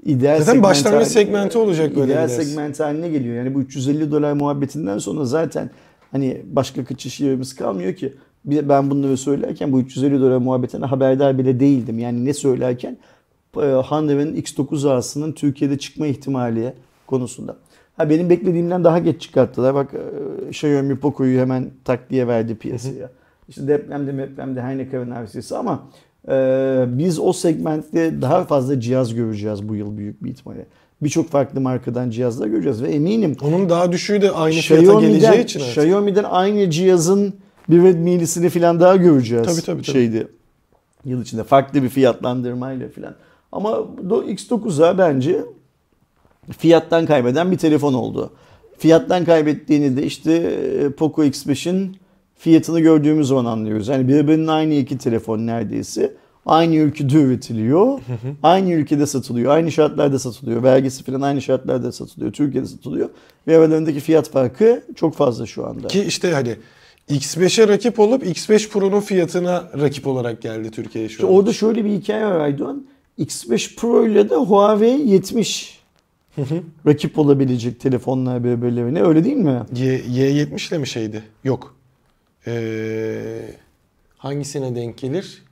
ideal 0.06 0.40
Zaten 0.40 0.46
segment 0.46 0.64
başlangıç 0.64 1.08
segmenti 1.08 1.58
olacak 1.58 1.96
böyle 1.96 2.12
İdeal 2.14 2.28
biraz. 2.28 2.32
segment 2.32 2.80
haline 2.80 3.10
geliyor. 3.10 3.36
Yani 3.36 3.56
bu 3.56 3.62
350 3.62 4.12
dolar 4.12 4.34
muhabbetinden 4.34 4.98
sonra 4.98 5.26
zaten 5.26 5.70
hani 6.12 6.42
başka 6.52 6.86
kaçış 6.86 7.20
yerimiz 7.20 7.56
kalmıyor 7.56 7.94
ki. 7.94 8.14
Ben 8.46 8.90
bunları 8.90 9.18
söylerken 9.18 9.72
bu 9.72 9.80
350 9.80 10.22
dolar 10.22 10.38
muhabbetinden 10.38 10.88
haberdar 10.88 11.38
bile 11.38 11.60
değildim. 11.60 12.00
Yani 12.00 12.26
ne 12.26 12.34
söylerken 12.34 12.98
e, 13.58 13.66
Hande'nin 13.66 14.36
X9A'sının 14.42 15.32
Türkiye'de 15.32 15.78
çıkma 15.78 16.08
ihtimali 16.08 16.74
konusunda. 17.08 17.56
Ha 17.98 18.10
benim 18.10 18.30
beklediğimden 18.30 18.84
daha 18.84 19.00
geç 19.00 19.22
çıkarttılar. 19.22 19.76
Bak 19.76 19.94
e, 19.94 20.50
Xiaomi 20.50 21.00
Poco'yu 21.00 21.40
hemen 21.40 21.70
tak 21.86 22.10
diye 22.10 22.28
verdi 22.28 22.56
piyasaya. 22.56 23.10
İşte 23.50 23.68
depremde 23.68 24.18
depremde 24.18 24.62
her 24.62 24.78
ne 24.78 24.90
kadar 24.90 25.10
neredeyse 25.10 25.58
ama 25.58 25.84
e, 26.30 26.86
biz 26.88 27.20
o 27.20 27.34
segmentte 27.34 28.22
daha 28.22 28.44
fazla 28.44 28.80
cihaz 28.80 29.14
göreceğiz 29.16 29.70
bu 29.70 29.76
yıl 29.76 29.98
büyük 29.98 30.24
bir 30.24 30.30
ihtimalle. 30.30 30.66
Birçok 31.04 31.30
farklı 31.30 31.62
markadan 31.62 32.10
cihazlar 32.10 32.48
göreceğiz 32.48 32.84
ve 32.84 32.88
eminim 32.88 33.36
Onun 33.44 33.70
daha 33.70 33.92
düşüğü 33.92 34.22
de 34.22 34.32
aynı 34.32 34.56
fiyata 34.56 34.84
Xiaomi'den, 34.84 35.12
geleceği 35.20 35.44
için. 35.44 35.60
artık. 35.60 35.78
Xiaomi'den 35.78 36.24
aynı 36.24 36.70
cihazın 36.70 37.34
bir 37.70 37.84
Redmi'lisini 37.84 38.50
falan 38.50 38.80
daha 38.80 38.96
göreceğiz. 38.96 39.46
Tabii, 39.46 39.56
tabii, 39.66 39.82
tabii. 39.82 39.84
Şeydi. 39.94 40.28
Yıl 41.06 41.22
içinde 41.22 41.44
farklı 41.44 41.84
bir 41.84 41.90
fiyatlandırmayla 41.90 42.90
falan. 42.90 43.16
Ama 43.52 43.70
do- 44.08 44.26
X9'a 44.34 44.98
bence 44.98 45.42
fiyattan 46.58 47.06
kaybeden 47.06 47.52
bir 47.52 47.58
telefon 47.58 47.94
oldu. 47.94 48.30
Fiyattan 48.78 49.26
kaybettiğini 49.26 49.98
de 49.98 50.04
işte 50.04 50.34
e, 50.34 50.90
Poco 50.90 51.24
X5'in 51.24 51.96
fiyatını 52.36 52.80
gördüğümüz 52.80 53.28
zaman 53.28 53.46
anlıyoruz. 53.46 53.88
Yani 53.88 54.08
birbirinin 54.08 54.48
aynı 54.48 54.74
iki 54.74 54.98
telefon 54.98 55.48
neredeyse. 55.48 56.14
Aynı 56.46 56.76
ülkede 56.76 57.18
üretiliyor. 57.22 58.00
aynı 58.44 58.72
ülkede 58.72 59.06
satılıyor. 59.06 59.52
Aynı 59.52 59.72
şartlarda 59.72 60.20
satılıyor. 60.20 60.64
Vergisi 60.64 61.04
falan 61.04 61.22
aynı 61.22 61.42
şartlarda 61.42 61.92
satılıyor. 61.92 62.32
Türkiye'de 62.34 62.68
satılıyor. 62.68 63.10
Ve 63.48 63.58
aralarındaki 63.58 64.00
fiyat 64.00 64.30
farkı 64.30 64.84
çok 64.96 65.16
fazla 65.16 65.46
şu 65.46 65.68
anda. 65.68 65.88
Ki 65.88 66.04
işte 66.08 66.32
hani 66.32 66.56
X5'e 67.10 67.68
rakip 67.68 68.00
olup 68.00 68.24
X5 68.26 68.70
Pro'nun 68.70 69.00
fiyatına 69.00 69.64
rakip 69.82 70.08
olarak 70.08 70.42
geldi 70.42 70.72
Türkiye'ye 70.72 71.10
şu 71.10 71.14
İşte 71.14 71.28
an. 71.28 71.34
orada 71.34 71.54
şöyle 71.54 71.86
bir 71.86 71.90
hikaye 71.90 72.26
var 72.26 72.40
Aydoğan. 72.40 72.86
X5 73.20 73.76
Pro 73.76 74.08
ile 74.08 74.30
de 74.30 74.36
Huawei 74.36 75.10
70 75.10 75.80
rakip 76.88 77.20
olabilecek 77.20 77.80
telefonlar 77.80 78.44
birbirlerine 78.44 79.04
öyle 79.04 79.24
değil 79.24 79.38
mi? 79.38 79.62
Y, 79.76 80.00
Y70 80.00 80.70
ile 80.70 80.78
mi 80.78 80.88
şeydi? 80.88 81.24
Yok. 81.44 81.76
Ee, 82.48 83.42
hangisine 84.18 84.76
denk 84.76 84.98
gelir? 84.98 85.44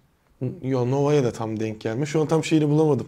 Yo 0.64 0.92
Nova'ya 0.92 1.24
da 1.24 1.32
tam 1.32 1.60
denk 1.60 1.82
gelmiş. 1.82 2.10
Şu 2.10 2.22
an 2.22 2.28
tam 2.28 2.44
şeyini 2.44 2.70
bulamadım. 2.70 3.08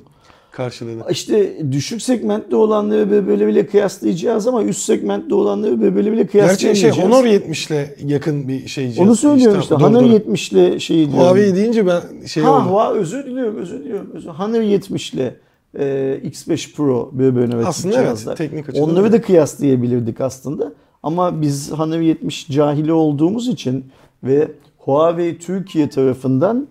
Karşılığını. 0.51 1.03
İşte 1.09 1.57
düşük 1.71 2.01
segmentte 2.01 2.55
olanları 2.55 3.11
birbirleriyle 3.11 3.67
kıyaslayacağız 3.67 4.47
ama 4.47 4.63
üst 4.63 4.81
segmentte 4.81 5.35
olanları 5.35 5.81
birbirleriyle 5.81 6.23
Gerçi 6.33 6.61
şey 6.61 6.73
kıyaslayamayacağız. 6.73 7.11
Honor 7.11 7.25
70 7.25 7.67
ile 7.67 7.95
yakın 8.05 8.47
bir 8.47 8.67
şey. 8.67 8.95
Onu 8.97 9.15
söylüyorum 9.15 9.61
işte. 9.61 9.75
doğru, 9.75 9.83
Honor 9.83 10.01
doğru. 10.01 10.13
70 10.13 10.51
ile 10.51 10.79
şey 10.79 10.97
diyorum. 10.97 11.13
Huawei 11.19 11.55
deyince 11.55 11.87
ben 11.87 12.25
şey 12.25 12.43
ha, 12.43 12.51
oldu. 12.51 12.69
Huawei 12.69 13.01
özür 13.01 13.25
diliyorum, 13.25 13.55
özür 13.55 13.79
diliyorum. 13.79 14.11
Özür. 14.13 14.29
Honor 14.29 14.61
70 14.61 15.13
ile 15.13 15.35
e, 15.79 16.19
X5 16.23 16.73
Pro 16.75 17.09
birbirine 17.13 17.55
rakip 17.55 17.67
Aslında 17.67 17.95
evet, 17.95 18.05
cihazlar. 18.05 18.35
teknik 18.35 18.69
açıdan 18.69 18.89
Onları 18.89 19.11
da 19.11 19.21
kıyaslayabilirdik 19.21 20.21
aslında. 20.21 20.73
Ama 21.03 21.41
biz 21.41 21.71
Honor 21.71 21.99
70 21.99 22.47
cahili 22.47 22.93
olduğumuz 22.93 23.47
için 23.47 23.85
ve 24.23 24.51
Huawei 24.77 25.37
Türkiye 25.37 25.89
tarafından 25.89 26.67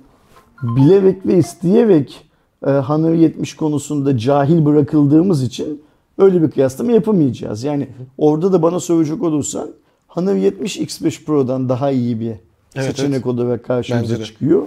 bilerek 0.62 1.26
ve 1.26 1.38
isteyerek 1.38 2.24
e, 2.66 2.70
Honor 2.70 3.14
70 3.14 3.56
konusunda 3.56 4.18
cahil 4.18 4.64
bırakıldığımız 4.64 5.42
için 5.42 5.82
öyle 6.18 6.42
bir 6.42 6.50
kıyaslama 6.50 6.92
yapamayacağız. 6.92 7.64
Yani 7.64 7.88
orada 8.18 8.52
da 8.52 8.62
bana 8.62 8.80
soracak 8.80 9.22
olursan 9.22 9.68
Honor 10.08 10.34
70 10.34 10.78
X5 10.78 11.24
Pro'dan 11.24 11.68
daha 11.68 11.90
iyi 11.90 12.20
bir 12.20 12.34
Evet, 12.76 12.86
seçenek 12.86 13.26
olarak 13.26 13.64
karşımıza 13.64 14.24
çıkıyor. 14.24 14.62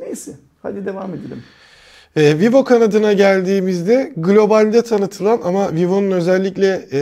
Neyse 0.00 0.36
hadi 0.62 0.86
devam 0.86 1.14
edelim. 1.14 1.42
Ee, 2.16 2.38
Vivo 2.38 2.64
kanadına 2.64 3.12
geldiğimizde 3.12 4.12
globalde 4.16 4.82
tanıtılan 4.82 5.40
ama 5.44 5.74
Vivo'nun 5.74 6.10
özellikle 6.10 6.66
e, 6.92 7.00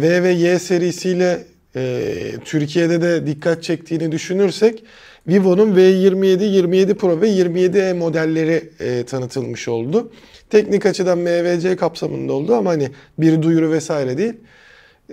V 0.00 0.22
ve 0.22 0.30
Y 0.30 0.58
serisiyle 0.58 1.44
e, 1.76 2.12
Türkiye'de 2.44 3.02
de 3.02 3.26
dikkat 3.26 3.62
çektiğini 3.62 4.12
düşünürsek 4.12 4.84
Vivo'nun 5.28 5.76
V27, 5.76 6.44
27 6.44 6.94
Pro 6.94 7.20
ve 7.20 7.28
27e 7.28 7.94
modelleri 7.94 8.70
e, 8.80 9.02
tanıtılmış 9.04 9.68
oldu. 9.68 10.12
Teknik 10.50 10.86
açıdan 10.86 11.18
MVC 11.18 11.76
kapsamında 11.76 12.32
oldu 12.32 12.54
ama 12.54 12.70
hani 12.70 12.90
bir 13.18 13.42
duyuru 13.42 13.70
vesaire 13.72 14.18
değil. 14.18 14.34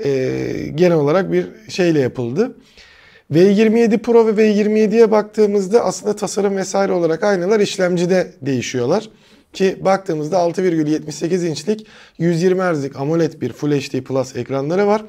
E, 0.06 0.32
genel 0.76 0.98
olarak 0.98 1.32
bir 1.32 1.46
şeyle 1.70 2.00
yapıldı. 2.00 2.56
V27 3.34 3.98
Pro 3.98 4.28
ve 4.28 4.32
V27'ye 4.32 5.12
baktığımızda 5.12 5.86
aslında 5.86 6.16
tasarım 6.16 6.58
vesaire 6.58 6.92
olarak 6.92 7.24
aynalar 7.24 7.60
işlemcide 7.60 8.34
değişiyorlar. 8.42 9.10
Ki 9.56 9.78
baktığımızda 9.82 10.38
6,78 10.38 11.48
inçlik 11.48 11.88
120 12.18 12.62
Hz'lik 12.62 12.96
AMOLED 12.96 13.42
bir 13.42 13.54
Full 13.54 13.72
HD 13.72 14.02
Plus 14.02 14.36
ekranları 14.36 14.88
var. 14.88 15.06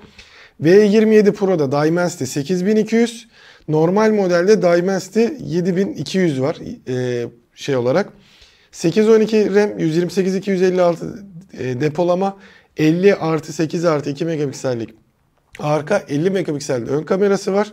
V27 0.62 1.32
Pro'da 1.32 1.72
Dimensity 1.72 2.24
8200. 2.24 3.28
Normal 3.68 4.10
modelde 4.10 4.62
Dimensity 4.62 5.26
7200 5.40 6.40
var 6.40 6.56
e, 6.88 7.26
şey 7.54 7.76
olarak. 7.76 8.12
812 8.72 9.54
RAM, 9.54 9.78
128 9.78 10.34
256 10.34 11.24
e, 11.58 11.80
depolama, 11.80 12.36
50 12.76 13.14
artı 13.14 13.52
8 13.52 13.84
artı 13.84 14.10
2 14.10 14.24
megapiksellik 14.24 14.90
arka, 15.58 16.02
50 16.08 16.30
megapiksel 16.30 16.88
ön 16.88 17.02
kamerası 17.02 17.52
var. 17.52 17.72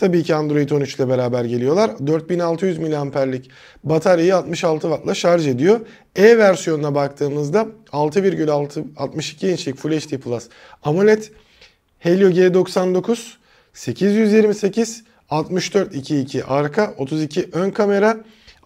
Tabii 0.00 0.22
ki 0.22 0.34
Android 0.34 0.70
13 0.70 0.94
ile 0.94 1.08
beraber 1.08 1.44
geliyorlar. 1.44 2.06
4600 2.06 2.78
mAh'lik 2.78 3.50
bataryayı 3.84 4.36
66 4.36 4.82
Watt'la 4.82 5.14
şarj 5.14 5.46
ediyor. 5.46 5.80
E 6.16 6.38
versiyonuna 6.38 6.94
baktığımızda 6.94 7.66
6,6 7.92 8.84
62 8.96 9.48
inçlik 9.48 9.76
Full 9.76 9.92
HD 9.92 10.18
Plus 10.18 10.48
AMOLED 10.82 11.22
Helio 11.98 12.28
G99 12.28 13.18
828 13.74 15.04
64 15.30 16.10
22 16.10 16.44
arka 16.44 16.94
32 16.98 17.48
ön 17.52 17.70
kamera 17.70 18.16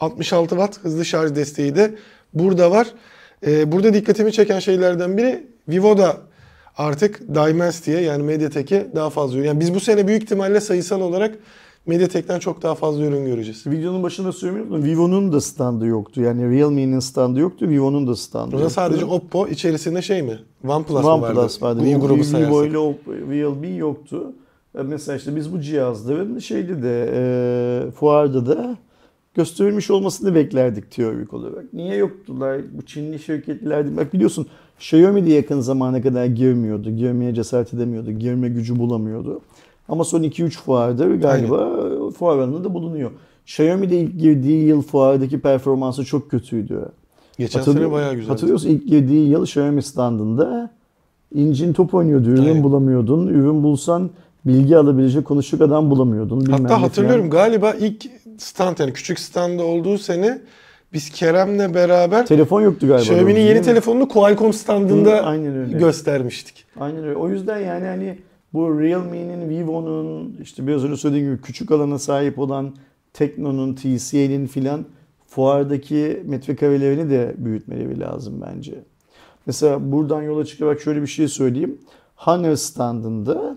66 0.01 0.49
Watt 0.49 0.85
hızlı 0.85 1.05
şarj 1.05 1.35
desteği 1.35 1.77
de 1.77 1.95
burada 2.35 2.71
var. 2.71 2.87
Ee, 3.47 3.73
burada 3.73 3.95
dikkatimi 3.95 4.33
çeken 4.33 4.59
şeylerden 4.59 5.19
biri 5.19 5.47
Vivo'da 5.69 6.17
artık 6.77 7.35
Dimensity'ye 7.35 8.01
yani 8.01 8.23
Mediatek'e 8.23 8.87
daha 8.95 9.11
fazla 9.11 9.39
ürün. 9.39 9.47
Yani 9.47 9.61
biz 9.61 9.75
bu 9.75 9.81
sene 9.81 10.07
büyük 10.09 10.23
ihtimalle 10.23 10.61
sayısal 10.61 11.01
olarak 11.01 11.39
Mediatek'ten 11.87 12.39
çok 12.39 12.63
daha 12.63 12.75
fazla 12.75 13.05
ürün 13.05 13.27
göreceğiz. 13.27 13.67
Videonun 13.67 14.03
başında 14.03 14.33
söylemedim. 14.33 14.85
Vivo'nun 14.85 15.33
da 15.33 15.41
standı 15.41 15.87
yoktu. 15.87 16.21
Yani 16.21 16.51
Realme'nin 16.59 16.99
standı 16.99 17.41
yoktu. 17.41 17.69
Vivo'nun 17.69 18.07
da 18.07 18.17
standı 18.17 18.57
yoktu. 18.57 18.71
sadece 18.71 19.05
Oppo 19.05 19.49
içerisinde 19.49 20.03
şey 20.03 20.23
mi? 20.23 20.39
OnePlus, 20.69 21.05
mı 21.05 21.11
vardı? 21.11 21.27
OnePlus 21.41 21.63
vardı. 21.63 21.81
Bu 21.95 22.01
grubu 22.01 22.15
Vivo 22.15 22.25
sayarsak. 22.25 22.67
ile 22.67 22.79
Oppo, 22.79 23.13
Realme 23.13 23.69
yoktu. 23.69 24.33
E, 24.79 24.83
Mesela 24.83 25.17
işte 25.17 25.37
biz 25.37 25.53
bu 25.53 25.61
cihazların 25.61 26.39
şeyde 26.39 26.83
de 26.83 27.11
e, 27.15 27.91
fuarda 27.91 28.47
da 28.47 28.77
gösterilmiş 29.35 29.91
olmasını 29.91 30.35
beklerdik 30.35 30.91
teorik 30.91 31.35
olarak. 31.35 31.73
Niye 31.73 31.97
yoktular? 31.97 32.61
Bu 32.73 32.83
Çinli 32.83 33.19
şirketler 33.19 33.97
bak 33.97 34.15
biliyorsun 34.15 34.47
Xiaomi 34.79 35.27
de 35.27 35.31
yakın 35.33 35.61
zamana 35.61 36.03
kadar 36.03 36.25
girmiyordu. 36.27 36.91
Girmeye 36.91 37.35
cesaret 37.35 37.75
edemiyordu. 37.75 38.11
Girme 38.11 38.49
gücü 38.49 38.79
bulamıyordu. 38.79 39.41
Ama 39.89 40.05
son 40.05 40.23
2-3 40.23 40.51
fuarda 40.51 41.07
galiba 41.07 41.71
fuar 42.11 42.39
alanında 42.39 42.75
bulunuyor. 42.75 43.11
Xiaomi 43.47 43.91
de 43.91 44.01
ilk 44.01 44.21
girdiği 44.21 44.65
yıl 44.67 44.83
fuardaki 44.83 45.41
performansı 45.41 46.05
çok 46.05 46.31
kötüydü. 46.31 46.89
Geçen 47.39 47.59
Hatırlıyor- 47.59 47.85
sene 47.87 47.93
bayağı 47.95 48.13
güzeldi. 48.15 48.29
Hatırlıyorsun 48.31 48.69
ilk 48.69 48.89
girdiği 48.89 49.29
yıl 49.29 49.43
Xiaomi 49.43 49.83
standında 49.83 50.71
incin 51.35 51.73
top 51.73 51.95
oynuyordu. 51.95 52.31
Ürün 52.31 52.43
Aynen. 52.47 52.63
bulamıyordun. 52.63 53.27
Ürün 53.27 53.63
bulsan 53.63 54.11
bilgi 54.47 54.77
alabilecek 54.77 55.25
konuşacak 55.25 55.61
adam 55.69 55.91
bulamıyordun. 55.91 56.41
bilmem 56.41 56.53
Hatta 56.53 56.69
falan. 56.69 56.81
hatırlıyorum 56.81 57.31
galiba 57.31 57.73
ilk 57.73 58.07
stand 58.39 58.79
yani 58.79 58.93
küçük 58.93 59.19
standa 59.19 59.63
olduğu 59.65 59.99
sene 59.99 60.41
biz 60.95 61.11
Kerem'le 61.11 61.75
beraber 61.75 62.27
Telefon 62.27 62.61
yoktu 62.61 62.87
galiba. 62.87 63.03
Xiaomi'nin 63.03 63.41
yeni 63.41 63.63
telefonunu 63.63 64.09
Qualcomm 64.09 64.53
standında 64.53 65.25
Aynen 65.25 65.57
öyle. 65.57 65.79
göstermiştik. 65.79 66.65
Aynen 66.81 67.05
öyle. 67.05 67.17
O 67.17 67.29
yüzden 67.29 67.59
yani 67.59 67.87
hani 67.87 68.19
bu 68.53 68.81
Realme'nin, 68.81 69.49
Vivo'nun 69.49 70.37
işte 70.43 70.67
biraz 70.67 70.85
önce 70.85 70.97
söylediğim 70.97 71.33
gibi 71.33 71.43
küçük 71.43 71.71
alana 71.71 71.99
sahip 71.99 72.39
olan 72.39 72.75
Tekno'nun, 73.13 73.75
TCL'in 73.75 74.47
filan 74.47 74.85
fuardaki 75.27 76.23
metrekarelerini 76.25 77.11
de 77.11 77.35
büyütmeleri 77.39 78.01
lazım 78.01 78.43
bence. 78.47 78.75
Mesela 79.47 79.93
buradan 79.93 80.23
yola 80.23 80.45
çıkarak 80.45 80.81
şöyle 80.81 81.03
bir 81.03 81.07
şey 81.07 81.29
söyleyeyim. 81.29 81.79
Honor 82.17 82.57
standında 82.57 83.57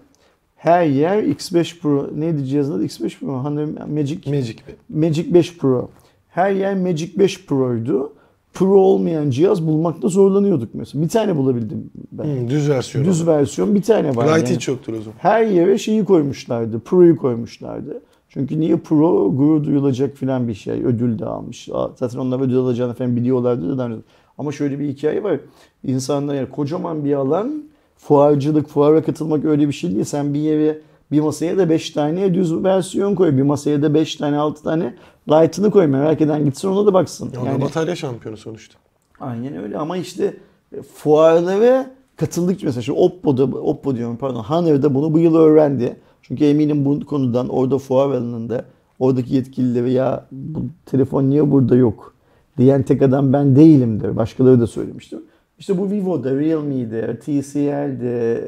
her 0.55 0.85
yer 0.85 1.23
X5 1.23 1.79
Pro, 1.79 2.09
neydi 2.15 2.45
cihazın 2.45 2.73
adı? 2.73 2.85
X5 2.85 3.19
Pro, 3.19 3.27
Honor 3.27 3.87
Magic 3.87 4.31
Magic. 4.31 4.55
Magic 4.89 5.33
5 5.33 5.57
Pro. 5.57 5.89
Her 6.37 6.51
yer 6.51 6.75
Magic 6.75 7.19
5 7.19 7.45
Pro'ydu. 7.45 8.13
Pro 8.53 8.79
olmayan 8.79 9.29
cihaz 9.29 9.67
bulmakta 9.67 10.07
zorlanıyorduk 10.07 10.69
mesela. 10.73 11.03
Bir 11.03 11.09
tane 11.09 11.37
bulabildim 11.37 11.89
ben. 12.11 12.23
Hmm, 12.23 12.49
düz 12.49 12.69
versiyonu. 12.69 13.07
Düz 13.07 13.27
versiyon 13.27 13.75
bir 13.75 13.81
tane 13.81 14.15
var. 14.15 14.25
Light 14.25 14.47
yani. 14.47 14.55
hiç 14.55 14.67
yoktur 14.67 14.93
o 14.93 14.97
zaman. 14.97 15.17
Her 15.19 15.45
yere 15.45 15.77
şeyi 15.77 16.05
koymuşlardı. 16.05 16.79
Pro'yu 16.79 17.17
koymuşlardı. 17.17 18.01
Çünkü 18.29 18.59
niye 18.59 18.77
Pro 18.77 19.35
gurur 19.35 19.63
duyulacak 19.63 20.17
filan 20.17 20.47
bir 20.47 20.53
şey. 20.53 20.73
Ödül 20.85 21.19
de 21.19 21.25
almış. 21.25 21.69
Zaten 21.95 22.19
onlar 22.19 22.39
ödül 22.39 22.57
alacağını 22.57 22.93
falan 22.93 23.15
biliyorlardı 23.15 23.77
da. 23.77 23.89
Ama 24.37 24.51
şöyle 24.51 24.79
bir 24.79 24.87
hikaye 24.87 25.23
var. 25.23 25.39
İnsanlar 25.83 26.35
yani 26.35 26.49
kocaman 26.49 27.05
bir 27.05 27.13
alan 27.13 27.63
fuarcılık, 27.97 28.67
fuara 28.67 29.03
katılmak 29.03 29.45
öyle 29.45 29.67
bir 29.67 29.73
şey 29.73 29.91
değil. 29.91 30.03
Sen 30.03 30.33
bir 30.33 30.39
yere 30.39 30.77
bir 31.11 31.19
masaya 31.19 31.57
da 31.57 31.69
5 31.69 31.89
tane 31.89 32.33
düz 32.33 32.63
versiyon 32.63 33.15
koy. 33.15 33.37
Bir 33.37 33.41
masaya 33.41 33.81
da 33.81 33.93
5 33.93 34.15
tane 34.15 34.37
6 34.37 34.63
tane 34.63 34.95
light'ını 35.29 35.71
koy. 35.71 35.87
Merak 35.87 36.21
eden 36.21 36.45
gitsin 36.45 36.67
ona 36.67 36.85
da 36.85 36.93
baksın. 36.93 37.31
O 37.41 37.45
da 37.45 37.61
batarya 37.61 37.95
şampiyonu 37.95 38.37
sonuçta. 38.37 38.77
Aynen 39.19 39.57
öyle 39.57 39.77
ama 39.77 39.97
işte 39.97 40.37
e, 40.77 40.81
fuarlara 40.81 41.91
katıldık 42.15 42.63
mesela 42.63 42.81
şu 42.81 42.93
Oppo'da 42.93 43.43
Oppo 43.43 43.95
diyorum 43.95 44.17
pardon 44.17 44.43
Honor'da 44.43 44.95
bunu 44.95 45.13
bu 45.13 45.19
yıl 45.19 45.35
öğrendi. 45.35 45.95
Çünkü 46.21 46.45
eminim 46.45 46.85
bu 46.85 47.05
konudan 47.05 47.49
orada 47.49 47.77
fuar 47.77 48.09
alanında 48.09 48.65
oradaki 48.99 49.35
yetkilileri 49.35 49.91
ya 49.91 50.25
bu 50.31 50.59
telefon 50.85 51.23
niye 51.23 51.51
burada 51.51 51.75
yok 51.75 52.13
diyen 52.57 52.83
tek 52.83 53.01
adam 53.01 53.33
ben 53.33 53.55
değilimdir. 53.55 54.15
Başkaları 54.15 54.61
da 54.61 54.67
söylemiştim. 54.67 55.19
İşte 55.59 55.77
bu 55.77 55.89
Vivo'da, 55.89 56.35
Realme'de, 56.35 57.19
TCL'de, 57.19 58.43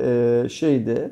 e, 0.45 0.49
şeyde 0.49 1.11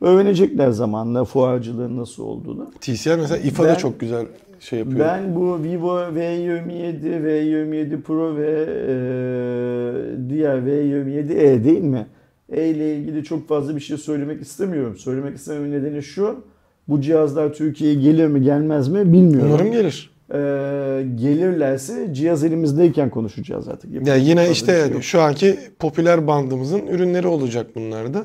öğrenecekler 0.00 0.70
zamanla 0.70 1.24
fuarcılığın 1.24 1.96
nasıl 1.96 2.22
olduğunu. 2.22 2.70
TCL 2.80 3.16
mesela 3.18 3.36
IFA'da 3.36 3.68
Ben- 3.68 3.74
çok 3.74 4.00
güzel 4.00 4.26
şey 4.60 4.78
yapıyor. 4.78 5.00
Ben 5.00 5.36
bu 5.36 5.62
Vivo 5.62 5.98
V27, 5.98 7.22
V27 7.24 8.00
Pro 8.02 8.36
ve 8.36 8.66
e, 8.88 10.28
diğer 10.30 10.56
V27e 10.58 11.64
değil 11.64 11.82
mi? 11.82 12.06
E 12.52 12.68
ile 12.68 12.96
ilgili 12.96 13.24
çok 13.24 13.48
fazla 13.48 13.76
bir 13.76 13.80
şey 13.80 13.96
söylemek 13.96 14.42
istemiyorum. 14.42 14.96
Söylemek 14.98 15.36
istememin 15.36 15.72
nedeni 15.72 16.02
şu. 16.02 16.44
Bu 16.88 17.00
cihazlar 17.00 17.52
Türkiye'ye 17.54 18.00
gelir 18.00 18.26
mi 18.26 18.42
gelmez 18.42 18.88
mi 18.88 19.12
bilmiyorum. 19.12 19.48
Umarım 19.50 19.72
gelir. 19.72 20.10
E, 20.30 20.38
gelirlerse 21.14 22.14
cihaz 22.14 22.44
elimizdeyken 22.44 23.10
konuşacağız 23.10 23.68
artık. 23.68 23.90
Ya 23.90 23.94
Yapacak 23.96 24.22
yine 24.22 24.50
işte 24.50 24.72
şey 24.72 24.80
yani 24.80 24.92
yok. 24.92 25.02
şu 25.02 25.20
anki 25.20 25.58
popüler 25.78 26.26
bandımızın 26.26 26.86
ürünleri 26.86 27.26
olacak 27.26 27.66
bunlar 27.74 28.14
da. 28.14 28.24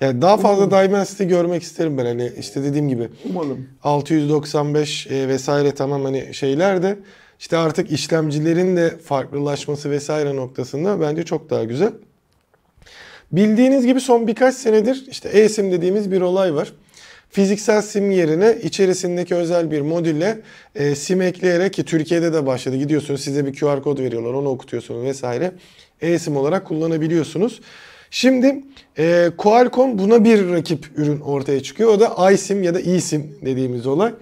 Yani 0.00 0.22
daha 0.22 0.36
fazla 0.36 0.70
Dimensity 0.70 1.24
görmek 1.24 1.62
isterim 1.62 1.98
ben 1.98 2.04
hani 2.04 2.32
işte 2.38 2.64
dediğim 2.64 2.88
gibi 2.88 3.08
Umalım. 3.30 3.68
695 3.82 5.06
e, 5.06 5.28
vesaire 5.28 5.74
tamam 5.74 6.04
hani 6.04 6.34
şeyler 6.34 6.82
de 6.82 6.98
işte 7.40 7.56
artık 7.56 7.90
işlemcilerin 7.90 8.76
de 8.76 8.98
farklılaşması 8.98 9.90
vesaire 9.90 10.36
noktasında 10.36 11.00
bence 11.00 11.22
çok 11.22 11.50
daha 11.50 11.64
güzel. 11.64 11.92
Bildiğiniz 13.32 13.86
gibi 13.86 14.00
son 14.00 14.26
birkaç 14.26 14.54
senedir 14.54 15.06
işte 15.10 15.28
eSIM 15.28 15.72
dediğimiz 15.72 16.12
bir 16.12 16.20
olay 16.20 16.54
var. 16.54 16.72
Fiziksel 17.30 17.82
sim 17.82 18.10
yerine 18.10 18.58
içerisindeki 18.62 19.34
özel 19.34 19.70
bir 19.70 19.80
modülle 19.80 20.40
e, 20.74 20.94
sim 20.94 21.22
ekleyerek 21.22 21.72
ki 21.72 21.84
Türkiye'de 21.84 22.32
de 22.32 22.46
başladı. 22.46 22.76
Gidiyorsunuz 22.76 23.20
size 23.20 23.46
bir 23.46 23.60
QR 23.60 23.82
kod 23.82 23.98
veriyorlar 23.98 24.34
onu 24.34 24.48
okutuyorsunuz 24.48 25.02
vesaire. 25.04 25.52
eSIM 26.00 26.36
olarak 26.36 26.66
kullanabiliyorsunuz. 26.66 27.60
Şimdi 28.14 28.60
e, 28.98 29.30
Qualcomm 29.38 29.98
buna 29.98 30.24
bir 30.24 30.48
rakip 30.48 30.86
ürün 30.96 31.20
ortaya 31.20 31.62
çıkıyor. 31.62 31.90
O 31.90 32.00
da 32.00 32.32
iSIM 32.32 32.62
ya 32.62 32.74
da 32.74 32.80
eSIM 32.80 33.38
dediğimiz 33.44 33.86
olay. 33.86 34.12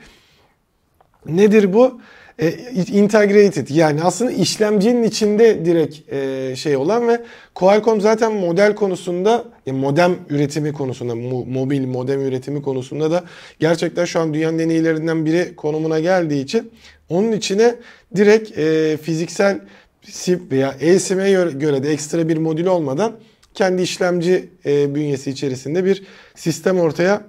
Nedir 1.26 1.72
bu? 1.72 2.00
E, 2.38 2.50
integrated 2.92 3.68
yani 3.68 4.02
aslında 4.02 4.30
işlemcinin 4.30 5.02
içinde 5.02 5.64
direkt 5.64 6.12
e, 6.12 6.56
şey 6.56 6.76
olan 6.76 7.08
ve 7.08 7.20
Qualcomm 7.54 8.00
zaten 8.00 8.32
model 8.32 8.74
konusunda 8.74 9.44
yani 9.66 9.78
modem 9.78 10.16
üretimi 10.30 10.72
konusunda 10.72 11.12
mo- 11.12 11.50
mobil 11.52 11.86
modem 11.86 12.20
üretimi 12.20 12.62
konusunda 12.62 13.10
da 13.10 13.24
gerçekten 13.58 14.04
şu 14.04 14.20
an 14.20 14.34
dünyanın 14.34 14.58
en 14.58 14.68
iyilerinden 14.68 15.26
biri 15.26 15.56
konumuna 15.56 16.00
geldiği 16.00 16.44
için 16.44 16.70
onun 17.08 17.32
içine 17.32 17.74
direkt 18.16 18.58
e, 18.58 18.96
fiziksel 18.96 19.60
SIP 20.02 20.52
veya 20.52 20.74
eSIM'e 20.80 21.30
göre- 21.30 21.82
de 21.82 21.90
ekstra 21.90 22.28
bir 22.28 22.36
modül 22.36 22.66
olmadan 22.66 23.12
kendi 23.54 23.82
işlemci 23.82 24.50
e, 24.66 24.94
bünyesi 24.94 25.30
içerisinde 25.30 25.84
bir 25.84 26.02
sistem 26.34 26.80
ortaya 26.80 27.22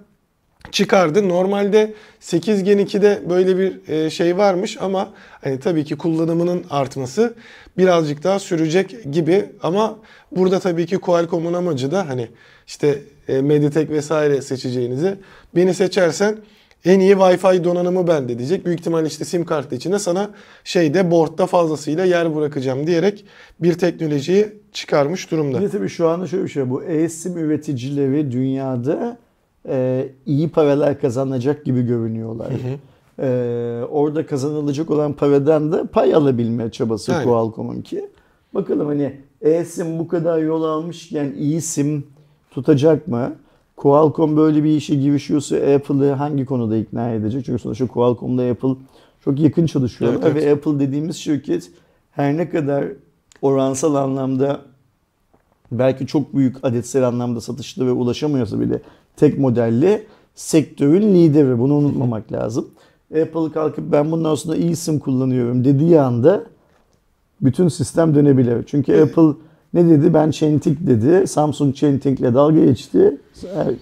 çıkardı. 0.71 1.29
Normalde 1.29 1.93
8 2.19 2.63
Gen 2.63 2.79
2'de 2.79 3.29
böyle 3.29 3.57
bir 3.57 3.89
e, 3.89 4.09
şey 4.09 4.37
varmış 4.37 4.77
ama 4.81 5.13
hani 5.41 5.59
tabii 5.59 5.85
ki 5.85 5.95
kullanımının 5.95 6.65
artması 6.69 7.33
birazcık 7.77 8.23
daha 8.23 8.39
sürecek 8.39 9.13
gibi 9.13 9.45
ama 9.63 9.99
burada 10.31 10.59
tabii 10.59 10.85
ki 10.85 10.97
Qualcomm'un 10.97 11.53
amacı 11.53 11.91
da 11.91 12.09
hani 12.09 12.27
işte 12.67 12.99
e, 13.27 13.41
Mediatek 13.41 13.89
vesaire 13.89 14.41
seçeceğinizi 14.41 15.15
beni 15.55 15.73
seçersen 15.73 16.37
en 16.85 16.99
iyi 16.99 17.13
Wi-Fi 17.13 17.63
donanımı 17.63 18.07
bende 18.07 18.37
diyecek. 18.37 18.65
Büyük 18.65 18.79
ihtimalle 18.79 19.07
işte 19.07 19.25
sim 19.25 19.45
kartı 19.45 19.75
içinde 19.75 19.99
sana 19.99 20.29
şeyde 20.63 21.11
boardta 21.11 21.45
fazlasıyla 21.45 22.05
yer 22.05 22.35
bırakacağım 22.35 22.87
diyerek 22.87 23.25
bir 23.59 23.73
teknolojiyi 23.73 24.47
çıkarmış 24.71 25.31
durumda. 25.31 25.59
Bir 25.59 25.65
de 25.65 25.69
tabii 25.69 25.89
şu 25.89 26.09
anda 26.09 26.27
şöyle 26.27 26.43
bir 26.43 26.49
şey. 26.49 26.69
Bu 26.69 26.83
eSIM 26.83 27.37
üreticileri 27.37 28.31
dünyada 28.31 29.17
e, 29.67 30.07
iyi 30.25 30.49
paralar 30.49 30.99
kazanacak 31.01 31.65
gibi 31.65 31.81
görünüyorlar. 31.81 32.47
E, 33.19 33.85
orada 33.89 34.25
kazanılacak 34.25 34.91
olan 34.91 35.13
paradan 35.13 35.71
da 35.71 35.87
pay 35.87 36.15
alabilme 36.15 36.71
çabası 36.71 37.13
Aynen. 37.13 37.23
Qualcomm'unki. 37.23 38.09
Bakalım 38.53 38.87
hani 38.87 39.13
e-sim 39.41 39.99
bu 39.99 40.07
kadar 40.07 40.39
yol 40.39 40.63
almışken 40.63 41.33
iyi 41.37 41.61
sim 41.61 42.07
tutacak 42.51 43.07
mı? 43.07 43.31
Qualcomm 43.77 44.37
böyle 44.37 44.63
bir 44.63 44.69
işe 44.69 44.95
girişiyorsa 44.95 45.55
Apple'ı 45.55 46.11
hangi 46.11 46.45
konuda 46.45 46.77
ikna 46.77 47.11
edecek? 47.11 47.45
Çünkü 47.45 47.61
sonuçta 47.61 47.87
Qualcomm'da 47.87 48.43
Apple 48.43 48.75
çok 49.25 49.39
yakın 49.39 49.65
çalışıyorlar 49.65 50.19
Evet, 50.21 50.31
evet. 50.31 50.45
ve 50.45 50.51
Apple 50.51 50.87
dediğimiz 50.87 51.15
şirket 51.15 51.71
her 52.11 52.37
ne 52.37 52.49
kadar 52.49 52.85
oransal 53.41 53.95
anlamda 53.95 54.61
belki 55.71 56.07
çok 56.07 56.35
büyük 56.35 56.57
adetsel 56.63 57.07
anlamda 57.07 57.41
satışlı 57.41 57.87
ve 57.87 57.91
ulaşamıyorsa 57.91 58.59
bile 58.59 58.81
tek 59.15 59.39
modelli 59.39 60.05
sektörün 60.35 61.15
lideri. 61.15 61.59
Bunu 61.59 61.73
unutmamak 61.73 62.31
lazım. 62.31 62.67
Apple 63.21 63.51
kalkıp 63.53 63.91
ben 63.91 64.11
bundan 64.11 64.35
sonra 64.35 64.55
eSIM 64.55 64.99
kullanıyorum 64.99 65.65
dediği 65.65 66.01
anda 66.01 66.43
bütün 67.41 67.67
sistem 67.67 68.15
dönebilir. 68.15 68.63
Çünkü 68.67 69.01
Apple 69.01 69.33
ne 69.73 69.89
dedi? 69.89 70.13
Ben 70.13 70.31
Çentik 70.31 70.87
dedi. 70.87 71.27
Samsung 71.27 71.75
Çentik'le 71.75 72.21
dalga 72.33 72.65
geçti. 72.65 73.17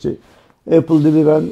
Şey. 0.01 0.17
Apple 0.77 1.03
dedi 1.03 1.27
ben 1.27 1.43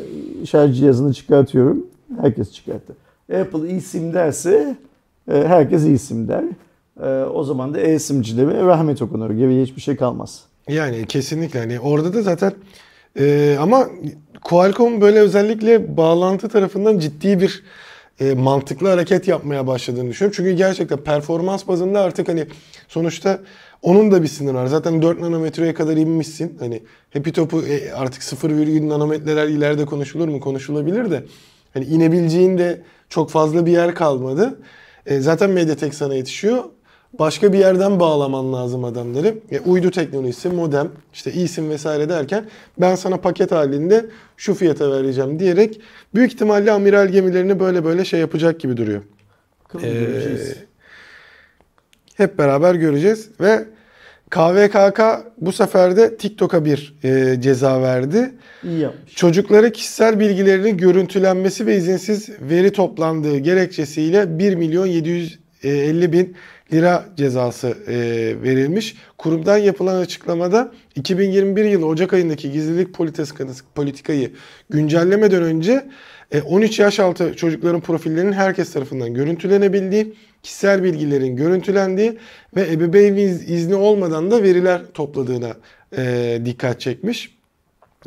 şarj 0.46 0.78
cihazını 0.80 1.14
çıkartıyorum. 1.14 1.86
Herkes 2.22 2.52
çıkarttı. 2.52 2.96
Apple 3.42 3.74
eSIM 3.74 4.14
derse 4.14 4.76
e, 5.32 5.34
herkes 5.48 5.86
eSIM 5.86 6.28
der. 6.28 6.44
E, 7.04 7.24
O 7.26 7.44
zaman 7.44 7.74
da 7.74 7.80
e-simcilere 7.80 8.66
rahmet 8.66 9.02
okunur. 9.02 9.30
Geriye 9.32 9.64
hiçbir 9.64 9.82
şey 9.82 9.96
kalmaz. 9.96 10.44
Yani 10.70 11.06
kesinlikle 11.08 11.60
hani 11.60 11.80
orada 11.80 12.14
da 12.14 12.22
zaten 12.22 12.54
e, 13.20 13.58
ama 13.60 13.88
Qualcomm 14.44 15.02
böyle 15.02 15.20
özellikle 15.20 15.98
bağlantı 15.98 16.50
tarafından 16.50 17.00
ciddi 17.00 17.40
bir 17.40 17.64
e, 18.20 18.34
mantıklı 18.34 18.88
hareket 18.88 19.28
yapmaya 19.28 19.68
başladığını 19.68 20.10
düşünüyorum. 20.10 20.36
Çünkü 20.38 20.52
gerçekten 20.52 20.98
performans 20.98 21.68
bazında 21.68 22.00
artık 22.02 22.28
hani 22.28 22.46
sonuçta 22.88 23.40
onun 23.82 24.12
da 24.12 24.24
bir 24.24 24.28
sınırı 24.28 24.56
var. 24.56 24.66
Zaten 24.68 25.02
4 25.02 25.20
nanometreye 25.20 25.74
kadar 25.74 25.98
inmişsin. 25.98 26.58
Hani 26.60 26.84
hepi 27.10 27.32
topu 27.32 27.62
e, 27.62 27.92
artık 27.92 28.22
0,1 28.22 28.90
nanometreler 28.90 29.48
ileride 29.48 29.86
konuşulur 29.86 30.28
mu? 30.28 30.40
Konuşulabilir 30.40 31.12
de. 31.12 31.24
Hani 31.74 31.86
inebileceğin 31.86 32.58
de 32.58 32.82
çok 33.10 33.32
fazla 33.32 33.66
bir 33.66 33.72
yer 33.72 33.96
kalmadı. 33.96 34.60
E, 35.06 35.20
zaten 35.20 35.50
Mediatek 35.50 35.94
sana 35.94 36.16
yetişiyor. 36.16 36.64
Başka 37.20 37.54
bir 37.54 37.58
yerden 37.58 38.00
bağlaman 38.00 38.54
lazım 38.54 38.84
adamları. 38.84 39.36
E, 39.52 39.60
uydu 39.60 39.92
teknolojisi, 39.92 40.50
modem, 40.50 40.92
işte 41.14 41.34
isim 41.34 41.70
vesaire 41.70 42.10
derken 42.10 42.46
ben 42.78 42.96
sana 42.96 43.18
paket 43.18 43.52
halinde 43.52 44.06
şu 44.38 44.54
fiyata 44.54 44.92
vereceğim 44.92 45.40
diyerek 45.40 45.82
büyük 46.16 46.34
ihtimalle 46.34 46.72
amiral 46.72 47.08
gemilerini 47.08 47.60
böyle 47.60 47.86
böyle 47.86 48.06
şey 48.06 48.20
yapacak 48.20 48.60
gibi 48.60 48.78
duruyor. 48.78 49.02
Bakalım 49.64 49.86
Ee. 49.86 50.69
Hep 52.20 52.38
beraber 52.38 52.76
göreceğiz 52.76 53.30
ve 53.42 53.66
KVKK 54.30 55.02
bu 55.38 55.52
sefer 55.52 55.98
de 55.98 56.18
TikTok'a 56.18 56.66
bir 56.66 56.96
e, 57.04 57.42
ceza 57.42 57.82
verdi. 57.82 58.32
İyi 58.64 58.80
yapmış. 58.80 59.16
Çocuklara 59.16 59.72
kişisel 59.72 60.20
bilgilerinin 60.20 60.78
görüntülenmesi 60.78 61.66
ve 61.66 61.76
izinsiz 61.76 62.30
veri 62.42 62.72
toplandığı 62.72 63.38
gerekçesiyle 63.38 64.40
1 64.40 64.56
milyon 64.56 64.86
750 64.86 66.14
bin 66.14 66.36
lira 66.74 67.06
cezası 67.18 67.68
e, 67.88 67.96
verilmiş. 68.44 68.96
Kurumdan 69.18 69.58
yapılan 69.58 70.02
açıklamada 70.02 70.72
2021 70.96 71.66
yılı 71.66 71.86
Ocak 71.86 72.14
ayındaki 72.14 72.52
gizlilik 72.52 72.96
politikayı 73.76 74.32
güncellemeden 74.70 75.44
önce 75.44 75.90
e, 76.32 76.42
13 76.42 76.80
yaş 76.80 77.00
altı 77.00 77.36
çocukların 77.36 77.82
profillerinin 77.82 78.32
herkes 78.32 78.74
tarafından 78.74 79.14
görüntülenebildiği, 79.14 80.14
kişisel 80.44 80.84
bilgilerin 80.84 81.36
görüntülendiği 81.36 82.18
ve 82.56 82.72
ebeveyn 82.72 83.16
iz- 83.16 83.50
izni 83.50 83.76
olmadan 83.76 84.32
da 84.32 84.44
veriler 84.44 84.82
topladığına 84.94 85.54
e, 85.98 86.42
dikkat 86.46 86.82
çekmiş. 86.82 87.40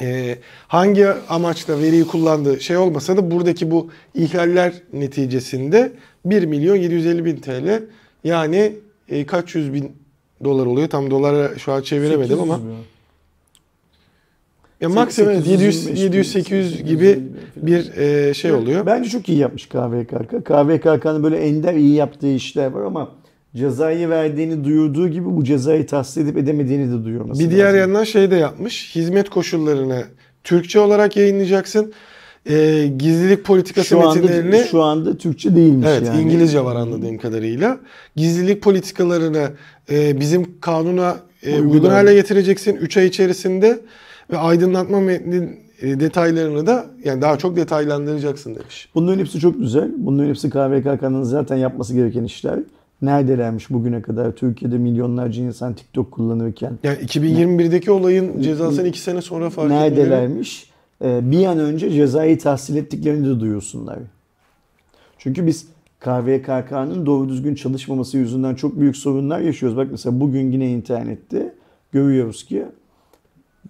Ee, 0.00 0.38
hangi 0.68 1.06
amaçla 1.08 1.78
veriyi 1.78 2.04
kullandığı 2.06 2.60
şey 2.60 2.76
olmasa 2.76 3.16
da 3.16 3.30
buradaki 3.30 3.70
bu 3.70 3.90
ihlaller 4.14 4.72
neticesinde 4.92 5.92
1 6.24 6.42
milyon 6.44 6.76
750 6.76 7.24
bin 7.24 7.36
TL 7.36 7.82
yani 8.24 8.72
e, 9.08 9.26
kaç 9.26 9.54
yüz 9.54 9.72
bin 9.72 9.92
dolar 10.44 10.66
oluyor. 10.66 10.88
Tam 10.88 11.10
dolara 11.10 11.58
şu 11.58 11.72
an 11.72 11.82
çeviremedim 11.82 12.20
800 12.36 12.40
ama 12.40 12.56
mü? 12.56 12.74
Ya 14.82 14.88
maksimum 14.88 15.30
evet, 15.30 15.46
700 15.46 15.84
825 15.84 16.02
700 16.04 16.32
800 16.32 16.84
gibi 16.84 17.18
bir 17.56 17.96
e, 17.96 18.34
şey 18.34 18.52
oluyor. 18.52 18.86
Bence 18.86 19.10
çok 19.10 19.28
iyi 19.28 19.38
yapmış 19.38 19.66
KVKK. 19.68 20.44
KVKK'nın 20.44 21.22
böyle 21.22 21.36
ender 21.36 21.74
iyi 21.74 21.94
yaptığı 21.94 22.32
işler 22.32 22.66
var 22.66 22.82
ama 22.82 23.08
cezayı 23.56 24.08
verdiğini 24.08 24.64
duyurduğu 24.64 25.08
gibi 25.08 25.36
bu 25.36 25.44
cezayı 25.44 25.86
tahsis 25.86 26.16
edip 26.16 26.36
edemediğini 26.36 26.92
de 26.92 27.04
duyurması 27.04 27.40
Bir 27.40 27.50
diğer 27.50 27.66
lazım. 27.66 27.80
yandan 27.80 28.04
şey 28.04 28.30
de 28.30 28.36
yapmış. 28.36 28.94
Hizmet 28.94 29.30
koşullarını 29.30 30.04
Türkçe 30.44 30.80
olarak 30.80 31.16
yayınlayacaksın. 31.16 31.92
E, 32.46 32.86
gizlilik 32.98 33.44
politikası 33.44 33.88
şu 33.88 34.08
anda, 34.08 34.20
metinlerini 34.20 34.64
şu 34.70 34.82
anda 34.82 35.16
Türkçe 35.16 35.56
değilmiş 35.56 35.88
Evet 35.90 36.06
yani. 36.06 36.22
İngilizce 36.22 36.64
var 36.64 36.76
anladığım 36.76 37.18
kadarıyla. 37.18 37.78
Gizlilik 38.16 38.62
politikalarını 38.62 39.50
e, 39.90 40.20
bizim 40.20 40.60
kanuna 40.60 41.16
e, 41.42 41.60
Uygun 41.60 41.90
hale 41.90 42.14
getireceksin 42.14 42.76
3 42.76 42.96
ay 42.96 43.06
içerisinde 43.06 43.80
ve 44.32 44.38
aydınlatma 44.38 45.00
metnin 45.00 45.60
e, 45.82 46.00
detaylarını 46.00 46.66
da 46.66 46.86
yani 47.04 47.22
daha 47.22 47.38
çok 47.38 47.56
detaylandıracaksın 47.56 48.54
demiş. 48.54 48.88
Bunların 48.94 49.18
hepsi 49.18 49.40
çok 49.40 49.58
güzel. 49.58 49.90
Bunların 49.96 50.28
hepsi 50.28 50.50
KVKK'nın 50.50 51.22
zaten 51.22 51.56
yapması 51.56 51.94
gereken 51.94 52.24
işler. 52.24 52.58
Neredelermiş 53.02 53.70
bugüne 53.70 54.02
kadar 54.02 54.32
Türkiye'de 54.32 54.78
milyonlarca 54.78 55.42
insan 55.42 55.74
TikTok 55.74 56.12
kullanırken 56.12 56.78
Yani 56.82 56.98
2021'deki 56.98 57.90
olayın 57.90 58.42
cezasını 58.42 58.88
2 58.88 59.00
sene 59.00 59.22
sonra 59.22 59.50
fark 59.50 59.70
neredelermiş? 59.70 60.70
Ee, 61.04 61.30
bir 61.30 61.46
an 61.46 61.58
önce 61.58 61.90
cezayı 61.90 62.38
tahsil 62.38 62.76
ettiklerini 62.76 63.26
de 63.26 63.40
duyursunlar. 63.40 63.98
Çünkü 65.18 65.46
biz 65.46 65.66
KVKK'nın 66.00 67.06
doğru 67.06 67.28
düzgün 67.28 67.54
çalışmaması 67.54 68.16
yüzünden 68.16 68.54
çok 68.54 68.80
büyük 68.80 68.96
sorunlar 68.96 69.40
yaşıyoruz. 69.40 69.78
Bak 69.78 69.88
mesela 69.90 70.20
bugün 70.20 70.52
yine 70.52 70.70
internette 70.70 71.54
görüyoruz 71.92 72.44
ki 72.44 72.64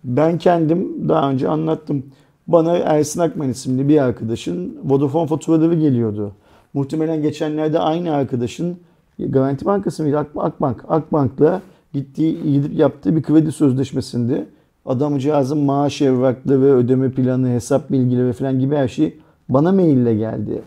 ben 0.04 0.38
kendim 0.38 1.08
daha 1.08 1.30
önce 1.30 1.48
anlattım. 1.48 2.02
Bana 2.46 2.76
Ersin 2.76 3.20
Akman 3.20 3.48
isimli 3.48 3.88
bir 3.88 3.98
arkadaşın 3.98 4.78
Vodafone 4.84 5.26
faturaları 5.26 5.74
geliyordu. 5.74 6.32
Muhtemelen 6.74 7.22
geçenlerde 7.22 7.78
aynı 7.78 8.14
arkadaşın 8.14 8.76
Garanti 9.18 9.64
Bankası 9.64 10.02
mıydı? 10.02 10.18
Ak- 10.18 10.36
Akbank. 10.36 10.84
Akbank'la 10.88 11.62
gittiği, 11.92 12.52
gidip 12.52 12.78
yaptığı 12.78 13.16
bir 13.16 13.22
kredi 13.22 13.52
sözleşmesinde 13.52 14.46
adamcağızın 14.86 15.58
maaş 15.58 16.02
evrakları, 16.02 16.64
ödeme 16.64 17.10
planı, 17.10 17.48
hesap 17.48 17.90
bilgileri 17.90 18.32
falan 18.32 18.60
gibi 18.60 18.76
her 18.76 18.88
şey 18.88 19.18
bana 19.48 19.72
maille 19.72 20.14
geldi. 20.14 20.62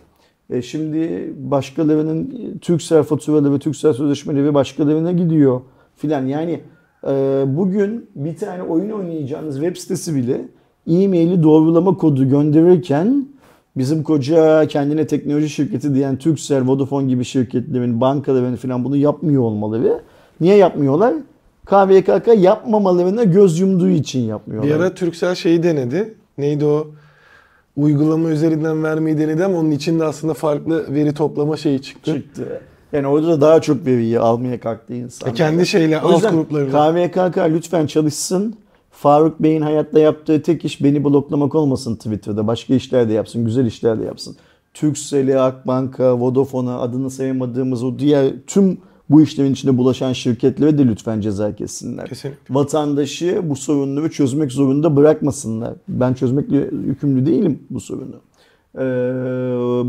E 0.49 0.61
şimdi 0.61 1.33
başkalarının 1.37 2.33
Türksel 2.61 3.03
faturaları, 3.03 3.59
Türksel 3.59 3.93
sözleşmeleri 3.93 4.53
başkalarına 4.53 5.11
gidiyor 5.11 5.61
filan. 5.95 6.25
Yani 6.25 6.59
bugün 7.57 8.09
bir 8.15 8.35
tane 8.37 8.63
oyun 8.63 8.89
oynayacağınız 8.89 9.55
web 9.59 9.77
sitesi 9.77 10.15
bile 10.15 10.41
e-maili 10.87 11.43
doğrulama 11.43 11.97
kodu 11.97 12.29
gönderirken 12.29 13.25
bizim 13.77 14.03
koca 14.03 14.67
kendine 14.67 15.07
teknoloji 15.07 15.49
şirketi 15.49 15.95
diyen 15.95 16.17
Turkcell, 16.17 16.67
Vodafone 16.67 17.07
gibi 17.07 17.25
şirketlerin, 17.25 18.01
bankaların 18.01 18.55
falan 18.55 18.83
bunu 18.83 18.97
yapmıyor 18.97 19.41
olmaları. 19.41 20.01
Niye 20.41 20.55
yapmıyorlar? 20.55 21.13
KVKK 21.65 22.27
yapmamalarına 22.37 23.23
göz 23.23 23.59
yumduğu 23.59 23.89
için 23.89 24.19
yapmıyorlar. 24.19 24.69
Bir 24.69 24.75
ara 24.75 24.93
Turkcell 24.93 25.35
şeyi 25.35 25.63
denedi. 25.63 26.13
Neydi 26.37 26.65
o? 26.65 26.87
Uygulama 27.77 28.29
üzerinden 28.29 28.83
vermeyi 28.83 29.17
denedi 29.17 29.45
ama 29.45 29.57
onun 29.57 29.71
içinde 29.71 30.03
aslında 30.03 30.33
farklı 30.33 30.93
veri 30.93 31.13
toplama 31.13 31.57
şeyi 31.57 31.81
çıktı. 31.81 32.13
çıktı. 32.13 32.61
Yani 32.95 33.07
orada 33.07 33.27
da 33.27 33.41
daha 33.41 33.61
çok 33.61 33.85
veriyi 33.85 34.19
almaya 34.19 34.59
kalktı 34.59 34.93
insan. 34.93 35.29
E 35.29 35.33
kendi 35.33 35.65
şeyle 35.65 36.01
O 36.01 36.07
alt 36.07 36.31
gruplarını. 36.31 36.69
KVKK 36.71 37.37
lütfen 37.37 37.87
çalışsın. 37.87 38.55
Faruk 38.91 39.43
Bey'in 39.43 39.61
hayatta 39.61 39.99
yaptığı 39.99 40.41
tek 40.41 40.65
iş 40.65 40.83
beni 40.83 41.03
bloklamak 41.03 41.55
olmasın 41.55 41.95
Twitter'da. 41.95 42.47
Başka 42.47 42.73
işler 42.73 43.09
de 43.09 43.13
yapsın, 43.13 43.45
güzel 43.45 43.65
işler 43.65 43.99
de 43.99 44.03
yapsın. 44.03 44.35
Turkcell'e, 44.73 45.39
Akbank'a, 45.39 46.19
Vodafone'a 46.19 46.79
adını 46.79 47.09
sayamadığımız 47.11 47.83
o 47.83 47.99
diğer 47.99 48.33
tüm 48.47 48.77
bu 49.09 49.21
işlerin 49.21 49.53
içinde 49.53 49.77
bulaşan 49.77 50.13
şirketlere 50.13 50.77
de 50.77 50.87
lütfen 50.87 51.21
ceza 51.21 51.55
kessinler. 51.55 52.09
Kesinlikle. 52.09 52.55
Vatandaşı 52.55 53.41
bu 53.43 53.55
sorunları 53.55 54.11
çözmek 54.11 54.51
zorunda 54.51 54.95
bırakmasınlar. 54.95 55.73
Ben 55.87 56.13
çözmekle 56.13 56.57
yükümlü 56.87 57.25
değilim 57.25 57.59
bu 57.69 57.79
sorunu. 57.79 58.15
Ee, 58.77 58.81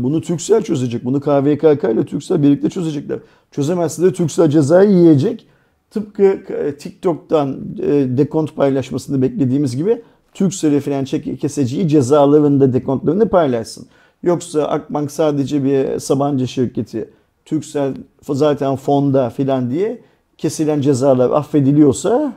bunu 0.03 0.21
Turkcell 0.21 0.61
çözecek. 0.61 1.05
Bunu 1.05 1.21
KVKK 1.21 1.83
ile 1.83 2.05
Turkcell 2.05 2.41
birlikte 2.41 2.69
çözecekler. 2.69 3.19
Çözemezse 3.51 4.03
de 4.03 4.13
Turkcell 4.13 4.49
cezayı 4.49 4.89
yiyecek. 4.89 5.47
Tıpkı 5.91 6.23
e, 6.23 6.77
TikTok'tan 6.77 7.57
e, 7.79 8.17
dekont 8.17 8.55
paylaşmasını 8.55 9.21
beklediğimiz 9.21 9.77
gibi 9.77 10.01
Turkcell'e 10.33 10.79
falan 10.79 11.03
çek 11.03 11.41
keseciyi 11.41 11.87
cezalarında 11.87 12.73
dekontlarını 12.73 13.29
paylaşsın. 13.29 13.87
Yoksa 14.23 14.63
Akbank 14.63 15.11
sadece 15.11 15.63
bir 15.63 15.99
Sabancı 15.99 16.47
şirketi, 16.47 17.09
Turkcell 17.45 17.93
zaten 18.21 18.75
fonda 18.75 19.29
filan 19.29 19.71
diye 19.71 20.01
kesilen 20.37 20.81
cezalar 20.81 21.29
affediliyorsa 21.29 22.33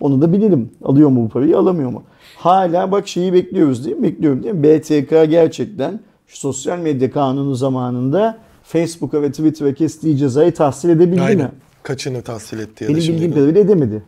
onu 0.00 0.22
da 0.22 0.32
bilelim. 0.32 0.70
Alıyor 0.84 1.08
mu 1.08 1.24
bu 1.24 1.28
parayı, 1.28 1.58
alamıyor 1.58 1.90
mu? 1.90 2.02
Hala 2.36 2.92
bak 2.92 3.08
şeyi 3.08 3.32
bekliyoruz 3.32 3.84
değil 3.86 3.96
mi? 3.96 4.02
Bekliyorum 4.02 4.42
değil 4.42 4.54
mi? 4.54 4.62
BTK 4.62 5.10
gerçekten 5.30 6.00
şu 6.26 6.36
sosyal 6.38 6.78
medya 6.78 7.10
kanunu 7.10 7.54
zamanında 7.54 8.38
Facebook'a 8.62 9.22
ve 9.22 9.30
Twitter'a 9.30 9.74
kestiği 9.74 10.16
cezayı 10.16 10.54
tahsil 10.54 10.88
edebildi 10.88 11.22
Aynen. 11.22 11.44
mi? 11.44 11.50
Kaçını 11.82 12.22
tahsil 12.22 12.58
etti 12.58 12.84
ya 12.84 12.90
Benim 12.90 13.00
bildiğim 13.00 13.32
kadarıyla 13.34 13.60
edemedi. 13.60 14.02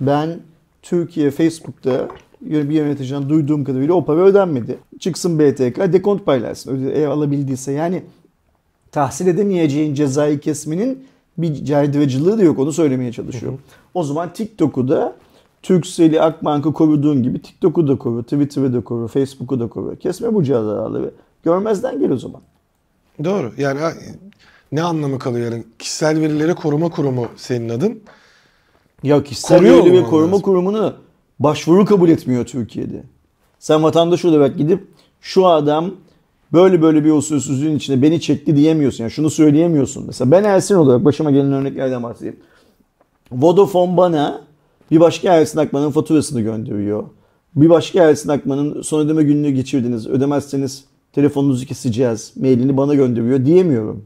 Ben 0.00 0.30
Türkiye 0.82 1.30
Facebook'ta 1.30 2.08
bir 2.40 2.70
yöneticiden 2.74 3.28
duyduğum 3.28 3.64
kadarıyla 3.64 3.94
o 3.94 4.04
para 4.04 4.20
ödenmedi. 4.20 4.78
Çıksın 5.00 5.38
BTK 5.38 5.92
dekont 5.92 6.26
paylaşsın. 6.26 6.76
Öde- 6.76 6.92
Eğer 6.94 7.06
alabildiyse 7.08 7.72
yani 7.72 8.02
tahsil 8.92 9.26
edemeyeceğin 9.26 9.94
cezayı 9.94 10.40
kesmenin 10.40 11.04
bir 11.38 11.64
caydırıcılığı 11.64 12.38
da 12.38 12.42
yok 12.42 12.58
onu 12.58 12.72
söylemeye 12.72 13.12
çalışıyorum. 13.12 13.60
O 13.94 14.02
zaman 14.02 14.32
TikTok'u 14.32 14.88
da 14.88 15.16
Turkcell'i 15.62 16.20
Akbank'ı 16.20 16.72
koruduğun 16.72 17.22
gibi 17.22 17.42
TikTok'u 17.42 17.88
da 17.88 17.98
koru, 17.98 18.22
Twitter'ı 18.22 18.74
da 18.74 18.80
koru, 18.80 19.08
Facebook'u 19.08 19.60
da 19.60 19.68
koru. 19.68 19.96
Kesme 19.98 20.34
bu 20.34 20.42
cezaları. 20.44 21.10
Görmezden 21.44 22.00
gel 22.00 22.10
o 22.10 22.16
zaman. 22.16 22.40
Doğru. 23.24 23.52
Yani 23.58 23.80
ne 24.72 24.82
anlamı 24.82 25.18
kalıyor 25.18 25.52
yani? 25.52 25.64
Kişisel 25.78 26.20
verileri 26.20 26.54
koruma 26.54 26.88
kurumu 26.88 27.26
senin 27.36 27.68
adın. 27.68 28.00
Ya 29.02 29.24
kişisel 29.24 29.58
Koruyor 29.58 29.84
veri 29.84 29.92
ve 29.92 30.02
koruma 30.04 30.32
lazım. 30.32 30.42
kurumunu 30.42 30.94
başvuru 31.38 31.84
kabul 31.84 32.08
etmiyor 32.08 32.46
Türkiye'de. 32.46 33.02
Sen 33.58 33.82
vatandaş 33.82 34.24
olarak 34.24 34.58
gidip 34.58 34.86
şu 35.20 35.46
adam 35.46 35.90
böyle 36.52 36.82
böyle 36.82 37.04
bir 37.04 37.10
usulsüzlüğün 37.10 37.76
içine 37.76 38.02
beni 38.02 38.20
çekti 38.20 38.56
diyemiyorsun. 38.56 39.04
Yani 39.04 39.10
şunu 39.10 39.30
söyleyemiyorsun. 39.30 40.04
Mesela 40.06 40.30
ben 40.30 40.44
Ersin 40.44 40.74
olarak 40.74 41.04
başıma 41.04 41.30
gelen 41.30 41.52
örneklerden 41.52 42.02
bahsedeyim. 42.02 42.36
Vodafone 43.34 43.96
bana 43.96 44.40
bir 44.90 45.00
başka 45.00 45.34
Ersin 45.34 45.58
Akman'ın 45.58 45.90
faturasını 45.90 46.40
gönderiyor. 46.40 47.04
Bir 47.56 47.70
başka 47.70 48.02
Ersin 48.02 48.28
Akman'ın 48.28 48.82
son 48.82 49.00
ödeme 49.00 49.22
gününü 49.22 49.50
geçirdiniz. 49.50 50.06
Ödemezseniz 50.06 50.84
telefonunuzu 51.12 51.66
keseceğiz. 51.66 52.32
Mailini 52.36 52.76
bana 52.76 52.94
gönderiyor 52.94 53.44
diyemiyorum. 53.44 54.04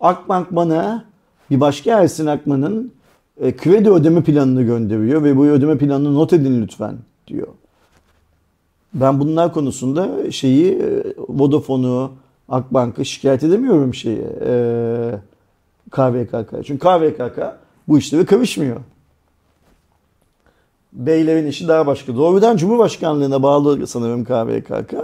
Akbank 0.00 0.56
bana 0.56 1.04
bir 1.50 1.60
başka 1.60 2.02
Ersin 2.02 2.26
Akman'ın 2.26 2.92
e, 3.40 3.56
kredi 3.56 3.90
ödeme 3.90 4.22
planını 4.22 4.62
gönderiyor 4.62 5.24
ve 5.24 5.36
bu 5.36 5.46
ödeme 5.46 5.78
planını 5.78 6.14
not 6.14 6.32
edin 6.32 6.62
lütfen 6.62 6.96
diyor. 7.26 7.48
Ben 8.94 9.20
bunlar 9.20 9.52
konusunda 9.52 10.30
şeyi 10.30 10.72
e, 10.72 11.02
Vodafone'u, 11.28 12.12
Akbank'ı 12.48 13.04
şikayet 13.04 13.42
edemiyorum 13.42 13.94
şeyi 13.94 14.22
e, 14.46 15.10
KVKK. 15.90 16.66
Çünkü 16.66 16.78
KVKK 16.78 17.38
bu 17.88 17.98
işlere 17.98 18.24
karışmıyor. 18.24 18.80
Beylerin 20.92 21.46
işi 21.46 21.68
daha 21.68 21.86
başka. 21.86 22.16
Doğrudan 22.16 22.56
Cumhurbaşkanlığına 22.56 23.42
bağlı 23.42 23.86
sanırım 23.86 24.24
KVKK. 24.24 24.94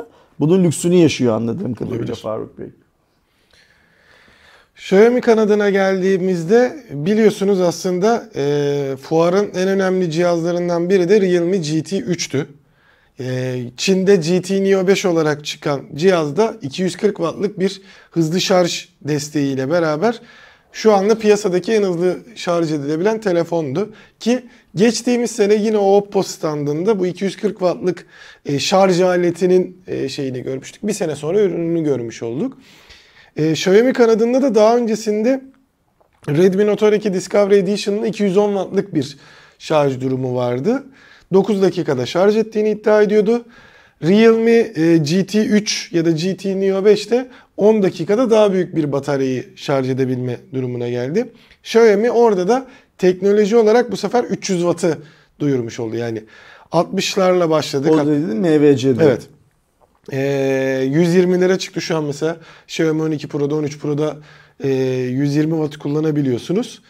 Bunun 0.41 0.64
lüksünü 0.64 0.95
yaşıyor 0.95 1.37
anladığım 1.37 1.74
kadarıyla 1.74 1.99
Olabilir. 1.99 2.22
Faruk 2.22 2.59
Bey. 2.59 2.68
Xiaomi 4.76 5.20
kanadına 5.20 5.70
geldiğimizde 5.70 6.85
biliyorsunuz 6.91 7.61
aslında 7.61 8.30
e, 8.37 8.97
fuarın 9.03 9.51
en 9.55 9.68
önemli 9.68 10.11
cihazlarından 10.11 10.91
biri 10.91 11.09
de 11.09 11.20
Realme 11.20 11.57
GT 11.57 11.93
3'tü. 11.93 12.47
E, 13.20 13.59
Çin'de 13.76 14.16
GT 14.16 14.51
Neo 14.51 14.87
5 14.87 15.07
olarak 15.07 15.45
çıkan 15.45 15.83
cihazda 15.95 16.57
240 16.62 17.16
wattlık 17.16 17.59
bir 17.59 17.83
hızlı 18.11 18.41
şarj 18.41 18.89
desteğiyle 19.03 19.70
beraber 19.70 20.20
şu 20.73 20.93
anda 20.93 21.18
piyasadaki 21.18 21.73
en 21.73 21.83
hızlı 21.83 22.18
şarj 22.35 22.73
edilebilen 22.73 23.20
telefondu. 23.20 23.93
Ki 24.20 24.43
geçtiğimiz 24.75 25.31
sene 25.31 25.55
yine 25.55 25.77
o 25.77 25.97
Oppo 25.97 26.23
standında 26.23 26.99
bu 26.99 27.07
240 27.07 27.59
wattlık 27.59 28.07
e, 28.47 28.59
şarj 28.59 29.01
aletinin 29.01 29.83
e, 29.87 30.09
şeyini 30.09 30.43
görmüştük. 30.43 30.87
Bir 30.87 30.93
sene 30.93 31.16
sonra 31.16 31.41
ürününü 31.41 31.85
görmüş 31.85 32.23
olduk. 32.23 32.59
E, 33.37 33.51
Xiaomi 33.51 33.93
kanadında 33.93 34.43
da 34.43 34.55
daha 34.55 34.77
öncesinde 34.77 35.43
Redmi 36.29 36.66
Note 36.66 36.87
12 36.87 37.14
Discovery 37.14 37.59
Edition'ın 37.59 38.05
210 38.05 38.49
wattlık 38.55 38.95
bir 38.95 39.16
şarj 39.59 40.01
durumu 40.01 40.35
vardı. 40.35 40.85
9 41.33 41.62
dakikada 41.62 42.07
şarj 42.07 42.37
ettiğini 42.37 42.70
iddia 42.70 43.03
ediyordu. 43.03 43.45
Realme 44.03 44.51
e, 44.51 44.97
GT 44.97 45.35
3 45.35 45.93
ya 45.93 46.05
da 46.05 46.11
GT 46.11 46.45
Neo 46.45 46.85
5 46.85 47.11
de 47.11 47.29
10 47.62 47.82
dakikada 47.82 48.30
daha 48.30 48.52
büyük 48.52 48.76
bir 48.76 48.92
bataryayı 48.92 49.44
şarj 49.56 49.90
edebilme 49.90 50.36
durumuna 50.54 50.88
geldi. 50.88 51.32
Xiaomi 51.62 52.10
orada 52.10 52.48
da 52.48 52.66
teknoloji 52.98 53.56
olarak 53.56 53.92
bu 53.92 53.96
sefer 53.96 54.24
300 54.24 54.60
wattı 54.60 54.98
duyurmuş 55.38 55.80
oldu. 55.80 55.96
Yani 55.96 56.24
60'larla 56.72 57.50
başladık. 57.50 57.90
O 57.90 57.96
da 57.96 58.06
dedin 58.06 58.36
MVC'de. 58.36 59.04
Evet. 59.04 59.22
Ee, 60.12 60.84
120 60.90 61.40
lira 61.40 61.58
çıktı 61.58 61.80
şu 61.80 61.96
an 61.96 62.04
mesela. 62.04 62.36
Xiaomi 62.66 63.02
12 63.02 63.28
Pro'da 63.28 63.54
13 63.54 63.78
Pro'da 63.78 64.16
e, 64.64 64.68
120 64.68 65.50
watt 65.50 65.76
kullanabiliyorsunuz. 65.76 66.82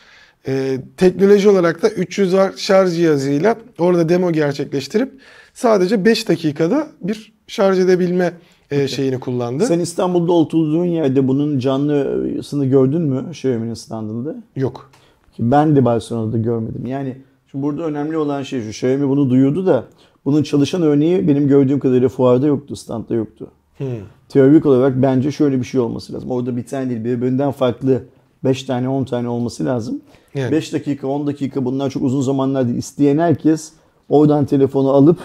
Ee, 0.47 0.79
teknoloji 0.97 1.49
olarak 1.49 1.83
da 1.83 1.91
300 1.91 2.31
watt 2.31 2.59
şarj 2.59 2.97
cihazıyla 2.97 3.57
orada 3.79 4.09
demo 4.09 4.33
gerçekleştirip 4.33 5.13
sadece 5.55 6.05
5 6.05 6.29
dakikada 6.29 6.89
bir 7.01 7.33
şarj 7.47 7.79
edebilme 7.79 8.33
e, 8.73 8.89
şeyini 8.89 9.21
kullandı. 9.21 9.67
Sen 9.67 9.79
İstanbul'da 9.79 10.33
oturduğun 10.33 10.85
yerde 10.85 11.29
bunun 11.29 11.59
canlısını 11.59 12.67
gördün 12.67 13.03
mü 13.03 13.25
Xiaomi'nin 13.31 13.75
standında? 13.75 14.35
Yok. 14.57 14.91
Ben 15.39 15.77
de 15.77 15.85
Barcelona'da 15.85 16.39
görmedim. 16.39 16.87
Yani 16.87 17.17
şimdi 17.51 17.65
burada 17.65 17.83
önemli 17.83 18.17
olan 18.17 18.43
şey 18.43 18.63
şu. 18.63 18.69
Xiaomi 18.69 19.09
bunu 19.09 19.31
duyurdu 19.31 19.67
da 19.67 19.85
bunun 20.25 20.43
çalışan 20.43 20.83
örneği 20.83 21.29
benim 21.29 21.49
gördüğüm 21.49 21.79
kadarıyla 21.79 22.09
fuarda 22.09 22.47
yoktu, 22.47 22.77
standta 22.77 23.15
yoktu. 23.15 23.51
Hmm. 23.79 23.87
Teorik 24.29 24.67
olarak 24.67 25.03
bence 25.03 25.31
şöyle 25.31 25.59
bir 25.59 25.65
şey 25.65 25.81
olması 25.81 26.13
lazım. 26.13 26.31
Orada 26.31 26.57
bir 26.57 26.67
tane 26.67 26.91
değil 26.91 27.05
birbirinden 27.05 27.51
farklı 27.51 28.03
5 28.45 28.63
tane 28.63 28.89
10 28.89 29.05
tane 29.05 29.29
olması 29.29 29.65
lazım. 29.65 30.01
Yani. 30.35 30.53
5 30.53 30.73
dakika 30.73 31.07
10 31.07 31.27
dakika 31.27 31.65
bunlar 31.65 31.91
çok 31.91 32.03
uzun 32.03 32.21
zamanlar 32.21 32.67
değil. 32.67 32.79
İsteyen 32.79 33.19
herkes 33.19 33.73
oradan 34.09 34.45
telefonu 34.45 34.91
alıp 34.91 35.19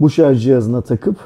bu 0.00 0.10
şarj 0.10 0.42
cihazına 0.42 0.80
takıp 0.80 1.16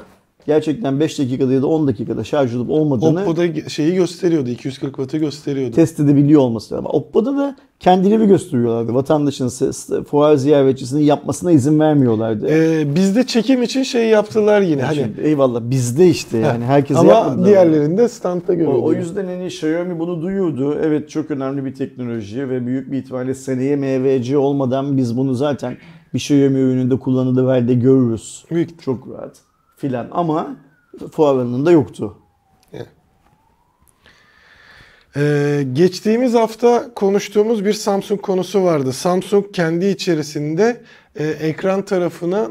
gerçekten 0.45 0.99
5 0.99 1.19
dakikada 1.19 1.53
ya 1.53 1.61
da 1.61 1.67
10 1.67 1.87
dakikada 1.87 2.23
şarj 2.23 2.55
olup 2.55 2.69
olmadığını 2.69 3.21
Oppo'da 3.21 3.69
şeyi 3.69 3.95
gösteriyordu. 3.95 4.49
240 4.49 4.95
wattı 4.95 5.17
gösteriyordu. 5.17 5.75
test 5.75 5.99
edebiliyor 5.99 6.41
olması 6.41 6.73
lazım. 6.75 6.87
Oppo'da 6.89 7.37
da 7.37 7.55
kendileri 7.79 8.27
gösteriyorlardı. 8.27 8.93
Vatandaşın 8.93 9.49
fuar 10.03 10.35
ziyaretçisinin 10.35 11.01
yapmasına 11.01 11.51
izin 11.51 11.79
vermiyorlardı. 11.79 12.47
Ee, 12.49 12.95
bizde 12.95 13.23
çekim 13.23 13.63
için 13.63 13.83
şey 13.83 14.07
yaptılar 14.07 14.61
yine. 14.61 14.81
Hani 14.81 14.95
Şimdi 14.95 15.21
eyvallah 15.21 15.61
bizde 15.63 16.07
işte 16.09 16.37
yani 16.37 16.65
herkese 16.65 16.99
ama 16.99 17.45
diğerlerinde 17.45 18.07
standta 18.07 18.53
O, 18.53 18.55
görüyorduk. 18.55 18.83
o 18.83 18.93
yüzden 18.93 19.25
hani 19.25 19.45
Xiaomi 19.45 19.99
bunu 19.99 20.21
duyuyordu. 20.21 20.77
Evet 20.83 21.09
çok 21.09 21.31
önemli 21.31 21.65
bir 21.65 21.75
teknoloji 21.75 22.49
ve 22.49 22.65
büyük 22.65 22.91
bir 22.91 22.97
ihtimalle 22.97 23.33
seneye 23.33 23.75
MVC 23.75 24.37
olmadan 24.37 24.97
biz 24.97 25.17
bunu 25.17 25.33
zaten 25.33 25.77
bir 26.13 26.19
Xiaomi 26.19 26.59
ürününde 26.59 26.99
kullanıldığı 26.99 27.45
halde 27.45 27.73
görürüz. 27.73 28.45
Büyük 28.51 28.81
Çok 28.81 29.07
rahat 29.07 29.52
filan 29.83 30.07
ama 30.11 30.55
fuar 31.11 31.33
alanında 31.33 31.71
yoktu. 31.71 32.17
Ee, 35.15 35.65
geçtiğimiz 35.73 36.33
hafta 36.33 36.93
konuştuğumuz 36.93 37.65
bir 37.65 37.73
Samsung 37.73 38.21
konusu 38.21 38.63
vardı. 38.63 38.93
Samsung 38.93 39.45
kendi 39.53 39.85
içerisinde 39.85 40.81
e, 41.15 41.27
ekran 41.27 41.85
tarafına 41.85 42.49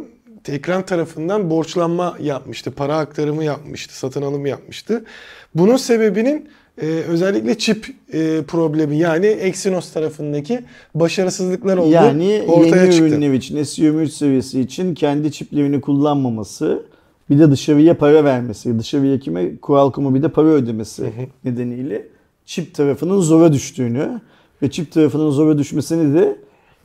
ekran 0.49 0.87
tarafından 0.87 1.51
borçlanma 1.51 2.17
yapmıştı, 2.21 2.71
para 2.71 2.97
aktarımı 2.97 3.45
yapmıştı, 3.45 3.99
satın 3.99 4.23
alım 4.23 4.47
yapmıştı. 4.47 5.05
Bunun 5.55 5.77
sebebinin 5.77 6.49
e, 6.83 6.87
özellikle 6.87 7.59
çip 7.59 7.87
e, 8.13 8.43
problemi 8.43 8.99
yani 8.99 9.27
Exynos 9.27 9.93
tarafındaki 9.93 10.61
başarısızlıklar 10.95 11.77
olduğu 11.77 11.91
Yani 11.91 12.45
ortaya 12.49 12.83
yeni 12.83 12.93
çıktı. 12.93 13.07
ürünler 13.07 13.33
için 13.33 13.57
SEO3 13.57 14.09
seviyesi 14.09 14.61
için 14.61 14.95
kendi 14.95 15.33
çiplerini 15.33 15.81
kullanmaması 15.81 16.92
bir 17.31 17.39
de 17.39 17.51
dışarıya 17.51 17.99
para 17.99 18.25
vermesi, 18.25 18.79
dışarıya 18.79 19.19
kime 19.21 19.57
Qualcomm'a 19.57 20.15
bir 20.15 20.23
de 20.23 20.29
para 20.29 20.47
ödemesi 20.49 21.13
nedeniyle 21.45 22.09
çip 22.47 22.75
tarafının 22.75 23.21
zora 23.21 23.53
düştüğünü 23.53 24.21
ve 24.63 24.71
çip 24.71 24.93
tarafının 24.93 25.31
zora 25.31 25.59
düşmesini 25.59 26.15
de 26.15 26.37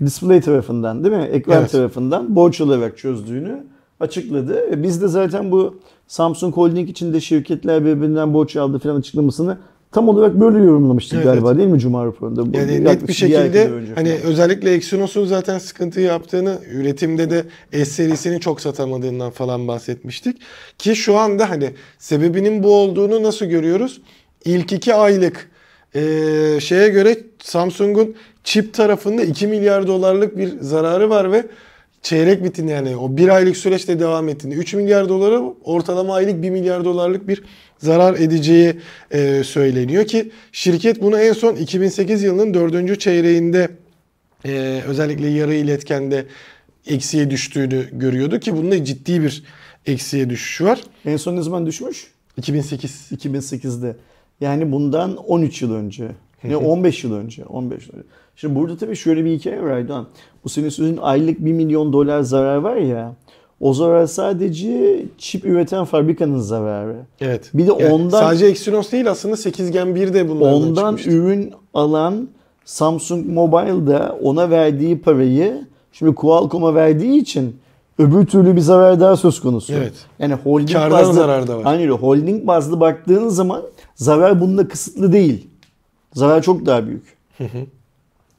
display 0.05 0.41
tarafından 0.41 1.03
değil 1.03 1.15
mi? 1.15 1.23
Ekran 1.31 1.59
Evet. 1.59 1.71
tarafından 1.71 2.35
borç 2.35 2.61
olarak 2.61 2.97
çözdüğünü 2.97 3.63
açıkladı. 3.99 4.67
E 4.71 4.83
Biz 4.83 5.01
de 5.01 5.07
zaten 5.07 5.51
bu 5.51 5.75
Samsung 6.07 6.57
Holding 6.57 6.89
içinde 6.89 7.21
şirketler 7.21 7.85
birbirinden 7.85 8.33
borç 8.33 8.55
aldı 8.55 8.79
falan 8.79 8.95
açıklamasını 8.95 9.57
Tam 9.91 10.09
olarak 10.09 10.33
böyle 10.39 10.57
yorumlamıştık 10.57 11.15
Evet, 11.15 11.25
galiba 11.25 11.57
değil 11.57 11.69
mi 11.69 11.79
Cuma 11.79 12.05
raporunda? 12.05 12.57
Yani 12.57 12.71
yaklaşık 12.71 12.85
net 13.01 13.07
bir 13.07 13.13
şekilde 13.13 13.69
hani 13.95 14.09
falan. 14.09 14.31
özellikle 14.31 14.73
Exynos'un 14.73 15.25
zaten 15.25 15.57
sıkıntı 15.59 16.01
yaptığını, 16.01 16.57
üretimde 16.71 17.29
de 17.29 17.43
S 17.71 17.85
serisini 17.85 18.39
çok 18.39 18.61
satamadığından 18.61 19.31
falan 19.31 19.67
bahsetmiştik. 19.67 20.37
Ki 20.77 20.95
şu 20.95 21.17
anda 21.17 21.49
hani 21.49 21.69
sebebinin 21.99 22.63
bu 22.63 22.75
olduğunu 22.75 23.23
nasıl 23.23 23.45
görüyoruz? 23.45 24.01
İlk 24.45 24.73
iki 24.73 24.93
aylık 24.93 25.49
eee, 25.95 26.59
şeye 26.59 26.89
göre 26.89 27.17
Samsung'un 27.43 28.15
çip 28.43 28.73
tarafında 28.73 29.21
2 29.23 29.47
milyar 29.47 29.87
dolarlık 29.87 30.37
bir 30.37 30.49
zararı 30.61 31.09
var 31.09 31.31
ve 31.31 31.45
çeyrek 32.07 32.43
bitin 32.43 32.67
yani 32.67 32.95
o 32.95 33.17
bir 33.17 33.29
aylık 33.29 33.57
süreçte 33.57 33.99
devam 33.99 34.29
ettiğinde 34.29 34.55
3 34.55 34.73
milyar 34.73 35.09
doları 35.09 35.53
ortalama 35.63 36.15
aylık 36.15 36.41
1 36.41 36.49
milyar 36.49 36.85
dolarlık 36.85 37.27
bir 37.27 37.43
zarar 37.77 38.13
edeceği 38.13 38.79
e, 39.11 39.43
söyleniyor 39.43 40.05
ki 40.05 40.31
şirket 40.51 41.01
bunu 41.01 41.19
en 41.19 41.33
son 41.33 41.55
2008 41.55 42.23
yılının 42.23 42.53
4. 42.53 42.99
çeyreğinde 42.99 43.69
e, 44.45 44.81
özellikle 44.87 45.27
yarı 45.27 45.53
iletkende 45.53 46.25
eksiye 46.87 47.29
düştüğünü 47.29 47.89
görüyordu 47.91 48.39
ki 48.39 48.57
bunda 48.57 48.85
ciddi 48.85 49.21
bir 49.21 49.43
eksiye 49.85 50.29
düşüş 50.29 50.61
var. 50.61 50.79
En 51.05 51.17
son 51.17 51.35
ne 51.35 51.41
zaman 51.41 51.65
düşmüş? 51.65 52.07
2008. 52.37 53.11
2008'de. 53.11 53.95
Yani 54.41 54.71
bundan 54.71 55.17
13 55.17 55.61
yıl 55.61 55.73
önce. 55.73 56.07
Ne 56.43 56.57
15 56.57 57.03
yıl 57.03 57.13
önce. 57.13 57.45
15 57.45 57.87
yıl 57.87 57.93
önce. 57.93 58.07
Şimdi 58.37 58.55
burada 58.55 58.77
tabii 58.77 58.95
şöyle 58.95 59.25
bir 59.25 59.31
hikaye 59.31 59.61
var 59.61 59.71
Aydoğan. 59.71 60.07
Bu 60.43 60.49
senin 60.49 60.69
sözün 60.69 60.97
aylık 60.97 61.45
1 61.45 61.53
milyon 61.53 61.93
dolar 61.93 62.21
zarar 62.21 62.57
var 62.57 62.75
ya. 62.75 63.15
O 63.59 63.73
zarar 63.73 64.07
sadece 64.07 65.05
çip 65.17 65.45
üreten 65.45 65.85
fabrikanın 65.85 66.39
zararı. 66.39 66.95
Evet. 67.21 67.49
Bir 67.53 67.67
de 67.67 67.71
Yani 67.79 67.93
ondan 67.93 68.19
sadece 68.19 68.45
Exynos 68.45 68.91
değil 68.91 69.11
aslında 69.11 69.37
8 69.37 69.71
Gen 69.71 69.95
1 69.95 70.13
de 70.13 70.29
bunlardan 70.29 70.53
ondan 70.53 70.95
çıkmıştı. 70.95 71.09
ürün 71.09 71.53
alan 71.73 72.27
Samsung 72.65 73.25
Mobile'da 73.25 74.17
ona 74.23 74.49
verdiği 74.49 75.01
parayı 75.01 75.67
şimdi 75.91 76.15
Qualcomm'a 76.15 76.75
verdiği 76.75 77.21
için 77.21 77.55
öbür 77.99 78.25
türlü 78.25 78.55
bir 78.55 78.61
zarar 78.61 78.99
daha 78.99 79.15
söz 79.15 79.39
konusu. 79.39 79.73
Evet. 79.73 79.93
Yani 80.19 80.33
holding 80.33 80.71
Kardan 80.71 80.91
bazlı, 80.91 81.13
zarar 81.13 81.47
da 81.47 81.57
var. 81.57 81.79
Öyle. 81.79 81.91
Holding 81.91 82.47
bazlı 82.47 82.79
baktığın 82.79 83.29
zaman 83.29 83.61
zarar 83.95 84.41
bunda 84.41 84.67
kısıtlı 84.67 85.13
değil. 85.13 85.47
Zarar 86.13 86.41
çok 86.41 86.65
daha 86.65 86.87
büyük. 86.87 87.17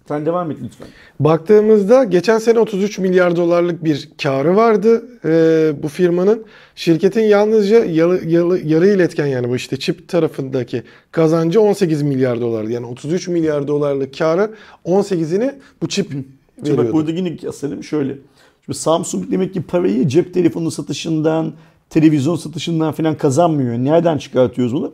Sen 0.08 0.26
devam 0.26 0.50
et 0.50 0.56
lütfen. 0.64 0.88
Baktığımızda 1.20 2.04
geçen 2.04 2.38
sene 2.38 2.58
33 2.58 2.98
milyar 2.98 3.36
dolarlık 3.36 3.84
bir 3.84 4.08
karı 4.22 4.56
vardı 4.56 5.08
e, 5.24 5.82
bu 5.82 5.88
firmanın. 5.88 6.44
Şirketin 6.74 7.22
yalnızca 7.22 7.84
yarı, 7.84 8.28
yarı, 8.28 8.68
yarı 8.68 8.88
iletken 8.88 9.26
yani 9.26 9.48
bu 9.48 9.56
işte 9.56 9.76
çip 9.76 10.08
tarafındaki 10.08 10.82
kazancı 11.12 11.60
18 11.60 12.02
milyar 12.02 12.40
dolardı. 12.40 12.72
Yani 12.72 12.86
33 12.86 13.28
milyar 13.28 13.68
dolarlık 13.68 14.18
karı 14.18 14.50
18'ini 14.84 15.54
bu 15.82 15.88
çip 15.88 16.10
Şimdi 16.10 16.26
bak 16.56 16.68
veriyordu. 16.68 16.92
burada 16.92 17.10
yine 17.10 17.36
kıyaslayalım 17.36 17.84
şöyle. 17.84 18.18
Şimdi 18.64 18.78
Samsung 18.78 19.30
demek 19.30 19.54
ki 19.54 19.62
parayı 19.62 20.08
cep 20.08 20.34
telefonu 20.34 20.70
satışından, 20.70 21.52
televizyon 21.90 22.36
satışından 22.36 22.92
falan 22.92 23.16
kazanmıyor. 23.16 23.74
Nereden 23.74 24.18
çıkartıyoruz 24.18 24.74
bunu? 24.74 24.92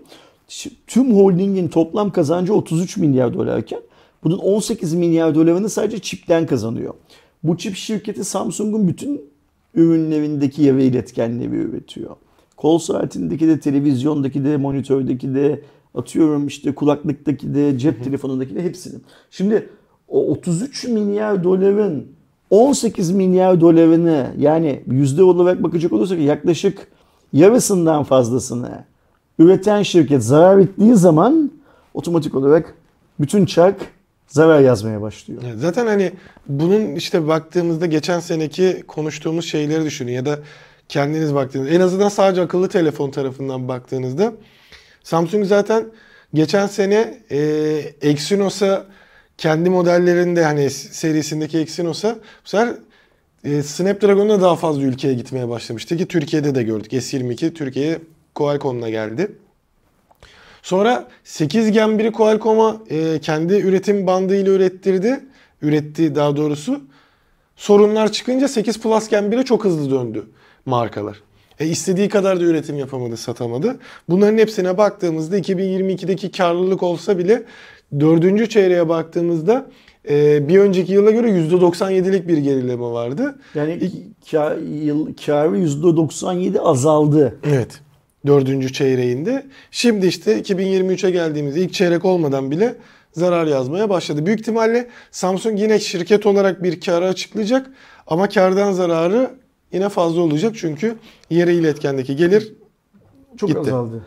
Tüm 0.86 1.15
holdingin 1.15 1.69
toplam 1.69 2.12
kazancı 2.12 2.55
33 2.55 2.97
milyar 2.97 3.35
dolarken 3.35 3.81
bunun 4.24 4.38
18 4.38 4.94
milyar 4.94 5.34
dolarını 5.34 5.68
sadece 5.70 5.98
çipten 5.98 6.46
kazanıyor. 6.46 6.94
Bu 7.42 7.56
çip 7.56 7.76
şirketi 7.76 8.24
Samsung'un 8.24 8.88
bütün 8.88 9.22
ürünlerindeki 9.74 10.62
yarı 10.62 10.82
iletkenleri 10.82 11.55
üretiyor. 11.55 12.16
Kol 12.56 12.78
saatindeki 12.78 13.48
de, 13.48 13.60
televizyondaki 13.60 14.44
de, 14.44 14.56
monitördeki 14.56 15.34
de, 15.34 15.62
atıyorum 15.94 16.46
işte 16.46 16.74
kulaklıktaki 16.74 17.55
de, 17.55 17.78
cep 17.78 18.05
telefonundaki 18.05 18.55
de 18.55 18.62
hepsinin. 18.62 19.02
Şimdi 19.30 19.68
o 20.09 20.26
33 20.26 20.84
milyar 20.84 21.44
doların 21.44 22.06
18 22.51 23.10
milyar 23.10 23.60
dolarını 23.60 24.34
yani 24.38 24.82
yüzde 24.86 25.22
olarak 25.22 25.62
bakacak 25.62 25.92
olursak 25.92 26.18
yaklaşık 26.18 26.88
yarısından 27.32 28.05
fazlasını 28.05 28.84
üreten 29.38 29.82
şirket 29.82 30.24
zarar 30.24 30.59
ettiği 30.59 30.94
zaman 30.94 31.51
otomatik 31.94 32.34
olarak 32.34 32.74
bütün 33.20 33.46
çark 33.46 33.94
zarar 34.26 34.60
yazmaya 34.60 35.02
başlıyor. 35.02 35.42
Zaten 35.56 35.86
hani 35.86 36.12
bunun 36.48 36.94
işte 36.94 37.28
baktığımızda 37.28 37.86
geçen 37.86 38.20
seneki 38.20 38.84
konuştuğumuz 38.88 39.44
şeyleri 39.44 39.84
düşünün 39.84 40.12
ya 40.12 40.26
da 40.26 40.38
kendiniz 40.88 41.34
baktığınızda 41.34 41.74
en 41.74 41.80
azından 41.80 42.09
sadece 42.09 42.42
akıllı 42.42 42.68
telefon 42.68 43.10
tarafından 43.10 43.68
baktığınızda 43.68 44.32
Samsung 45.02 45.46
zaten 45.46 45.86
geçen 46.34 46.66
sene 46.66 47.18
e, 47.30 47.38
Exynos'a 48.02 48.86
kendi 49.38 49.70
modellerinde 49.70 50.44
hani 50.44 50.70
serisindeki 50.70 51.59
Exynos'a 51.59 52.14
bu 52.44 52.48
sefer 52.48 52.74
e, 53.44 53.62
Snapdragon'da 53.62 54.40
daha 54.40 54.56
fazla 54.56 54.82
ülkeye 54.82 55.14
gitmeye 55.14 55.48
başlamıştı 55.48 55.96
ki 55.96 56.06
Türkiye'de 56.06 56.55
de 56.55 56.62
gördük. 56.62 56.92
S22 56.92 57.55
Türkiye'ye 57.55 57.98
Qualcomm'la 58.34 58.90
geldi. 58.90 59.32
Sonra 60.65 61.09
8 61.24 61.73
Gen 61.73 61.89
1'i 61.89 62.12
Qualcomm'a 62.12 62.77
e, 62.91 63.19
kendi 63.19 63.55
üretim 63.55 64.07
bandıyla 64.07 64.53
ürettirdi. 64.53 65.20
Üretti 65.62 66.15
daha 66.15 66.36
doğrusu. 66.36 66.81
Sorunlar 67.57 68.12
çıkınca 68.12 68.49
8 68.49 68.81
Plus 68.81 69.09
Gen 69.09 69.24
1'e 69.24 69.43
çok 69.43 69.65
hızlı 69.65 69.91
döndü 69.91 70.24
markalar. 70.66 71.23
E, 71.61 71.66
istediği 71.66 72.09
kadar 72.09 72.41
da 72.41 72.45
üretim 72.45 72.78
yapamadı, 72.78 73.16
satamadı. 73.16 73.77
Bunların 74.09 74.39
hepsine 74.39 74.78
baktığımızda 74.78 75.39
2022'deki 75.39 76.31
karlılık 76.31 76.82
olsa 76.82 77.19
bile 77.19 77.43
dördüncü 78.01 78.49
çeyreğe 78.49 78.89
baktığımızda 78.89 79.66
e, 80.09 80.49
bir 80.49 80.59
önceki 80.59 80.93
yıla 80.93 81.11
göre 81.11 81.28
%97'lik 81.28 82.28
bir 82.28 82.39
gerileme 82.39 82.86
vardı. 82.86 83.39
Yani 83.55 83.91
kar, 84.31 84.57
yıl, 84.57 85.15
karı 85.27 85.57
%97 85.57 86.61
azaldı. 86.61 87.39
Evet. 87.45 87.84
Dördüncü 88.26 88.72
çeyreğinde. 88.72 89.46
Şimdi 89.70 90.06
işte 90.06 90.40
2023'e 90.40 91.10
geldiğimizde 91.10 91.60
ilk 91.60 91.74
çeyrek 91.74 92.05
olmadan 92.05 92.51
bile 92.51 92.74
zarar 93.12 93.46
yazmaya 93.46 93.88
başladı. 93.90 94.26
Büyük 94.26 94.40
ihtimalle 94.40 94.88
Samsung 95.10 95.60
yine 95.60 95.80
şirket 95.80 96.26
olarak 96.26 96.62
bir 96.62 96.80
karı 96.80 97.06
açıklayacak 97.06 97.70
ama 98.06 98.28
kardan 98.28 98.72
zararı 98.72 99.30
yine 99.72 99.88
fazla 99.88 100.20
olacak 100.20 100.55
çünkü 100.56 100.96
yarı 101.30 101.52
iletkendeki 101.52 102.16
gelir 102.16 102.52
Çok 103.36 103.48
Gitti. 103.48 103.60
azaldı. 103.60 104.02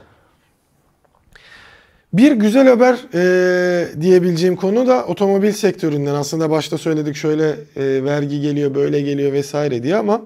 Bir 2.13 2.31
güzel 2.31 2.67
haber 2.67 2.97
e, 3.13 4.01
diyebileceğim 4.01 4.55
konu 4.55 4.87
da 4.87 5.05
otomobil 5.05 5.51
sektöründen. 5.51 6.15
Aslında 6.15 6.49
başta 6.49 6.77
söyledik 6.77 7.15
şöyle 7.15 7.49
e, 7.75 8.03
vergi 8.03 8.41
geliyor, 8.41 8.75
böyle 8.75 9.01
geliyor 9.01 9.31
vesaire 9.33 9.83
diye 9.83 9.95
ama 9.95 10.21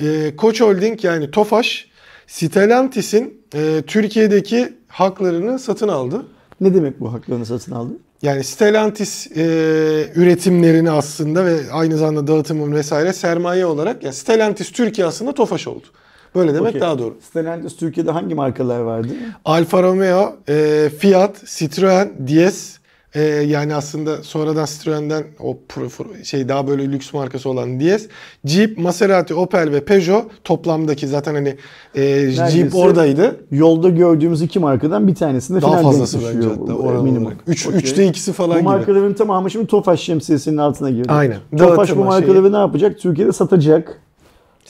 e, 0.00 0.36
Koç 0.36 0.60
Holding 0.60 1.04
yani 1.04 1.30
Tofaş 1.30 1.89
Stellantis'in 2.30 3.40
e, 3.54 3.82
Türkiye'deki 3.86 4.72
haklarını 4.88 5.58
satın 5.58 5.88
aldı. 5.88 6.26
Ne 6.60 6.74
demek 6.74 7.00
bu 7.00 7.12
haklarını 7.12 7.46
satın 7.46 7.72
aldı? 7.72 7.92
Yani 8.22 8.44
Stellantis 8.44 9.36
e, 9.36 9.42
üretimlerini 10.14 10.90
aslında 10.90 11.44
ve 11.44 11.60
aynı 11.72 11.96
zamanda 11.96 12.26
dağıtımın 12.26 12.72
vesaire 12.72 13.12
sermaye 13.12 13.66
olarak 13.66 14.02
yani 14.02 14.14
Stellantis 14.14 14.72
Türkiye 14.72 15.06
aslında 15.06 15.32
Tofaş 15.32 15.66
oldu. 15.66 15.86
Böyle 16.34 16.54
demek 16.54 16.68
Okey. 16.68 16.80
daha 16.80 16.98
doğru. 16.98 17.18
Stellantis 17.30 17.76
Türkiye'de 17.76 18.10
hangi 18.10 18.34
markalar 18.34 18.80
vardı? 18.80 19.08
Alfa 19.44 19.82
Romeo, 19.82 20.36
e, 20.48 20.88
Fiat, 20.98 21.46
Citroen, 21.46 22.12
DS 22.26 22.79
e, 23.14 23.22
yani 23.22 23.74
aslında 23.74 24.22
sonradan 24.22 24.64
Citroen'den 24.64 25.24
o 25.40 25.58
şey 26.24 26.48
daha 26.48 26.66
böyle 26.66 26.92
lüks 26.92 27.12
markası 27.12 27.50
olan 27.50 27.80
DS, 27.80 28.06
Jeep, 28.44 28.78
Maserati, 28.78 29.34
Opel 29.34 29.72
ve 29.72 29.84
Peugeot 29.84 30.30
toplamdaki 30.44 31.08
zaten 31.08 31.34
hani 31.34 31.56
e, 31.94 32.30
Jeep 32.30 32.74
oradaydı. 32.74 33.36
Yolda 33.50 33.88
gördüğümüz 33.88 34.42
iki 34.42 34.58
markadan 34.58 35.08
bir 35.08 35.14
tanesinde 35.14 35.62
Daha 35.62 35.82
fazlası 35.82 36.18
bence 36.18 36.48
hatta 36.48 36.68
bu, 36.68 36.72
oran 36.72 37.04
minimum. 37.04 37.26
olarak. 37.26 37.38
Üç, 37.46 37.66
Okey. 37.66 37.78
Üçte 37.78 38.06
ikisi 38.06 38.32
falan 38.32 38.54
Bu 38.54 38.58
gibi. 38.58 38.68
markaların 38.68 39.14
tamamı 39.14 39.50
şimdi 39.50 39.66
Tofaş 39.66 40.00
şemsiyesinin 40.00 40.56
altına 40.56 40.90
girdi. 40.90 41.08
Aynen. 41.12 41.38
Tofaş 41.58 41.78
Dağıtıma 41.78 42.02
bu 42.02 42.08
markaları 42.08 42.52
ne 42.52 42.56
yapacak? 42.56 42.98
Türkiye'de 42.98 43.32
satacak. 43.32 44.00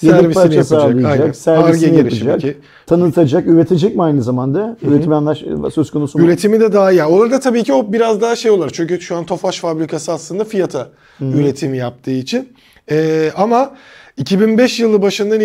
Servisini 0.01 0.35
parça 0.35 1.09
aynen. 1.09 1.32
servisini 1.32 1.89
Ar-Ge 1.90 1.97
yapacak, 1.97 2.40
ki. 2.40 2.56
tanıtacak, 2.86 3.47
üretecek 3.47 3.97
mi 3.97 4.02
aynı 4.02 4.22
zamanda? 4.22 4.77
Üretim 4.82 5.12
anlaş 5.12 5.44
söz 5.74 5.90
konusu 5.90 6.18
mu? 6.18 6.24
Üretimi 6.24 6.60
de 6.60 6.72
daha 6.72 6.93
iyi. 6.93 7.05
Orada 7.05 7.40
tabii 7.40 7.64
ki 7.64 7.72
o 7.72 7.93
biraz 7.93 8.20
daha 8.20 8.36
şey 8.36 8.51
olur. 8.51 8.70
Çünkü 8.72 9.01
şu 9.01 9.16
an 9.16 9.24
Tofaş 9.27 9.59
fabrikası 9.59 10.12
aslında 10.12 10.44
Fiat'a 10.44 10.89
üretimi 11.20 11.78
yaptığı 11.78 12.10
için. 12.10 12.48
Ee, 12.90 13.31
ama 13.36 13.74
2005 14.16 14.81
yılı 14.81 15.02
başından 15.02 15.40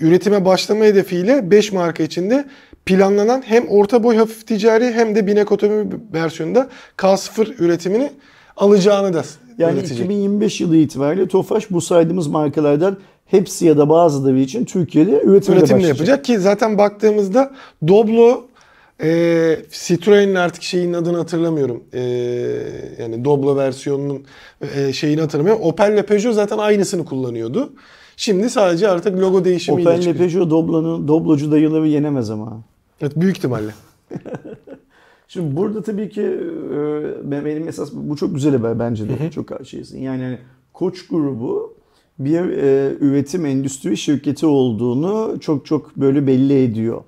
üretime 0.00 0.44
başlama 0.44 0.84
hedefiyle 0.84 1.50
5 1.50 1.72
marka 1.72 2.02
içinde 2.02 2.44
planlanan 2.86 3.42
hem 3.46 3.68
orta 3.68 4.02
boy 4.02 4.16
hafif 4.16 4.46
ticari 4.46 4.92
hem 4.92 5.14
de 5.14 5.26
binek 5.26 5.52
otomobil 5.52 5.96
versiyonunda 6.12 6.68
K0 6.98 7.54
üretimini 7.58 8.10
alacağını 8.56 9.14
da 9.14 9.22
Yani 9.58 9.74
üretecek. 9.74 9.98
2025 9.98 10.60
yılı 10.60 10.76
itibariyle 10.76 11.28
Tofaş 11.28 11.70
bu 11.70 11.80
saydığımız 11.80 12.26
markalardan 12.26 12.96
hepsi 13.30 13.66
ya 13.66 13.78
da 13.78 13.88
bazıları 13.88 14.38
için 14.38 14.64
Türkiye'de 14.64 15.22
üretimle 15.24 15.62
başlayacak. 15.62 15.88
yapacak 15.88 16.24
ki 16.24 16.38
zaten 16.38 16.78
baktığımızda 16.78 17.52
Doblo 17.88 18.50
Ee, 19.02 19.58
Citroen'in 19.70 20.34
artık 20.34 20.62
şeyin 20.62 20.92
adını 20.92 21.16
hatırlamıyorum. 21.16 21.84
Ee, 21.94 22.00
yani 22.98 23.24
Doblo 23.24 23.56
versiyonunun 23.56 24.24
e, 24.76 24.92
şeyini 24.92 25.20
hatırlamıyorum. 25.20 25.62
Opel 25.62 25.92
ile 25.92 26.06
Peugeot 26.06 26.34
zaten 26.34 26.58
aynısını 26.58 27.04
kullanıyordu. 27.04 27.72
Şimdi 28.16 28.50
sadece 28.50 28.88
artık 28.88 29.18
logo 29.20 29.44
değişimiyle 29.44 29.88
Opel 29.88 30.02
ile. 30.02 30.14
Peugeot 30.14 30.50
Doblo'nun 30.50 31.08
Doblocu 31.08 31.52
dayıları 31.52 31.88
yenemez 31.88 32.30
ama. 32.30 32.62
Evet, 33.00 33.12
büyük 33.16 33.36
ihtimalle. 33.36 33.70
Şimdi 35.28 35.56
burada 35.56 35.82
tabii 35.82 36.08
ki 36.08 36.22
e, 36.22 37.30
benim 37.30 37.68
esas 37.68 37.90
bu 37.92 38.16
çok 38.16 38.34
güzel 38.34 38.52
haber 38.56 38.78
bence 38.78 39.08
de. 39.08 39.30
Çok 39.30 39.50
şeysin. 39.64 40.00
Yani 40.00 40.22
hani 40.22 40.38
Koç 40.72 41.08
grubu 41.08 41.74
bir 42.20 42.40
e, 42.40 42.92
üretim 43.00 43.46
endüstri 43.46 43.96
şirketi 43.96 44.46
olduğunu 44.46 45.40
çok 45.40 45.66
çok 45.66 45.96
böyle 45.96 46.26
belli 46.26 46.62
ediyor. 46.62 47.02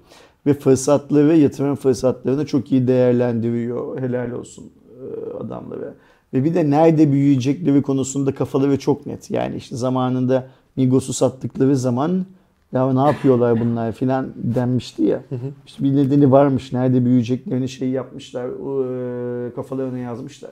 Ve 0.47 0.55
fırsatları 0.55 1.28
ve 1.28 1.34
yatırım 1.34 1.74
fırsatlarını 1.76 2.47
çok 2.47 2.72
iyi 2.72 2.86
değerlendiriyor. 2.89 4.01
Helal 4.01 4.30
olsun 4.30 4.64
e, 4.64 5.36
adamlara. 5.36 5.94
Ve 6.34 6.44
bir 6.44 6.55
de 6.55 6.70
nerede 6.70 7.12
büyüyecekleri 7.12 7.82
konusunda 7.82 8.34
kafaları 8.34 8.78
çok 8.78 9.06
net. 9.06 9.30
Yani 9.30 9.56
işte 9.56 9.76
zamanında 9.76 10.47
Migros'u 10.76 11.12
sattıkları 11.12 11.76
zaman 11.76 12.26
ya 12.72 12.93
ne 12.93 13.01
yapıyorlar 13.01 13.60
bunlar 13.60 13.93
filan 13.93 14.26
denmişti 14.36 15.02
ya. 15.02 15.22
İşte 15.66 15.84
bir 15.84 15.97
nedeni 15.97 16.30
varmış. 16.32 16.72
Nerede 16.72 17.05
büyüyeceklerini 17.05 17.68
şey 17.68 17.89
yapmışlar. 17.89 18.47
e, 18.48 19.55
Kafalarına 19.55 19.98
yazmışlar. 19.98 20.51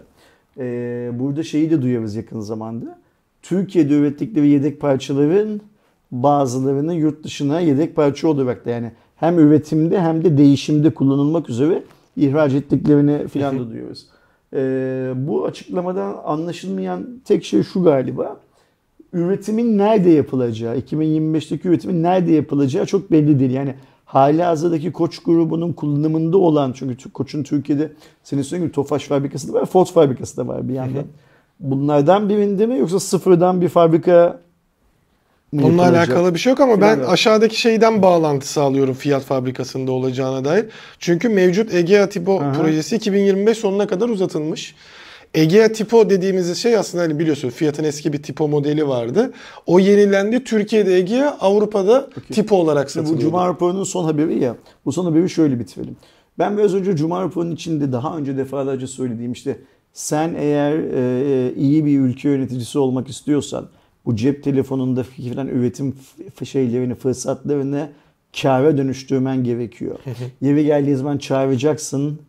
E, 0.58 1.10
Burada 1.18 1.42
şeyi 1.42 1.70
de 1.70 1.82
duyarız 1.82 2.16
yakın 2.16 2.40
zamanda. 2.40 2.98
Türkiye'de 3.42 3.94
ürettikleri 3.94 4.48
yedek 4.48 4.80
parçaların 4.80 5.60
bazılarını 6.10 6.94
yurt 6.94 7.24
dışına 7.24 7.60
yedek 7.60 7.96
parça 7.96 8.28
olarak 8.28 8.66
da 8.66 8.70
yani 8.70 8.92
hem 9.16 9.38
üretimde 9.38 10.00
hem 10.00 10.24
de 10.24 10.38
değişimde 10.38 10.90
kullanılmak 10.94 11.50
üzere 11.50 11.82
ihraç 12.16 12.52
ettiklerini 12.52 13.28
filan 13.28 13.58
da 13.58 13.70
duyuyoruz. 13.70 14.06
E, 14.52 15.12
bu 15.16 15.44
açıklamadan 15.44 16.16
anlaşılmayan 16.24 17.06
tek 17.24 17.44
şey 17.44 17.62
şu 17.62 17.82
galiba 17.82 18.40
üretimin 19.12 19.78
nerede 19.78 20.10
yapılacağı, 20.10 20.78
2025'teki 20.78 21.68
üretimin 21.68 22.02
nerede 22.02 22.32
yapılacağı 22.32 22.86
çok 22.86 23.10
belli 23.10 23.40
değil. 23.40 23.50
Yani 23.50 23.74
hali 24.04 24.42
hazırdaki 24.42 24.92
Koç 24.92 25.18
grubunun 25.18 25.72
kullanımında 25.72 26.38
olan 26.38 26.72
çünkü 26.72 27.10
Koç'un 27.10 27.42
Türkiye'de 27.42 27.92
senin 28.24 28.42
söylediğin 28.42 28.66
gibi 28.66 28.74
Tofaş 28.74 29.04
fabrikası 29.04 29.48
da 29.48 29.52
var, 29.52 29.66
Ford 29.66 29.86
fabrikası 29.86 30.36
da 30.36 30.48
var 30.48 30.68
bir 30.68 30.74
yandan. 30.74 31.04
Bunlardan 31.60 32.28
birinde 32.28 32.66
mi 32.66 32.78
yoksa 32.78 33.00
sıfırdan 33.00 33.60
bir 33.60 33.68
fabrika 33.68 34.40
mı 35.52 35.66
Onunla 35.66 35.82
yapılacak? 35.84 36.08
alakalı 36.08 36.34
bir 36.34 36.38
şey 36.38 36.50
yok 36.50 36.60
ama 36.60 36.80
ben 36.80 36.98
Filan. 36.98 37.10
aşağıdaki 37.12 37.60
şeyden 37.60 38.02
bağlantı 38.02 38.48
sağlıyorum 38.48 38.94
Fiat 38.94 39.22
fabrikasında 39.22 39.92
olacağına 39.92 40.44
dair. 40.44 40.66
Çünkü 40.98 41.28
mevcut 41.28 41.74
Egea 41.74 42.08
Tipo 42.08 42.40
Aha. 42.40 42.52
projesi 42.52 42.96
2025 42.96 43.58
sonuna 43.58 43.86
kadar 43.86 44.08
uzatılmış. 44.08 44.74
Egea 45.34 45.72
Tipo 45.72 46.10
dediğimiz 46.10 46.58
şey 46.58 46.76
aslında 46.76 47.04
hani 47.04 47.18
biliyorsun 47.18 47.48
Fiat'ın 47.50 47.84
eski 47.84 48.12
bir 48.12 48.22
Tipo 48.22 48.48
modeli 48.48 48.88
vardı. 48.88 49.32
O 49.66 49.78
yenilendi. 49.78 50.44
Türkiye'de 50.44 50.94
Egea, 50.96 51.36
Avrupa'da 51.40 52.10
Tipo 52.32 52.56
olarak 52.56 52.86
Bu 52.86 52.90
satılıyordu. 52.90 53.22
Cuma 53.22 53.48
raporunun 53.48 53.84
son 53.84 54.04
haberi 54.04 54.38
ya. 54.38 54.56
Bu 54.84 54.92
son 54.92 55.04
haberi 55.04 55.30
şöyle 55.30 55.58
bitirelim. 55.58 55.96
Ben 56.38 56.58
biraz 56.58 56.74
önce 56.74 56.96
Cuma 56.96 57.22
raporunun 57.22 57.54
içinde 57.54 57.92
daha 57.92 58.16
önce 58.16 58.36
defalarca 58.36 58.86
söylediğim 58.86 59.32
işte 59.32 59.56
sen 59.92 60.34
eğer 60.34 60.72
e, 60.72 61.54
iyi 61.54 61.84
bir 61.84 62.00
ülke 62.00 62.28
yöneticisi 62.28 62.78
olmak 62.78 63.08
istiyorsan 63.08 63.68
bu 64.06 64.16
cep 64.16 64.44
telefonunda 64.44 65.02
falan 65.02 65.48
üretim 65.48 65.94
şeylerini, 66.44 66.94
fırsatlarını 66.94 67.90
kâra 68.42 68.78
dönüştürmen 68.78 69.44
gerekiyor. 69.44 69.98
Yeri 70.40 70.64
geldiği 70.64 70.96
zaman 70.96 71.18
çağıracaksın. 71.18 72.20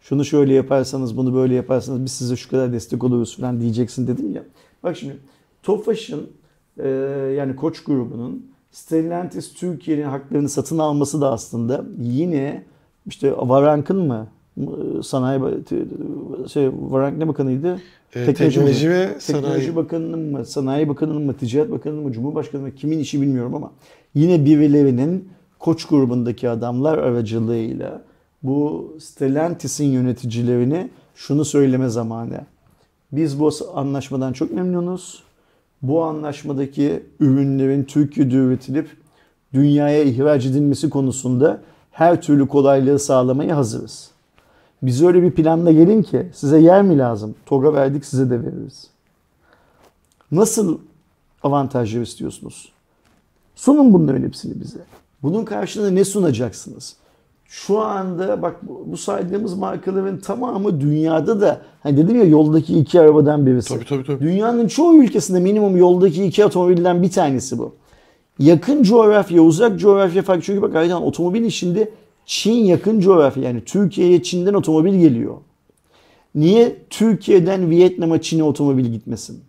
Şunu 0.00 0.24
şöyle 0.24 0.54
yaparsanız, 0.54 1.16
bunu 1.16 1.34
böyle 1.34 1.54
yaparsanız 1.54 2.04
biz 2.04 2.12
size 2.12 2.36
şu 2.36 2.50
kadar 2.50 2.72
destek 2.72 3.04
oluruz 3.04 3.36
falan 3.36 3.60
diyeceksin 3.60 4.06
dedim 4.06 4.34
ya. 4.34 4.42
Bak 4.82 4.96
şimdi 4.96 5.16
Tofaş'ın 5.62 6.30
e, 6.78 6.88
yani 7.36 7.56
Koç 7.56 7.84
grubunun 7.84 8.46
Stellantis 8.70 9.54
Türkiye'nin 9.54 10.02
haklarını 10.02 10.48
satın 10.48 10.78
alması 10.78 11.20
da 11.20 11.32
aslında 11.32 11.84
yine 12.00 12.64
işte 13.06 13.32
Varank'ın 13.36 14.06
mı 14.06 14.28
sanayi 15.02 15.40
şey 16.48 16.70
Varank 16.72 17.18
ne 17.18 17.28
bakanıydı? 17.28 17.80
Ee, 18.14 18.34
Teknoloji 18.34 18.90
ve 18.90 19.18
Teknoloji 19.18 19.20
Sanayi. 19.20 19.76
Bakanı'nın 19.76 20.32
mı, 20.32 20.44
Sanayi 20.44 20.88
Bakanı'nın 20.88 21.22
mı, 21.22 21.36
Ticaret 21.36 21.70
Bakanı'nın 21.70 22.02
mı, 22.02 22.12
Cumhurbaşkanı'nın 22.12 22.68
mı 22.68 22.74
kimin 22.74 22.98
işi 22.98 23.20
bilmiyorum 23.20 23.54
ama 23.54 23.70
yine 24.14 24.44
birilerinin 24.44 25.28
Koç 25.58 25.84
grubundaki 25.84 26.48
adamlar 26.48 26.98
aracılığıyla 26.98 28.02
bu 28.42 28.92
Stellantis'in 29.00 29.84
yöneticilerini 29.84 30.90
şunu 31.14 31.44
söyleme 31.44 31.88
zamanı. 31.88 32.40
Biz 33.12 33.40
bu 33.40 33.50
anlaşmadan 33.74 34.32
çok 34.32 34.52
memnunuz. 34.52 35.22
Bu 35.82 36.02
anlaşmadaki 36.02 37.02
ürünlerin 37.20 37.84
Türkiye'de 37.84 38.34
üretilip 38.34 38.88
dünyaya 39.52 40.02
ihraç 40.02 40.46
edilmesi 40.46 40.90
konusunda 40.90 41.60
her 41.90 42.22
türlü 42.22 42.48
kolaylığı 42.48 42.98
sağlamaya 42.98 43.56
hazırız. 43.56 44.13
Biz 44.82 45.02
öyle 45.02 45.22
bir 45.22 45.30
planla 45.30 45.72
gelin 45.72 46.02
ki 46.02 46.26
size 46.32 46.60
yer 46.60 46.82
mi 46.82 46.98
lazım? 46.98 47.34
TOG'a 47.46 47.74
verdik 47.74 48.04
size 48.04 48.30
de 48.30 48.40
veririz. 48.42 48.86
Nasıl 50.32 50.78
avantajlar 51.42 52.00
istiyorsunuz? 52.00 52.72
Sunun 53.54 53.92
bunların 53.92 54.22
hepsini 54.22 54.60
bize. 54.60 54.78
Bunun 55.22 55.44
karşılığında 55.44 55.90
ne 55.90 56.04
sunacaksınız? 56.04 56.96
Şu 57.48 57.80
anda 57.80 58.42
bak 58.42 58.56
bu 58.86 58.96
saydığımız 58.96 59.54
markaların 59.54 60.18
tamamı 60.18 60.80
dünyada 60.80 61.40
da 61.40 61.60
hani 61.82 61.96
dedim 61.96 62.16
ya 62.16 62.24
yoldaki 62.24 62.78
iki 62.78 63.00
arabadan 63.00 63.46
birisi. 63.46 63.74
Tabii 63.74 63.84
tabii 63.84 64.04
tabii. 64.04 64.24
Dünyanın 64.24 64.68
çoğu 64.68 65.02
ülkesinde 65.02 65.40
minimum 65.40 65.76
yoldaki 65.76 66.24
iki 66.24 66.44
otomobilden 66.44 67.02
bir 67.02 67.10
tanesi 67.10 67.58
bu. 67.58 67.74
Yakın 68.38 68.82
coğrafya, 68.82 69.42
uzak 69.42 69.80
coğrafya 69.80 70.22
farklı. 70.22 70.42
Çünkü 70.42 70.62
bak 70.62 70.74
Aydan 70.74 71.02
otomobil 71.02 71.42
işinde 71.42 71.90
Çin 72.26 72.52
yakın 72.52 73.00
coğrafya. 73.00 73.42
Yani 73.42 73.64
Türkiye'ye 73.64 74.22
Çin'den 74.22 74.54
otomobil 74.54 75.00
geliyor. 75.00 75.36
Niye 76.34 76.76
Türkiye'den 76.90 77.70
Vietnam'a 77.70 78.20
Çin'e 78.20 78.42
otomobil 78.42 78.86
gitmesin? 78.86 79.40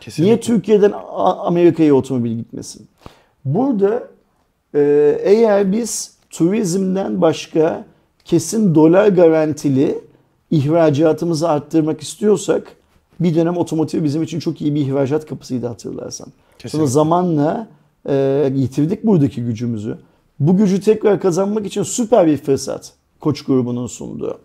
Kesinlikle. 0.00 0.24
Niye 0.24 0.40
Türkiye'den 0.40 0.92
Amerika'ya 1.38 1.94
otomobil 1.94 2.36
gitmesin? 2.36 2.86
Burada 3.44 4.08
e, 4.74 4.80
eğer 5.22 5.72
biz 5.72 6.14
turizmden 6.30 7.20
başka 7.20 7.84
kesin 8.24 8.74
dolar 8.74 9.08
garantili 9.08 9.98
ihracatımızı 10.50 11.48
arttırmak 11.48 12.00
istiyorsak 12.00 12.76
bir 13.20 13.34
dönem 13.34 13.56
otomotiv 13.56 14.04
bizim 14.04 14.22
için 14.22 14.38
çok 14.38 14.60
iyi 14.60 14.74
bir 14.74 14.80
ihracat 14.80 15.26
kapısıydı 15.26 15.66
hatırlarsan. 15.66 16.24
Sonra 16.26 16.58
Kesinlikle. 16.58 16.86
zamanla 16.86 17.68
e, 18.08 18.52
yitirdik 18.54 19.04
buradaki 19.04 19.44
gücümüzü. 19.44 19.98
Bu 20.40 20.56
gücü 20.56 20.80
tekrar 20.80 21.20
kazanmak 21.20 21.66
için 21.66 21.82
süper 21.82 22.26
bir 22.26 22.36
fırsat 22.36 22.92
Koç 23.20 23.42
grubunun 23.42 23.86
sunduğu. 23.86 24.38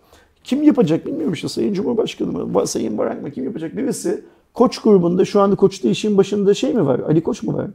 Kim 0.44 0.62
yapacak 0.62 1.06
bilmiyorum 1.06 1.32
işte 1.32 1.48
Sayın 1.48 1.74
Cumhurbaşkanı 1.74 2.32
mı, 2.32 2.66
Sayın 2.66 2.98
Barak 2.98 3.22
mı 3.22 3.30
kim 3.30 3.44
yapacak 3.44 3.76
birisi. 3.76 4.24
Koç 4.54 4.78
grubunda 4.78 5.24
şu 5.24 5.40
anda 5.40 5.56
Koç'ta 5.56 5.88
işin 5.88 6.16
başında 6.16 6.54
şey 6.54 6.74
mi 6.74 6.86
var? 6.86 6.98
Ali 6.98 7.22
Koç 7.22 7.42
mu 7.42 7.54
var? 7.54 7.66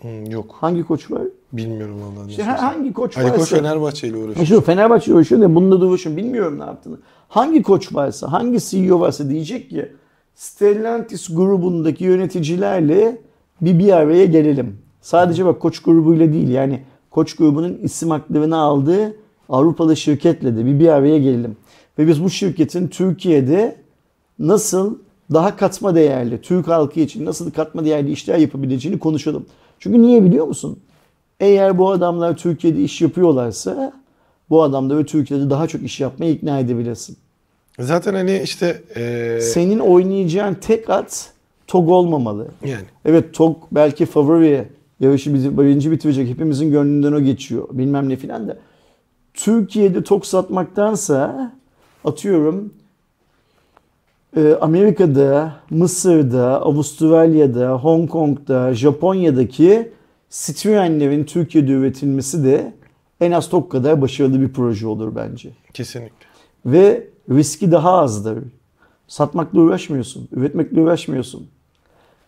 Hmm, 0.00 0.24
yok. 0.30 0.56
Hangi 0.60 0.84
koç 0.84 1.10
var? 1.10 1.22
Bilmiyorum 1.52 1.96
vallahi. 2.02 2.30
İşte 2.30 2.42
hangi 2.42 2.92
koç 2.92 3.18
Ali 3.18 3.24
varsa. 3.24 3.36
Koç 3.36 3.48
Fenerbahçe 3.48 4.08
ile 4.08 4.16
uğraşıyor. 4.16 4.46
Şu 4.46 4.60
Fenerbahçe 4.60 5.14
uğraşıyor 5.14 5.40
da 5.40 5.54
bununla 5.54 5.80
da 5.80 5.86
uğraşıyor. 5.86 6.16
Bilmiyorum 6.16 6.58
ne 6.58 6.64
yaptığını. 6.64 6.96
Hangi 7.28 7.62
koç 7.62 7.94
varsa, 7.94 8.32
hangi 8.32 8.58
CEO 8.60 9.00
varsa 9.00 9.28
diyecek 9.28 9.70
ki 9.70 9.92
Stellantis 10.34 11.34
grubundaki 11.34 12.04
yöneticilerle 12.04 13.20
bir 13.60 13.78
bir 13.78 13.92
araya 13.92 14.26
gelelim. 14.26 14.78
Sadece 15.00 15.44
bak 15.44 15.60
koç 15.60 15.78
grubuyla 15.78 16.32
değil 16.32 16.48
yani 16.48 16.82
koç 17.16 17.36
grubunun 17.36 17.78
isim 17.82 18.10
haklarını 18.10 18.56
aldığı 18.56 19.16
Avrupalı 19.48 19.96
şirketle 19.96 20.56
de 20.56 20.66
bir 20.66 20.80
bir 20.80 20.88
araya 20.88 21.18
gelelim. 21.18 21.56
Ve 21.98 22.06
biz 22.08 22.24
bu 22.24 22.30
şirketin 22.30 22.88
Türkiye'de 22.88 23.76
nasıl 24.38 24.98
daha 25.32 25.56
katma 25.56 25.94
değerli, 25.94 26.40
Türk 26.42 26.68
halkı 26.68 27.00
için 27.00 27.24
nasıl 27.24 27.50
katma 27.50 27.84
değerli 27.84 28.12
işler 28.12 28.38
yapabileceğini 28.38 28.98
konuşalım. 28.98 29.46
Çünkü 29.78 30.02
niye 30.02 30.24
biliyor 30.24 30.46
musun? 30.46 30.78
Eğer 31.40 31.78
bu 31.78 31.90
adamlar 31.90 32.36
Türkiye'de 32.36 32.82
iş 32.82 33.00
yapıyorlarsa 33.02 33.92
bu 34.50 34.62
adamları 34.62 35.06
Türkiye'de 35.06 35.50
daha 35.50 35.66
çok 35.66 35.82
iş 35.82 36.00
yapmaya 36.00 36.30
ikna 36.30 36.58
edebilirsin. 36.58 37.16
Zaten 37.78 38.14
hani 38.14 38.40
işte 38.44 38.82
eee, 38.96 39.40
Senin 39.40 39.78
oynayacağın 39.78 40.54
tek 40.54 40.90
at 40.90 41.30
TOG 41.66 41.88
olmamalı. 41.88 42.48
yani 42.64 42.84
Evet 43.04 43.34
TOG 43.34 43.56
belki 43.72 44.06
favori 44.06 44.68
bizi 45.00 45.58
birinci 45.58 45.90
bitirecek 45.90 46.28
hepimizin 46.28 46.70
gönlünden 46.70 47.12
o 47.12 47.20
geçiyor 47.20 47.68
bilmem 47.72 48.08
ne 48.08 48.16
filan 48.16 48.48
da. 48.48 48.58
Türkiye'de 49.34 50.04
TOG 50.04 50.24
satmaktansa 50.24 51.52
atıyorum 52.04 52.74
e, 54.36 54.54
Amerika'da, 54.60 55.52
Mısır'da, 55.70 56.62
Avustralya'da, 56.62 57.72
Hong 57.72 58.10
Kong'da, 58.10 58.74
Japonya'daki 58.74 59.92
Citroen'lerin 60.30 61.24
Türkiye'de 61.24 61.72
üretilmesi 61.72 62.44
de 62.44 62.74
en 63.20 63.32
az 63.32 63.48
TOK 63.48 63.70
kadar 63.70 64.02
başarılı 64.02 64.40
bir 64.40 64.52
proje 64.52 64.86
olur 64.86 65.16
bence. 65.16 65.50
Kesinlikle. 65.74 66.26
Ve 66.66 67.06
riski 67.30 67.72
daha 67.72 67.92
azdır. 67.92 68.38
Satmakla 69.08 69.60
uğraşmıyorsun, 69.60 70.28
üretmekle 70.32 70.80
uğraşmıyorsun. 70.80 71.48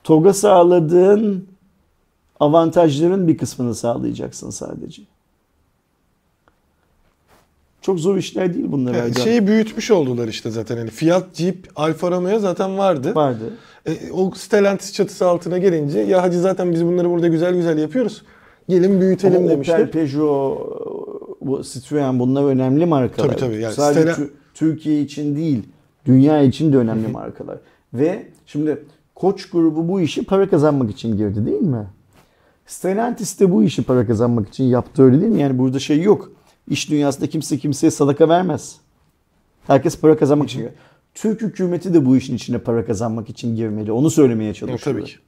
TOG'a 0.05 0.33
sağladığın 0.33 1.49
avantajların 2.41 3.29
bir 3.29 3.39
kısmını 3.39 3.75
sağlayacaksın 3.75 4.51
sadece. 4.51 5.03
Çok 7.83 8.01
zor 8.01 8.17
işler 8.17 8.55
değil 8.55 8.67
bunlar. 8.73 8.95
Yani 8.95 9.09
Erdoğan. 9.09 9.25
şeyi 9.25 9.47
büyütmüş 9.47 9.91
oldular 9.91 10.29
işte 10.29 10.51
zaten. 10.51 10.77
Yani 10.77 10.91
Fiat, 10.91 11.35
Jeep, 11.35 11.69
Alfa 11.77 12.11
Romeo 12.11 12.39
zaten 12.39 12.79
vardı. 12.79 13.15
vardı. 13.15 13.53
E, 13.87 14.13
o 14.13 14.31
Stellantis 14.35 14.93
çatısı 14.93 15.27
altına 15.27 15.59
gelince 15.59 15.99
ya 16.01 16.23
hacı 16.23 16.41
zaten 16.41 16.73
biz 16.73 16.85
bunları 16.85 17.11
burada 17.11 17.29
güzel 17.29 17.55
güzel 17.55 17.79
yapıyoruz. 17.79 18.23
Gelin 18.69 19.01
büyütelim 19.01 19.37
Ama 19.41 19.49
demişler. 19.51 19.75
Opel, 19.81 19.91
Peugeot, 19.91 20.59
bu 21.41 21.63
Citroen 21.63 22.19
bunlar 22.19 22.45
önemli 22.45 22.87
markalar. 22.87 23.29
Tabii, 23.29 23.41
tabii. 23.41 23.57
Yani 23.63 23.75
Sadece 23.75 24.01
Stella- 24.01 24.15
Tü- 24.17 24.31
Türkiye 24.55 25.01
için 25.03 25.37
değil, 25.37 25.63
dünya 26.07 26.43
için 26.43 26.73
de 26.73 26.77
önemli 26.77 27.09
markalar. 27.09 27.59
Ve 27.95 28.27
şimdi 28.47 28.85
Koç 29.15 29.51
grubu 29.51 29.89
bu 29.89 30.01
işi 30.01 30.25
para 30.25 30.51
kazanmak 30.51 30.91
için 30.91 31.17
girdi 31.17 31.47
değil 31.47 31.61
mi? 31.61 31.87
Stellantis 32.69 33.41
de 33.41 33.53
bu 33.53 33.63
işi 33.63 33.83
para 33.83 34.07
kazanmak 34.07 34.49
için 34.49 34.65
yaptı 34.65 35.03
öyle 35.03 35.21
değil 35.21 35.33
mi? 35.33 35.41
Yani 35.41 35.59
burada 35.59 35.79
şey 35.79 36.03
yok. 36.03 36.33
İş 36.71 36.91
dünyasında 36.91 37.27
kimse 37.27 37.59
kimseye 37.59 37.91
sadaka 37.91 38.29
vermez. 38.29 38.77
Herkes 39.67 39.99
para 40.01 40.17
kazanmak 40.19 40.49
için. 40.49 40.69
Türk 41.15 41.41
hükümeti 41.43 41.95
de 41.95 42.07
bu 42.07 42.17
işin 42.17 42.37
içine 42.37 42.59
para 42.59 42.85
kazanmak 42.87 43.29
için 43.29 43.57
girmeli. 43.57 43.93
Onu 43.93 44.11
söylemeye 44.11 44.49
Ya, 44.49 44.55
çalışıyorum. 44.55 45.03
tabii 45.03 45.13
ki. 45.13 45.19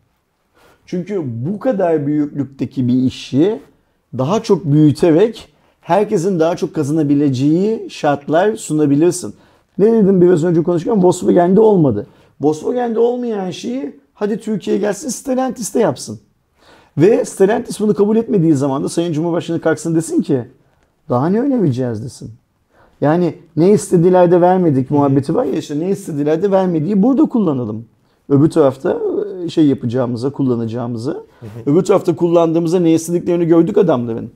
Çünkü 0.86 1.22
bu 1.24 1.58
kadar 1.58 2.06
büyüklükteki 2.06 2.88
bir 2.88 2.94
işi 3.02 3.60
daha 4.18 4.42
çok 4.42 4.64
büyüterek 4.64 5.48
herkesin 5.80 6.40
daha 6.40 6.56
çok 6.56 6.74
kazanabileceği 6.74 7.90
şartlar 7.90 8.56
sunabilirsin. 8.56 9.34
Ne 9.78 9.92
dedim 9.92 10.20
biraz 10.20 10.44
önce 10.44 10.62
konuşurken 10.62 11.02
Volkswagen'de 11.02 11.60
olmadı. 11.60 12.06
Volkswagen'de 12.40 12.98
olmayan 12.98 13.50
şeyi 13.50 14.00
hadi 14.14 14.40
Türkiye'ye 14.40 14.80
gelsin 14.80 15.08
Stellantis'te 15.08 15.80
yapsın. 15.80 16.20
Ve 17.00 17.24
Stellantis 17.24 17.80
bunu 17.80 17.94
kabul 17.94 18.16
etmediği 18.16 18.54
zaman 18.54 18.84
da 18.84 18.88
Sayın 18.88 19.12
Cumhurbaşkanı 19.12 19.60
kalksın 19.60 19.94
desin 19.94 20.22
ki 20.22 20.44
daha 21.08 21.28
ne 21.28 21.40
önereceğiz 21.40 22.04
desin. 22.04 22.30
Yani 23.00 23.34
ne 23.56 23.70
istediler 23.70 24.30
de 24.30 24.40
vermedik 24.40 24.90
muhabbeti 24.90 25.34
var 25.34 25.44
ya 25.44 25.52
işte 25.52 25.78
ne 25.78 25.90
istediler 25.90 26.42
de 26.42 26.50
vermediği 26.50 27.02
burada 27.02 27.24
kullanalım. 27.24 27.84
Öbür 28.28 28.50
tarafta 28.50 28.98
e, 29.44 29.48
şey 29.48 29.66
yapacağımıza, 29.66 30.30
kullanacağımıza. 30.30 31.16
Öbür 31.66 31.82
tarafta 31.82 32.16
kullandığımızda 32.16 32.80
ne 32.80 32.92
istediklerini 32.92 33.46
gördük 33.46 33.78
adamların. 33.78 34.30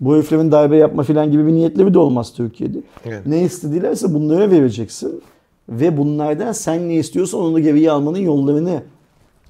Bu 0.00 0.14
heriflerin 0.14 0.52
darbe 0.52 0.76
yapma 0.76 1.02
falan 1.02 1.30
gibi 1.30 1.46
bir 1.46 1.52
niyetleri 1.52 1.94
de 1.94 1.98
olmaz 1.98 2.32
Türkiye'de. 2.32 2.78
Evet. 3.04 3.26
Ne 3.26 3.42
istedilerse 3.42 4.14
bunlara 4.14 4.50
vereceksin. 4.50 5.22
Ve 5.68 5.96
bunlardan 5.96 6.52
sen 6.52 6.88
ne 6.88 6.94
istiyorsan 6.94 7.40
onu 7.40 7.60
geriye 7.60 7.90
almanın 7.90 8.18
yollarını 8.18 8.82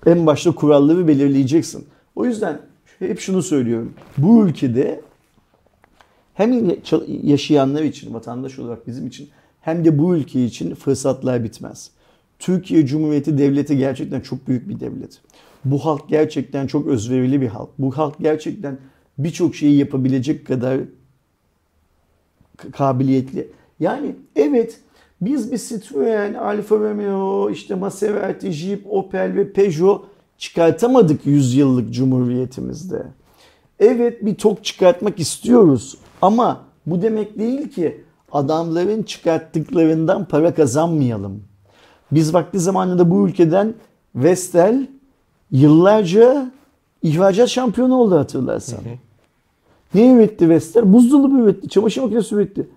en 0.06 0.26
başta 0.26 0.54
kuralları 0.54 1.08
belirleyeceksin. 1.08 1.86
O 2.18 2.24
yüzden 2.24 2.60
hep 2.98 3.20
şunu 3.20 3.42
söylüyorum. 3.42 3.94
Bu 4.18 4.46
ülkede 4.46 5.00
hem 6.34 6.72
yaşayanlar 7.22 7.82
için, 7.82 8.14
vatandaş 8.14 8.58
olarak 8.58 8.86
bizim 8.86 9.06
için 9.06 9.28
hem 9.60 9.84
de 9.84 9.98
bu 9.98 10.16
ülke 10.16 10.44
için 10.44 10.74
fırsatlar 10.74 11.44
bitmez. 11.44 11.90
Türkiye 12.38 12.86
Cumhuriyeti 12.86 13.38
Devleti 13.38 13.76
gerçekten 13.76 14.20
çok 14.20 14.48
büyük 14.48 14.68
bir 14.68 14.80
devlet. 14.80 15.20
Bu 15.64 15.84
halk 15.84 16.08
gerçekten 16.08 16.66
çok 16.66 16.86
özverili 16.86 17.40
bir 17.40 17.48
halk. 17.48 17.70
Bu 17.78 17.98
halk 17.98 18.14
gerçekten 18.20 18.78
birçok 19.18 19.54
şeyi 19.54 19.78
yapabilecek 19.78 20.46
kadar 20.46 20.80
kabiliyetli. 22.72 23.48
Yani 23.80 24.14
evet 24.36 24.80
biz 25.20 25.52
bir 25.52 25.58
Citroen, 25.58 26.34
Alfa 26.34 26.76
Romeo, 26.76 27.50
işte 27.50 27.74
Maserati, 27.74 28.52
Jeep, 28.52 28.82
Opel 28.92 29.34
ve 29.34 29.52
Peugeot 29.52 30.17
çıkartamadık 30.38 31.26
100 31.26 31.54
yıllık 31.54 31.94
cumhuriyetimizde. 31.94 33.02
Evet 33.80 34.24
bir 34.24 34.34
tok 34.34 34.64
çıkartmak 34.64 35.20
istiyoruz 35.20 35.96
ama 36.22 36.60
bu 36.86 37.02
demek 37.02 37.38
değil 37.38 37.68
ki 37.68 38.04
adamların 38.32 39.02
çıkarttıklarından 39.02 40.24
para 40.24 40.54
kazanmayalım. 40.54 41.42
Biz 42.12 42.34
vakti 42.34 42.58
zamanında 42.58 43.10
bu 43.10 43.28
ülkeden 43.28 43.74
Vestel 44.14 44.86
yıllarca 45.50 46.50
ihracat 47.02 47.48
şampiyonu 47.48 47.94
oldu 47.94 48.18
hatırlarsan. 48.18 48.78
Ne 49.94 50.12
üretti 50.14 50.48
Vestel? 50.48 50.92
Buzdolabı 50.92 51.36
üretti, 51.36 51.68
çamaşır 51.68 52.02
makinesi 52.02 52.34
üretti. 52.34 52.68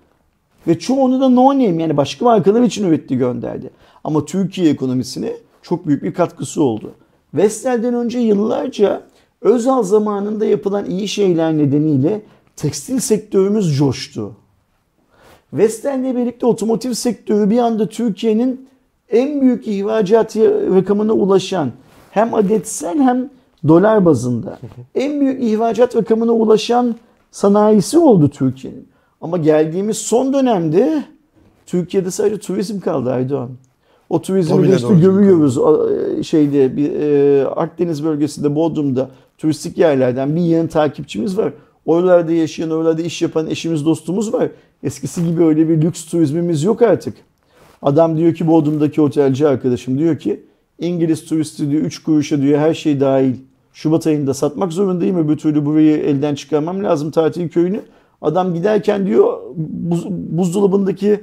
Ve 0.68 0.80
çoğunu 0.80 1.22
da 1.22 1.30
no 1.30 1.50
name 1.50 1.82
yani 1.82 1.98
başka 1.98 2.26
markalar 2.26 2.62
için 2.62 2.88
üretti 2.88 3.18
gönderdi. 3.18 3.70
Ama 4.04 4.26
Türkiye 4.26 4.70
ekonomisine 4.70 5.34
çok 5.62 5.88
büyük 5.88 6.04
bir 6.04 6.14
katkısı 6.14 6.64
oldu. 6.64 6.92
Vestel'den 7.34 7.94
önce 7.94 8.20
yıllarca 8.20 9.02
Özal 9.42 9.84
zamanında 9.84 10.46
yapılan 10.46 10.86
iyi 10.86 11.08
şeyler 11.08 11.58
nedeniyle 11.58 12.22
tekstil 12.56 13.00
sektörümüz 13.00 13.78
coştu. 13.78 14.36
Vestel'le 15.54 16.16
birlikte 16.16 16.46
otomotiv 16.46 16.94
sektörü 16.94 17.50
bir 17.50 17.58
anda 17.58 17.90
Türkiye'nin 17.90 18.70
en 19.10 19.42
büyük 19.42 19.68
ihracat 19.68 20.36
rakamına 20.76 21.14
ulaşan 21.14 21.72
hem 22.12 22.34
adetsel 22.34 23.00
hem 23.00 23.30
dolar 23.68 24.06
bazında 24.06 24.60
en 24.96 25.22
büyük 25.22 25.44
ihracat 25.44 25.96
rakamına 25.96 26.32
ulaşan 26.32 26.96
sanayisi 27.32 27.98
oldu 27.98 28.30
Türkiye'nin. 28.30 28.88
Ama 29.22 29.38
geldiğimiz 29.38 29.98
son 29.98 30.34
dönemde 30.34 31.04
Türkiye'de 31.66 32.12
sadece 32.12 32.40
turizm 32.40 32.80
kaldı 32.80 33.12
Aydoğan. 33.12 33.50
O 34.12 34.22
turizmi 34.22 34.68
de 34.72 34.76
işte 34.76 34.88
A- 35.58 36.24
şeyde 36.24 36.78
bir 36.78 36.92
e, 36.92 37.46
Akdeniz 37.48 38.04
bölgesinde 38.04 38.56
Bodrum'da 38.56 39.10
turistik 39.38 39.78
yerlerden 39.78 40.36
bir 40.36 40.42
yığın 40.42 40.68
takipçimiz 40.68 41.38
var. 41.38 41.54
Oralarda 41.86 42.32
yaşayan, 42.32 42.70
oralarda 42.72 43.02
iş 43.02 43.22
yapan 43.22 43.48
eşimiz, 43.48 43.86
dostumuz 43.86 44.34
var. 44.34 44.50
Eskisi 44.84 45.28
gibi 45.28 45.44
öyle 45.44 45.70
bir 45.70 45.82
lüks 45.82 46.06
turizmimiz 46.06 46.64
yok 46.64 46.82
artık. 46.82 47.14
Adam 47.82 48.18
diyor 48.18 48.34
ki 48.34 48.48
Bodrum'daki 48.48 49.02
otelci 49.02 49.48
arkadaşım 49.48 50.00
diyor 50.00 50.20
ki 50.20 50.44
İngiliz 50.80 51.26
turisti 51.26 51.70
diyor 51.72 51.82
3 51.82 52.04
kuruşa 52.04 52.42
diyor 52.42 52.60
her 52.60 52.74
şey 52.74 53.00
dahil. 53.00 53.36
Şubat 53.74 54.08
ayında 54.08 54.34
satmak 54.34 54.74
zorundayım 54.74 55.18
öbür 55.18 55.38
türlü 55.38 55.66
burayı 55.66 55.98
elden 55.98 56.36
çıkarmam 56.36 56.84
lazım 56.84 57.12
tatil 57.12 57.50
köyünü. 57.50 57.80
Adam 58.22 58.54
giderken 58.54 59.08
diyor 59.08 59.38
buz, 59.56 60.10
buzdolabındaki 60.10 61.20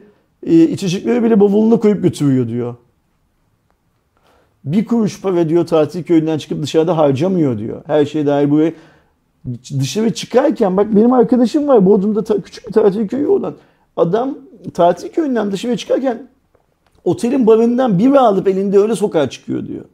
içecekleri 0.46 1.22
bile 1.22 1.40
bavuluna 1.40 1.80
koyup 1.80 2.02
götürüyor 2.02 2.48
diyor. 2.48 2.74
Bir 4.64 4.84
kuruş 4.84 5.20
para 5.20 5.48
diyor 5.48 5.66
tatil 5.66 6.02
köyünden 6.02 6.38
çıkıp 6.38 6.62
dışarıda 6.62 6.96
harcamıyor 6.96 7.58
diyor. 7.58 7.82
Her 7.86 8.04
şey 8.04 8.26
dahil 8.26 8.50
buraya 8.50 8.72
dışarı 9.80 10.14
çıkarken 10.14 10.76
bak 10.76 10.96
benim 10.96 11.12
arkadaşım 11.12 11.68
var 11.68 11.86
Bodrum'da 11.86 12.24
ta- 12.24 12.40
küçük 12.40 12.68
bir 12.68 12.72
tatil 12.72 13.08
köyü 13.08 13.26
olan. 13.26 13.54
Adam 13.96 14.38
tatil 14.74 15.08
köyünden 15.08 15.52
dışarı 15.52 15.76
çıkarken 15.76 16.26
otelin 17.04 17.46
barından 17.46 17.98
bira 17.98 18.20
alıp 18.20 18.48
elinde 18.48 18.78
öyle 18.78 18.94
sokağa 18.94 19.30
çıkıyor 19.30 19.66
diyor. 19.66 19.84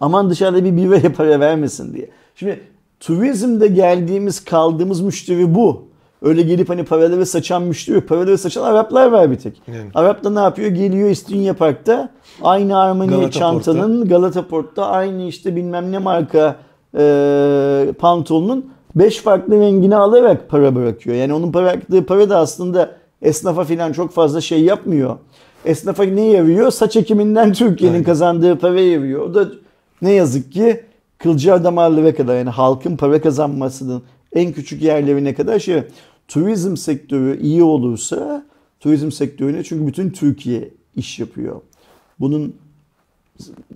Aman 0.00 0.30
dışarıda 0.30 0.64
bir 0.64 0.76
biraya 0.76 1.12
para 1.12 1.40
vermesin 1.40 1.94
diye. 1.94 2.10
Şimdi 2.36 2.60
turizmde 3.00 3.66
geldiğimiz 3.66 4.44
kaldığımız 4.44 5.00
müşteri 5.00 5.54
bu. 5.54 5.91
Öyle 6.22 6.42
gelip 6.42 6.68
hani 6.68 6.84
paraları 6.84 7.26
saçan 7.26 7.62
müşteri 7.62 7.96
yok. 7.96 8.08
Paraları 8.08 8.38
saçan 8.38 8.62
Araplar 8.62 9.06
var 9.06 9.30
bir 9.30 9.36
tek. 9.36 9.62
Yani. 9.66 9.90
Arap 9.94 10.24
da 10.24 10.30
ne 10.30 10.40
yapıyor? 10.40 10.70
Geliyor 10.70 11.10
İstinye 11.10 11.52
Park'ta 11.52 12.10
aynı 12.42 12.78
Armani 12.78 13.10
Galata 13.10 13.30
çantanın 13.30 14.08
Galata 14.08 14.46
Port'ta 14.46 14.86
aynı 14.86 15.22
işte 15.22 15.56
bilmem 15.56 15.92
ne 15.92 15.98
marka 15.98 16.56
e, 16.98 17.92
pantolonun 17.98 18.72
5 18.94 19.18
farklı 19.18 19.60
rengini 19.60 19.96
alarak 19.96 20.48
para 20.48 20.74
bırakıyor. 20.74 21.16
Yani 21.16 21.34
onun 21.34 21.54
bıraktığı 21.54 22.06
para 22.06 22.30
da 22.30 22.38
aslında 22.38 22.90
esnafa 23.22 23.64
falan 23.64 23.92
çok 23.92 24.12
fazla 24.12 24.40
şey 24.40 24.64
yapmıyor. 24.64 25.16
Esnafa 25.64 26.02
ne 26.02 26.24
yarıyor? 26.24 26.70
Saç 26.70 26.96
ekiminden 26.96 27.52
Türkiye'nin 27.52 27.94
Aynen. 27.94 28.04
kazandığı 28.04 28.58
para 28.58 28.80
yarıyor. 28.80 29.20
O 29.20 29.34
da 29.34 29.48
ne 30.02 30.12
yazık 30.12 30.52
ki 30.52 30.84
kılcal 31.18 31.64
damarlara 31.64 32.14
kadar 32.14 32.36
yani 32.36 32.50
halkın 32.50 32.96
para 32.96 33.20
kazanmasının 33.20 34.02
en 34.34 34.52
küçük 34.52 34.82
yerlerine 34.82 35.34
kadar 35.34 35.58
şey 35.58 35.82
turizm 36.32 36.76
sektörü 36.76 37.40
iyi 37.40 37.62
olursa 37.62 38.46
turizm 38.80 39.10
sektörüne 39.10 39.64
çünkü 39.64 39.86
bütün 39.86 40.10
Türkiye 40.10 40.70
iş 40.96 41.18
yapıyor. 41.18 41.60
Bunun 42.20 42.54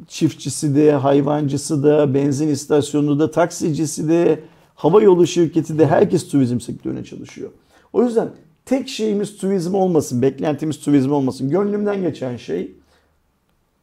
çiftçisi 0.08 0.76
de, 0.76 0.92
hayvancısı 0.92 1.82
da, 1.82 2.14
benzin 2.14 2.48
istasyonu 2.48 3.18
da, 3.18 3.30
taksicisi 3.30 4.08
de, 4.08 4.40
hava 4.74 5.02
yolu 5.02 5.26
şirketi 5.26 5.78
de 5.78 5.86
herkes 5.86 6.28
turizm 6.28 6.60
sektörüne 6.60 7.04
çalışıyor. 7.04 7.50
O 7.92 8.04
yüzden 8.04 8.28
tek 8.64 8.88
şeyimiz 8.88 9.36
turizm 9.36 9.74
olmasın, 9.74 10.22
beklentimiz 10.22 10.80
turizm 10.80 11.12
olmasın. 11.12 11.50
Gönlümden 11.50 12.02
geçen 12.02 12.36
şey 12.36 12.72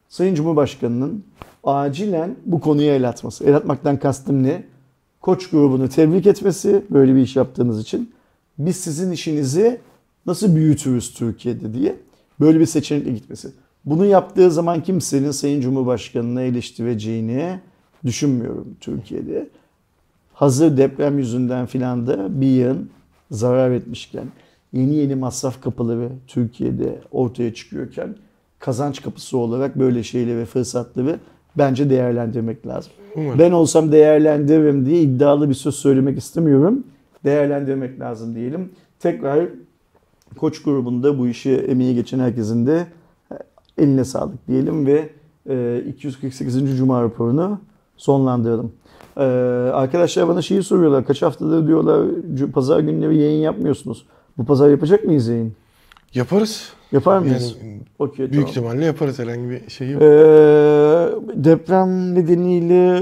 Sayın 0.08 0.34
Cumhurbaşkanı'nın 0.34 1.24
acilen 1.64 2.36
bu 2.46 2.60
konuya 2.60 2.94
el 2.94 3.08
atması. 3.08 3.44
El 3.44 3.56
atmaktan 3.56 3.98
kastım 3.98 4.42
ne? 4.42 4.64
Koç 5.20 5.50
grubunu 5.50 5.88
tebrik 5.88 6.26
etmesi 6.26 6.84
böyle 6.90 7.14
bir 7.14 7.20
iş 7.20 7.36
yaptığınız 7.36 7.80
için. 7.80 8.13
Biz 8.58 8.76
sizin 8.76 9.10
işinizi 9.10 9.80
nasıl 10.26 10.56
büyütürüz 10.56 11.14
Türkiye'de 11.14 11.74
diye 11.74 11.96
böyle 12.40 12.60
bir 12.60 12.66
seçenekle 12.66 13.12
gitmesi. 13.12 13.48
Bunu 13.84 14.06
yaptığı 14.06 14.50
zaman 14.50 14.82
kimsenin 14.82 15.30
Sayın 15.30 15.60
Cumhurbaşkanı'nı 15.60 16.42
eleştireceğini 16.42 17.60
düşünmüyorum 18.04 18.76
Türkiye'de. 18.80 19.48
Hazır 20.32 20.76
deprem 20.76 21.18
yüzünden 21.18 21.66
filan 21.66 22.06
da 22.06 22.40
bir 22.40 22.46
yığın 22.46 22.90
zarar 23.30 23.70
etmişken, 23.70 24.24
yeni 24.72 24.94
yeni 24.94 25.14
masraf 25.14 25.62
kapıları 25.62 26.08
Türkiye'de 26.26 27.00
ortaya 27.10 27.54
çıkıyorken 27.54 28.16
kazanç 28.58 29.02
kapısı 29.02 29.38
olarak 29.38 29.78
böyle 29.78 30.02
şeyleri 30.02 30.38
ve 30.38 30.44
fırsatları 30.44 31.18
bence 31.58 31.90
değerlendirmek 31.90 32.66
lazım. 32.66 32.92
Ben 33.38 33.52
olsam 33.52 33.92
değerlendiririm 33.92 34.86
diye 34.86 35.00
iddialı 35.00 35.48
bir 35.48 35.54
söz 35.54 35.74
söylemek 35.74 36.18
istemiyorum. 36.18 36.84
Değerlendirmek 37.24 38.00
lazım 38.00 38.34
diyelim. 38.34 38.72
Tekrar 38.98 39.48
Koç 40.36 40.62
grubunda 40.62 41.18
bu 41.18 41.28
işi 41.28 41.50
emeği 41.50 41.94
geçen 41.94 42.18
herkesin 42.18 42.66
de 42.66 42.86
eline 43.78 44.04
sağlık 44.04 44.48
diyelim 44.48 44.86
ve 44.86 45.08
e, 45.48 45.82
248. 45.88 46.78
Cuma 46.78 47.02
raporunu 47.02 47.60
sonlandıralım. 47.96 48.72
Ee, 49.16 49.22
arkadaşlar 49.72 50.28
bana 50.28 50.42
şeyi 50.42 50.62
soruyorlar. 50.62 51.06
Kaç 51.06 51.22
haftadır 51.22 51.66
diyorlar 51.66 52.06
pazar 52.52 52.80
günleri 52.80 53.16
yayın 53.16 53.42
yapmıyorsunuz. 53.42 54.06
Bu 54.38 54.44
pazar 54.44 54.70
yapacak 54.70 55.04
mıyız 55.04 55.28
yayın? 55.28 55.52
Yaparız. 56.14 56.72
Yapar 56.92 57.18
mıyız? 57.18 57.56
Yani 57.62 57.80
Okey, 57.98 58.18
büyük 58.18 58.34
tamam. 58.34 58.48
ihtimalle 58.48 58.84
yaparız 58.84 59.18
herhangi 59.18 59.50
bir 59.50 59.70
şey 59.70 59.90
yok. 59.90 60.02
Ee, 60.02 60.06
deprem 61.44 62.14
nedeniyle 62.14 62.96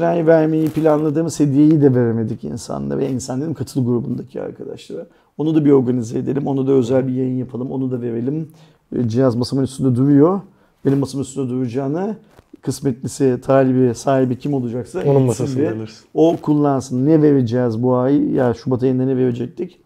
e, 0.00 0.06
ay 0.06 0.26
vermeyi 0.26 0.68
planladığımız 0.68 1.40
hediyeyi 1.40 1.80
de 1.80 1.94
veremedik 1.94 2.44
insanlara. 2.44 2.98
Ve 2.98 3.08
insan 3.08 3.40
dedim 3.40 3.54
katıl 3.54 3.84
grubundaki 3.84 4.42
arkadaşlara. 4.42 5.06
Onu 5.38 5.54
da 5.54 5.64
bir 5.64 5.70
organize 5.70 6.18
edelim. 6.18 6.46
Onu 6.46 6.66
da 6.66 6.72
özel 6.72 7.08
bir 7.08 7.12
yayın 7.12 7.38
yapalım. 7.38 7.70
Onu 7.70 7.90
da 7.90 8.02
verelim. 8.02 8.48
E, 8.96 9.08
Cihaz 9.08 9.36
masamın 9.36 9.62
üstünde 9.62 9.96
duruyor. 9.96 10.40
Benim 10.84 10.98
masamın 10.98 11.24
üstünde 11.24 11.48
duracağını 11.48 12.16
kısmetlisi, 12.62 13.38
talibi, 13.42 13.94
sahibi 13.94 14.38
kim 14.38 14.54
olacaksa 14.54 15.02
Onun 15.06 15.22
masasında 15.22 15.74
o 16.14 16.36
kullansın. 16.42 17.06
Ne 17.06 17.22
vereceğiz 17.22 17.82
bu 17.82 17.96
ay? 17.96 18.34
Ya 18.34 18.54
Şubat 18.54 18.82
ayında 18.82 19.04
ne 19.04 19.16
verecektik? 19.16 19.78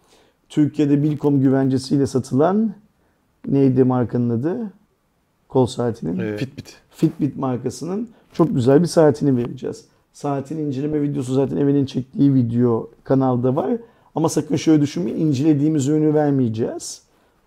Türkiye'de 0.51 1.03
Bilkom 1.03 1.41
güvencesiyle 1.41 2.07
satılan 2.07 2.75
neydi 3.49 3.85
markanın 3.85 4.31
adı? 4.31 4.73
Kol 5.49 5.67
saatinin. 5.67 6.19
Ee, 6.19 6.37
Fitbit. 6.37 6.77
Fitbit 6.91 7.37
markasının 7.37 8.09
çok 8.33 8.55
güzel 8.55 8.83
bir 8.83 8.87
saatini 8.87 9.37
vereceğiz. 9.37 9.85
Saatin 10.13 10.59
inceleme 10.59 11.03
videosu 11.03 11.35
zaten 11.35 11.57
Evel'in 11.57 11.87
çektiği 11.87 12.35
video 12.35 12.91
kanalda 13.05 13.57
var. 13.57 13.71
Ama 14.15 14.29
sakın 14.29 14.57
şöyle 14.57 14.83
düşünmeyin, 14.83 15.27
incelediğimiz 15.27 15.89
ürünü 15.89 16.15
vermeyeceğiz. 16.15 17.03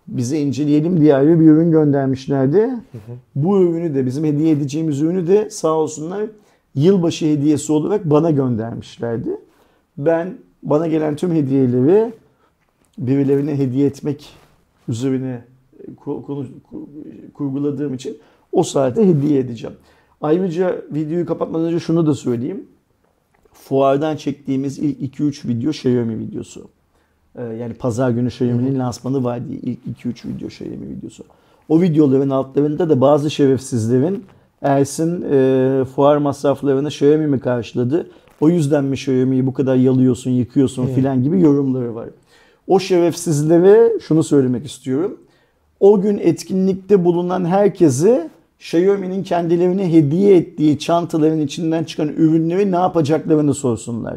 Bize 0.08 0.40
inceleyelim 0.40 1.00
diye 1.00 1.14
ayrı 1.14 1.40
bir 1.40 1.46
ürün 1.46 1.70
göndermişlerdi. 1.70 2.70
Bu 3.34 3.62
ürünü 3.62 3.94
de 3.94 4.06
bizim 4.06 4.24
hediye 4.24 4.50
edeceğimiz 4.50 5.00
ürünü 5.00 5.26
de 5.26 5.50
sağ 5.50 5.72
olsunlar 5.72 6.26
yılbaşı 6.74 7.26
hediyesi 7.26 7.72
olarak 7.72 8.10
bana 8.10 8.30
göndermişlerdi. 8.30 9.30
Ben 9.98 10.34
bana 10.62 10.86
gelen 10.86 11.16
tüm 11.16 11.32
hediyeleri 11.32 12.12
birilerine 12.98 13.58
hediye 13.58 13.86
etmek 13.86 14.28
üzerine 14.88 15.44
konu, 15.96 16.46
ku- 16.72 16.86
kurguladığım 17.34 17.94
için 17.94 18.16
o 18.52 18.62
saate 18.62 19.08
hediye 19.08 19.38
edeceğim. 19.40 19.76
Ayrıca 20.20 20.82
videoyu 20.94 21.26
kapatmadan 21.26 21.66
önce 21.66 21.80
şunu 21.80 22.06
da 22.06 22.14
söyleyeyim. 22.14 22.66
Fuardan 23.52 24.16
çektiğimiz 24.16 24.78
ilk 24.78 25.20
2-3 25.20 25.48
video 25.48 25.70
Xiaomi 25.70 26.18
videosu. 26.18 26.68
Ee, 27.36 27.42
Yani 27.42 27.74
pazar 27.74 28.10
günü 28.10 28.26
Xiaomi'nin 28.28 28.78
lansmanı 28.78 29.24
var 29.24 29.48
diye 29.48 29.58
ilk 29.58 29.78
2-3 30.04 30.28
video 30.28 30.48
Xiaomi 30.48 30.88
videosu. 30.88 31.24
O 31.68 31.80
videoların 31.82 32.30
altlarında 32.30 32.88
da 32.88 33.00
bazı 33.00 33.30
şerefsizlerin 33.30 34.24
Ersin 34.62 35.24
e, 35.32 35.84
fuar 35.94 36.16
masraflarını 36.16 36.88
Xiaomi 36.88 37.26
mi 37.26 37.40
karşıladı? 37.40 38.10
O 38.40 38.48
yüzden 38.48 38.84
mi 38.84 38.94
Xiaomi'yi 38.94 39.46
bu 39.46 39.52
kadar 39.54 39.76
yalıyorsun, 39.76 40.30
yıkıyorsun 40.30 40.86
filan 40.86 41.22
gibi 41.22 41.40
yorumları 41.40 41.94
var. 41.94 42.08
O 42.68 42.80
şerefsizlere 42.80 43.92
şunu 44.00 44.22
söylemek 44.22 44.66
istiyorum. 44.66 45.18
O 45.80 46.00
gün 46.00 46.18
etkinlikte 46.18 47.04
bulunan 47.04 47.44
herkese 47.44 48.30
Xiaomi'nin 48.58 49.22
kendilerine 49.22 49.92
hediye 49.92 50.36
ettiği 50.36 50.78
çantaların 50.78 51.40
içinden 51.40 51.84
çıkan 51.84 52.08
ürünleri 52.08 52.72
ne 52.72 52.76
yapacaklarını 52.76 53.54
sorsunlar. 53.54 54.14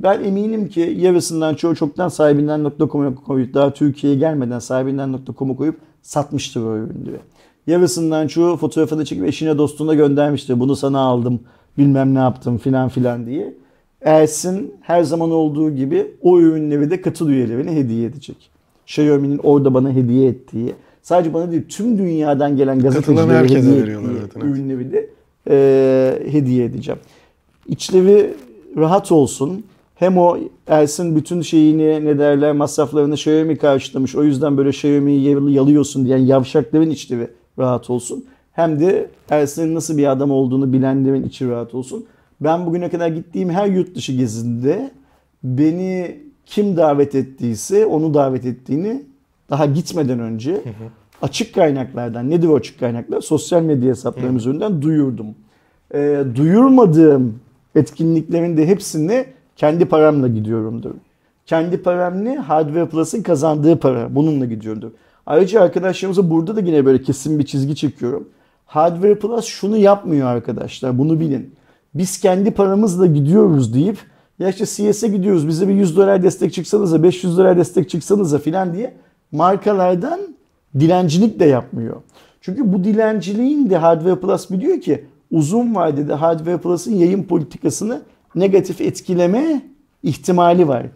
Ben 0.00 0.24
eminim 0.24 0.68
ki 0.68 0.96
yarısından 0.98 1.54
çoğu 1.54 1.74
çoktan 1.74 2.08
sahibinden.com'a 2.08 3.14
koyup 3.14 3.54
daha 3.54 3.72
Türkiye'ye 3.72 4.18
gelmeden 4.18 4.58
sahibinden.com'a 4.58 5.56
koyup 5.56 5.76
satmıştır 6.02 6.60
o 6.62 6.76
ürünleri. 6.76 7.20
Yarısından 7.66 8.26
çoğu 8.26 8.56
fotoğrafını 8.56 9.04
çekip 9.04 9.24
eşine 9.24 9.58
dostuna 9.58 9.94
göndermiştir. 9.94 10.60
Bunu 10.60 10.76
sana 10.76 11.00
aldım 11.00 11.40
bilmem 11.78 12.14
ne 12.14 12.18
yaptım 12.18 12.58
filan 12.58 12.88
filan 12.88 13.26
diye. 13.26 13.54
Ersin 14.02 14.74
her 14.80 15.02
zaman 15.02 15.30
olduğu 15.30 15.70
gibi 15.70 16.06
o 16.22 16.40
ürünleri 16.40 16.90
de 16.90 17.00
katıl 17.00 17.28
üyelerine 17.28 17.76
hediye 17.76 18.06
edecek. 18.06 18.50
Xiaomi'nin 18.86 19.38
orada 19.38 19.74
bana 19.74 19.92
hediye 19.92 20.28
ettiği, 20.28 20.74
sadece 21.02 21.34
bana 21.34 21.50
değil 21.50 21.62
tüm 21.68 21.98
dünyadan 21.98 22.56
gelen 22.56 22.78
gazetecilere 22.78 23.38
hediye 23.38 23.58
ettiği 23.58 23.94
zaten, 24.20 24.40
evet. 24.40 24.44
ürünleri 24.44 24.92
de 24.92 25.08
e, 25.50 26.32
hediye 26.32 26.64
edeceğim. 26.64 27.00
İçleri 27.68 28.34
rahat 28.76 29.12
olsun. 29.12 29.64
Hem 29.94 30.18
o 30.18 30.38
Ersin 30.66 31.16
bütün 31.16 31.40
şeyini 31.40 32.04
ne 32.04 32.18
derler 32.18 32.52
masraflarını 32.52 33.14
Xiaomi 33.14 33.56
karşılamış. 33.56 34.16
O 34.16 34.24
yüzden 34.24 34.56
böyle 34.56 34.68
Xiaomi'yi 34.68 35.30
yal- 35.30 35.48
yalıyorsun 35.48 36.04
diyen 36.04 36.18
yavşakların 36.18 36.90
içleri 36.90 37.28
rahat 37.58 37.90
olsun. 37.90 38.24
Hem 38.52 38.80
de 38.80 39.10
Ersin'in 39.30 39.74
nasıl 39.74 39.98
bir 39.98 40.10
adam 40.10 40.30
olduğunu 40.30 40.72
bilenlerin 40.72 41.24
içi 41.24 41.48
rahat 41.48 41.74
olsun. 41.74 42.04
Ben 42.40 42.66
bugüne 42.66 42.90
kadar 42.90 43.08
gittiğim 43.08 43.50
her 43.50 43.66
yurt 43.66 43.94
dışı 43.94 44.12
gezinde 44.12 44.90
beni 45.44 46.20
kim 46.46 46.76
davet 46.76 47.14
ettiyse 47.14 47.86
onu 47.86 48.14
davet 48.14 48.46
ettiğini 48.46 49.02
daha 49.50 49.66
gitmeden 49.66 50.20
önce 50.20 50.62
açık 51.22 51.54
kaynaklardan 51.54 52.30
nedir 52.30 52.48
o 52.48 52.56
açık 52.56 52.80
kaynaklar? 52.80 53.20
Sosyal 53.20 53.62
medya 53.62 53.90
hesaplarım 53.90 54.36
üzerinden 54.36 54.82
duyurdum. 54.82 55.26
Ee, 55.94 56.24
duyurmadığım 56.34 57.38
etkinliklerin 57.74 58.56
de 58.56 58.66
hepsine 58.66 59.26
kendi 59.56 59.84
paramla 59.84 60.28
gidiyorumdur. 60.28 60.94
Kendi 61.46 61.82
param 61.82 62.24
ne? 62.24 62.36
Hardware 62.36 62.86
Plus'ın 62.86 63.22
kazandığı 63.22 63.78
para. 63.78 64.14
Bununla 64.14 64.44
gidiyorumdur. 64.44 64.90
Ayrıca 65.26 65.60
arkadaşlarımıza 65.60 66.30
burada 66.30 66.56
da 66.56 66.60
yine 66.60 66.84
böyle 66.84 67.02
kesin 67.02 67.38
bir 67.38 67.46
çizgi 67.46 67.76
çekiyorum. 67.76 68.28
Hardware 68.66 69.14
Plus 69.14 69.44
şunu 69.44 69.76
yapmıyor 69.76 70.28
arkadaşlar. 70.28 70.98
Bunu 70.98 71.20
bilin. 71.20 71.54
Biz 71.94 72.20
kendi 72.20 72.50
paramızla 72.50 73.06
gidiyoruz 73.06 73.74
deyip 73.74 73.98
ya 74.38 74.48
işte 74.48 74.66
CS'e 74.66 75.08
gidiyoruz 75.08 75.48
bize 75.48 75.68
bir 75.68 75.74
100 75.74 75.96
dolar 75.96 76.22
destek 76.22 76.52
çıksanıza 76.52 77.02
500 77.02 77.38
dolar 77.38 77.56
destek 77.56 77.90
çıksanıza 77.90 78.38
filan 78.38 78.74
diye 78.74 78.94
markalardan 79.32 80.20
dilencilik 80.80 81.40
de 81.40 81.44
yapmıyor. 81.44 81.96
Çünkü 82.40 82.72
bu 82.72 82.84
dilenciliğin 82.84 83.70
de 83.70 83.76
Hardware 83.76 84.16
Plus 84.16 84.50
biliyor 84.50 84.80
ki 84.80 85.04
uzun 85.30 85.74
vadede 85.74 86.14
Hardware 86.14 86.58
Plus'ın 86.58 86.94
yayın 86.94 87.22
politikasını 87.22 88.02
negatif 88.34 88.80
etkileme 88.80 89.62
ihtimali 90.02 90.68
var. 90.68 90.86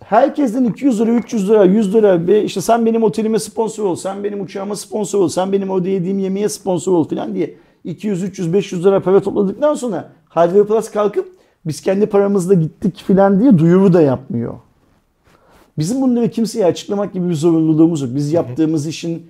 Herkesten 0.00 0.64
200 0.64 1.00
lira, 1.00 1.10
300 1.10 1.50
lira, 1.50 1.64
100 1.64 1.94
lira 1.94 2.26
ve 2.26 2.44
işte 2.44 2.60
sen 2.60 2.86
benim 2.86 3.02
otelime 3.02 3.38
sponsor 3.38 3.84
ol, 3.84 3.96
sen 3.96 4.24
benim 4.24 4.40
uçağıma 4.40 4.76
sponsor 4.76 5.20
ol, 5.20 5.28
sen 5.28 5.52
benim 5.52 5.70
orada 5.70 5.88
yemeğe 5.88 6.48
sponsor 6.48 6.92
ol 6.92 7.08
falan 7.08 7.34
diye 7.34 7.54
200, 7.86 8.22
300, 8.22 8.52
500 8.52 8.84
lira 8.84 9.00
para 9.00 9.20
topladıktan 9.20 9.74
sonra 9.74 10.12
Hardware 10.28 10.64
Plus 10.64 10.90
kalkıp 10.90 11.28
biz 11.66 11.80
kendi 11.80 12.06
paramızla 12.06 12.54
gittik 12.54 13.04
falan 13.06 13.40
diye 13.40 13.58
duyuru 13.58 13.92
da 13.92 14.02
yapmıyor. 14.02 14.54
Bizim 15.78 16.02
bunları 16.02 16.30
kimseye 16.30 16.66
açıklamak 16.66 17.12
gibi 17.12 17.28
bir 17.28 17.34
zorunluluğumuz 17.34 18.02
yok. 18.02 18.10
Biz 18.14 18.32
yaptığımız 18.32 18.86
işin 18.86 19.26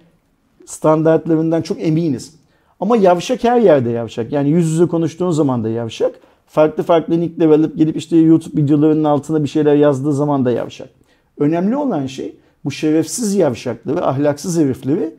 standartlarından 0.66 1.62
çok 1.62 1.80
eminiz. 1.80 2.34
Ama 2.80 2.96
yavşak 2.96 3.44
her 3.44 3.60
yerde 3.60 3.90
yavşak. 3.90 4.32
Yani 4.32 4.50
yüz 4.50 4.70
yüze 4.70 4.86
konuştuğun 4.86 5.30
zaman 5.30 5.64
da 5.64 5.68
yavşak. 5.68 6.14
Farklı 6.46 6.82
farklı 6.82 7.20
nickler 7.20 7.48
alıp 7.48 7.76
gelip 7.76 7.96
işte 7.96 8.16
YouTube 8.16 8.62
videolarının 8.62 9.04
altına 9.04 9.42
bir 9.42 9.48
şeyler 9.48 9.74
yazdığı 9.74 10.12
zaman 10.12 10.44
da 10.44 10.50
yavşak. 10.50 10.88
Önemli 11.38 11.76
olan 11.76 12.06
şey 12.06 12.36
bu 12.64 12.70
şerefsiz 12.70 13.34
yavşakları, 13.34 14.06
ahlaksız 14.06 14.58
herifleri 14.58 15.14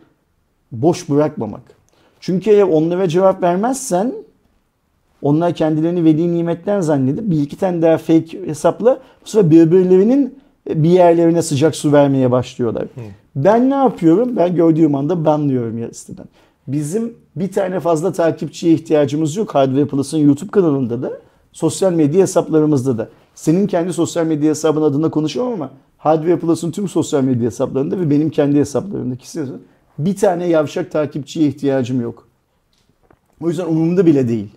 boş 0.72 1.10
bırakmamak. 1.10 1.77
Çünkü 2.20 2.50
eğer 2.50 2.64
onlara 2.64 3.08
cevap 3.08 3.44
vermezsen 3.44 4.14
onlar 5.22 5.54
kendilerini 5.54 6.04
veli 6.04 6.34
nimetten 6.34 6.82
zannedip 6.82 7.30
bir 7.30 7.42
iki 7.42 7.58
tane 7.58 7.82
daha 7.82 7.98
fake 7.98 8.48
hesapla 8.48 9.00
bu 9.26 9.30
sefer 9.30 9.52
birbirlerinin 9.52 10.40
bir 10.70 10.90
yerlerine 10.90 11.42
sıcak 11.42 11.76
su 11.76 11.92
vermeye 11.94 12.32
başlıyorlar. 12.32 12.86
Ben 13.36 13.70
ne 13.70 13.76
yapıyorum? 13.76 14.36
Ben 14.36 14.56
gördüğüm 14.56 14.96
anda 14.96 15.26
banlıyorum 15.26 15.78
ya 15.78 15.94
siteden. 15.94 16.26
Bizim 16.68 17.14
bir 17.36 17.52
tane 17.52 17.80
fazla 17.80 18.12
takipçiye 18.12 18.74
ihtiyacımız 18.74 19.36
yok. 19.36 19.56
Hardware 19.56 19.88
Plus'ın 19.88 20.18
YouTube 20.18 20.52
kanalında 20.52 21.02
da, 21.02 21.12
sosyal 21.52 21.94
medya 21.94 22.22
hesaplarımızda 22.22 22.98
da. 22.98 23.10
senin 23.36 23.68
kendi 23.68 23.94
sosyal 23.94 24.26
medya 24.26 24.50
hesabın 24.50 24.82
adına 24.82 25.10
konuşamam 25.10 25.54
ama 25.54 25.70
Hardware 25.98 26.40
Plus'ın 26.40 26.72
tüm 26.72 26.88
sosyal 26.88 27.24
medya 27.24 27.46
hesaplarında 27.46 28.00
ve 28.00 28.10
benim 28.10 28.30
kendi 28.30 28.60
hesaplarımda 28.60 29.16
ikisi 29.16 29.46
bir 30.00 30.16
tane 30.16 30.48
yavşak 30.48 30.92
takipçiye 30.92 31.48
ihtiyacım 31.48 32.02
yok. 32.02 32.28
O 33.42 33.50
yüzden 33.50 33.66
umurumda 33.66 34.06
bile 34.06 34.28
değil. 34.28 34.48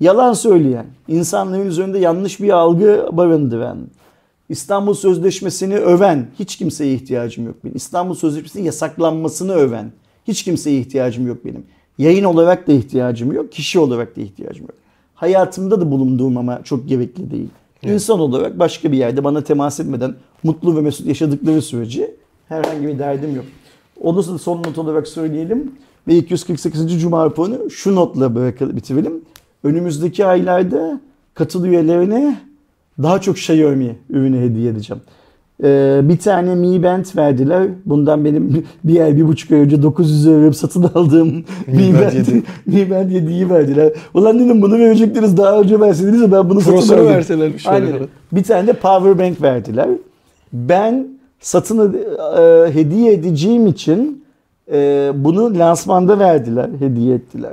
Yalan 0.00 0.32
söyleyen, 0.32 0.86
insanların 1.08 1.66
üzerinde 1.66 1.98
yanlış 1.98 2.40
bir 2.40 2.50
algı 2.50 3.08
barındıran, 3.12 3.78
İstanbul 4.48 4.94
Sözleşmesi'ni 4.94 5.76
öven 5.76 6.26
hiç 6.38 6.56
kimseye 6.56 6.94
ihtiyacım 6.94 7.46
yok 7.46 7.56
benim. 7.64 7.76
İstanbul 7.76 8.14
Sözleşmesi'nin 8.14 8.64
yasaklanmasını 8.64 9.52
öven 9.52 9.92
hiç 10.28 10.42
kimseye 10.42 10.78
ihtiyacım 10.78 11.26
yok 11.26 11.44
benim. 11.44 11.64
Yayın 11.98 12.24
olarak 12.24 12.68
da 12.68 12.72
ihtiyacım 12.72 13.32
yok, 13.32 13.52
kişi 13.52 13.78
olarak 13.78 14.16
da 14.16 14.20
ihtiyacım 14.20 14.62
yok. 14.62 14.74
Hayatımda 15.14 15.80
da 15.80 15.90
bulunduğum 15.90 16.36
ama 16.36 16.62
çok 16.64 16.88
gerekli 16.88 17.30
değil. 17.30 17.48
İnsan 17.82 18.20
olarak 18.20 18.58
başka 18.58 18.92
bir 18.92 18.96
yerde 18.96 19.24
bana 19.24 19.44
temas 19.44 19.80
etmeden 19.80 20.14
mutlu 20.42 20.76
ve 20.76 20.80
mesut 20.80 21.06
yaşadıkları 21.06 21.62
sürece 21.62 22.14
herhangi 22.48 22.86
bir 22.86 22.98
derdim 22.98 23.36
yok. 23.36 23.44
Onu 24.00 24.22
son 24.22 24.58
not 24.58 24.78
olarak 24.78 25.08
söyleyelim. 25.08 25.72
Ve 26.08 26.16
248. 26.16 27.00
Cuma 27.00 27.24
raporunu 27.24 27.70
şu 27.70 27.94
notla 27.94 28.36
bitirelim. 28.76 29.12
Önümüzdeki 29.64 30.26
aylarda 30.26 31.00
katıl 31.34 31.64
üyelerine 31.64 32.40
daha 33.02 33.20
çok 33.20 33.36
Xiaomi 33.36 33.96
ürünü 34.10 34.40
hediye 34.40 34.70
edeceğim. 34.70 35.02
Ee, 35.62 36.00
bir 36.02 36.18
tane 36.18 36.54
Mi 36.54 36.82
Band 36.82 37.04
verdiler. 37.16 37.68
Bundan 37.86 38.24
benim 38.24 38.64
bir 38.84 39.00
ay, 39.00 39.16
bir 39.16 39.28
buçuk 39.28 39.52
ay 39.52 39.58
önce 39.58 39.82
900 39.82 40.26
euro 40.26 40.52
satın 40.52 40.82
aldığım 40.82 41.28
Mi 41.66 41.94
Band, 41.94 42.12
7. 42.12 42.42
Mi 42.66 42.90
Band 42.90 43.10
7'yi 43.10 43.50
verdiler. 43.50 43.92
Ulan 44.14 44.38
dedim 44.38 44.62
bunu 44.62 44.78
verecektiniz 44.78 45.36
daha 45.36 45.60
önce 45.60 45.80
verseydiniz 45.80 46.20
de 46.20 46.32
ben 46.32 46.50
bunu 46.50 46.60
satın 46.60 46.76
Prosunu 46.76 46.96
aldım. 46.96 47.08
verselermiş 47.08 47.66
Aynen. 47.66 47.92
Bir 48.32 48.42
tane 48.44 48.66
de 48.66 48.72
power 48.72 49.18
bank 49.18 49.42
verdiler. 49.42 49.88
Ben 50.52 51.08
satın 51.40 51.94
e, 51.94 52.74
hediye 52.74 53.12
edeceğim 53.12 53.66
için 53.66 54.24
e, 54.72 55.10
bunu 55.14 55.58
lansmanda 55.58 56.18
verdiler, 56.18 56.70
hediye 56.78 57.14
ettiler. 57.14 57.52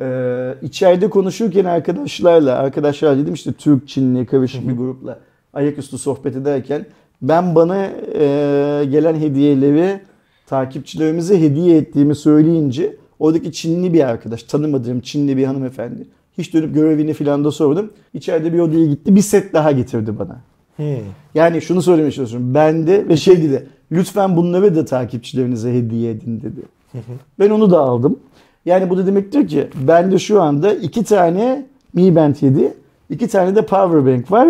E, 0.00 0.54
içeride 0.62 1.10
konuşurken 1.10 1.64
arkadaşlarla, 1.64 2.56
arkadaşlar 2.58 3.18
dedim 3.18 3.34
işte 3.34 3.52
Türk, 3.52 3.88
Çinli 3.88 4.26
karışık 4.26 4.68
bir 4.68 4.76
grupla 4.76 5.18
ayaküstü 5.52 5.98
sohbet 5.98 6.36
ederken 6.36 6.86
ben 7.22 7.54
bana 7.54 7.86
e, 8.14 8.84
gelen 8.90 9.14
hediyeleri 9.14 10.00
takipçilerimize 10.46 11.40
hediye 11.40 11.76
ettiğimi 11.76 12.14
söyleyince 12.14 12.96
oradaki 13.18 13.52
Çinli 13.52 13.92
bir 13.92 14.08
arkadaş, 14.08 14.42
tanımadığım 14.42 15.00
Çinli 15.00 15.36
bir 15.36 15.44
hanımefendi 15.44 16.06
hiç 16.38 16.54
dönüp 16.54 16.74
görevini 16.74 17.12
filan 17.12 17.44
da 17.44 17.50
sordum. 17.50 17.90
İçeride 18.14 18.52
bir 18.52 18.58
odaya 18.58 18.86
gitti. 18.86 19.16
Bir 19.16 19.20
set 19.20 19.52
daha 19.52 19.72
getirdi 19.72 20.18
bana. 20.18 20.40
Hmm. 20.80 21.04
Yani 21.34 21.62
şunu 21.62 21.82
söylemeye 21.82 22.12
çalışıyorum. 22.12 22.54
Ben 22.54 22.86
de 22.86 23.08
ve 23.08 23.16
şey 23.16 23.42
dedi. 23.42 23.66
Lütfen 23.92 24.36
bunları 24.36 24.76
da 24.76 24.84
takipçilerinize 24.84 25.74
hediye 25.74 26.10
edin 26.10 26.40
dedi. 26.40 26.60
Ben 27.38 27.50
onu 27.50 27.70
da 27.70 27.80
aldım. 27.80 28.18
Yani 28.64 28.90
bu 28.90 28.98
da 28.98 29.06
demektir 29.06 29.48
ki 29.48 29.68
bende 29.88 30.18
şu 30.18 30.42
anda 30.42 30.74
iki 30.74 31.04
tane 31.04 31.66
Mi 31.94 32.16
Band 32.16 32.34
7, 32.40 32.74
iki 33.10 33.28
tane 33.28 33.56
de 33.56 33.66
Power 33.66 34.06
Bank 34.06 34.32
var. 34.32 34.48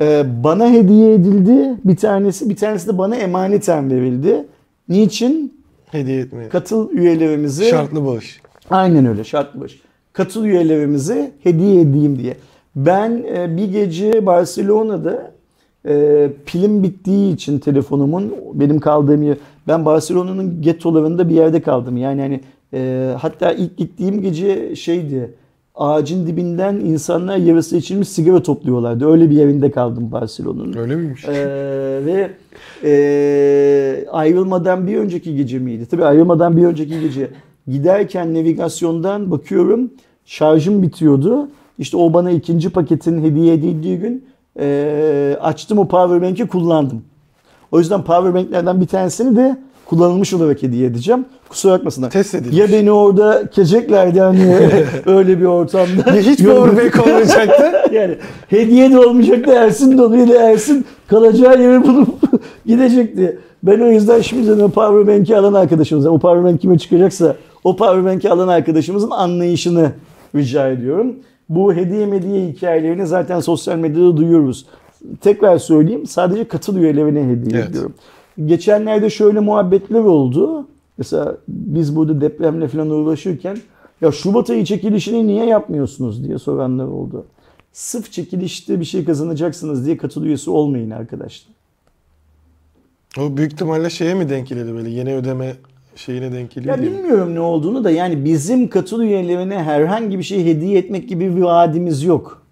Ee, 0.00 0.24
bana 0.44 0.70
hediye 0.70 1.14
edildi 1.14 1.74
bir 1.84 1.96
tanesi, 1.96 2.50
bir 2.50 2.56
tanesi 2.56 2.88
de 2.88 2.98
bana 2.98 3.16
emaneten 3.16 3.90
verildi. 3.90 4.46
Niçin? 4.88 5.62
Hediye 5.90 6.20
etmeye. 6.20 6.48
Katıl 6.48 6.90
üyelerimizi... 6.90 7.64
Şartlı 7.64 8.06
bağış. 8.06 8.40
Aynen 8.70 9.06
öyle 9.06 9.24
şartlı 9.24 9.60
baş. 9.60 9.80
Katıl 10.12 10.44
üyelerimize 10.44 11.32
hediye 11.42 11.80
edeyim 11.80 12.18
diye. 12.18 12.36
Ben 12.76 13.24
e, 13.34 13.56
bir 13.56 13.72
gece 13.72 14.26
Barcelona'da 14.26 15.37
e, 15.86 16.28
pilim 16.46 16.82
bittiği 16.82 17.34
için 17.34 17.58
telefonumun 17.58 18.34
benim 18.54 18.80
kaldığım 18.80 19.22
yer 19.22 19.36
ben 19.68 19.84
Barcelona'nın 19.84 20.62
gettolarında 20.62 21.28
bir 21.28 21.34
yerde 21.34 21.62
kaldım. 21.62 21.96
Yani 21.96 22.20
hani 22.20 22.40
e, 22.74 23.12
hatta 23.18 23.52
ilk 23.52 23.76
gittiğim 23.76 24.22
gece 24.22 24.76
şeydi 24.76 25.34
ağacın 25.78 26.26
dibinden 26.26 26.74
insanlar 26.74 27.36
yarısı 27.36 27.76
içilmiş 27.76 28.08
sigara 28.08 28.42
topluyorlardı. 28.42 29.10
Öyle 29.10 29.30
bir 29.30 29.36
yerinde 29.36 29.70
kaldım 29.70 30.12
Barcelona'nın. 30.12 30.76
Öyle 30.76 30.96
miymiş? 30.96 31.24
Ee, 31.28 32.00
ve 32.06 32.30
e, 32.84 34.06
ayrılmadan 34.10 34.86
bir 34.86 34.96
önceki 34.96 35.36
gece 35.36 35.58
miydi? 35.58 35.86
Tabii 35.86 36.04
ayrılmadan 36.04 36.56
bir 36.56 36.64
önceki 36.64 37.00
gece. 37.00 37.30
Giderken 37.68 38.34
navigasyondan 38.34 39.30
bakıyorum 39.30 39.90
şarjım 40.24 40.82
bitiyordu. 40.82 41.48
İşte 41.78 41.96
o 41.96 42.12
bana 42.12 42.30
ikinci 42.30 42.70
paketin 42.70 43.22
hediye 43.22 43.54
edildiği 43.54 43.98
gün 43.98 44.24
e, 44.58 45.36
açtım 45.40 45.78
o 45.78 45.88
powerbank'i 45.88 46.46
kullandım. 46.46 47.02
O 47.72 47.78
yüzden 47.78 48.02
powerbank'lerden 48.02 48.80
bir 48.80 48.86
tanesini 48.86 49.36
de 49.36 49.56
kullanılmış 49.88 50.34
olarak 50.34 50.62
hediye 50.62 50.86
edeceğim. 50.86 51.24
Kusura 51.48 51.72
bakmasınlar. 51.72 52.10
Test 52.10 52.34
edilmiş. 52.34 52.58
Ya 52.58 52.72
beni 52.72 52.92
orada 52.92 53.50
keceklerdi 53.50 54.20
hani 54.20 54.56
öyle 55.06 55.40
bir 55.40 55.44
ortamda. 55.44 56.10
Ya 56.10 56.20
hiç 56.20 56.44
powerbank 56.44 57.06
olmayacaktı. 57.06 57.72
yani 57.92 58.14
hediye 58.48 58.92
de 58.92 58.98
olmayacaktı 58.98 59.52
Ersin 59.52 59.98
de. 59.98 60.38
Ersin 60.38 60.86
kalacağı 61.06 61.62
yeri 61.62 61.82
bulup 61.82 62.08
gidecekti. 62.66 63.38
Ben 63.62 63.80
o 63.80 63.86
yüzden 63.86 64.20
şimdi 64.20 64.62
o 64.62 64.68
powerbank'i 64.68 65.36
alan 65.36 65.54
arkadaşımıza, 65.54 66.10
o 66.10 66.18
powerbank 66.18 66.60
kime 66.60 66.78
çıkacaksa 66.78 67.36
o 67.64 67.76
powerbank'i 67.76 68.30
alan 68.30 68.48
arkadaşımızın 68.48 69.10
anlayışını 69.10 69.92
rica 70.34 70.68
ediyorum. 70.68 71.16
Bu 71.48 71.74
hediye 71.74 72.06
mediye 72.06 72.48
hikayelerini 72.48 73.06
zaten 73.06 73.40
sosyal 73.40 73.76
medyada 73.78 74.16
duyuyoruz. 74.16 74.66
Tekrar 75.20 75.58
söyleyeyim 75.58 76.06
sadece 76.06 76.48
katıl 76.48 76.76
üyelerine 76.76 77.28
hediye 77.28 77.60
Evet. 77.60 77.70
ediyorum. 77.70 77.94
Geçenlerde 78.46 79.10
şöyle 79.10 79.40
muhabbetler 79.40 80.00
oldu. 80.00 80.68
Mesela 80.98 81.36
biz 81.48 81.96
burada 81.96 82.20
depremle 82.20 82.68
falan 82.68 82.90
uğraşırken 82.90 83.58
ya 84.00 84.12
Şubat 84.12 84.50
ayı 84.50 84.64
çekilişini 84.64 85.26
niye 85.26 85.44
yapmıyorsunuz 85.46 86.24
diye 86.24 86.38
soranlar 86.38 86.86
oldu. 86.86 87.24
Sırf 87.72 88.12
çekilişte 88.12 88.80
bir 88.80 88.84
şey 88.84 89.04
kazanacaksınız 89.04 89.86
diye 89.86 89.96
katıl 89.96 90.24
üyesi 90.24 90.50
olmayın 90.50 90.90
arkadaşlar. 90.90 91.54
O 93.20 93.36
büyük 93.36 93.52
ihtimalle 93.52 93.90
şeye 93.90 94.14
mi 94.14 94.28
denk 94.28 94.48
geliyordu 94.48 94.74
böyle 94.74 94.90
yeni 94.90 95.14
ödeme 95.14 95.56
şeyine 95.98 96.32
denk 96.32 96.50
geliyor 96.50 96.78
Ya 96.78 96.82
bilmiyorum 96.82 97.34
ne 97.34 97.40
olduğunu 97.40 97.84
da 97.84 97.90
yani 97.90 98.24
bizim 98.24 98.68
katıl 98.68 99.00
üyelerine 99.00 99.62
herhangi 99.62 100.18
bir 100.18 100.22
şey 100.22 100.44
hediye 100.44 100.78
etmek 100.78 101.08
gibi 101.08 101.36
bir 101.36 101.42
vaadimiz 101.42 102.02
yok. 102.02 102.42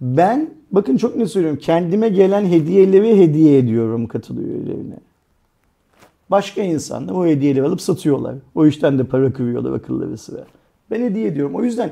Ben 0.00 0.50
bakın 0.72 0.96
çok 0.96 1.16
ne 1.16 1.26
söylüyorum 1.26 1.58
kendime 1.62 2.08
gelen 2.08 2.44
hediyeleri 2.44 3.18
hediye 3.18 3.58
ediyorum 3.58 4.06
katıl 4.06 4.38
üyelerine. 4.38 4.94
Başka 6.30 6.62
insanlar 6.62 7.14
o 7.14 7.26
hediyeleri 7.26 7.64
alıp 7.66 7.80
satıyorlar. 7.80 8.34
O 8.54 8.66
işten 8.66 8.98
de 8.98 9.04
para 9.04 9.32
kırıyorlar 9.32 9.72
akılları 9.72 10.18
sıra. 10.18 10.44
Ben 10.90 11.02
hediye 11.02 11.26
ediyorum. 11.26 11.54
O 11.54 11.64
yüzden 11.64 11.90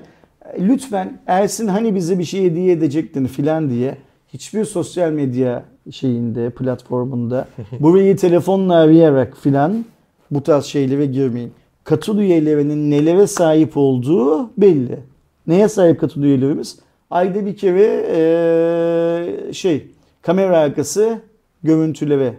e, 0.55 0.69
lütfen 0.69 1.19
Ersin 1.27 1.69
hani 1.69 1.95
bize 1.95 2.19
bir 2.19 2.25
şey 2.25 2.45
hediye 2.45 2.73
edecektin 2.73 3.27
filan 3.27 3.71
diye 3.71 3.97
hiçbir 4.33 4.65
sosyal 4.65 5.13
medya 5.13 5.65
şeyinde, 5.91 6.51
platformunda 6.51 7.49
burayı 7.81 8.17
telefonla 8.17 8.75
arayarak 8.75 9.37
filan 9.37 9.85
bu 10.31 10.43
tarz 10.43 10.65
şeylere 10.65 11.07
girmeyin. 11.07 11.53
Katıl 11.85 12.19
üyelerinin 12.19 12.91
nelere 12.91 13.27
sahip 13.27 13.77
olduğu 13.77 14.51
belli. 14.59 14.99
Neye 15.47 15.69
sahip 15.69 16.01
katıl 16.01 16.23
üyelerimiz? 16.23 16.79
Ayda 17.11 17.47
bir 17.47 17.57
kere 17.57 18.07
eee, 18.17 19.53
şey 19.53 19.87
kamera 20.23 20.59
arkası 20.59 21.19
görüntülere 21.63 22.35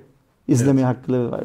izleme 0.47 0.83
hakları 0.83 1.31
var. 1.31 1.43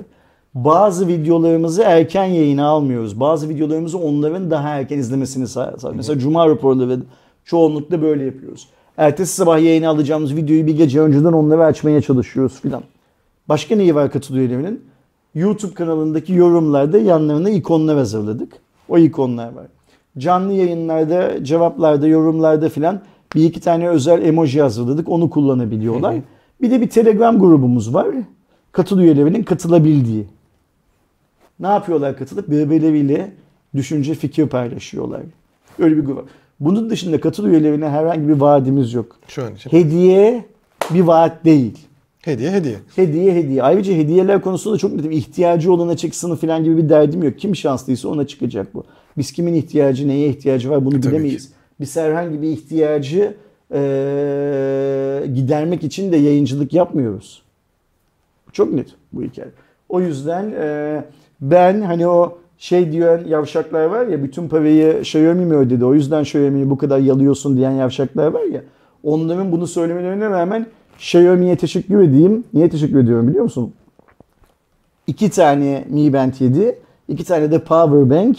Bazı 0.54 1.08
videolarımızı 1.08 1.82
erken 1.82 2.24
yayına 2.24 2.66
almıyoruz. 2.66 3.20
Bazı 3.20 3.48
videolarımızı 3.48 3.98
onların 3.98 4.50
daha 4.50 4.68
erken 4.68 4.98
izlemesini 4.98 5.48
sağlıyoruz. 5.48 5.96
Mesela 5.96 6.18
Cuma 6.18 6.48
raporları 6.48 7.00
çoğunlukla 7.44 8.02
böyle 8.02 8.24
yapıyoruz. 8.24 8.68
Ertesi 8.96 9.34
sabah 9.34 9.58
yayına 9.60 9.88
alacağımız 9.88 10.36
videoyu 10.36 10.66
bir 10.66 10.76
gece 10.76 11.00
önceden 11.00 11.32
onları 11.32 11.64
açmaya 11.64 12.00
çalışıyoruz 12.00 12.60
filan. 12.60 12.82
Başka 13.48 13.76
neyi 13.76 13.94
var 13.94 14.10
katıl 14.10 14.36
üyelerinin? 14.36 14.84
YouTube 15.34 15.74
kanalındaki 15.74 16.32
yorumlarda 16.32 16.98
yanlarına 16.98 17.50
ikonlar 17.50 17.96
hazırladık. 17.96 18.52
O 18.88 18.98
ikonlar 18.98 19.52
var. 19.52 19.66
Canlı 20.18 20.52
yayınlarda, 20.52 21.44
cevaplarda, 21.44 22.06
yorumlarda 22.06 22.68
filan 22.68 23.00
bir 23.34 23.44
iki 23.44 23.60
tane 23.60 23.88
özel 23.88 24.22
emoji 24.22 24.60
hazırladık. 24.62 25.08
Onu 25.08 25.30
kullanabiliyorlar. 25.30 26.16
Bir 26.60 26.70
de 26.70 26.80
bir 26.80 26.88
Telegram 26.88 27.38
grubumuz 27.38 27.94
var. 27.94 28.06
Katıl 28.72 28.98
üyelerinin 28.98 29.42
katılabildiği. 29.42 30.26
Ne 31.60 31.66
yapıyorlar 31.66 32.16
katılıp 32.16 32.50
birbirleriyle 32.50 33.32
düşünce, 33.74 34.14
fikir 34.14 34.46
paylaşıyorlar. 34.46 35.20
Öyle 35.78 35.96
bir 35.96 36.04
grup. 36.04 36.28
Bunun 36.60 36.90
dışında 36.90 37.20
katıl 37.20 37.46
üyelerine 37.46 37.88
herhangi 37.88 38.28
bir 38.28 38.40
vaadimiz 38.40 38.92
yok. 38.92 39.16
Şu 39.28 39.44
an 39.44 39.54
için. 39.54 39.70
Hediye 39.70 40.44
bir 40.90 41.00
vaat 41.00 41.44
değil. 41.44 41.78
Hediye 42.22 42.50
hediye. 42.50 42.76
Hediye 42.96 43.34
hediye. 43.34 43.62
Ayrıca 43.62 43.92
hediyeler 43.92 44.40
konusunda 44.40 44.78
çok 44.78 44.92
netim. 44.92 45.10
İhtiyacı 45.10 45.72
olana 45.72 45.96
çıksın 45.96 46.36
falan 46.36 46.64
gibi 46.64 46.76
bir 46.76 46.88
derdim 46.88 47.22
yok. 47.22 47.38
Kim 47.38 47.56
şanslıysa 47.56 48.08
ona 48.08 48.26
çıkacak 48.26 48.74
bu. 48.74 48.84
Biz 49.16 49.32
kimin 49.32 49.54
ihtiyacı, 49.54 50.08
neye 50.08 50.28
ihtiyacı 50.28 50.70
var 50.70 50.84
bunu 50.84 51.00
Tabii 51.00 51.12
bilemeyiz. 51.12 51.52
Biz 51.80 51.96
herhangi 51.96 52.42
bir 52.42 52.48
ihtiyacı 52.48 53.34
e, 53.74 53.80
gidermek 55.34 55.84
için 55.84 56.12
de 56.12 56.16
yayıncılık 56.16 56.72
yapmıyoruz. 56.72 57.42
Çok 58.52 58.72
net 58.72 58.88
bu 59.12 59.22
hikaye. 59.22 59.50
O 59.88 60.00
yüzden 60.00 60.52
e, 60.60 61.04
ben 61.40 61.80
hani 61.80 62.08
o 62.08 62.38
şey 62.58 62.92
diyen 62.92 63.24
yavşaklar 63.26 63.84
var 63.84 64.06
ya 64.06 64.22
bütün 64.22 64.48
parayı 64.48 64.98
Xiaomi 65.00 65.44
mi 65.44 65.54
ödedi 65.54 65.84
o 65.84 65.94
yüzden 65.94 66.22
Xiaomi'yi 66.22 66.70
bu 66.70 66.78
kadar 66.78 66.98
yalıyorsun 66.98 67.56
diyen 67.56 67.70
yavşaklar 67.70 68.26
var 68.26 68.42
ya 68.42 68.62
onların 69.04 69.52
bunu 69.52 69.66
söylemelerine 69.66 70.30
rağmen 70.30 70.66
Xiaomi'ye 70.98 71.56
teşekkür 71.56 72.02
edeyim. 72.02 72.44
Niye 72.54 72.68
teşekkür 72.68 72.98
ediyorum 72.98 73.28
biliyor 73.28 73.44
musun? 73.44 73.72
İki 75.06 75.30
tane 75.30 75.84
Mi 75.88 76.12
Band 76.12 76.32
7, 76.40 76.78
iki 77.08 77.24
tane 77.24 77.50
de 77.50 77.58
Power 77.58 78.10
Bank 78.10 78.38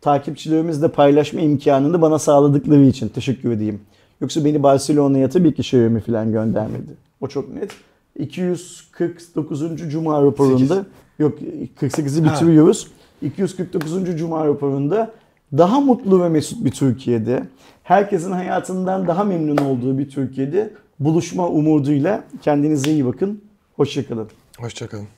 takipçilerimizle 0.00 0.88
paylaşma 0.88 1.40
imkanını 1.40 2.02
bana 2.02 2.18
sağladıkları 2.18 2.84
için 2.84 3.08
teşekkür 3.08 3.52
edeyim. 3.52 3.80
Yoksa 4.20 4.44
beni 4.44 4.62
Barcelona'ya 4.62 5.28
tabii 5.28 5.54
ki 5.54 5.60
Xiaomi 5.60 6.00
falan 6.00 6.32
göndermedi. 6.32 6.90
O 7.20 7.28
çok 7.28 7.54
net. 7.54 7.70
249. 8.18 9.90
Cuma 9.90 10.22
raporunda 10.22 10.58
Sekiz. 10.58 10.92
yok 11.18 11.38
48'i 11.80 12.24
bitiriyoruz. 12.24 12.86
249. 13.22 14.18
Cuma 14.18 14.46
raporunda 14.46 15.10
daha 15.56 15.80
mutlu 15.80 16.22
ve 16.22 16.28
mesut 16.28 16.64
bir 16.64 16.70
Türkiye'de, 16.70 17.42
herkesin 17.82 18.32
hayatından 18.32 19.06
daha 19.06 19.24
memnun 19.24 19.56
olduğu 19.56 19.98
bir 19.98 20.08
Türkiye'de 20.08 20.70
buluşma 21.00 21.48
umuduyla 21.48 22.24
kendinize 22.42 22.90
iyi 22.90 23.06
bakın. 23.06 23.42
Hoşçakalın. 23.76 24.30
Hoşçakalın. 24.58 25.08